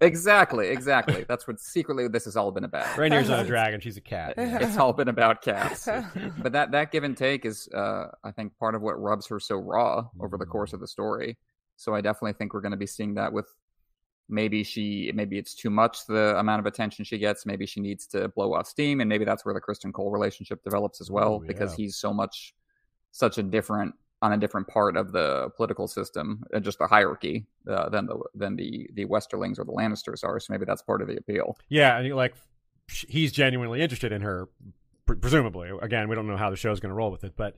exactly, 0.00 0.68
exactly. 0.68 1.24
That's 1.26 1.48
what 1.48 1.58
secretly 1.58 2.06
this 2.06 2.24
has 2.26 2.36
all 2.36 2.52
been 2.52 2.62
about. 2.62 2.84
Rhaenyra's 2.94 3.28
not 3.28 3.40
a 3.40 3.48
dragon; 3.48 3.80
she's 3.80 3.96
a 3.96 4.00
cat. 4.00 4.34
Yeah. 4.36 4.58
it's 4.60 4.76
all 4.76 4.92
been 4.92 5.08
about 5.08 5.42
cats. 5.42 5.88
but 6.38 6.52
that 6.52 6.70
that 6.70 6.92
give 6.92 7.02
and 7.02 7.16
take 7.16 7.44
is, 7.44 7.68
uh, 7.74 8.10
I 8.22 8.30
think, 8.30 8.56
part 8.58 8.76
of 8.76 8.82
what 8.82 9.00
rubs 9.02 9.26
her 9.26 9.40
so 9.40 9.56
raw 9.56 10.06
over 10.20 10.38
the 10.38 10.46
course 10.46 10.72
of 10.72 10.78
the 10.78 10.86
story. 10.86 11.36
So 11.76 11.96
I 11.96 12.00
definitely 12.00 12.34
think 12.34 12.54
we're 12.54 12.60
going 12.60 12.70
to 12.70 12.76
be 12.76 12.86
seeing 12.86 13.14
that 13.14 13.32
with 13.32 13.52
maybe 14.32 14.64
she, 14.64 15.12
maybe 15.14 15.38
it's 15.38 15.54
too 15.54 15.70
much 15.70 16.06
the 16.06 16.36
amount 16.38 16.60
of 16.60 16.66
attention 16.66 17.04
she 17.04 17.18
gets. 17.18 17.46
Maybe 17.46 17.66
she 17.66 17.80
needs 17.80 18.06
to 18.08 18.28
blow 18.28 18.54
off 18.54 18.66
steam, 18.66 19.00
and 19.00 19.08
maybe 19.08 19.24
that's 19.24 19.44
where 19.44 19.54
the 19.54 19.60
Criston 19.60 19.92
Cole 19.92 20.10
relationship 20.10 20.64
develops 20.64 21.00
as 21.00 21.10
well, 21.10 21.36
Ooh, 21.36 21.46
because 21.46 21.74
he's 21.74 21.96
so 21.96 22.12
much, 22.12 22.54
such 23.12 23.38
a 23.38 23.42
different 23.42 23.94
on 24.22 24.32
a 24.32 24.36
different 24.36 24.68
part 24.68 24.96
of 24.96 25.10
the 25.12 25.50
political 25.56 25.88
system, 25.88 26.44
and 26.52 26.64
just 26.64 26.78
the 26.78 26.86
hierarchy 26.86 27.44
uh, 27.68 27.88
than 27.88 28.06
the 28.06 28.18
than 28.34 28.56
the 28.56 28.88
the 28.94 29.04
Westerlings 29.04 29.58
or 29.58 29.64
the 29.64 29.72
Lannisters 29.72 30.24
are. 30.24 30.40
So 30.40 30.52
maybe 30.52 30.64
that's 30.64 30.82
part 30.82 31.02
of 31.02 31.08
the 31.08 31.16
appeal. 31.16 31.56
Yeah, 31.68 31.98
and 31.98 32.14
like 32.14 32.34
he's 32.88 33.32
genuinely 33.32 33.82
interested 33.82 34.12
in 34.12 34.22
her, 34.22 34.48
presumably. 35.06 35.70
Again, 35.80 36.08
we 36.08 36.14
don't 36.14 36.26
know 36.26 36.36
how 36.36 36.50
the 36.50 36.56
show's 36.56 36.80
going 36.80 36.90
to 36.90 36.94
roll 36.94 37.10
with 37.10 37.24
it, 37.24 37.34
but 37.36 37.56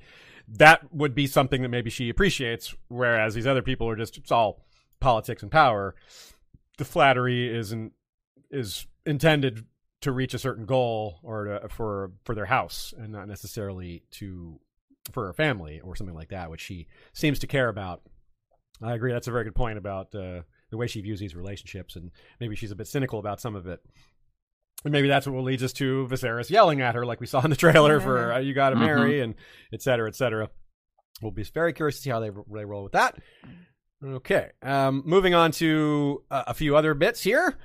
that 0.48 0.92
would 0.92 1.14
be 1.14 1.26
something 1.26 1.62
that 1.62 1.68
maybe 1.68 1.90
she 1.90 2.08
appreciates. 2.08 2.74
Whereas 2.88 3.34
these 3.34 3.46
other 3.46 3.62
people 3.62 3.88
are 3.88 3.96
just 3.96 4.16
it's 4.16 4.32
all 4.32 4.64
politics 5.00 5.42
and 5.42 5.52
power. 5.52 5.94
The 6.78 6.84
flattery 6.84 7.54
isn't 7.54 7.92
is 8.50 8.86
intended 9.06 9.64
to 10.02 10.12
reach 10.12 10.34
a 10.34 10.38
certain 10.38 10.66
goal 10.66 11.18
or 11.22 11.44
to, 11.44 11.68
for 11.68 12.12
for 12.24 12.34
their 12.34 12.46
house, 12.46 12.92
and 12.96 13.12
not 13.12 13.28
necessarily 13.28 14.02
to 14.12 14.60
for 15.12 15.26
her 15.26 15.32
family 15.32 15.80
or 15.80 15.94
something 15.96 16.14
like 16.16 16.30
that, 16.30 16.50
which 16.50 16.60
she 16.60 16.86
seems 17.12 17.38
to 17.40 17.46
care 17.46 17.68
about 17.68 18.02
I 18.82 18.94
agree. 18.94 19.12
That's 19.12 19.28
a 19.28 19.32
very 19.32 19.44
good 19.44 19.54
point 19.54 19.78
about 19.78 20.14
uh, 20.14 20.40
the 20.70 20.76
way 20.76 20.88
she 20.88 21.00
views 21.00 21.20
these 21.20 21.36
relationships, 21.36 21.94
and 21.94 22.10
maybe 22.40 22.56
she's 22.56 22.72
a 22.72 22.76
bit 22.76 22.88
cynical 22.88 23.18
about 23.20 23.40
some 23.40 23.54
of 23.54 23.66
it. 23.68 23.80
And 24.84 24.92
maybe 24.92 25.06
that's 25.08 25.26
what 25.26 25.34
will 25.34 25.44
lead 25.44 25.62
us 25.62 25.72
to 25.74 26.06
Viserys 26.10 26.50
yelling 26.50 26.80
at 26.80 26.94
her, 26.96 27.06
like 27.06 27.20
we 27.20 27.26
saw 27.26 27.40
in 27.42 27.50
the 27.50 27.56
trailer 27.56 28.00
for 28.00 28.32
uh, 28.32 28.38
"You 28.38 28.52
Got 28.52 28.70
to 28.70 28.76
Mhm. 28.76 28.80
Marry" 28.80 29.20
and 29.20 29.34
et 29.72 29.80
cetera, 29.80 30.08
et 30.08 30.16
cetera. 30.16 30.50
We'll 31.22 31.30
be 31.30 31.44
very 31.44 31.72
curious 31.72 31.96
to 31.96 32.02
see 32.02 32.10
how 32.10 32.18
they 32.20 32.30
they 32.52 32.64
roll 32.64 32.82
with 32.82 32.92
that. 32.92 33.16
Okay, 34.04 34.50
um, 34.62 35.02
moving 35.06 35.34
on 35.34 35.50
to 35.52 36.22
uh, 36.30 36.44
a 36.48 36.54
few 36.54 36.76
other 36.76 36.94
bits 36.94 37.22
here. 37.22 37.56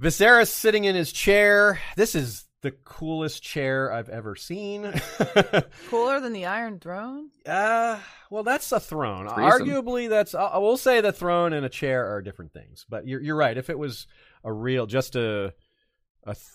Viserys 0.00 0.48
sitting 0.48 0.84
in 0.84 0.94
his 0.94 1.12
chair. 1.12 1.80
This 1.96 2.14
is 2.14 2.44
the 2.62 2.70
coolest 2.70 3.42
chair 3.42 3.92
I've 3.92 4.08
ever 4.08 4.36
seen. 4.36 4.92
Cooler 5.88 6.20
than 6.20 6.32
the 6.32 6.46
Iron 6.46 6.80
Throne? 6.80 7.30
Uh, 7.46 7.98
well, 8.30 8.42
that's 8.42 8.70
a 8.72 8.80
throne. 8.80 9.24
Reason. 9.26 9.36
Arguably, 9.38 10.08
that's. 10.08 10.34
I 10.34 10.44
I 10.46 10.58
will 10.58 10.76
say 10.76 11.00
the 11.00 11.12
throne 11.12 11.52
and 11.52 11.66
a 11.66 11.68
chair 11.68 12.14
are 12.14 12.22
different 12.22 12.52
things. 12.52 12.86
But 12.88 13.06
you're 13.06 13.20
you're 13.20 13.36
right. 13.36 13.56
If 13.56 13.70
it 13.70 13.78
was 13.78 14.06
a 14.44 14.52
real, 14.52 14.86
just 14.86 15.14
a, 15.14 15.52
a, 16.24 16.34
th- 16.34 16.46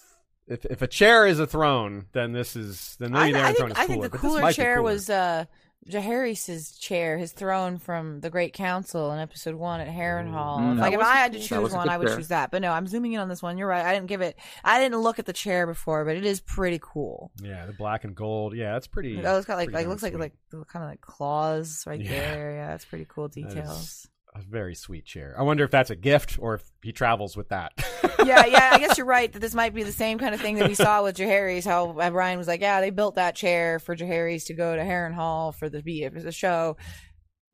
if 0.48 0.66
if 0.66 0.82
a 0.82 0.88
chair 0.88 1.28
is 1.28 1.40
a 1.40 1.48
throne, 1.48 2.08
then 2.12 2.32
this 2.34 2.56
is 2.56 2.98
then 3.00 3.12
maybe 3.12 3.34
the 3.34 3.40
I, 3.40 3.42
Iron 3.42 3.52
I 3.52 3.54
Throne 3.54 3.68
think, 3.70 3.78
is 3.78 3.84
I 3.84 3.88
think 3.88 4.02
the 4.02 4.18
cooler 4.18 4.52
chair 4.52 4.78
cooler. 4.78 4.84
was 4.92 5.10
uh, 5.10 5.46
Jaehaerys' 5.88 6.80
chair, 6.80 7.18
his 7.18 7.32
throne 7.32 7.78
from 7.78 8.20
the 8.20 8.30
Great 8.30 8.54
Council 8.54 9.12
in 9.12 9.20
episode 9.20 9.56
one 9.56 9.80
at 9.80 9.88
Harrenhal. 9.88 10.60
Mm, 10.60 10.80
like 10.80 10.94
if 10.94 11.00
I 11.00 11.16
had 11.16 11.34
to 11.34 11.40
choose 11.40 11.72
one, 11.74 11.90
I 11.90 11.98
would 11.98 12.08
chair. 12.08 12.18
choose 12.18 12.28
that. 12.28 12.52
But 12.52 12.62
no, 12.62 12.72
I'm 12.72 12.86
zooming 12.86 13.14
in 13.14 13.20
on 13.22 13.30
this 13.30 13.42
one. 13.42 13.58
You're 13.58 13.68
right. 13.68 13.84
I 13.86 13.94
didn't 13.94 14.08
give 14.08 14.22
it. 14.22 14.38
I 14.64 14.80
didn't 14.80 15.00
look 15.00 15.20
at 15.20 15.26
the 15.26 15.34
chair 15.34 15.66
before, 15.66 16.06
but 16.06 16.16
it 16.16 16.26
is 16.26 16.42
pretty 16.42 16.80
cool. 16.82 17.32
yeah, 17.42 17.66
the 17.66 17.74
black 17.74 18.04
and 18.04 18.16
gold. 18.16 18.56
Yeah, 18.56 18.74
that's 18.74 18.88
pretty. 18.88 19.26
Oh, 19.26 19.38
it's 19.38 19.48
got 19.48 19.58
like 19.58 19.72
like 19.72 19.88
looks 19.88 20.04
like 20.04 20.14
like 20.14 20.34
kind 20.52 20.84
of 20.84 20.90
like 20.92 21.02
claws 21.02 21.84
right 21.88 22.00
Yeah. 22.00 22.10
there. 22.10 22.52
Yeah, 22.52 22.76
it's 22.76 22.86
pretty 22.86 23.06
cool 23.10 23.28
details. 23.28 24.08
A 24.36 24.42
very 24.42 24.76
sweet 24.76 25.06
chair. 25.06 25.36
I 25.38 25.44
wonder 25.44 25.64
if 25.64 25.72
that's 25.72 25.90
a 25.90 25.96
gift 25.96 26.38
or 26.40 26.56
if 26.56 26.72
he 26.84 26.92
travels 26.92 27.36
with 27.36 27.50
that. 27.50 27.74
yeah, 28.26 28.46
yeah. 28.46 28.70
I 28.74 28.80
guess 28.80 28.98
you're 28.98 29.08
right 29.08 29.32
that 29.32 29.40
this 29.40 29.56
might 29.56 29.74
be 29.74 29.84
the 29.84 29.92
same 29.92 30.20
kind 30.20 30.34
of 30.34 30.42
thing 30.42 30.56
that 30.56 30.68
we 30.68 30.76
saw 30.76 31.04
with 31.04 31.18
Jaehaerys. 31.18 31.66
How 31.66 31.92
Ryan 31.92 32.38
was 32.38 32.48
like, 32.48 32.62
"Yeah, 32.62 32.82
they 32.82 32.90
built 32.90 33.16
that 33.16 33.36
chair 33.36 33.80
for 33.80 33.96
Jaehaerys 33.96 34.46
to 34.48 34.54
go 34.54 34.76
to 34.76 34.82
Harrenhal 34.82 35.56
for 35.56 35.70
the 35.70 35.82
be 35.82 36.08
the 36.08 36.32
show." 36.32 36.78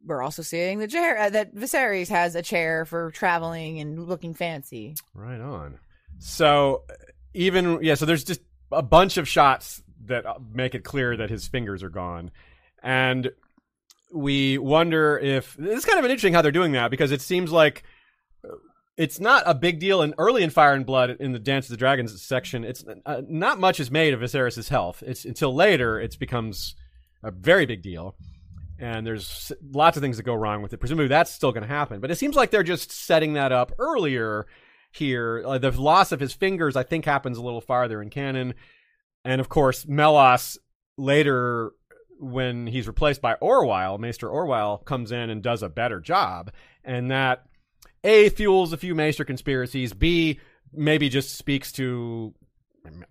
We're 0.05 0.21
also 0.21 0.43
seeing 0.43 0.79
that 0.79 0.91
chair 0.91 1.17
uh, 1.17 1.29
that 1.31 1.55
Viserys 1.55 2.09
has 2.09 2.35
a 2.35 2.41
chair 2.41 2.85
for 2.85 3.09
traveling 3.11 3.79
and 3.79 4.07
looking 4.07 4.33
fancy. 4.33 4.95
Right 5.15 5.41
on. 5.41 5.79
So 6.19 6.83
even 7.33 7.79
yeah, 7.81 7.95
so 7.95 8.05
there's 8.05 8.23
just 8.23 8.41
a 8.71 8.83
bunch 8.83 9.17
of 9.17 9.27
shots 9.27 9.81
that 10.05 10.25
uh, 10.25 10.35
make 10.53 10.75
it 10.75 10.83
clear 10.83 11.17
that 11.17 11.29
his 11.29 11.47
fingers 11.47 11.81
are 11.83 11.89
gone, 11.89 12.31
and 12.83 13.31
we 14.13 14.57
wonder 14.57 15.17
if 15.17 15.57
it's 15.59 15.85
kind 15.85 15.99
of 15.99 16.05
interesting 16.05 16.33
how 16.33 16.41
they're 16.41 16.51
doing 16.51 16.73
that 16.73 16.91
because 16.91 17.11
it 17.11 17.21
seems 17.21 17.51
like 17.51 17.83
uh, 18.43 18.55
it's 18.97 19.19
not 19.19 19.43
a 19.45 19.53
big 19.53 19.79
deal. 19.79 20.01
And 20.01 20.13
early 20.17 20.43
in 20.43 20.49
Fire 20.49 20.73
and 20.73 20.85
Blood, 20.85 21.17
in 21.19 21.31
the 21.31 21.39
Dance 21.39 21.65
of 21.65 21.71
the 21.71 21.77
Dragons 21.77 22.21
section, 22.21 22.63
it's 22.63 22.83
uh, 23.05 23.21
not 23.27 23.59
much 23.59 23.79
is 23.79 23.91
made 23.91 24.13
of 24.13 24.21
Viserys' 24.21 24.69
health. 24.69 25.03
It's 25.05 25.25
until 25.25 25.53
later 25.53 25.99
it 25.99 26.17
becomes 26.19 26.75
a 27.23 27.31
very 27.31 27.65
big 27.65 27.81
deal. 27.81 28.15
And 28.77 29.07
there's 29.07 29.53
lots 29.71 29.95
of 29.95 30.01
things 30.01 30.17
that 30.17 30.23
go 30.23 30.33
wrong 30.35 30.61
with 30.61 30.73
it. 30.73 30.77
Presumably 30.77 31.07
that's 31.07 31.31
still 31.31 31.51
going 31.51 31.63
to 31.63 31.67
happen. 31.67 32.01
But 32.01 32.11
it 32.11 32.17
seems 32.17 32.35
like 32.35 32.51
they're 32.51 32.63
just 32.63 32.91
setting 32.91 33.33
that 33.33 33.51
up 33.51 33.71
earlier 33.79 34.47
here. 34.91 35.43
Uh, 35.45 35.57
the 35.57 35.71
loss 35.71 36.11
of 36.11 36.19
his 36.19 36.33
fingers, 36.33 36.75
I 36.75 36.83
think, 36.83 37.05
happens 37.05 37.37
a 37.37 37.41
little 37.41 37.61
farther 37.61 38.01
in 38.01 38.09
canon. 38.09 38.53
And 39.23 39.39
of 39.41 39.49
course, 39.49 39.87
Mellos 39.87 40.57
later, 40.97 41.71
when 42.19 42.67
he's 42.67 42.87
replaced 42.87 43.21
by 43.21 43.35
Orwyle, 43.41 43.99
Maester 43.99 44.27
Orwyle 44.27 44.83
comes 44.85 45.11
in 45.11 45.29
and 45.29 45.41
does 45.41 45.63
a 45.63 45.69
better 45.69 45.99
job. 45.99 46.51
And 46.83 47.11
that, 47.11 47.45
A, 48.03 48.29
fuels 48.29 48.73
a 48.73 48.77
few 48.77 48.95
Maester 48.95 49.25
conspiracies. 49.25 49.93
B, 49.93 50.39
maybe 50.73 51.09
just 51.09 51.35
speaks 51.37 51.71
to 51.73 52.33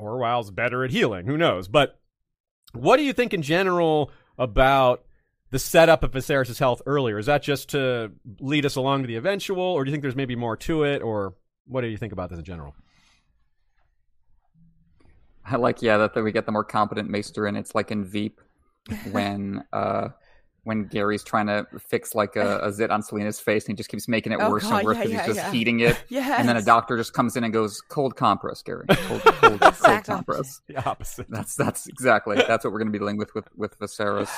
Orwyle's 0.01 0.51
better 0.51 0.85
at 0.85 0.91
healing. 0.91 1.27
Who 1.27 1.37
knows? 1.37 1.69
But 1.69 1.99
what 2.73 2.97
do 2.97 3.03
you 3.03 3.13
think 3.13 3.35
in 3.35 3.43
general 3.43 4.11
about 4.39 5.05
the 5.51 5.59
setup 5.59 6.03
of 6.03 6.13
Viserys' 6.13 6.59
health 6.59 6.83
earlier? 6.87 7.19
Is 7.19 7.27
that 7.27 7.43
just 7.43 7.71
to 7.71 8.13
lead 8.41 8.67
us 8.67 8.77
along 8.77 9.03
to 9.03 9.07
the 9.07 9.17
eventual, 9.17 9.63
or 9.63 9.85
do 9.85 9.91
you 9.91 9.93
think 9.93 10.03
there's 10.03 10.17
maybe 10.17 10.37
more 10.37 10.57
to 10.59 10.85
it, 10.85 11.03
or 11.03 11.35
what 11.67 11.83
do 11.83 11.89
you 11.89 11.97
think 11.97 12.13
about 12.13 12.31
this 12.31 12.39
in 12.39 12.45
general? 12.45 12.75
I 15.47 15.57
like 15.57 15.83
yeah 15.83 15.99
that, 15.99 16.15
that 16.15 16.23
we 16.23 16.33
get 16.33 16.47
the 16.47 16.53
more 16.53 16.65
competent 16.65 17.11
maester 17.11 17.47
in. 17.47 17.55
It's 17.55 17.75
like 17.75 17.91
in 17.91 18.05
Veep 18.05 18.41
when 19.11 19.65
uh 19.73 20.09
when 20.65 20.87
Gary's 20.87 21.23
trying 21.23 21.47
to 21.47 21.67
fix 21.79 22.15
like 22.15 22.37
a, 22.37 22.59
a 22.63 22.73
zit 22.73 22.91
on 22.91 23.03
Selina's 23.03 23.39
face 23.39 23.65
and 23.67 23.75
he 23.75 23.77
just 23.77 23.91
keeps 23.91 24.09
making 24.09 24.33
it 24.33 24.39
Oh, 24.41 24.51
worse 24.51 24.65
God, 24.65 24.77
and 24.77 24.85
worse 24.85 24.97
because 24.97 25.13
yeah, 25.13 25.19
he's 25.19 25.35
just 25.35 25.47
yeah. 25.47 25.53
heating 25.53 25.81
it. 25.81 26.03
Yes. 26.09 26.25
And 26.39 26.49
then 26.49 26.57
a 26.57 26.63
doctor 26.63 26.97
just 26.97 27.13
comes 27.13 27.37
in 27.37 27.45
and 27.45 27.53
goes 27.53 27.81
cold 27.83 28.17
compress, 28.17 28.63
Gary. 28.63 28.87
Cold, 28.89 29.23
cold, 29.23 29.35
cold 29.37 29.63
Exact 29.63 30.07
compress. 30.07 30.61
The 30.67 30.89
opposite. 30.89 31.27
That's 31.29 31.55
that's 31.55 31.87
exactly 31.87 32.37
that's 32.37 32.65
what 32.65 32.73
we're 32.73 32.79
going 32.79 32.89
to 32.89 32.93
be 32.93 32.99
dealing 32.99 33.19
with 33.19 33.35
with 33.35 33.49
with 33.57 33.79
Viserys. 33.79 34.29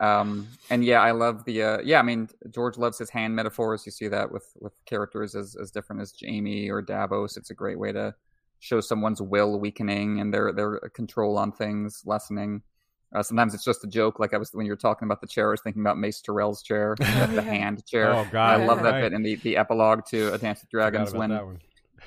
Um, 0.00 0.48
and 0.70 0.84
yeah, 0.84 1.00
I 1.00 1.12
love 1.12 1.44
the 1.44 1.62
uh, 1.62 1.78
yeah. 1.84 1.98
I 1.98 2.02
mean, 2.02 2.28
George 2.50 2.76
loves 2.78 2.98
his 2.98 3.10
hand 3.10 3.36
metaphors. 3.36 3.86
You 3.86 3.92
see 3.92 4.08
that 4.08 4.30
with 4.32 4.52
with 4.58 4.72
characters 4.84 5.34
as 5.34 5.56
as 5.56 5.70
different 5.70 6.02
as 6.02 6.12
Jaime 6.20 6.70
or 6.70 6.82
Davos. 6.82 7.36
It's 7.36 7.50
a 7.50 7.54
great 7.54 7.78
way 7.78 7.92
to 7.92 8.14
show 8.58 8.80
someone's 8.80 9.22
will 9.22 9.60
weakening 9.60 10.20
and 10.20 10.32
their 10.32 10.52
their 10.52 10.78
control 10.94 11.38
on 11.38 11.52
things 11.52 12.02
lessening. 12.04 12.62
Uh, 13.12 13.22
sometimes 13.22 13.54
it's 13.54 13.64
just 13.64 13.82
a 13.82 13.88
joke, 13.88 14.20
like 14.20 14.34
I 14.34 14.36
was 14.38 14.50
when 14.52 14.66
you 14.66 14.72
were 14.72 14.76
talking 14.76 15.06
about 15.06 15.20
the 15.20 15.26
chair. 15.26 15.48
I 15.48 15.50
was 15.52 15.60
thinking 15.62 15.82
about 15.82 15.98
Mace 15.98 16.20
Tyrell's 16.20 16.62
chair, 16.62 16.94
the, 16.98 17.04
the 17.34 17.42
hand 17.42 17.84
chair. 17.86 18.14
Oh, 18.14 18.26
God, 18.30 18.60
I 18.60 18.64
love 18.64 18.82
that 18.82 18.90
right. 18.90 19.00
bit 19.02 19.12
in 19.12 19.22
the, 19.22 19.36
the 19.36 19.56
epilogue 19.56 20.06
to 20.10 20.32
A 20.32 20.38
Dance 20.38 20.60
with 20.60 20.70
Dragons 20.70 21.12
when. 21.12 21.58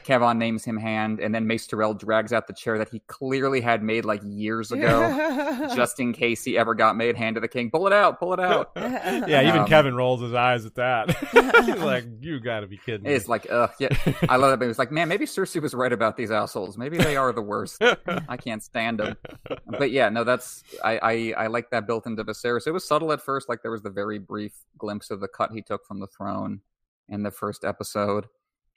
Kevan 0.03 0.37
names 0.37 0.63
him 0.65 0.77
hand, 0.77 1.19
and 1.19 1.33
then 1.33 1.47
Mace 1.47 1.67
Tyrell 1.67 1.93
drags 1.93 2.33
out 2.33 2.47
the 2.47 2.53
chair 2.53 2.77
that 2.77 2.89
he 2.89 2.99
clearly 3.07 3.61
had 3.61 3.83
made 3.83 4.05
like 4.05 4.21
years 4.23 4.71
ago, 4.71 5.69
just 5.75 5.99
in 5.99 6.13
case 6.13 6.43
he 6.43 6.57
ever 6.57 6.75
got 6.75 6.95
made 6.95 7.15
hand 7.15 7.37
of 7.37 7.41
the 7.41 7.47
king. 7.47 7.71
Pull 7.71 7.87
it 7.87 7.93
out, 7.93 8.19
pull 8.19 8.33
it 8.33 8.39
out. 8.39 8.71
yeah, 8.75 9.41
even 9.41 9.61
Um, 9.61 9.67
Kevan 9.67 9.95
rolls 9.95 10.21
his 10.21 10.33
eyes 10.33 10.65
at 10.65 10.75
that. 10.75 11.15
He's 11.65 11.77
like, 11.79 12.05
"You 12.19 12.39
got 12.39 12.61
to 12.61 12.67
be 12.67 12.77
kidding!" 12.77 13.03
me." 13.03 13.13
It's 13.13 13.27
like, 13.27 13.47
ugh, 13.49 13.71
yeah. 13.79 13.89
I 14.29 14.37
love 14.37 14.51
that. 14.51 14.59
But 14.59 14.65
it 14.65 14.69
was 14.69 14.79
like, 14.79 14.91
man, 14.91 15.07
maybe 15.07 15.25
Cersei 15.25 15.61
was 15.61 15.73
right 15.73 15.93
about 15.93 16.17
these 16.17 16.31
assholes. 16.31 16.77
Maybe 16.77 16.97
they 16.97 17.15
are 17.15 17.31
the 17.31 17.41
worst. 17.41 17.81
I 17.81 18.37
can't 18.37 18.63
stand 18.63 18.99
them. 18.99 19.17
But 19.65 19.91
yeah, 19.91 20.09
no, 20.09 20.23
that's 20.23 20.63
I, 20.83 20.99
I 21.01 21.43
I 21.43 21.47
like 21.47 21.69
that 21.71 21.87
built 21.87 22.05
into 22.05 22.23
Viserys. 22.23 22.67
It 22.67 22.71
was 22.71 22.87
subtle 22.87 23.11
at 23.11 23.21
first, 23.21 23.49
like 23.49 23.61
there 23.61 23.71
was 23.71 23.81
the 23.81 23.89
very 23.89 24.19
brief 24.19 24.53
glimpse 24.77 25.11
of 25.11 25.19
the 25.19 25.27
cut 25.27 25.51
he 25.51 25.61
took 25.61 25.85
from 25.85 25.99
the 25.99 26.07
throne 26.07 26.61
in 27.09 27.23
the 27.23 27.31
first 27.31 27.65
episode, 27.65 28.27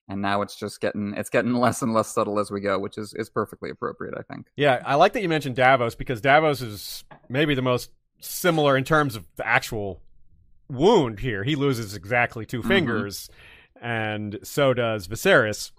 and 0.08 0.22
now 0.22 0.42
it's 0.42 0.56
just 0.56 0.80
getting 0.80 1.14
it's 1.16 1.30
getting 1.30 1.52
less 1.64 1.82
and 1.82 1.92
less 1.94 2.08
subtle 2.12 2.38
as 2.38 2.50
we 2.50 2.60
go, 2.60 2.78
which 2.78 2.98
is 2.98 3.12
is 3.14 3.28
perfectly 3.30 3.70
appropriate, 3.70 4.14
I 4.16 4.22
think. 4.22 4.46
Yeah, 4.56 4.82
I 4.84 4.94
like 4.96 5.12
that 5.14 5.22
you 5.22 5.28
mentioned 5.28 5.56
Davos 5.56 5.94
because 5.94 6.20
Davos 6.20 6.60
is 6.62 7.04
maybe 7.28 7.54
the 7.54 7.62
most 7.62 7.90
similar 8.20 8.76
in 8.76 8.84
terms 8.84 9.16
of 9.16 9.26
the 9.36 9.46
actual 9.46 10.00
wound 10.68 11.20
here. 11.20 11.44
He 11.44 11.54
loses 11.54 11.94
exactly 11.94 12.44
2 12.46 12.62
Mhm. 12.62 12.68
fingers, 12.68 13.30
and 13.80 14.38
so 14.42 14.74
does 14.74 15.06
Viserys. 15.08 15.70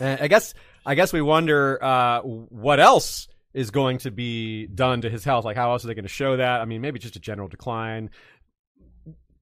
And 0.00 0.20
I 0.20 0.28
guess 0.28 0.54
I 0.86 0.94
guess 0.94 1.12
we 1.12 1.20
wonder 1.20 1.82
uh, 1.82 2.20
what 2.22 2.80
else 2.80 3.28
is 3.54 3.70
going 3.70 3.98
to 3.98 4.10
be 4.10 4.66
done 4.68 5.00
to 5.00 5.10
his 5.10 5.24
health. 5.24 5.44
Like, 5.44 5.56
how 5.56 5.72
else 5.72 5.84
are 5.84 5.88
they 5.88 5.94
going 5.94 6.04
to 6.04 6.08
show 6.08 6.36
that? 6.36 6.60
I 6.60 6.64
mean, 6.64 6.80
maybe 6.80 6.98
just 6.98 7.16
a 7.16 7.20
general 7.20 7.48
decline. 7.48 8.10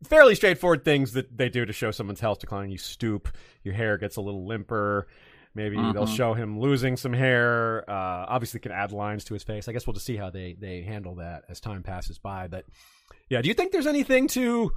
Fairly 0.04 0.34
straightforward 0.34 0.84
things 0.84 1.12
that 1.14 1.36
they 1.36 1.48
do 1.48 1.64
to 1.64 1.72
show 1.72 1.90
someone's 1.90 2.20
health 2.20 2.40
decline. 2.40 2.70
You 2.70 2.78
stoop, 2.78 3.28
your 3.62 3.74
hair 3.74 3.96
gets 3.96 4.16
a 4.16 4.20
little 4.20 4.46
limper. 4.46 5.06
Maybe 5.54 5.76
they'll 5.76 6.06
Mhm. 6.06 6.16
show 6.16 6.34
him 6.34 6.60
losing 6.60 6.98
some 6.98 7.14
hair. 7.14 7.82
Uh, 7.88 8.26
obviously, 8.28 8.60
can 8.60 8.72
add 8.72 8.92
lines 8.92 9.24
to 9.24 9.34
his 9.34 9.42
face. 9.42 9.68
I 9.68 9.72
guess 9.72 9.86
we'll 9.86 9.94
just 9.94 10.04
see 10.04 10.16
how 10.16 10.28
they 10.28 10.52
they 10.52 10.82
handle 10.82 11.14
that 11.14 11.44
as 11.48 11.60
time 11.60 11.82
passes 11.82 12.18
by. 12.18 12.46
But 12.46 12.66
yeah, 13.30 13.40
do 13.40 13.48
you 13.48 13.54
think 13.54 13.72
there's 13.72 13.86
anything 13.86 14.28
to 14.28 14.70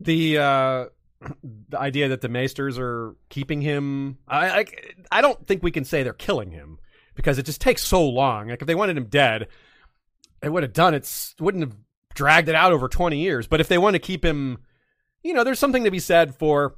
the 0.00 0.38
uh, 0.38 0.84
the 1.68 1.78
idea 1.78 2.08
that 2.08 2.22
the 2.22 2.28
Maesters 2.30 2.78
are 2.78 3.14
keeping 3.28 3.60
him? 3.60 4.16
I, 4.26 4.60
I 4.60 4.64
I 5.12 5.20
don't 5.20 5.46
think 5.46 5.62
we 5.62 5.70
can 5.70 5.84
say 5.84 6.02
they're 6.02 6.14
killing 6.14 6.50
him 6.50 6.78
because 7.14 7.36
it 7.38 7.44
just 7.44 7.60
takes 7.60 7.82
so 7.82 8.02
long. 8.08 8.48
Like 8.48 8.62
if 8.62 8.66
they 8.66 8.74
wanted 8.74 8.96
him 8.96 9.06
dead, 9.08 9.48
they 10.40 10.48
would 10.48 10.62
have 10.62 10.72
done 10.72 10.94
it. 10.94 11.34
Wouldn't 11.40 11.62
have 11.62 11.76
dragged 12.16 12.48
it 12.48 12.56
out 12.56 12.72
over 12.72 12.88
twenty 12.88 13.18
years. 13.20 13.46
But 13.46 13.60
if 13.60 13.68
they 13.68 13.78
want 13.78 13.94
to 13.94 14.00
keep 14.00 14.24
him, 14.24 14.58
you 15.22 15.32
know, 15.32 15.44
there's 15.44 15.60
something 15.60 15.84
to 15.84 15.90
be 15.92 16.00
said 16.00 16.34
for 16.34 16.74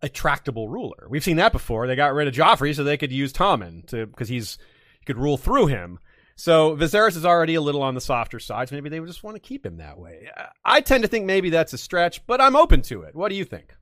a 0.00 0.08
tractable 0.08 0.68
ruler. 0.68 1.06
We've 1.10 1.22
seen 1.22 1.36
that 1.36 1.52
before. 1.52 1.86
They 1.86 1.94
got 1.94 2.14
rid 2.14 2.26
of 2.26 2.34
Joffrey 2.34 2.74
so 2.74 2.82
they 2.82 2.96
could 2.96 3.12
use 3.12 3.32
Tommen 3.32 3.86
to 3.88 4.06
because 4.06 4.28
he's 4.28 4.56
he 4.98 5.04
could 5.04 5.18
rule 5.18 5.36
through 5.36 5.66
him. 5.66 5.98
So 6.34 6.74
Viserys 6.76 7.16
is 7.16 7.26
already 7.26 7.54
a 7.56 7.60
little 7.60 7.82
on 7.82 7.94
the 7.94 8.00
softer 8.00 8.40
side. 8.40 8.68
So 8.68 8.74
maybe 8.74 8.88
they 8.88 8.98
would 8.98 9.08
just 9.08 9.22
want 9.22 9.36
to 9.36 9.40
keep 9.40 9.66
him 9.66 9.76
that 9.76 9.98
way. 9.98 10.30
I 10.64 10.80
tend 10.80 11.04
to 11.04 11.08
think 11.08 11.26
maybe 11.26 11.50
that's 11.50 11.74
a 11.74 11.78
stretch, 11.78 12.26
but 12.26 12.40
I'm 12.40 12.56
open 12.56 12.80
to 12.82 13.02
it. 13.02 13.14
What 13.14 13.28
do 13.28 13.34
you 13.34 13.44
think? 13.44 13.74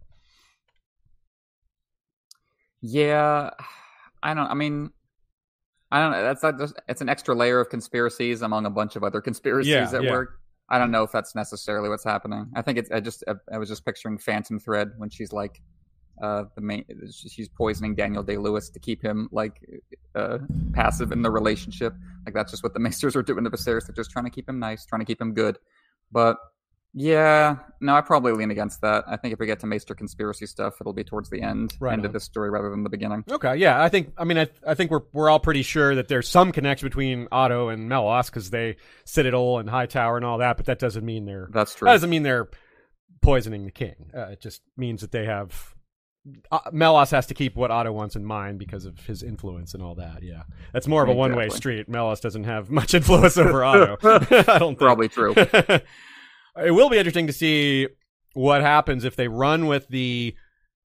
Yeah, 2.82 3.50
I 4.22 4.34
don't. 4.34 4.46
I 4.46 4.54
mean, 4.54 4.90
I 5.90 6.00
don't 6.00 6.12
know. 6.12 6.22
That's 6.22 6.42
not 6.42 6.58
just. 6.58 6.74
It's 6.88 7.00
an 7.00 7.08
extra 7.08 7.34
layer 7.34 7.60
of 7.60 7.68
conspiracies 7.68 8.42
among 8.42 8.66
a 8.66 8.70
bunch 8.70 8.96
of 8.96 9.02
other 9.02 9.20
conspiracies 9.20 9.70
Yeah, 9.72 9.90
at 9.92 10.02
yeah. 10.04 10.10
work. 10.10 10.38
I 10.68 10.78
don't 10.78 10.92
know 10.92 11.02
if 11.02 11.10
that's 11.10 11.34
necessarily 11.34 11.88
what's 11.88 12.04
happening. 12.04 12.46
I 12.54 12.62
think 12.62 12.78
it's 12.78 12.90
I 12.92 13.00
just 13.00 13.24
I, 13.26 13.34
I 13.52 13.58
was 13.58 13.68
just 13.68 13.84
picturing 13.84 14.18
Phantom 14.18 14.60
Thread 14.60 14.92
when 14.98 15.10
she's 15.10 15.32
like 15.32 15.60
uh, 16.22 16.44
the 16.54 16.60
main 16.60 16.84
she's 17.10 17.48
poisoning 17.48 17.94
Daniel 17.96 18.22
Day 18.22 18.36
Lewis 18.36 18.70
to 18.70 18.78
keep 18.78 19.02
him 19.02 19.28
like 19.32 19.60
uh, 20.14 20.38
passive 20.72 21.10
in 21.10 21.22
the 21.22 21.30
relationship. 21.30 21.94
Like 22.24 22.34
that's 22.34 22.52
just 22.52 22.62
what 22.62 22.72
the 22.74 22.80
Maesters 22.86 23.16
are 23.16 23.22
doing 23.22 23.42
to 23.44 23.50
Viserys. 23.50 23.86
They're 23.86 23.94
just 23.96 24.10
trying 24.12 24.26
to 24.26 24.30
keep 24.30 24.48
him 24.48 24.60
nice, 24.60 24.84
trying 24.86 25.00
to 25.00 25.06
keep 25.06 25.20
him 25.20 25.34
good. 25.34 25.58
But 26.12 26.36
yeah, 26.92 27.56
no, 27.80 27.94
I 27.94 28.00
probably 28.00 28.32
lean 28.32 28.50
against 28.50 28.80
that. 28.80 29.04
I 29.06 29.16
think 29.16 29.32
if 29.32 29.38
we 29.38 29.46
get 29.46 29.60
to 29.60 29.66
Maester 29.66 29.94
conspiracy 29.94 30.46
stuff, 30.46 30.74
it'll 30.80 30.92
be 30.92 31.04
towards 31.04 31.30
the 31.30 31.40
end, 31.40 31.74
Right 31.78 31.92
end 31.92 32.00
on. 32.02 32.06
of 32.06 32.12
this 32.12 32.24
story 32.24 32.50
rather 32.50 32.68
than 32.68 32.82
the 32.82 32.90
beginning. 32.90 33.24
Okay, 33.30 33.56
yeah, 33.56 33.80
I 33.82 33.88
think. 33.88 34.12
I 34.18 34.24
mean, 34.24 34.38
I, 34.38 34.48
I 34.66 34.74
think 34.74 34.90
we're 34.90 35.02
we're 35.12 35.30
all 35.30 35.38
pretty 35.40 35.62
sure 35.62 35.94
that 35.94 36.08
there's 36.08 36.28
some 36.28 36.50
connection 36.52 36.88
between 36.88 37.28
Otto 37.30 37.68
and 37.68 37.88
Mellos 37.88 38.26
because 38.26 38.50
they 38.50 38.76
Citadel 39.04 39.58
and 39.58 39.70
Hightower 39.70 40.16
and 40.16 40.24
all 40.26 40.38
that, 40.38 40.56
but 40.56 40.66
that 40.66 40.78
doesn't 40.80 41.04
mean 41.04 41.26
they're 41.26 41.48
That's 41.52 41.74
true. 41.74 41.86
that 41.86 41.92
doesn't 41.92 42.10
mean 42.10 42.24
they're 42.24 42.48
poisoning 43.22 43.64
the 43.64 43.70
king. 43.70 44.10
Uh, 44.16 44.28
it 44.32 44.40
just 44.40 44.62
means 44.76 45.02
that 45.02 45.12
they 45.12 45.26
have. 45.26 45.74
Uh, 46.52 46.58
Mellos 46.70 47.10
has 47.12 47.28
to 47.28 47.34
keep 47.34 47.56
what 47.56 47.70
Otto 47.70 47.92
wants 47.92 48.14
in 48.14 48.24
mind 48.26 48.58
because 48.58 48.84
of 48.84 48.98
his 49.06 49.22
influence 49.22 49.72
and 49.74 49.82
all 49.82 49.94
that. 49.94 50.22
Yeah, 50.22 50.42
that's 50.72 50.86
more 50.86 51.02
of 51.02 51.08
a 51.08 51.14
one-way 51.14 51.48
street. 51.48 51.88
Mellos 51.88 52.20
doesn't 52.20 52.44
have 52.44 52.68
much 52.68 52.92
influence 52.94 53.38
over 53.38 53.64
Otto. 53.64 53.96
I 54.02 54.58
don't 54.58 54.70
think. 54.70 54.78
Probably 54.78 55.08
true. 55.08 55.34
It 56.56 56.72
will 56.72 56.90
be 56.90 56.98
interesting 56.98 57.26
to 57.26 57.32
see 57.32 57.88
what 58.34 58.62
happens 58.62 59.04
if 59.04 59.16
they 59.16 59.28
run 59.28 59.66
with 59.66 59.88
the 59.88 60.34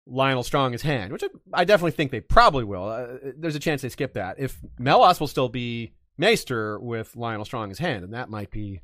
Lyonel 0.08 0.44
Strong 0.44 0.72
his 0.72 0.82
hand, 0.82 1.12
which 1.12 1.22
I, 1.22 1.60
I 1.60 1.64
definitely 1.64 1.92
think 1.92 2.10
they 2.10 2.20
probably 2.20 2.64
will. 2.64 2.88
Uh, 2.88 3.32
there's 3.36 3.56
a 3.56 3.60
chance 3.60 3.82
they 3.82 3.88
skip 3.88 4.14
that. 4.14 4.36
If 4.38 4.58
Mellos 4.78 5.20
will 5.20 5.28
still 5.28 5.48
be 5.48 5.92
Maester 6.18 6.78
with 6.78 7.14
Lyonel 7.14 7.44
Strong 7.44 7.68
his 7.68 7.78
hand, 7.78 8.04
and 8.04 8.14
that 8.14 8.28
might 8.28 8.50
be 8.50 8.80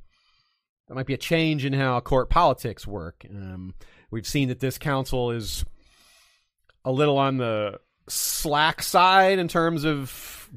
that 0.88 0.94
might 0.94 1.06
be 1.06 1.14
a 1.14 1.18
change 1.18 1.64
in 1.64 1.72
how 1.72 1.98
court 2.00 2.30
politics 2.30 2.86
work. 2.86 3.26
Um, 3.28 3.74
we've 4.10 4.26
seen 4.26 4.48
that 4.48 4.60
this 4.60 4.78
council 4.78 5.32
is 5.32 5.64
a 6.84 6.92
little 6.92 7.18
on 7.18 7.38
the 7.38 7.80
slack 8.08 8.82
side 8.82 9.40
in 9.40 9.48
terms 9.48 9.84
of 9.84 10.48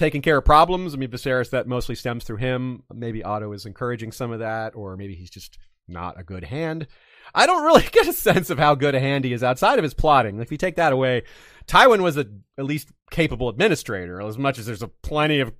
taking 0.00 0.22
care 0.22 0.38
of 0.38 0.44
problems. 0.46 0.94
I 0.94 0.96
mean, 0.96 1.10
Viserys, 1.10 1.50
that 1.50 1.68
mostly 1.68 1.94
stems 1.94 2.24
through 2.24 2.38
him. 2.38 2.82
Maybe 2.92 3.22
Otto 3.22 3.52
is 3.52 3.66
encouraging 3.66 4.12
some 4.12 4.32
of 4.32 4.38
that, 4.40 4.74
or 4.74 4.96
maybe 4.96 5.14
he's 5.14 5.30
just 5.30 5.58
not 5.86 6.18
a 6.18 6.24
good 6.24 6.42
hand. 6.42 6.86
I 7.34 7.44
don't 7.44 7.64
really 7.64 7.82
get 7.92 8.08
a 8.08 8.12
sense 8.14 8.48
of 8.48 8.58
how 8.58 8.74
good 8.74 8.94
a 8.94 9.00
hand 9.00 9.24
he 9.26 9.34
is 9.34 9.44
outside 9.44 9.78
of 9.78 9.82
his 9.82 9.92
plotting. 9.92 10.40
If 10.40 10.50
you 10.50 10.56
take 10.56 10.76
that 10.76 10.94
away, 10.94 11.24
Tywin 11.66 12.00
was 12.00 12.16
a 12.16 12.26
at 12.58 12.64
least 12.64 12.88
capable 13.10 13.50
administrator, 13.50 14.22
as 14.22 14.38
much 14.38 14.58
as 14.58 14.64
there's 14.64 14.82
a 14.82 14.88
plenty 14.88 15.40
of 15.40 15.52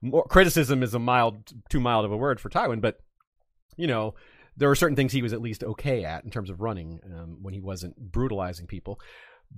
more 0.00 0.24
criticism 0.24 0.82
is 0.82 0.94
a 0.94 0.98
mild 0.98 1.52
too 1.68 1.80
mild 1.80 2.04
of 2.04 2.12
a 2.12 2.16
word 2.16 2.40
for 2.40 2.48
Tywin, 2.48 2.80
but 2.80 2.98
you 3.76 3.86
know, 3.86 4.14
there 4.56 4.68
were 4.70 4.74
certain 4.74 4.96
things 4.96 5.12
he 5.12 5.22
was 5.22 5.34
at 5.34 5.42
least 5.42 5.62
okay 5.62 6.04
at 6.04 6.24
in 6.24 6.30
terms 6.30 6.48
of 6.48 6.62
running 6.62 7.00
um, 7.04 7.38
when 7.42 7.52
he 7.52 7.60
wasn't 7.60 7.96
brutalizing 7.96 8.66
people. 8.66 8.98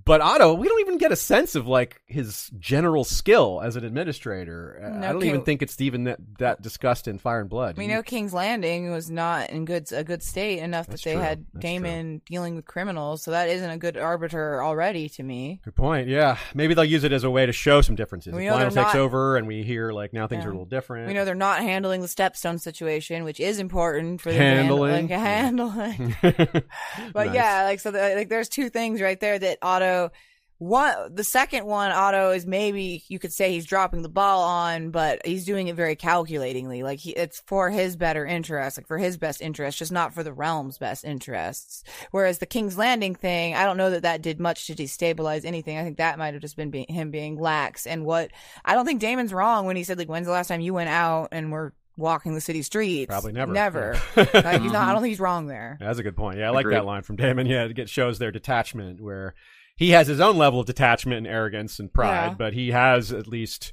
But 0.04 0.22
Otto, 0.22 0.54
we 0.54 0.66
don't 0.68 0.80
even 0.80 0.96
get 0.96 1.12
a 1.12 1.16
sense 1.16 1.54
of 1.54 1.66
like 1.66 2.00
his 2.06 2.50
general 2.58 3.04
skill 3.04 3.60
as 3.62 3.76
an 3.76 3.84
administrator. 3.84 4.80
Uh, 4.82 4.88
No, 5.00 5.08
I 5.08 5.12
don't 5.12 5.20
King- 5.20 5.28
even 5.30 5.42
think 5.42 5.60
it's 5.60 5.78
even 5.82 6.04
that, 6.04 6.18
that 6.38 6.62
discussed 6.62 7.06
in 7.08 7.18
Fire 7.18 7.40
and 7.40 7.50
Blood. 7.50 7.76
We 7.76 7.86
know 7.88 8.02
King's 8.02 8.32
Landing 8.32 8.90
was 8.90 9.10
not 9.10 9.50
in 9.50 9.66
good 9.66 9.92
a 9.92 10.04
good 10.04 10.22
state 10.22 10.60
enough 10.60 10.86
That's 10.86 11.02
that 11.02 11.10
they 11.10 11.14
true. 11.16 11.22
had 11.22 11.44
That's 11.52 11.62
Daemon 11.62 12.22
dealing 12.24 12.56
with 12.56 12.64
criminals, 12.64 13.22
so 13.22 13.32
that 13.32 13.50
isn't 13.50 13.68
a 13.68 13.76
good 13.76 13.98
arbiter 13.98 14.62
already 14.64 15.10
to 15.10 15.22
me. 15.22 15.60
Good 15.62 15.76
point. 15.76 16.08
Yeah, 16.08 16.38
maybe 16.54 16.72
they'll 16.72 16.84
use 16.86 17.04
it 17.04 17.12
as 17.12 17.24
a 17.24 17.30
way 17.30 17.44
to 17.44 17.52
show 17.52 17.82
some 17.82 17.94
differences. 17.94 18.32
We 18.32 18.46
if 18.46 18.50
know 18.50 18.56
Lyonel 18.56 18.60
they're 18.72 18.84
takes 18.84 18.94
not- 18.94 18.96
over, 18.96 19.36
and 19.36 19.46
we 19.46 19.62
hear 19.62 19.92
like 19.92 20.14
now 20.14 20.26
things 20.26 20.42
Yeah. 20.44 20.46
are 20.48 20.50
a 20.52 20.54
little 20.54 20.64
different. 20.64 21.08
We 21.08 21.12
know 21.14 21.26
they're 21.26 21.34
not 21.34 21.60
handling 21.60 22.00
the 22.00 22.06
stepstone 22.08 22.58
situation, 22.60 23.24
which 23.24 23.40
is 23.40 23.58
important 23.58 24.22
for 24.22 24.32
the 24.32 24.38
Handling. 24.38 25.08
handling. 25.08 26.10
handling. 26.12 26.16
But 27.12 27.26
Nice. 27.26 27.34
yeah, 27.34 27.62
like 27.64 27.80
so, 27.80 27.90
the, 27.90 28.14
like 28.16 28.28
there's 28.30 28.48
two 28.48 28.70
things 28.70 29.02
right 29.02 29.18
there 29.20 29.38
that 29.38 29.58
Otto. 29.60 29.77
One, 30.60 31.14
the 31.14 31.22
second 31.22 31.66
one, 31.66 31.92
Otto 31.92 32.32
is 32.32 32.44
maybe 32.44 33.04
you 33.06 33.20
could 33.20 33.32
say 33.32 33.52
he's 33.52 33.64
dropping 33.64 34.02
the 34.02 34.08
ball 34.08 34.42
on, 34.42 34.90
but 34.90 35.24
he's 35.24 35.44
doing 35.44 35.68
it 35.68 35.76
very 35.76 35.94
calculatingly. 35.94 36.82
Like 36.82 36.98
he, 36.98 37.12
it's 37.12 37.40
for 37.46 37.70
his 37.70 37.94
better 37.94 38.26
interest, 38.26 38.76
like 38.76 38.88
for 38.88 38.98
his 38.98 39.16
best 39.16 39.40
interest, 39.40 39.78
just 39.78 39.92
not 39.92 40.14
for 40.14 40.24
the 40.24 40.32
realm's 40.32 40.76
best 40.76 41.04
interests. 41.04 41.84
Whereas 42.10 42.38
the 42.38 42.46
King's 42.46 42.76
Landing 42.76 43.14
thing, 43.14 43.54
I 43.54 43.64
don't 43.64 43.76
know 43.76 43.90
that 43.90 44.02
that 44.02 44.20
did 44.20 44.40
much 44.40 44.66
to 44.66 44.74
destabilize 44.74 45.44
anything. 45.44 45.78
I 45.78 45.84
think 45.84 45.98
that 45.98 46.18
might 46.18 46.34
have 46.34 46.42
just 46.42 46.56
been 46.56 46.70
be- 46.70 46.86
him 46.88 47.12
being 47.12 47.38
lax. 47.38 47.86
And 47.86 48.04
what 48.04 48.32
I 48.64 48.74
don't 48.74 48.84
think 48.84 49.00
Daemon's 49.00 49.32
wrong 49.32 49.64
when 49.64 49.76
he 49.76 49.84
said 49.84 49.96
like, 49.96 50.08
"When's 50.08 50.26
the 50.26 50.32
last 50.32 50.48
time 50.48 50.60
you 50.60 50.74
went 50.74 50.90
out 50.90 51.28
and 51.30 51.52
were 51.52 51.72
walking 51.96 52.34
the 52.34 52.40
city 52.40 52.62
streets?" 52.62 53.06
Probably 53.08 53.30
never. 53.32 53.52
Never. 53.52 53.96
Like, 54.16 54.32
he's 54.60 54.72
not. 54.72 54.88
I 54.88 54.92
don't 54.92 55.02
think 55.02 55.12
he's 55.12 55.20
wrong 55.20 55.46
there. 55.46 55.76
That's 55.78 56.00
a 56.00 56.02
good 56.02 56.16
point. 56.16 56.40
Yeah, 56.40 56.48
I 56.48 56.50
like 56.50 56.62
Agreed. 56.64 56.74
that 56.78 56.84
line 56.84 57.02
from 57.02 57.14
Daemon. 57.14 57.46
Yeah, 57.46 57.68
it 57.76 57.88
shows 57.88 58.18
their 58.18 58.32
detachment 58.32 59.00
where 59.00 59.36
he 59.78 59.90
has 59.90 60.08
his 60.08 60.20
own 60.20 60.36
level 60.36 60.60
of 60.60 60.66
detachment 60.66 61.18
and 61.18 61.26
arrogance 61.26 61.78
and 61.78 61.90
pride, 61.92 62.30
Yeah. 62.30 62.34
but 62.34 62.52
he 62.52 62.72
has 62.72 63.12
at 63.12 63.26
least 63.28 63.72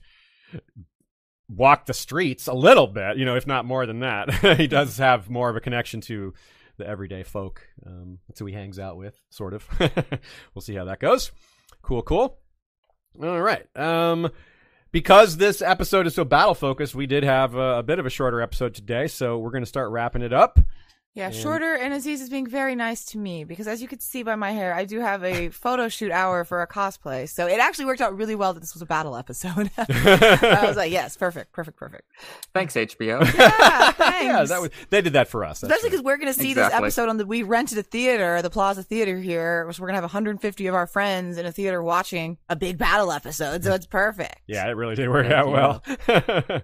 walked 1.49 1.87
the 1.87 1.93
streets 1.93 2.47
a 2.47 2.53
little 2.53 2.87
bit, 2.87 3.17
you 3.17 3.25
know, 3.25 3.35
if 3.35 3.45
not 3.47 3.65
more 3.65 3.85
than 3.85 3.99
that. 3.99 4.31
he 4.57 4.67
does 4.67 4.97
have 4.97 5.29
more 5.29 5.49
of 5.49 5.55
a 5.55 5.59
connection 5.61 6.01
to 6.01 6.33
the 6.77 6.87
everyday 6.87 7.23
folk. 7.23 7.67
Um, 7.85 8.19
that's 8.27 8.39
who 8.39 8.45
he 8.45 8.53
hangs 8.53 8.79
out 8.79 8.97
with, 8.97 9.19
sort 9.29 9.53
of. 9.53 9.67
we'll 10.53 10.61
see 10.61 10.75
how 10.75 10.85
that 10.85 10.99
goes. 10.99 11.31
Cool, 11.81 12.01
cool. 12.03 12.37
All 13.21 13.41
right. 13.41 13.65
Um, 13.75 14.29
because 14.91 15.37
this 15.37 15.61
episode 15.61 16.07
is 16.07 16.15
so 16.15 16.23
battle 16.23 16.53
focused, 16.55 16.95
we 16.95 17.07
did 17.07 17.23
have 17.23 17.55
a, 17.55 17.79
a 17.79 17.83
bit 17.83 17.99
of 17.99 18.05
a 18.05 18.09
shorter 18.09 18.41
episode 18.41 18.73
today, 18.75 19.07
so 19.07 19.37
we're 19.37 19.51
going 19.51 19.63
to 19.63 19.67
start 19.69 19.91
wrapping 19.91 20.21
it 20.21 20.33
up. 20.33 20.59
Yeah, 21.15 21.27
And- 21.27 21.35
shorter 21.35 21.75
and 21.75 21.93
Aziz 21.93 22.19
is 22.19 22.29
being 22.29 22.45
very 22.45 22.75
nice 22.75 23.05
to 23.05 23.17
me 23.17 23.45
because 23.45 23.69
as 23.69 23.81
you 23.81 23.87
could 23.87 24.01
see 24.01 24.21
by 24.21 24.35
my 24.35 24.51
hair, 24.51 24.73
I 24.73 24.83
do 24.83 24.99
have 24.99 25.23
a 25.23 25.47
photo 25.63 25.87
shoot 25.87 26.11
hour 26.11 26.43
for 26.43 26.61
a 26.61 26.67
cosplay. 26.67 27.29
So 27.29 27.47
it 27.47 27.57
actually 27.57 27.85
worked 27.85 28.01
out 28.01 28.17
really 28.17 28.35
well 28.35 28.53
that 28.53 28.59
this 28.59 28.73
was 28.73 28.81
a 28.81 28.85
battle 28.85 29.15
episode. 29.15 29.71
I 29.77 30.63
was 30.67 30.75
like, 30.75 30.91
yes, 30.91 31.15
perfect, 31.15 31.53
perfect, 31.53 31.77
perfect. 31.77 32.03
Thanks, 32.53 32.73
HBO. 32.73 33.21
Yeah, 33.33 33.91
thanks. 33.91 34.23
yeah, 34.25 34.43
that 34.43 34.61
was 34.61 34.71
they 34.89 35.01
did 35.01 35.13
that 35.13 35.29
for 35.29 35.45
us. 35.45 35.63
Especially 35.63 35.89
because 35.89 36.03
we're 36.03 36.17
going 36.17 36.33
to 36.33 36.37
see 36.37 36.53
this 36.53 36.73
episode 36.73 37.07
on 37.07 37.15
the. 37.15 37.25
We 37.25 37.43
rented 37.43 37.77
a 37.77 37.83
theater, 37.83 38.41
the 38.41 38.49
Plaza 38.49 38.83
Theater 38.83 39.17
here, 39.17 39.71
so 39.71 39.81
we're 39.81 39.87
going 39.87 39.93
to 39.93 40.01
have 40.01 40.03
150 40.03 40.67
of 40.67 40.75
our 40.75 40.85
friends 40.85 41.37
in 41.37 41.45
a 41.45 41.51
theater 41.53 41.81
watching 41.81 42.37
a 42.49 42.57
big 42.57 42.77
battle 42.77 43.13
episode. 43.13 43.63
So 43.63 43.73
it's 43.73 43.85
perfect. 43.85 44.41
Yeah, 44.47 44.67
it 44.67 44.71
really 44.73 44.95
did 44.95 45.07
work 45.09 45.27
Heck 45.27 45.35
out 45.35 45.49
well. 45.49 46.61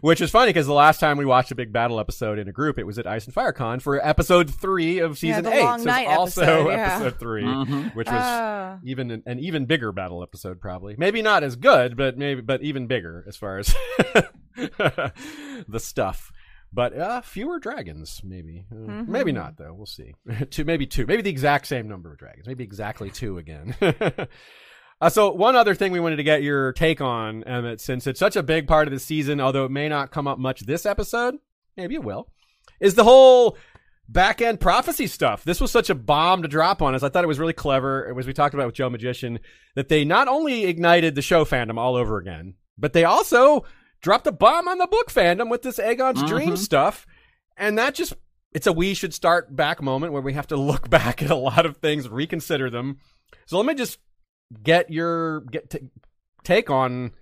Which 0.00 0.22
is 0.22 0.30
funny 0.30 0.48
because 0.48 0.66
the 0.66 0.72
last 0.72 0.98
time 0.98 1.18
we 1.18 1.26
watched 1.26 1.50
a 1.50 1.54
big 1.54 1.72
battle 1.74 2.00
episode 2.00 2.38
in 2.38 2.48
a 2.48 2.52
group, 2.52 2.78
it 2.78 2.86
was 2.86 2.98
at 2.98 3.06
Ice 3.06 3.26
and 3.26 3.34
FireCon 3.34 3.82
for 3.82 3.89
episode 3.96 4.50
three 4.54 4.98
of 4.98 5.18
season 5.18 5.44
the 5.44 5.52
eight. 5.52 5.62
long 5.62 5.78
so 5.80 5.84
night 5.86 6.06
also 6.06 6.42
episode, 6.42 6.68
yeah. 6.70 6.96
episode 6.96 7.18
3 7.18 7.42
Mhm. 7.44 7.94
which 7.94 8.06
was 8.06 8.14
Ah. 8.16 8.78
even 8.84 9.10
an, 9.10 9.22
an 9.26 9.38
even 9.38 9.66
bigger 9.66 9.90
battle 9.92 10.22
episode, 10.22 10.60
probably. 10.60 10.94
Maybe 10.98 11.22
not 11.22 11.42
as 11.42 11.56
good, 11.56 11.96
but 11.96 12.16
maybe 12.18 12.40
but 12.40 12.62
even 12.62 12.86
bigger 12.86 13.24
as 13.26 13.36
far 13.36 13.58
as 13.58 13.74
the 14.56 15.78
stuff. 15.78 16.32
But 16.72 16.96
uh, 16.96 17.20
fewer 17.22 17.58
dragons, 17.58 18.20
maybe. 18.22 18.64
Uh, 18.70 18.74
Mhm. 18.76 19.08
Maybe 19.08 19.32
not, 19.32 19.56
though. 19.56 19.74
We'll 19.74 19.86
see. 19.86 20.14
two, 20.50 20.64
maybe 20.64 20.86
two. 20.86 21.04
Maybe 21.06 21.22
the 21.22 21.30
exact 21.30 21.66
same 21.66 21.88
number 21.88 22.12
of 22.12 22.18
dragons. 22.18 22.46
Maybe 22.46 22.62
exactly 22.62 23.10
two 23.10 23.38
again. 23.38 23.74
uh, 25.00 25.08
so, 25.10 25.32
one 25.32 25.56
other 25.56 25.74
thing 25.74 25.90
we 25.90 25.98
wanted 25.98 26.16
to 26.16 26.22
get 26.22 26.44
your 26.44 26.72
take 26.72 27.00
on, 27.00 27.42
Emmett, 27.42 27.80
since 27.80 28.06
it's 28.06 28.20
such 28.20 28.36
a 28.36 28.42
big 28.44 28.68
part 28.68 28.86
of 28.86 28.92
the 28.92 29.00
season, 29.00 29.40
although 29.40 29.64
it 29.64 29.72
may 29.72 29.88
not 29.88 30.12
come 30.12 30.28
up 30.28 30.38
much 30.38 30.60
this 30.60 30.86
episode, 30.86 31.36
maybe 31.76 31.96
it 31.96 32.04
will, 32.04 32.28
is 32.78 32.94
the 32.94 33.04
whole 33.04 33.56
back 34.12 34.42
end 34.42 34.58
prophecy 34.60 35.06
stuff. 35.06 35.44
This 35.44 35.60
was 35.60 35.70
such 35.70 35.88
a 35.90 35.94
bomb 35.94 36.42
to 36.42 36.48
drop 36.48 36.82
on 36.82 36.94
us. 36.94 37.02
I 37.02 37.08
thought 37.08 37.22
it 37.24 37.28
was 37.28 37.38
really 37.38 37.52
clever, 37.52 38.08
It 38.08 38.14
was 38.14 38.26
we 38.26 38.32
talked 38.32 38.54
about 38.54 38.66
with 38.66 38.74
Joe 38.74 38.90
Magician, 38.90 39.38
that 39.76 39.88
they 39.88 40.04
not 40.04 40.26
only 40.28 40.64
ignited 40.64 41.14
the 41.14 41.22
show 41.22 41.44
fandom 41.44 41.78
all 41.78 41.94
over 41.94 42.18
again, 42.18 42.54
but 42.76 42.92
they 42.92 43.04
also 43.04 43.64
dropped 44.02 44.26
a 44.26 44.32
bomb 44.32 44.66
on 44.66 44.78
the 44.78 44.86
book 44.86 45.10
fandom 45.12 45.50
with 45.50 45.62
this 45.62 45.78
Aegon's 45.78 46.22
Mhm. 46.22 46.28
Dream 46.28 46.56
stuff. 46.56 47.06
And 47.56 47.78
that 47.78 47.94
just, 47.94 48.14
it's 48.52 48.66
a 48.66 48.72
we 48.72 48.94
should 48.94 49.14
start 49.14 49.54
back 49.54 49.80
moment 49.82 50.12
where 50.12 50.22
we 50.22 50.32
have 50.32 50.46
to 50.48 50.56
look 50.56 50.90
back 50.90 51.22
at 51.22 51.30
a 51.30 51.36
lot 51.36 51.64
of 51.66 51.76
things, 51.76 52.08
reconsider 52.08 52.68
them. 52.70 52.98
So 53.46 53.58
let 53.58 53.66
me 53.66 53.74
just 53.74 53.98
get 54.62 54.90
your 54.90 55.42
get 55.42 55.70
t- 55.70 55.88
take 56.42 56.70
on 56.70 57.12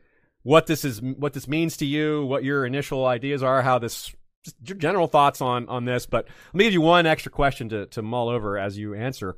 what 0.42 0.66
this 0.66 0.84
is, 0.84 1.02
what 1.02 1.34
this 1.34 1.48
means 1.48 1.76
to 1.78 1.84
you, 1.86 2.24
what 2.24 2.44
your 2.44 2.64
initial 2.64 3.04
ideas 3.04 3.42
are, 3.42 3.60
how 3.60 3.78
this 3.78 4.14
just 4.44 4.56
your 4.64 4.78
general 4.78 5.06
thoughts 5.06 5.40
on 5.40 5.68
on 5.68 5.84
this. 5.84 6.06
But 6.06 6.26
let 6.52 6.54
me 6.54 6.64
give 6.64 6.72
you 6.72 6.80
one 6.80 7.06
extra 7.06 7.30
question 7.30 7.68
to 7.70 7.86
to 7.86 8.02
mull 8.02 8.28
over 8.28 8.58
as 8.58 8.78
you 8.78 8.94
answer. 8.94 9.36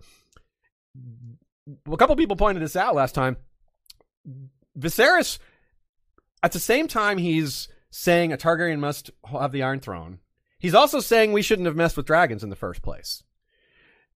A 1.90 1.96
couple 1.96 2.16
people 2.16 2.36
pointed 2.36 2.62
this 2.62 2.76
out 2.76 2.94
last 2.94 3.14
time. 3.14 3.36
Viserys, 4.78 5.38
at 6.42 6.52
the 6.52 6.58
same 6.58 6.88
time, 6.88 7.18
he's 7.18 7.68
saying 7.90 8.32
a 8.32 8.36
Targaryen 8.36 8.78
must 8.78 9.10
have 9.30 9.52
the 9.52 9.62
Iron 9.62 9.80
Throne. 9.80 10.20
He's 10.58 10.74
also 10.74 11.00
saying 11.00 11.32
we 11.32 11.42
shouldn't 11.42 11.66
have 11.66 11.76
messed 11.76 11.96
with 11.96 12.06
dragons 12.06 12.44
in 12.44 12.50
the 12.50 12.56
first 12.56 12.82
place. 12.82 13.22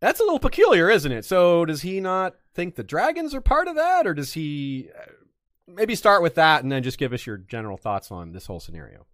That's 0.00 0.20
a 0.20 0.24
little 0.24 0.38
peculiar, 0.38 0.90
isn't 0.90 1.10
it? 1.10 1.24
So, 1.24 1.64
does 1.64 1.82
he 1.82 2.00
not 2.00 2.34
think 2.52 2.74
the 2.74 2.82
dragons 2.82 3.34
are 3.34 3.40
part 3.40 3.68
of 3.68 3.76
that, 3.76 4.06
or 4.06 4.12
does 4.12 4.34
he 4.34 4.90
uh, 4.94 5.12
maybe 5.66 5.94
start 5.94 6.22
with 6.22 6.34
that 6.34 6.62
and 6.62 6.70
then 6.70 6.82
just 6.82 6.98
give 6.98 7.12
us 7.12 7.26
your 7.26 7.38
general 7.38 7.76
thoughts 7.76 8.10
on 8.10 8.32
this 8.32 8.46
whole 8.46 8.60
scenario? 8.60 9.06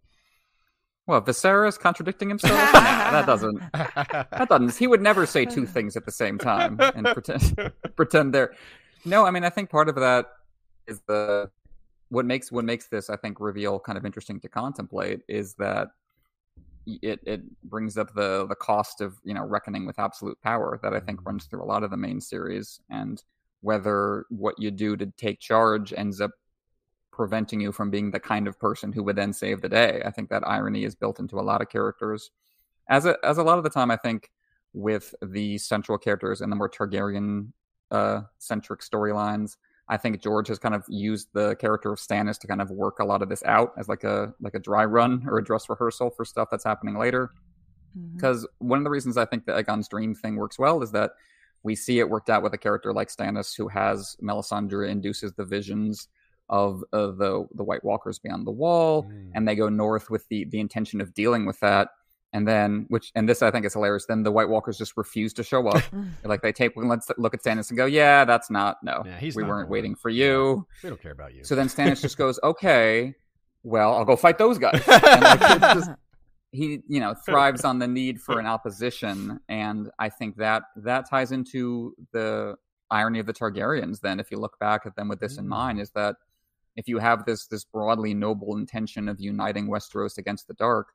Well, 1.10 1.20
Viserys 1.20 1.76
contradicting 1.76 2.28
himself? 2.28 2.52
nah, 2.72 3.10
that 3.10 3.26
doesn't. 3.26 3.60
That 3.72 4.46
doesn't. 4.48 4.76
He 4.76 4.86
would 4.86 5.02
never 5.02 5.26
say 5.26 5.44
two 5.44 5.66
things 5.66 5.96
at 5.96 6.04
the 6.04 6.12
same 6.12 6.38
time 6.38 6.78
and 6.78 7.04
pretend 7.06 7.72
pretend 7.96 8.32
they're. 8.32 8.54
No, 9.04 9.26
I 9.26 9.32
mean, 9.32 9.42
I 9.42 9.50
think 9.50 9.70
part 9.70 9.88
of 9.88 9.96
that 9.96 10.26
is 10.86 11.00
the 11.08 11.50
what 12.10 12.26
makes 12.26 12.52
what 12.52 12.64
makes 12.64 12.86
this, 12.86 13.10
I 13.10 13.16
think, 13.16 13.40
reveal 13.40 13.80
kind 13.80 13.98
of 13.98 14.06
interesting 14.06 14.38
to 14.38 14.48
contemplate 14.48 15.22
is 15.26 15.54
that 15.54 15.88
it 16.86 17.18
it 17.26 17.42
brings 17.64 17.98
up 17.98 18.14
the 18.14 18.46
the 18.46 18.54
cost 18.54 19.00
of 19.00 19.16
you 19.24 19.34
know 19.34 19.44
reckoning 19.44 19.86
with 19.86 19.98
absolute 19.98 20.40
power 20.42 20.78
that 20.84 20.94
I 20.94 21.00
think 21.00 21.18
Mm-hmm. 21.18 21.28
runs 21.28 21.46
through 21.46 21.64
a 21.64 21.66
lot 21.66 21.82
of 21.82 21.90
the 21.90 21.96
main 21.96 22.20
series 22.20 22.80
and 22.88 23.20
whether 23.62 24.26
what 24.28 24.60
you 24.60 24.70
do 24.70 24.96
to 24.96 25.06
take 25.18 25.40
charge 25.40 25.92
ends 25.92 26.20
up 26.20 26.30
preventing 27.20 27.60
you 27.60 27.70
from 27.70 27.90
being 27.90 28.10
the 28.10 28.18
kind 28.18 28.48
of 28.48 28.58
person 28.58 28.94
who 28.94 29.02
would 29.02 29.14
then 29.14 29.30
save 29.30 29.60
the 29.60 29.68
day. 29.68 30.00
I 30.06 30.10
think 30.10 30.30
that 30.30 30.42
irony 30.48 30.84
is 30.84 30.94
built 30.94 31.20
into 31.20 31.38
a 31.38 31.42
lot 31.42 31.60
of 31.60 31.68
characters. 31.68 32.30
As 32.88 33.04
a 33.04 33.14
as 33.22 33.36
a 33.36 33.42
lot 33.42 33.58
of 33.58 33.64
the 33.64 33.68
time, 33.68 33.90
I 33.90 33.98
think 33.98 34.30
with 34.72 35.14
the 35.20 35.58
central 35.58 35.98
characters 35.98 36.40
and 36.40 36.50
the 36.50 36.56
more 36.56 36.70
Targaryen 36.70 37.52
uh, 37.90 38.22
centric 38.38 38.80
storylines, 38.80 39.58
I 39.86 39.98
think 39.98 40.22
George 40.22 40.48
has 40.48 40.58
kind 40.58 40.74
of 40.74 40.82
used 40.88 41.28
the 41.34 41.56
character 41.56 41.92
of 41.92 41.98
Stannis 41.98 42.38
to 42.38 42.46
kind 42.46 42.62
of 42.62 42.70
work 42.70 43.00
a 43.00 43.04
lot 43.04 43.20
of 43.20 43.28
this 43.28 43.42
out 43.44 43.74
as 43.76 43.86
like 43.86 44.04
a 44.04 44.32
like 44.40 44.54
a 44.54 44.58
dry 44.58 44.86
run 44.86 45.26
or 45.28 45.36
a 45.36 45.44
dress 45.44 45.68
rehearsal 45.68 46.08
for 46.08 46.24
stuff 46.24 46.48
that's 46.50 46.64
happening 46.64 46.96
later. 46.96 47.32
Because 48.14 48.48
one 48.60 48.78
of 48.78 48.84
the 48.84 48.90
reasons 48.90 49.18
I 49.18 49.26
think 49.26 49.44
the 49.44 49.52
Aegon's 49.52 49.88
dream 49.88 50.14
thing 50.14 50.36
works 50.36 50.58
well 50.58 50.82
is 50.82 50.92
that 50.92 51.10
we 51.62 51.74
see 51.74 51.98
it 51.98 52.08
worked 52.08 52.30
out 52.30 52.42
with 52.42 52.54
a 52.54 52.58
character 52.58 52.94
like 52.94 53.08
Stannis, 53.08 53.54
who 53.54 53.68
has 53.68 54.16
Melisandre 54.22 54.88
induces 54.88 55.34
the 55.34 55.44
visions 55.44 56.08
of 56.50 56.82
uh, 56.92 57.06
the 57.12 57.46
the 57.54 57.64
White 57.64 57.82
Walkers 57.84 58.18
beyond 58.18 58.46
the 58.46 58.50
Wall, 58.50 59.04
Mm. 59.04 59.30
and 59.34 59.48
they 59.48 59.54
go 59.56 59.68
north 59.70 60.10
with 60.10 60.28
the 60.28 60.44
the 60.44 60.60
intention 60.60 61.00
of 61.00 61.14
dealing 61.14 61.46
with 61.46 61.58
that. 61.60 61.88
And 62.32 62.46
then, 62.46 62.86
which 62.90 63.10
and 63.16 63.28
this 63.28 63.42
I 63.42 63.50
think 63.50 63.66
is 63.66 63.72
hilarious. 63.72 64.06
Then 64.06 64.22
the 64.22 64.30
White 64.30 64.48
Walkers 64.48 64.78
just 64.78 64.96
refuse 64.96 65.32
to 65.34 65.42
show 65.42 65.66
up. 65.66 65.82
like 66.24 66.42
they 66.42 66.52
take 66.52 66.72
let's 66.76 67.10
look 67.18 67.34
at 67.34 67.42
Stannis 67.42 67.70
and 67.70 67.76
go, 67.76 67.86
yeah, 67.86 68.24
that's 68.24 68.50
not 68.50 68.76
no. 68.84 69.02
Yeah, 69.04 69.18
he's 69.18 69.34
we 69.34 69.42
not 69.42 69.48
weren't 69.48 69.68
going. 69.68 69.72
waiting 69.72 69.94
for 69.96 70.10
you. 70.10 70.64
We 70.84 70.90
don't 70.90 71.02
care 71.02 71.10
about 71.10 71.34
you. 71.34 71.42
So 71.42 71.56
then 71.56 71.66
Stannis 71.68 72.00
just 72.00 72.16
goes, 72.18 72.38
okay, 72.44 73.14
well, 73.64 73.94
I'll 73.94 74.04
go 74.04 74.14
fight 74.16 74.38
those 74.38 74.58
guys. 74.58 74.80
And 74.86 75.22
like, 75.22 75.40
it's 75.42 75.74
just, 75.74 75.90
he, 76.52 76.80
you 76.88 77.00
know, 77.00 77.14
thrives 77.14 77.64
on 77.64 77.78
the 77.80 77.88
need 77.88 78.20
for 78.20 78.38
an 78.38 78.46
opposition, 78.46 79.40
and 79.48 79.90
I 79.98 80.08
think 80.08 80.36
that 80.36 80.62
that 80.76 81.08
ties 81.10 81.32
into 81.32 81.94
the 82.12 82.54
irony 82.92 83.18
of 83.18 83.26
the 83.26 83.32
Targaryens. 83.32 84.00
Then, 84.00 84.18
if 84.20 84.30
you 84.30 84.38
look 84.38 84.56
back 84.60 84.82
at 84.86 84.94
them 84.96 85.08
with 85.08 85.18
this 85.20 85.36
in 85.36 85.46
mind, 85.48 85.80
is 85.80 85.90
that 85.92 86.14
if 86.76 86.88
you 86.88 86.98
have 86.98 87.24
this 87.24 87.46
this 87.46 87.64
broadly 87.64 88.14
noble 88.14 88.56
intention 88.56 89.08
of 89.08 89.20
uniting 89.20 89.68
Westeros 89.68 90.18
against 90.18 90.48
the 90.48 90.54
Dark, 90.54 90.88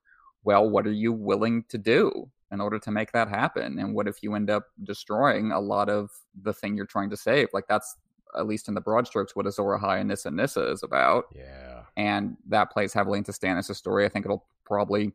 well, 0.43 0.69
what 0.69 0.87
are 0.87 0.91
you 0.91 1.11
willing 1.11 1.63
to 1.69 1.77
do 1.77 2.29
in 2.51 2.61
order 2.61 2.79
to 2.79 2.91
make 2.91 3.11
that 3.11 3.27
happen? 3.27 3.79
And 3.79 3.93
what 3.93 4.07
if 4.07 4.21
you 4.21 4.35
end 4.35 4.49
up 4.49 4.67
destroying 4.83 5.51
a 5.51 5.59
lot 5.59 5.89
of 5.89 6.11
the 6.41 6.53
thing 6.53 6.77
you're 6.77 6.85
trying 6.85 7.09
to 7.09 7.17
save? 7.17 7.49
Like 7.53 7.67
that's 7.67 7.95
at 8.37 8.47
least 8.47 8.67
in 8.67 8.73
the 8.73 8.81
broad 8.81 9.07
strokes 9.07 9.35
what 9.35 9.47
Azor 9.47 9.63
Ahai 9.63 9.99
and 9.99 10.09
Nissa 10.09 10.31
Nissa 10.31 10.69
is 10.71 10.83
about 10.83 11.25
yeah. 11.33 11.83
and 11.95 12.35
that 12.47 12.71
plays 12.71 12.93
heavily 12.93 13.17
into 13.17 13.31
Stannis' 13.31 13.75
story. 13.75 14.05
I 14.05 14.09
think 14.09 14.25
it'll 14.25 14.45
probably 14.65 15.13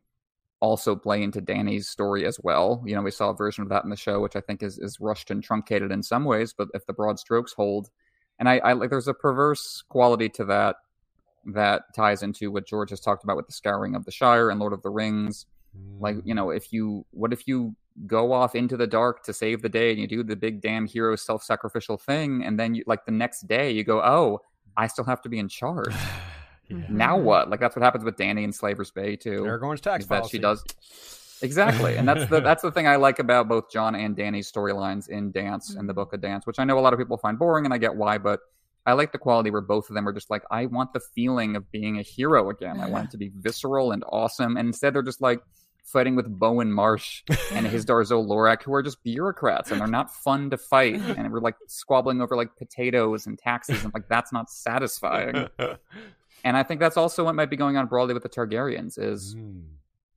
also 0.59 0.95
play 0.95 1.23
into 1.23 1.41
Dany's 1.41 1.89
story 1.89 2.25
as 2.25 2.39
well. 2.43 2.83
You 2.85 2.95
know, 2.95 3.01
we 3.01 3.11
saw 3.11 3.29
a 3.29 3.35
version 3.35 3.63
of 3.63 3.69
that 3.69 3.83
in 3.83 3.89
the 3.89 3.95
show, 3.95 4.19
which 4.19 4.35
I 4.35 4.41
think 4.41 4.63
is 4.63 4.77
is 4.77 4.99
rushed 4.99 5.31
and 5.31 5.43
truncated 5.43 5.91
in 5.91 6.03
some 6.03 6.23
ways, 6.23 6.53
but 6.53 6.69
if 6.73 6.85
the 6.85 6.93
broad 6.93 7.19
strokes 7.19 7.53
hold, 7.53 7.89
and 8.41 8.49
I, 8.49 8.57
I 8.57 8.73
like, 8.73 8.89
there's 8.89 9.07
a 9.07 9.13
perverse 9.13 9.83
quality 9.87 10.27
to 10.29 10.45
that 10.45 10.77
that 11.53 11.83
ties 11.95 12.23
into 12.23 12.49
what 12.49 12.65
George 12.65 12.89
has 12.89 12.99
talked 12.99 13.23
about 13.23 13.37
with 13.37 13.45
the 13.45 13.53
scouring 13.53 13.93
of 13.95 14.03
the 14.03 14.11
Shire 14.11 14.49
and 14.49 14.59
Lord 14.59 14.73
of 14.73 14.81
the 14.81 14.89
Rings. 14.89 15.45
Like, 15.99 16.15
mm. 16.15 16.21
you 16.25 16.33
know, 16.33 16.49
if 16.49 16.73
you, 16.73 17.05
what 17.11 17.33
if 17.33 17.47
you 17.47 17.75
go 18.07 18.33
off 18.33 18.55
into 18.55 18.77
the 18.77 18.87
dark 18.87 19.23
to 19.25 19.33
save 19.33 19.61
the 19.61 19.69
day 19.69 19.91
and 19.91 19.99
you 19.99 20.07
do 20.07 20.23
the 20.23 20.35
big 20.35 20.59
damn 20.59 20.87
hero 20.87 21.15
self 21.15 21.43
sacrificial 21.43 21.97
thing, 21.97 22.43
and 22.43 22.59
then 22.59 22.73
you, 22.73 22.83
like, 22.87 23.05
the 23.05 23.11
next 23.11 23.47
day 23.47 23.69
you 23.69 23.83
go, 23.83 24.01
oh, 24.01 24.41
I 24.75 24.87
still 24.87 25.05
have 25.05 25.21
to 25.21 25.29
be 25.29 25.37
in 25.37 25.47
charge 25.47 25.93
yeah. 26.67 26.77
now 26.89 27.17
mm-hmm. 27.17 27.25
what? 27.25 27.49
Like 27.51 27.59
that's 27.59 27.75
what 27.75 27.83
happens 27.83 28.03
with 28.03 28.15
Dany 28.15 28.43
in 28.43 28.51
Slaver's 28.51 28.89
Bay 28.89 29.15
too. 29.15 29.43
Aragorn's 29.43 29.81
tax 29.81 30.05
is 30.05 30.09
that 30.09 30.21
policy. 30.21 30.37
she 30.37 30.41
does 30.41 30.63
exactly, 31.43 31.95
and 31.97 32.07
that's 32.07 32.29
the 32.29 32.39
that's 32.47 32.61
the 32.61 32.71
thing 32.71 32.87
I 32.87 32.95
like 32.95 33.19
about 33.19 33.47
both 33.47 33.71
Jon 33.71 33.95
and 33.95 34.15
Dany's 34.15 34.51
storylines 34.51 35.09
in 35.09 35.31
Dance 35.31 35.75
and 35.75 35.87
the 35.87 35.93
Book 35.93 36.13
of 36.13 36.21
Dance, 36.21 36.45
which 36.45 36.59
I 36.59 36.63
know 36.63 36.77
a 36.77 36.81
lot 36.81 36.93
of 36.93 36.99
people 36.99 37.17
find 37.17 37.37
boring, 37.37 37.65
and 37.65 37.73
I 37.73 37.77
get 37.77 37.95
why, 37.95 38.17
but 38.17 38.39
I 38.85 38.93
like 38.93 39.11
the 39.11 39.17
quality 39.17 39.51
where 39.51 39.61
both 39.61 39.89
of 39.89 39.95
them 39.95 40.07
are 40.07 40.13
just 40.13 40.29
like, 40.29 40.43
I 40.49 40.65
want 40.65 40.93
the 40.93 41.01
feeling 41.13 41.55
of 41.55 41.71
being 41.71 41.99
a 41.99 42.01
hero 42.01 42.49
again. 42.49 42.79
I 42.79 42.89
want 42.89 43.05
it 43.05 43.11
to 43.11 43.17
be 43.17 43.31
visceral 43.35 43.91
and 43.91 44.03
awesome, 44.09 44.57
and 44.57 44.67
instead 44.67 44.93
they're 44.95 45.03
just 45.03 45.21
like 45.21 45.41
fighting 45.83 46.15
with 46.15 46.27
Bowen 46.27 46.71
Marsh 46.71 47.23
and 47.51 47.67
Hizdahr 47.67 48.05
zo 48.05 48.23
Loraq, 48.23 48.63
who 48.63 48.73
are 48.73 48.83
just 48.83 49.03
bureaucrats 49.03 49.71
and 49.71 49.81
they're 49.81 49.87
not 49.87 50.13
fun 50.13 50.49
to 50.51 50.57
fight, 50.57 50.95
and 51.17 51.31
we're 51.31 51.41
like 51.41 51.55
squabbling 51.67 52.21
over 52.21 52.35
like 52.35 52.55
potatoes 52.57 53.27
and 53.27 53.37
taxes, 53.37 53.83
and 53.83 53.93
like 53.93 54.07
that's 54.07 54.31
not 54.31 54.49
satisfying. 54.49 55.47
And 56.43 56.57
I 56.57 56.63
think 56.63 56.79
that's 56.79 56.97
also 56.97 57.25
what 57.25 57.35
might 57.35 57.51
be 57.51 57.55
going 57.55 57.77
on 57.77 57.85
broadly 57.85 58.15
with 58.15 58.23
the 58.23 58.29
Targaryens 58.29 58.97
is 58.97 59.35
Mm. 59.35 59.63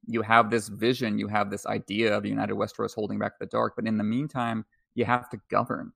You 0.07 0.23
have 0.23 0.51
this 0.51 0.69
vision, 0.69 1.19
you 1.19 1.29
have 1.29 1.51
this 1.51 1.67
idea 1.67 2.17
of 2.17 2.25
United 2.27 2.55
Westeros 2.55 2.95
holding 2.95 3.19
back 3.19 3.39
the 3.39 3.47
dark, 3.47 3.75
but 3.77 3.87
in 3.87 3.97
the 3.99 4.05
meantime, 4.05 4.65
you 4.95 5.05
have 5.05 5.29
to 5.31 5.41
govern. 5.51 5.93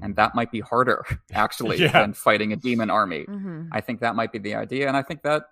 And 0.00 0.16
that 0.16 0.34
might 0.34 0.50
be 0.50 0.60
harder, 0.60 1.04
actually, 1.34 1.76
Yeah. 1.78 1.92
than 1.92 2.14
fighting 2.14 2.54
a 2.54 2.56
demon 2.56 2.88
army. 2.88 3.26
Mhm. 3.28 3.68
I 3.70 3.82
think 3.82 4.00
that 4.00 4.14
might 4.16 4.32
be 4.32 4.38
the 4.38 4.54
idea, 4.54 4.88
and 4.88 4.96
I 4.96 5.02
think 5.02 5.22
that 5.22 5.44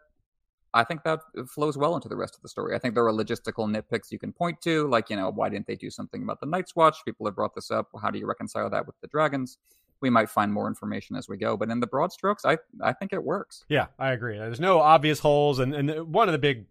I 0.75 0.85
think 0.85 1.03
that 1.05 1.21
flows 1.49 1.77
well 1.77 1.95
into 1.97 2.09
the 2.09 2.17
rest 2.17 2.35
of 2.35 2.41
the 2.41 2.49
story. 2.49 2.75
I 2.75 2.79
think 2.79 2.95
there 2.95 3.07
are 3.07 3.13
logistical 3.13 3.69
nitpicks 3.71 4.11
you 4.11 4.19
can 4.19 4.33
point 4.33 4.59
to, 4.63 4.89
like 4.89 5.11
you 5.11 5.17
know, 5.17 5.29
why 5.31 5.51
didn't 5.51 5.67
they 5.67 5.77
do 5.77 5.91
something 5.91 6.23
about 6.23 6.41
the 6.41 6.47
Night's 6.47 6.75
Watch? 6.75 7.05
People 7.05 7.27
have 7.27 7.35
brought 7.35 7.55
this 7.55 7.71
up. 7.71 7.91
How 8.01 8.11
do 8.11 8.19
you 8.19 8.25
reconcile 8.27 8.71
that 8.71 8.87
with 8.87 8.99
the 9.03 9.07
dragons? 9.09 9.59
We 10.01 10.09
might 10.09 10.31
find 10.31 10.51
more 10.51 10.67
information 10.67 11.15
as 11.15 11.29
we 11.29 11.37
go, 11.37 11.59
but 11.59 11.69
in 11.69 11.79
the 11.81 11.87
broad 11.87 12.11
strokes, 12.11 12.47
I 12.47 12.57
I 12.81 12.95
think 12.95 13.13
it 13.13 13.23
works. 13.23 13.67
Yeah, 13.69 13.89
I 13.99 14.13
agree. 14.13 14.39
There's 14.39 14.61
no 14.61 14.81
obvious 14.81 15.19
holes, 15.19 15.59
and, 15.59 15.75
and 15.75 16.11
one 16.11 16.27
of 16.27 16.33
the 16.33 16.39
big 16.39 16.65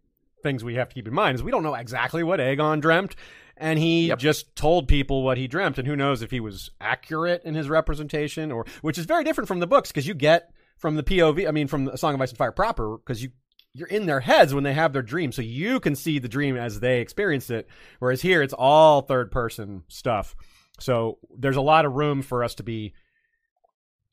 things 0.43 0.63
we 0.63 0.76
have 0.76 0.89
to 0.89 0.95
keep 0.95 1.07
in 1.07 1.13
mind 1.13 1.35
is 1.35 1.43
we 1.43 1.51
don't 1.51 1.63
know 1.63 1.76
exactly 1.76 2.23
what 2.23 2.39
Aegon 2.39 2.81
dreamt, 2.81 3.15
and 3.57 3.77
he 3.80 4.07
Yep. 4.07 4.19
just 4.19 4.55
told 4.55 4.88
people 4.88 5.23
what 5.23 5.38
he 5.38 5.47
dreamt, 5.47 5.77
and 5.77 5.88
who 5.88 5.95
knows 5.95 6.22
if 6.22 6.31
he 6.31 6.39
was 6.39 6.72
accurate 6.80 7.43
in 7.43 7.55
his 7.55 7.69
representation, 7.69 8.51
or 8.51 8.65
which 8.81 8.97
is 8.97 9.05
very 9.05 9.23
different 9.23 9.47
from 9.47 9.59
the 9.59 9.68
books 9.68 9.91
because 9.91 10.07
you 10.07 10.13
get 10.13 10.51
from 10.77 10.95
the 10.95 11.03
POV, 11.03 11.47
I 11.47 11.51
mean, 11.51 11.68
from 11.68 11.85
the 11.85 11.97
Song 11.97 12.15
of 12.15 12.22
Ice 12.22 12.30
and 12.30 12.38
Fire 12.38 12.51
proper, 12.51 12.97
because 12.97 13.22
you 13.23 13.30
you're 13.73 13.88
in 13.88 14.05
their 14.05 14.19
heads 14.19 14.53
when 14.53 14.65
they 14.65 14.73
have 14.73 14.91
their 14.91 15.01
dream, 15.01 15.31
so 15.31 15.41
you 15.41 15.80
can 15.80 15.95
see 15.95 16.19
the 16.19 16.27
dream 16.27 16.57
as 16.57 16.81
they 16.81 16.99
experienced 16.99 17.49
it. 17.49 17.69
Whereas 17.99 18.22
here, 18.22 18.41
it's 18.41 18.53
all 18.53 19.01
third 19.01 19.31
person 19.31 19.84
stuff. 19.88 20.35
So 20.81 21.19
there's 21.38 21.55
a 21.55 21.61
lot 21.61 21.85
of 21.85 21.93
room 21.93 22.22
for 22.22 22.43
us 22.43 22.55
to 22.55 22.63
be 22.63 22.93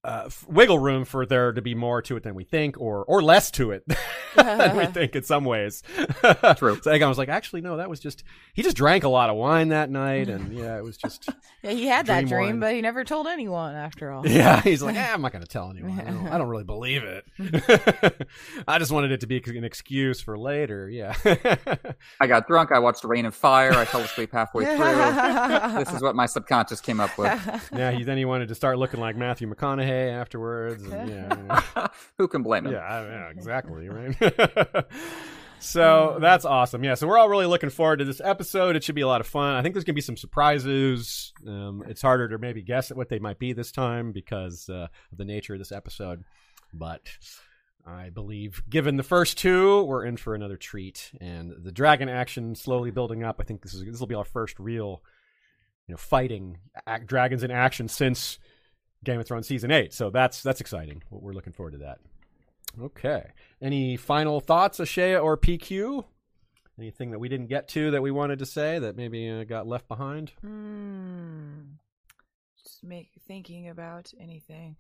uh, 0.05 0.31
wiggle 0.47 0.79
room 0.79 1.05
for 1.05 1.27
there 1.27 1.53
to 1.53 1.61
be 1.61 1.75
more 1.75 2.01
to 2.03 2.17
it 2.17 2.23
than 2.23 2.35
we 2.35 2.45
think, 2.45 2.81
or 2.81 3.05
or 3.05 3.21
less 3.23 3.51
to 3.51 3.73
it 3.73 3.85
than 4.37 4.77
we 4.77 4.87
think 4.93 5.17
in 5.17 5.23
some 5.25 5.45
ways. 5.45 5.83
True. 5.97 6.79
So 6.83 6.93
Aegon 6.93 7.09
was 7.09 7.19
like, 7.19 7.29
actually, 7.29 7.63
no, 7.63 7.77
that 7.79 7.91
was 7.91 7.99
just 7.99 8.23
he 8.55 8.63
just 8.63 8.77
drank 8.77 9.03
a 9.05 9.09
lot 9.09 9.29
of 9.29 9.37
wine 9.37 9.69
that 9.71 9.91
night, 9.91 10.29
and 10.29 10.53
yeah, 10.57 10.79
it 10.79 10.85
was 10.85 10.97
just 10.97 11.29
Yeah, 11.63 11.73
he 11.73 11.87
had 11.87 12.07
that 12.07 12.21
Dream 12.21 12.29
dream, 12.29 12.47
wine. 12.47 12.61
but 12.61 12.75
he 12.75 12.81
never 12.81 13.03
told 13.05 13.27
anyone. 13.27 13.75
After 13.75 14.13
all, 14.13 14.27
yeah. 14.27 14.61
He's 14.63 14.83
like, 14.83 14.95
eh, 14.97 15.13
I'm 15.13 15.21
not 15.21 15.33
going 15.33 15.43
to 15.43 15.49
tell 15.49 15.69
anyone. 15.71 15.99
I 16.01 16.05
don't, 16.05 16.29
I 16.29 16.39
don't 16.39 16.49
really 16.49 16.65
believe 16.65 17.03
it. 17.03 17.25
I 18.69 18.79
just 18.79 18.93
wanted 18.93 19.11
it 19.13 19.21
to 19.21 19.27
be 19.27 19.43
an 19.47 19.65
excuse 19.65 20.21
for 20.21 20.39
later. 20.39 20.89
Yeah. 20.89 21.15
I 22.21 22.27
got 22.29 22.47
drunk. 22.47 22.71
I 22.73 22.79
watched 22.79 23.03
Reign 23.05 23.27
of 23.27 23.35
Fire. 23.35 23.73
I 23.73 23.85
fell 23.85 24.01
asleep 24.03 24.31
halfway 24.33 24.65
through. 24.65 25.79
this 25.85 25.93
is 25.93 26.03
what 26.03 26.15
my 26.15 26.27
subconscious 26.27 26.81
came 26.81 27.01
up 27.01 27.17
with. 27.19 27.71
yeah. 27.75 27.91
He 27.91 28.05
then 28.05 28.17
he 28.17 28.25
wanted 28.25 28.49
to 28.49 28.55
start 28.55 28.79
looking 28.79 29.01
like 29.01 29.17
Matthew 29.17 29.53
McConaughey 29.53 29.88
afterwards. 29.89 30.83
And, 30.85 31.11
yeah. 31.11 31.61
yeah. 31.77 31.87
Who 32.19 32.29
can 32.29 32.43
blame 32.43 32.67
him? 32.67 32.73
Yeah, 32.73 32.81
I- 32.81 33.07
yeah, 33.07 33.29
exactly, 33.31 33.89
right? 33.91 34.17
so 35.59 36.19
that's 36.21 36.45
awesome. 36.45 36.85
Yeah, 36.85 36.95
so 36.95 37.07
we're 37.07 37.19
all 37.19 37.29
really 37.29 37.47
looking 37.47 37.71
forward 37.71 37.99
to 37.99 38.05
this 38.05 38.21
episode. 38.23 38.77
It 38.77 38.85
should 38.85 38.95
be 38.95 39.01
a 39.03 39.07
lot 39.09 39.21
of 39.21 39.27
fun. 39.27 39.55
I 39.55 39.63
think 39.63 39.75
there's 39.75 39.85
going 39.85 39.95
to 39.95 39.99
be 39.99 40.01
some 40.03 40.17
surprises. 40.17 41.33
Um, 41.47 41.83
it's 41.89 42.03
harder 42.03 42.29
to 42.29 42.39
maybe 42.39 42.63
guess 42.63 42.91
at 42.91 42.97
what 42.97 43.09
they 43.09 43.19
might 43.19 43.39
be 43.39 43.53
this 43.53 43.73
time 43.73 44.13
because 44.13 44.69
uh, 44.69 44.89
of 45.13 45.19
the 45.19 45.25
nature 45.25 45.55
of 45.55 45.59
this 45.59 45.73
episode. 45.73 46.25
But 46.73 47.09
I 47.87 48.11
believe, 48.11 48.63
given 48.69 48.97
the 48.97 49.03
first 49.03 49.39
two, 49.39 49.83
we're 49.85 50.05
in 50.05 50.17
for 50.17 50.35
another 50.35 50.57
treat. 50.57 51.11
And 51.21 51.55
the 51.63 51.73
dragon 51.73 52.09
action 52.09 52.55
slowly 52.55 52.91
building 52.91 53.25
up. 53.25 53.39
I 53.41 53.45
think 53.45 53.63
this 53.63 53.75
is 53.75 53.85
this 53.85 54.01
will 54.01 54.07
be 54.07 54.15
our 54.15 54.25
first 54.25 54.59
real, 54.59 55.03
you 55.87 55.93
know, 55.93 55.97
fighting 55.97 56.59
ac 56.87 57.05
dragons 57.07 57.43
in 57.43 57.51
action 57.51 57.89
since 57.89 58.39
Game 59.05 59.21
of 59.21 59.27
Thrones 59.27 59.47
season 59.47 59.71
eight. 59.71 59.93
So 59.93 60.11
that's 60.11 60.43
that's 60.43 60.61
exciting. 60.61 61.03
We're 61.11 61.33
looking 61.33 61.53
forward 61.53 61.73
to 61.73 61.79
that. 61.79 61.99
Okay. 62.81 63.31
Any 63.61 63.97
final 63.97 64.41
thoughts, 64.41 64.79
Ashea 64.79 65.23
or 65.23 65.37
PQ? 65.37 66.05
Anything 66.79 67.11
that 67.11 67.19
we 67.19 67.29
didn't 67.29 67.49
get 67.49 67.69
to 67.69 67.91
that 67.91 68.03
we 68.03 68.11
wanted 68.11 68.39
to 68.39 68.47
say 68.47 68.79
that 68.79 68.97
maybe 68.97 69.29
uh, 69.29 69.45
got 69.45 69.67
left 69.67 69.89
behind? 69.89 70.31
Hmm. 70.41 71.63
Just 72.63 72.85
make 72.85 73.11
thinking 73.27 73.69
about 73.69 74.13
anything. 74.21 74.77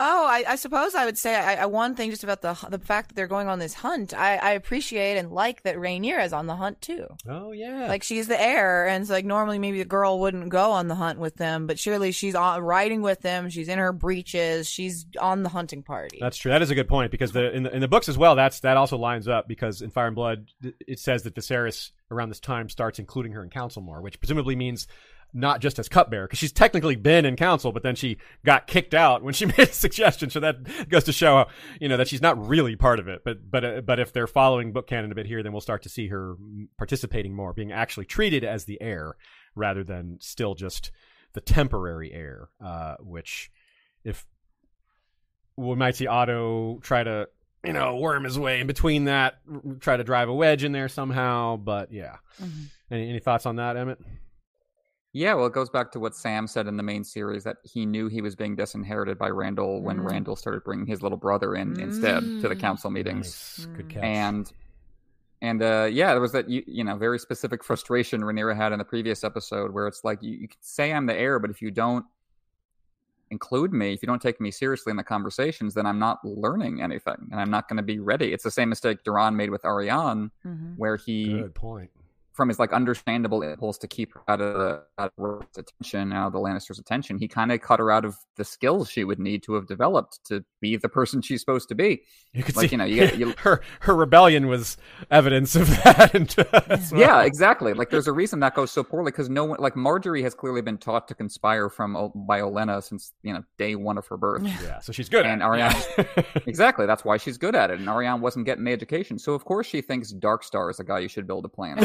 Oh, 0.00 0.26
I, 0.26 0.44
I 0.48 0.56
suppose 0.56 0.94
I 0.94 1.04
would 1.04 1.16
say 1.16 1.36
I, 1.36 1.62
I, 1.62 1.66
one 1.66 1.94
thing 1.94 2.10
just 2.10 2.24
about 2.24 2.42
the 2.42 2.54
the 2.68 2.78
fact 2.78 3.08
that 3.08 3.14
they're 3.14 3.28
going 3.28 3.46
on 3.46 3.60
this 3.60 3.74
hunt. 3.74 4.12
I, 4.12 4.36
I 4.36 4.50
appreciate 4.52 5.16
and 5.16 5.30
like 5.30 5.62
that 5.62 5.76
Rhaenyra 5.76 6.24
is 6.24 6.32
on 6.32 6.46
the 6.46 6.56
hunt 6.56 6.80
too. 6.80 7.06
Oh 7.28 7.52
yeah, 7.52 7.86
like 7.86 8.02
she's 8.02 8.26
the 8.26 8.40
heir, 8.40 8.88
and 8.88 9.02
it's 9.02 9.10
like 9.10 9.24
normally 9.24 9.60
maybe 9.60 9.78
the 9.78 9.84
girl 9.84 10.18
wouldn't 10.18 10.48
go 10.48 10.72
on 10.72 10.88
the 10.88 10.96
hunt 10.96 11.20
with 11.20 11.36
them, 11.36 11.66
but 11.68 11.78
surely 11.78 12.10
she's 12.10 12.34
on, 12.34 12.60
riding 12.62 13.02
with 13.02 13.20
them. 13.20 13.48
She's 13.48 13.68
in 13.68 13.78
her 13.78 13.92
breeches. 13.92 14.68
She's 14.68 15.06
on 15.20 15.44
the 15.44 15.50
hunting 15.50 15.84
party. 15.84 16.18
That's 16.20 16.36
true. 16.36 16.50
That 16.50 16.62
is 16.62 16.70
a 16.70 16.74
good 16.74 16.88
point 16.88 17.12
because 17.12 17.30
the 17.30 17.54
in 17.54 17.62
the 17.62 17.72
in 17.72 17.80
the 17.80 17.88
books 17.88 18.08
as 18.08 18.18
well. 18.18 18.34
That's 18.34 18.60
that 18.60 18.76
also 18.76 18.98
lines 18.98 19.28
up 19.28 19.46
because 19.46 19.82
in 19.82 19.90
Fire 19.90 20.06
and 20.06 20.16
Blood 20.16 20.48
it 20.62 20.98
says 20.98 21.22
that 21.22 21.34
Viserys 21.36 21.92
around 22.10 22.28
this 22.28 22.40
time 22.40 22.68
starts 22.68 22.98
including 22.98 23.32
her 23.32 23.42
in 23.44 23.50
council 23.50 23.82
more, 23.82 24.00
which 24.02 24.18
presumably 24.18 24.56
means 24.56 24.88
not 25.34 25.60
just 25.60 25.78
as 25.78 25.88
cupbearer 25.88 26.26
because 26.26 26.38
she's 26.38 26.52
technically 26.52 26.96
been 26.96 27.24
in 27.24 27.36
council, 27.36 27.72
but 27.72 27.82
then 27.82 27.94
she 27.94 28.18
got 28.44 28.66
kicked 28.66 28.94
out 28.94 29.22
when 29.22 29.32
she 29.32 29.46
made 29.58 29.58
a 29.58 29.72
suggestion. 29.72 30.30
So 30.30 30.40
that 30.40 30.88
goes 30.88 31.04
to 31.04 31.12
show, 31.12 31.46
you 31.80 31.88
know, 31.88 31.96
that 31.96 32.08
she's 32.08 32.22
not 32.22 32.46
really 32.46 32.76
part 32.76 32.98
of 32.98 33.08
it. 33.08 33.22
But 33.24 33.50
but 33.50 33.64
uh, 33.64 33.80
but 33.80 33.98
if 33.98 34.12
they're 34.12 34.26
following 34.26 34.72
book 34.72 34.86
canon 34.86 35.12
a 35.12 35.14
bit 35.14 35.26
here, 35.26 35.42
then 35.42 35.52
we'll 35.52 35.60
start 35.60 35.82
to 35.82 35.88
see 35.88 36.08
her 36.08 36.36
participating 36.76 37.34
more, 37.34 37.52
being 37.52 37.72
actually 37.72 38.06
treated 38.06 38.44
as 38.44 38.64
the 38.64 38.80
heir 38.80 39.16
rather 39.54 39.84
than 39.84 40.18
still 40.20 40.54
just 40.54 40.90
the 41.32 41.40
temporary 41.40 42.12
heir. 42.12 42.48
Uh, 42.62 42.96
which, 43.00 43.50
if 44.04 44.26
we 45.56 45.74
might 45.76 45.96
see 45.96 46.06
Otto 46.06 46.78
try 46.82 47.02
to 47.02 47.28
you 47.64 47.72
know 47.72 47.96
worm 47.96 48.24
his 48.24 48.38
way 48.38 48.60
in 48.60 48.66
between 48.66 49.04
that, 49.04 49.38
try 49.80 49.96
to 49.96 50.04
drive 50.04 50.28
a 50.28 50.34
wedge 50.34 50.62
in 50.62 50.72
there 50.72 50.88
somehow. 50.88 51.56
But 51.56 51.90
yeah, 51.90 52.16
mm-hmm. 52.42 52.64
any, 52.90 53.08
any 53.08 53.18
thoughts 53.18 53.46
on 53.46 53.56
that, 53.56 53.78
Emmett? 53.78 53.98
Yeah, 55.14 55.34
well, 55.34 55.44
it 55.44 55.52
goes 55.52 55.68
back 55.68 55.92
to 55.92 56.00
what 56.00 56.14
Sam 56.14 56.46
said 56.46 56.66
in 56.66 56.78
the 56.78 56.82
main 56.82 57.04
series 57.04 57.44
that 57.44 57.58
he 57.64 57.84
knew 57.84 58.08
he 58.08 58.22
was 58.22 58.34
being 58.34 58.56
disinherited 58.56 59.18
by 59.18 59.28
Randyll 59.28 59.82
when 59.82 59.98
mm. 59.98 60.10
Randyll 60.10 60.38
started 60.38 60.64
bringing 60.64 60.86
his 60.86 61.02
little 61.02 61.18
brother 61.18 61.54
in 61.54 61.74
mm. 61.74 61.82
instead 61.82 62.22
to 62.40 62.48
the 62.48 62.56
council 62.56 62.90
mm. 62.90 62.94
meetings. 62.94 63.26
Nice. 63.58 63.66
Good 63.76 63.88
catch. 63.90 64.04
And 64.04 64.52
and 65.42 65.62
uh, 65.62 65.88
yeah, 65.90 66.12
there 66.12 66.20
was 66.20 66.32
that 66.32 66.48
you, 66.48 66.62
you 66.66 66.82
know 66.82 66.96
very 66.96 67.18
specific 67.18 67.62
frustration 67.62 68.22
Rhaenyra 68.22 68.56
had 68.56 68.72
in 68.72 68.78
the 68.78 68.84
previous 68.84 69.22
episode 69.22 69.74
where 69.74 69.86
it's 69.86 70.02
like 70.02 70.22
you, 70.22 70.32
you 70.32 70.48
can 70.48 70.58
say 70.62 70.92
I'm 70.92 71.04
the 71.04 71.14
heir, 71.14 71.38
but 71.38 71.50
if 71.50 71.60
you 71.60 71.70
don't 71.70 72.06
include 73.30 73.72
me, 73.72 73.92
if 73.92 74.02
you 74.02 74.06
don't 74.06 74.22
take 74.22 74.40
me 74.40 74.50
seriously 74.50 74.92
in 74.92 74.96
the 74.96 75.04
conversations, 75.04 75.74
then 75.74 75.84
I'm 75.84 75.98
not 75.98 76.24
learning 76.24 76.80
anything, 76.80 77.28
and 77.30 77.38
I'm 77.38 77.50
not 77.50 77.68
going 77.68 77.78
to 77.78 77.82
be 77.82 77.98
ready. 77.98 78.32
It's 78.32 78.44
the 78.44 78.50
same 78.50 78.70
mistake 78.70 79.04
Doran 79.04 79.36
made 79.36 79.50
with 79.50 79.62
Arianne, 79.62 80.30
mm-hmm. 80.46 80.72
where 80.76 80.96
he 80.96 81.40
good 81.40 81.54
point 81.54 81.90
from 82.42 82.48
his 82.48 82.58
like 82.58 82.72
understandable 82.72 83.40
impulse 83.42 83.78
to 83.78 83.86
keep 83.86 84.12
her 84.14 84.20
out 84.26 84.40
of 84.40 84.54
the 84.54 84.82
out 84.98 85.12
of 85.16 85.46
attention, 85.56 86.12
out 86.12 86.26
of 86.26 86.32
the 86.32 86.40
Lannisters' 86.40 86.80
attention, 86.80 87.16
he 87.16 87.28
kind 87.28 87.52
of 87.52 87.60
cut 87.60 87.78
her 87.78 87.88
out 87.88 88.04
of 88.04 88.16
the 88.36 88.44
skills 88.44 88.90
she 88.90 89.04
would 89.04 89.20
need 89.20 89.44
to 89.44 89.54
have 89.54 89.68
developed 89.68 90.18
to 90.24 90.44
be 90.60 90.76
the 90.76 90.88
person 90.88 91.22
she's 91.22 91.38
supposed 91.38 91.68
to 91.68 91.76
be. 91.76 92.02
You 92.32 92.42
could 92.42 92.56
like, 92.56 92.70
see, 92.70 92.72
you 92.72 92.78
know, 92.78 92.84
you, 92.84 93.06
you, 93.14 93.34
her 93.38 93.62
her 93.78 93.94
rebellion 93.94 94.48
was 94.48 94.76
evidence 95.08 95.54
of 95.54 95.68
that. 95.68 96.90
yeah, 96.96 97.22
exactly. 97.22 97.74
Like, 97.74 97.90
there's 97.90 98.08
a 98.08 98.12
reason 98.12 98.40
that 98.40 98.56
goes 98.56 98.72
so 98.72 98.82
poorly 98.82 99.12
because 99.12 99.30
no 99.30 99.44
one, 99.44 99.60
like 99.60 99.74
Margaery, 99.74 100.24
has 100.24 100.34
clearly 100.34 100.62
been 100.62 100.78
taught 100.78 101.06
to 101.08 101.14
conspire 101.14 101.68
from 101.68 102.10
by 102.26 102.40
Olenna 102.40 102.82
since 102.82 103.12
you 103.22 103.32
know 103.32 103.44
day 103.56 103.76
one 103.76 103.98
of 103.98 104.06
her 104.08 104.16
birth. 104.16 104.42
Yeah, 104.42 104.80
so 104.80 104.90
she's 104.90 105.08
good. 105.08 105.26
And 105.26 105.42
Arianne, 105.42 106.42
exactly, 106.48 106.86
that's 106.86 107.04
why 107.04 107.18
she's 107.18 107.38
good 107.38 107.54
at 107.54 107.70
it. 107.70 107.78
And 107.78 107.86
Arianne 107.86 108.18
wasn't 108.18 108.46
getting 108.46 108.64
the 108.64 108.72
education, 108.72 109.16
so 109.16 109.34
of 109.34 109.44
course 109.44 109.68
she 109.68 109.80
thinks 109.80 110.10
Dark 110.10 110.42
Star 110.42 110.70
is 110.70 110.80
a 110.80 110.84
guy 110.84 110.98
you 110.98 111.08
should 111.08 111.28
build 111.28 111.44
a 111.44 111.48
plan. 111.48 111.78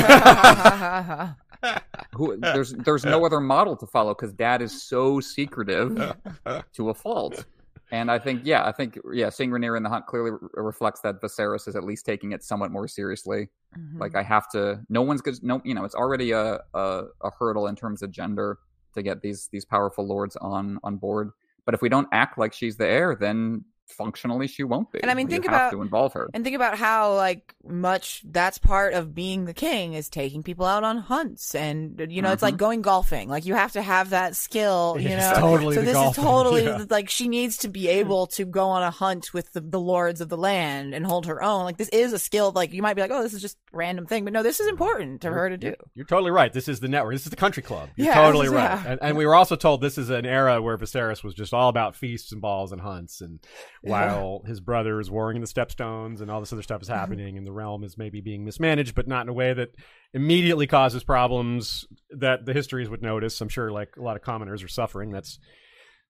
Who, 2.14 2.38
there's 2.38 2.74
there's 2.74 3.03
no 3.06 3.26
other 3.26 3.40
model 3.40 3.76
to 3.78 3.88
follow 3.88 4.14
because 4.14 4.34
Dad 4.34 4.61
is 4.61 4.84
so 4.84 5.19
secretive 5.19 5.95
to 6.74 6.90
a 6.90 6.94
fault. 6.94 7.45
And 7.91 8.11
I 8.11 8.19
think, 8.19 8.41
yeah, 8.44 8.65
I 8.65 8.74
think, 8.74 8.99
yeah, 9.14 9.30
seeing 9.30 9.49
Rhaenyra 9.49 9.78
in 9.78 9.84
the 9.84 9.90
hunt 9.90 10.07
clearly 10.07 10.32
re- 10.32 10.40
reflects 10.56 10.99
that 11.02 11.22
Viserys 11.22 11.69
is 11.69 11.76
at 11.78 11.86
least 11.86 12.06
taking 12.06 12.34
it 12.34 12.44
somewhat 12.44 12.69
more 12.69 12.86
seriously. 12.86 13.48
Mm-hmm. 13.78 13.99
Like 13.99 14.14
I 14.14 14.24
have 14.24 14.49
to, 14.49 14.82
no 14.90 15.02
one's 15.03 15.22
good, 15.22 15.41
no, 15.41 15.61
you 15.64 15.74
know, 15.74 15.86
it's 15.86 15.95
already 15.95 16.32
a, 16.32 16.60
a 16.74 17.03
a 17.22 17.32
hurdle 17.40 17.68
in 17.68 17.76
terms 17.76 18.02
of 18.02 18.11
gender 18.11 18.60
to 18.94 19.02
get 19.02 19.22
these 19.22 19.48
these 19.52 19.64
powerful 19.64 20.06
lords 20.06 20.36
on 20.38 20.80
on 20.84 20.98
board. 20.98 21.32
But 21.65 21.74
if 21.74 21.82
we 21.82 21.90
don't 21.90 22.07
act 22.11 22.38
like 22.38 22.53
she's 22.53 22.76
the 22.76 22.88
heir, 22.88 23.15
then 23.15 23.64
functionally 23.88 24.47
she 24.47 24.64
won't 24.64 24.91
be. 24.91 25.01
And 25.01 25.09
I 25.09 25.14
mean, 25.14 25.27
think 25.27 25.45
about 25.45 25.72
to 25.72 25.81
involve 25.81 26.14
her, 26.14 26.30
and 26.34 26.43
think 26.43 26.55
about 26.55 26.77
how 26.77 27.15
like 27.15 27.55
much 27.65 28.22
that's 28.26 28.57
part 28.57 28.93
of 28.93 29.15
being 29.15 29.45
the 29.45 29.53
king 29.53 29.93
is 29.93 30.09
taking 30.09 30.43
people 30.43 30.65
out 30.65 30.84
on 30.84 30.97
hunts, 30.97 31.55
and 31.55 31.99
you 32.09 32.22
know, 32.22 32.27
mm-hmm. 32.27 32.34
it's 32.34 32.41
like 32.41 32.55
mm-hmm. 32.55 32.59
going 32.59 32.81
golfing. 32.81 33.30
Like 33.30 33.45
you 33.45 33.55
have 33.55 33.73
to 33.73 33.81
have 33.81 34.11
that 34.11 34.35
skill. 34.35 34.97
You 34.99 35.09
know, 35.09 35.34
totally. 35.35 35.76
So 35.76 35.81
this 35.81 35.93
golfing. 35.93 36.23
is 36.23 36.30
totally 36.30 36.64
yeah. 36.65 36.85
like 36.89 37.09
she 37.09 37.27
needs 37.27 37.57
to 37.57 37.69
be 37.69 37.88
able 37.88 38.27
to 38.27 38.45
go 38.45 38.68
on 38.69 38.84
a 38.84 38.91
hunt 38.91 39.34
with 39.34 39.53
the, 39.53 39.61
the 39.61 39.80
lords 39.80 40.22
of 40.22 40.30
the 40.30 40.38
land 40.38 40.93
and 40.93 41.05
hold 41.05 41.26
her 41.27 41.41
own. 41.41 41.64
Like 41.64 41.77
this 41.77 41.89
is 41.89 42.14
a 42.14 42.19
skill. 42.19 42.51
Like 42.51 42.73
you 42.73 42.81
might 42.81 42.95
be 42.95 43.01
like, 43.01 43.11
oh, 43.11 43.23
this 43.23 43.34
is 43.34 43.41
just 43.41 43.57
random 43.78 44.06
thing, 44.06 44.26
but 44.26 44.34
no, 44.34 44.44
this 44.44 44.60
is 44.60 44.68
important 44.68 45.22
to 45.22 45.32
her 45.32 45.49
to 45.49 45.58
do. 45.58 45.74
You're 45.95 46.06
totally 46.06 46.32
right. 46.32 46.52
This 46.52 46.68
is 46.68 46.82
the 46.82 46.90
network. 46.90 47.14
This 47.14 47.24
is 47.24 47.30
the 47.30 47.38
country 47.38 47.64
club. 47.64 47.90
You're 47.95 48.08
yeah, 48.08 48.16
totally 48.16 48.49
right. 48.49 48.64
Yeah. 48.64 48.84
And, 48.86 48.99
and, 49.02 49.18
we 49.18 49.26
were 49.26 49.36
also 49.36 49.56
told 49.56 49.80
this 49.80 49.98
is 49.98 50.10
an 50.10 50.26
era 50.26 50.62
where 50.62 50.78
Viserys 50.78 51.24
was 51.24 51.34
just 51.34 51.54
all 51.54 51.70
about 51.70 51.95
feasts 51.95 52.34
and 52.34 52.41
balls 52.41 52.74
and 52.74 52.82
hunts, 52.82 53.22
and 53.22 53.40
while 53.82 54.41
his 54.45 54.58
his 54.58 54.60
brother 54.60 54.99
is 54.99 55.12
warring 55.12 55.38
in 55.38 55.41
the 55.41 55.48
Stepstones, 55.48 56.20
and 56.20 56.32
all 56.32 56.40
this 56.40 56.52
other 56.52 56.64
stuff 56.64 56.82
is 56.82 56.90
mm-hmm. 56.90 56.98
happening, 56.98 57.28
mm-hmm. 57.28 57.38
and 57.38 57.48
the 57.48 57.52
realm 57.52 57.84
is 57.84 57.98
maybe 57.98 58.22
being 58.22 58.44
mismanaged, 58.44 58.95
but 58.95 59.08
not 59.08 59.22
in 59.22 59.30
a 59.30 59.34
way 59.34 59.54
that 59.54 59.70
immediately 60.14 60.66
causes 60.66 61.04
problems 61.04 61.86
that 62.10 62.45
the 62.45 62.54
histories 62.54 62.90
would 62.90 63.02
notice. 63.02 63.40
I'm 63.40 63.49
sure, 63.49 63.72
like 63.72 63.95
a 63.98 64.02
lot 64.02 64.16
of 64.16 64.24
commoners 64.24 64.64
are 64.64 64.68
suffering. 64.68 65.12
That's 65.12 65.40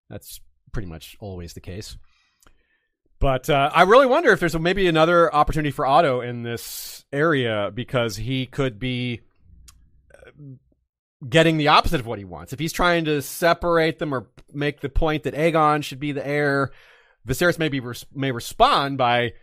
that's 0.10 0.39
pretty 0.72 0.88
much 0.88 1.18
always 1.19 1.53
the 1.53 1.61
case. 1.61 1.98
But 3.19 3.49
uh, 3.49 3.72
I 3.73 3.84
really 3.84 4.06
wonder 4.06 4.31
if 4.31 4.39
there's 4.39 4.57
maybe 4.57 4.88
another 4.88 5.34
opportunity 5.34 5.72
for 5.72 5.85
Otto 5.85 6.22
in 6.22 6.44
this 6.44 7.06
area 7.11 7.72
because 7.73 8.18
he 8.18 8.45
could 8.45 8.80
be 8.80 9.22
uh, 10.14 10.30
getting 11.27 11.57
the 11.57 11.69
opposite 11.69 11.99
of 11.99 12.06
what 12.06 12.19
he 12.19 12.26
wants. 12.26 12.53
If 12.53 12.60
he's 12.60 12.73
trying 12.73 13.06
to 13.06 13.22
separate 13.22 13.98
them 13.98 14.14
or 14.14 14.27
make 14.53 14.81
the 14.81 14.89
point 14.89 15.23
that 15.23 15.34
Aegon 15.34 15.84
should 15.84 15.99
be 15.99 16.11
the 16.11 16.26
heir, 16.26 16.72
Viserys 17.27 17.57
maybe 17.57 17.80
res- 17.80 18.06
may 18.14 18.31
respond 18.31 18.99
by 18.99 19.34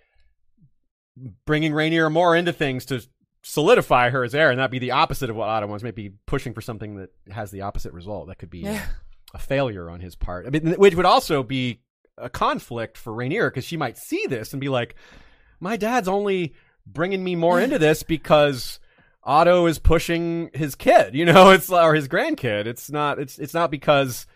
bringing 1.44 1.72
Rhaenyra 1.72 2.12
more 2.12 2.36
into 2.36 2.52
things 2.52 2.84
to 2.86 3.04
solidify 3.42 4.10
her 4.10 4.22
as 4.24 4.34
heir, 4.34 4.50
and 4.50 4.60
that 4.60 4.70
be 4.70 4.78
the 4.78 4.92
opposite 4.92 5.30
of 5.30 5.36
what 5.36 5.48
Otto 5.48 5.66
wants. 5.66 5.82
Maybe 5.82 6.12
pushing 6.26 6.54
for 6.54 6.60
something 6.60 6.96
that 6.96 7.10
has 7.30 7.50
the 7.50 7.62
opposite 7.62 7.92
result. 7.92 8.28
That 8.28 8.38
could 8.38 8.50
be 8.50 8.60
yeah. 8.60 8.84
a 9.34 9.38
failure 9.38 9.90
on 9.90 9.98
his 9.98 10.14
part. 10.14 10.46
I 10.46 10.50
mean, 10.50 10.74
which 10.74 10.94
would 10.94 11.06
also 11.06 11.42
be 11.42 11.80
a 12.16 12.30
conflict 12.30 12.96
for 12.96 13.12
Rhaenyra 13.12 13.48
because 13.48 13.64
she 13.64 13.76
might 13.76 13.98
see 13.98 14.26
this 14.26 14.52
and 14.52 14.60
be 14.60 14.68
like, 14.68 14.94
"My 15.60 15.76
dad's 15.76 16.08
only 16.08 16.54
bringing 16.86 17.24
me 17.24 17.36
more 17.36 17.60
into 17.60 17.78
this 17.78 18.02
because." 18.02 18.80
Otto 19.26 19.64
is 19.64 19.78
pushing 19.78 20.50
his 20.52 20.74
kid, 20.74 21.14
you 21.14 21.24
know, 21.24 21.48
it's 21.52 21.70
or 21.70 21.94
his 21.94 22.08
grandkid. 22.08 22.66
It's 22.66 22.90
not. 22.90 23.18
It's 23.18 23.38
it's 23.38 23.54
not 23.54 23.70
because 23.70 24.26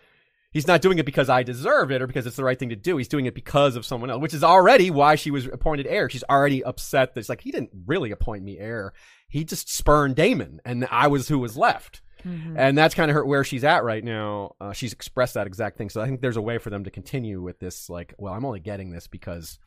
He's 0.51 0.67
not 0.67 0.81
doing 0.81 0.97
it 0.97 1.05
because 1.05 1.29
I 1.29 1.43
deserve 1.43 1.91
it 1.91 2.01
or 2.01 2.07
because 2.07 2.25
it's 2.25 2.35
the 2.35 2.43
right 2.43 2.57
thing 2.57 2.69
to 2.69 2.75
do. 2.75 2.97
He's 2.97 3.07
doing 3.07 3.27
it 3.27 3.35
because 3.35 3.75
of 3.75 3.85
someone 3.85 4.09
else, 4.09 4.21
which 4.21 4.33
is 4.33 4.43
already 4.43 4.89
why 4.89 5.13
she 5.13 5.29
was 5.29 5.45
appointed 5.45 5.85
heir. 5.85 6.09
She's 6.09 6.23
already 6.23 6.63
upset 6.63 7.13
that 7.13 7.19
it's 7.19 7.29
like, 7.29 7.41
he 7.41 7.51
didn't 7.51 7.69
really 7.85 8.09
appoint 8.09 8.43
me 8.43 8.57
heir. 8.57 8.93
He 9.27 9.43
just 9.43 9.71
spurned 9.71 10.15
Daemon 10.15 10.59
and 10.65 10.87
I 10.89 11.07
was 11.07 11.27
who 11.27 11.37
was 11.37 11.55
left. 11.55 12.01
Mm-hmm. 12.25 12.57
And 12.57 12.77
that's 12.77 12.95
kind 12.95 13.09
of 13.09 13.15
her, 13.15 13.25
where 13.25 13.43
she's 13.43 13.63
at 13.63 13.83
right 13.83 14.03
now. 14.03 14.55
Uh, 14.59 14.73
she's 14.73 14.93
expressed 14.93 15.35
that 15.35 15.47
exact 15.47 15.77
thing. 15.77 15.89
So 15.89 16.01
I 16.01 16.07
think 16.07 16.21
there's 16.21 16.37
a 16.37 16.41
way 16.41 16.57
for 16.57 16.69
them 16.69 16.83
to 16.83 16.91
continue 16.91 17.41
with 17.41 17.59
this, 17.59 17.89
like, 17.89 18.13
well, 18.17 18.33
I'm 18.33 18.45
only 18.45 18.59
getting 18.59 18.91
this 18.91 19.07
because 19.07 19.59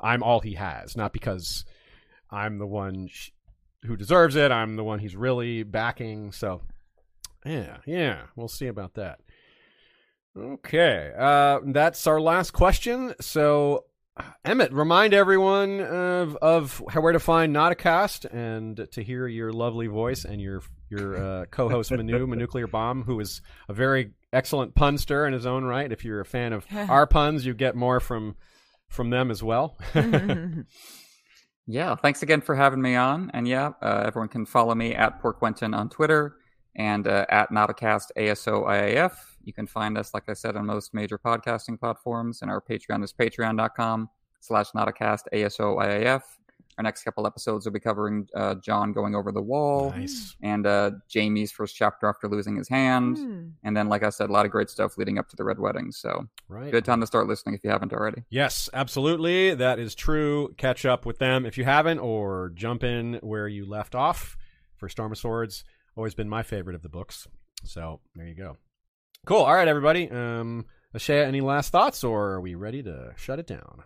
I'm 0.00 0.22
all 0.22 0.40
he 0.40 0.54
has, 0.54 0.96
not 0.96 1.12
because 1.12 1.64
I'm 2.30 2.58
the 2.58 2.66
one 2.66 3.08
sh- 3.08 3.30
who 3.84 3.96
deserves 3.96 4.36
it. 4.36 4.50
I'm 4.50 4.76
the 4.76 4.84
one 4.84 4.98
he's 4.98 5.16
really 5.16 5.62
backing. 5.62 6.32
So, 6.32 6.62
yeah, 7.44 7.78
yeah, 7.86 8.22
we'll 8.36 8.48
see 8.48 8.66
about 8.66 8.94
that. 8.94 9.20
Okay, 10.36 11.12
uh, 11.18 11.60
that's 11.66 12.06
our 12.06 12.20
last 12.20 12.52
question. 12.52 13.14
So, 13.20 13.86
Emmett, 14.44 14.72
remind 14.72 15.14
everyone 15.14 15.80
of 15.80 16.36
of 16.36 16.78
where 16.94 17.12
to 17.12 17.18
find 17.18 17.52
Not 17.52 17.72
a 17.72 17.74
Cast 17.74 18.26
and 18.26 18.86
to 18.92 19.02
hear 19.02 19.26
your 19.26 19.52
lovely 19.52 19.86
voice 19.86 20.24
and 20.24 20.40
your 20.40 20.62
your 20.90 21.16
uh, 21.16 21.44
co-host 21.46 21.90
Manu 21.90 22.26
Manuclear 22.28 22.70
Bomb, 22.70 23.02
who 23.02 23.18
is 23.20 23.40
a 23.68 23.72
very 23.72 24.12
excellent 24.32 24.74
punster 24.74 25.26
in 25.26 25.32
his 25.32 25.46
own 25.46 25.64
right. 25.64 25.90
If 25.90 26.04
you're 26.04 26.20
a 26.20 26.24
fan 26.24 26.52
of 26.52 26.66
our 26.74 27.06
puns, 27.06 27.46
you 27.46 27.54
get 27.54 27.76
more 27.76 28.00
from 28.00 28.36
from 28.88 29.10
them 29.10 29.30
as 29.30 29.42
well. 29.42 29.78
yeah, 31.66 31.94
thanks 31.94 32.22
again 32.22 32.40
for 32.40 32.54
having 32.56 32.82
me 32.82 32.96
on. 32.96 33.30
And 33.32 33.46
yeah, 33.46 33.70
uh, 33.80 34.04
everyone 34.06 34.28
can 34.28 34.46
follow 34.46 34.74
me 34.74 34.94
at 34.94 35.22
Porquentin 35.22 35.76
on 35.76 35.88
Twitter 35.88 36.36
and 36.74 37.06
uh, 37.06 37.26
at 37.28 37.50
notacast 37.50 38.06
ASOIAF 38.16 39.12
you 39.44 39.52
can 39.52 39.66
find 39.66 39.96
us, 39.96 40.12
like 40.14 40.28
I 40.28 40.34
said, 40.34 40.56
on 40.56 40.66
most 40.66 40.94
major 40.94 41.18
podcasting 41.18 41.78
platforms, 41.78 42.42
and 42.42 42.50
our 42.50 42.60
Patreon 42.60 43.02
is 43.02 43.12
patreon.com 43.12 44.08
slash 44.40 44.70
notacast 44.72 45.24
ASOIAF. 45.32 46.22
Our 46.80 46.82
next 46.82 47.02
couple 47.02 47.26
episodes 47.26 47.66
will 47.66 47.72
be 47.74 47.78
covering 47.78 48.26
uh, 48.34 48.54
Jon 48.54 48.94
going 48.94 49.14
over 49.14 49.32
the 49.32 49.42
wall 49.42 49.90
Nice. 49.90 50.34
and 50.42 50.66
uh, 50.66 50.92
Jaime's 51.12 51.52
first 51.52 51.76
chapter 51.76 52.08
after 52.08 52.26
losing 52.26 52.56
his 52.56 52.70
hand. 52.70 53.18
Hmm. 53.18 53.48
And 53.62 53.76
then, 53.76 53.90
like 53.90 54.02
I 54.02 54.08
said, 54.08 54.30
a 54.30 54.32
lot 54.32 54.46
of 54.46 54.50
great 54.50 54.70
stuff 54.70 54.96
leading 54.96 55.18
up 55.18 55.28
to 55.28 55.36
the 55.36 55.44
Red 55.44 55.58
Wedding. 55.58 55.92
So, 55.92 56.26
Right. 56.48 56.72
good 56.72 56.86
time 56.86 57.00
to 57.02 57.06
start 57.06 57.26
listening 57.28 57.54
if 57.54 57.62
you 57.62 57.68
haven't 57.68 57.92
already. 57.92 58.22
Yes, 58.30 58.70
absolutely. 58.72 59.54
That 59.54 59.78
is 59.78 59.94
true. 59.94 60.54
Catch 60.56 60.86
up 60.86 61.04
with 61.04 61.18
them 61.18 61.44
if 61.44 61.58
you 61.58 61.64
haven't, 61.64 61.98
or 61.98 62.50
jump 62.54 62.82
in 62.82 63.18
where 63.22 63.46
you 63.46 63.68
left 63.68 63.94
off 63.94 64.38
for 64.78 64.88
Storm 64.88 65.12
of 65.12 65.18
Swords. 65.18 65.64
Always 65.96 66.14
been 66.14 66.30
my 66.30 66.42
favorite 66.42 66.76
of 66.76 66.82
the 66.82 66.88
books. 66.88 67.28
So 67.62 68.00
there 68.14 68.26
you 68.26 68.34
go. 68.34 68.56
Cool. 69.26 69.42
All 69.42 69.52
right, 69.54 69.68
everybody. 69.68 70.10
Um, 70.10 70.64
Ashaya, 70.96 71.26
any 71.26 71.42
last 71.42 71.72
thoughts, 71.72 72.02
or 72.02 72.30
are 72.30 72.40
we 72.40 72.54
ready 72.54 72.82
to 72.84 73.12
shut 73.18 73.38
it 73.38 73.46
down? 73.46 73.82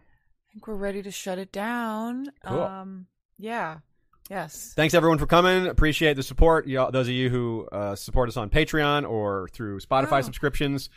Think 0.55 0.67
we're 0.69 0.75
ready 0.77 1.03
to 1.03 1.11
shut 1.11 1.39
it 1.39 1.51
down. 1.53 2.27
Cool. 2.47 2.63
Um, 2.63 3.07
yeah. 3.39 3.79
Yes. 4.31 4.73
Thanks 4.75 4.95
everyone 4.95 5.19
for 5.19 5.27
coming. 5.27 5.67
Appreciate 5.67 6.15
the 6.15 6.23
support. 6.23 6.67
Y'all, 6.67 6.91
those 6.91 7.09
of 7.09 7.13
you 7.13 7.29
who 7.29 7.69
uh, 7.71 7.95
support 7.95 8.29
us 8.29 8.37
on 8.39 8.49
Patreon 8.49 9.07
or 9.09 9.49
through 9.53 9.81
Spotify 9.81 10.19
Oh. 10.19 10.23
subscriptions, 10.23 10.89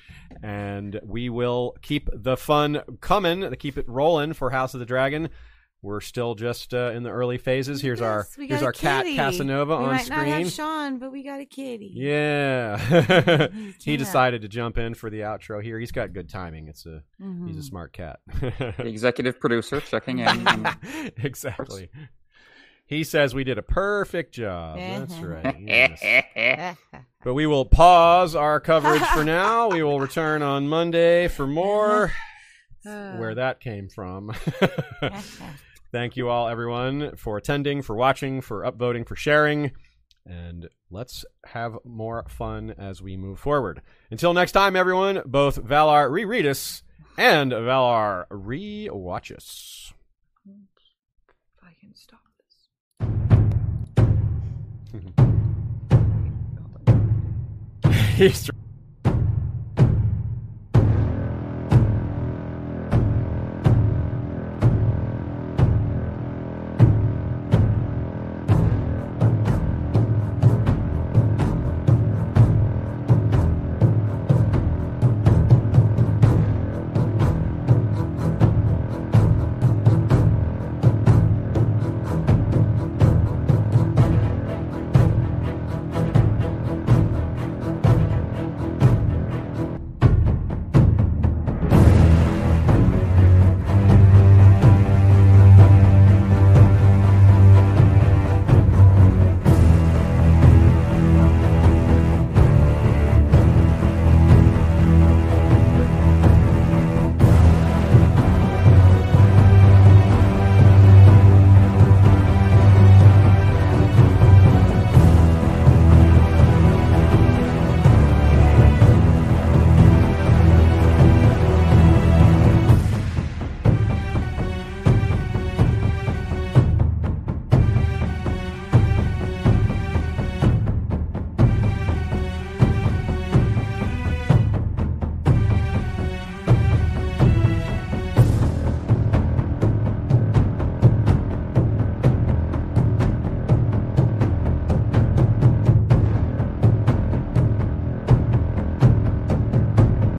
and 0.44 0.98
we 1.04 1.28
will 1.30 1.76
keep 1.82 2.08
the 2.14 2.38
fun 2.38 2.82
coming. 3.02 3.42
To 3.42 3.56
keep 3.58 3.78
it 3.78 3.86
rolling 3.90 4.32
for 4.34 4.50
House 4.52 4.76
of 4.76 4.80
the 4.80 4.86
Dragon. 4.86 5.30
We're 5.84 6.02
still 6.02 6.34
just 6.36 6.74
uh, 6.74 6.92
in 6.96 7.04
the 7.04 7.12
early 7.12 7.38
phases. 7.38 7.82
Here's 7.82 8.02
our 8.02 8.20
Yes, 8.28 8.38
we 8.38 8.48
here's 8.48 8.62
got 8.62 8.66
a 8.66 8.68
our 8.68 8.72
cat 8.74 9.06
kitty. 9.06 9.16
Casanova 9.16 9.78
we 9.78 9.84
on 9.84 9.90
might 9.90 10.10
not 10.10 10.18
screen. 10.20 10.28
have 10.44 10.52
Sean, 10.52 10.98
but 10.98 11.12
we 11.12 11.24
got 11.24 11.40
a 11.40 11.46
kitty. 11.46 11.92
Yeah, 11.94 13.48
he 13.84 13.96
decided 13.96 14.42
to 14.42 14.48
jump 14.48 14.78
in 14.80 14.96
for 14.96 15.10
the 15.12 15.20
outro 15.20 15.62
here. 15.64 15.80
He's 15.80 15.92
got 15.92 16.14
good 16.14 16.30
timing. 16.30 16.68
It's 16.68 16.86
a 16.88 17.04
Mm-hmm. 17.22 17.48
he's 17.48 17.58
a 17.58 17.64
smart 17.64 17.94
cat. 17.94 18.20
The 18.42 18.74
executive 18.88 19.40
producer 19.40 19.80
checking 19.82 20.20
in. 20.20 20.68
exactly. 21.18 21.90
He 22.88 23.04
says 23.04 23.36
we 23.36 23.44
did 23.44 23.58
a 23.58 23.62
perfect 23.64 24.34
job. 24.34 24.78
That's 24.78 25.14
right. 25.20 25.56
yes. 25.60 26.78
But 27.24 27.34
we 27.36 27.46
will 27.46 27.66
pause 27.66 28.34
our 28.36 28.60
coverage 28.60 29.04
for 29.04 29.24
now. 29.24 29.70
We 29.70 29.84
will 29.84 30.00
return 30.00 30.42
on 30.42 30.68
Monday 30.68 31.28
for 31.28 31.46
more. 31.46 32.12
Where 32.84 33.36
that 33.36 33.60
came 33.60 33.90
from. 33.90 34.32
Thank 35.92 36.18
you 36.18 36.28
all, 36.30 36.50
everyone, 36.50 37.16
for 37.16 37.38
attending, 37.38 37.82
for 37.82 37.96
watching, 37.96 38.42
for 38.42 38.64
upvoting, 38.64 39.08
for 39.08 39.16
sharing. 39.16 39.72
And 40.26 40.68
let's 40.92 41.24
have 41.46 41.78
more 41.86 42.26
fun 42.28 42.76
as 42.78 43.02
we 43.02 43.16
move 43.16 43.40
forward. 43.40 43.82
Until 44.12 44.34
next 44.34 44.52
time, 44.52 44.76
everyone, 44.76 45.22
both 45.26 45.64
Valar 45.64 46.12
reread 46.12 46.46
us 46.46 46.84
and 47.18 47.54
Valar 47.54 48.26
re-watch 48.30 49.32
us. 49.32 49.94
If 50.46 51.64
I 51.64 51.74
can 51.80 51.96
stop 51.96 52.20
this. 57.84 58.18
He's 58.18 58.50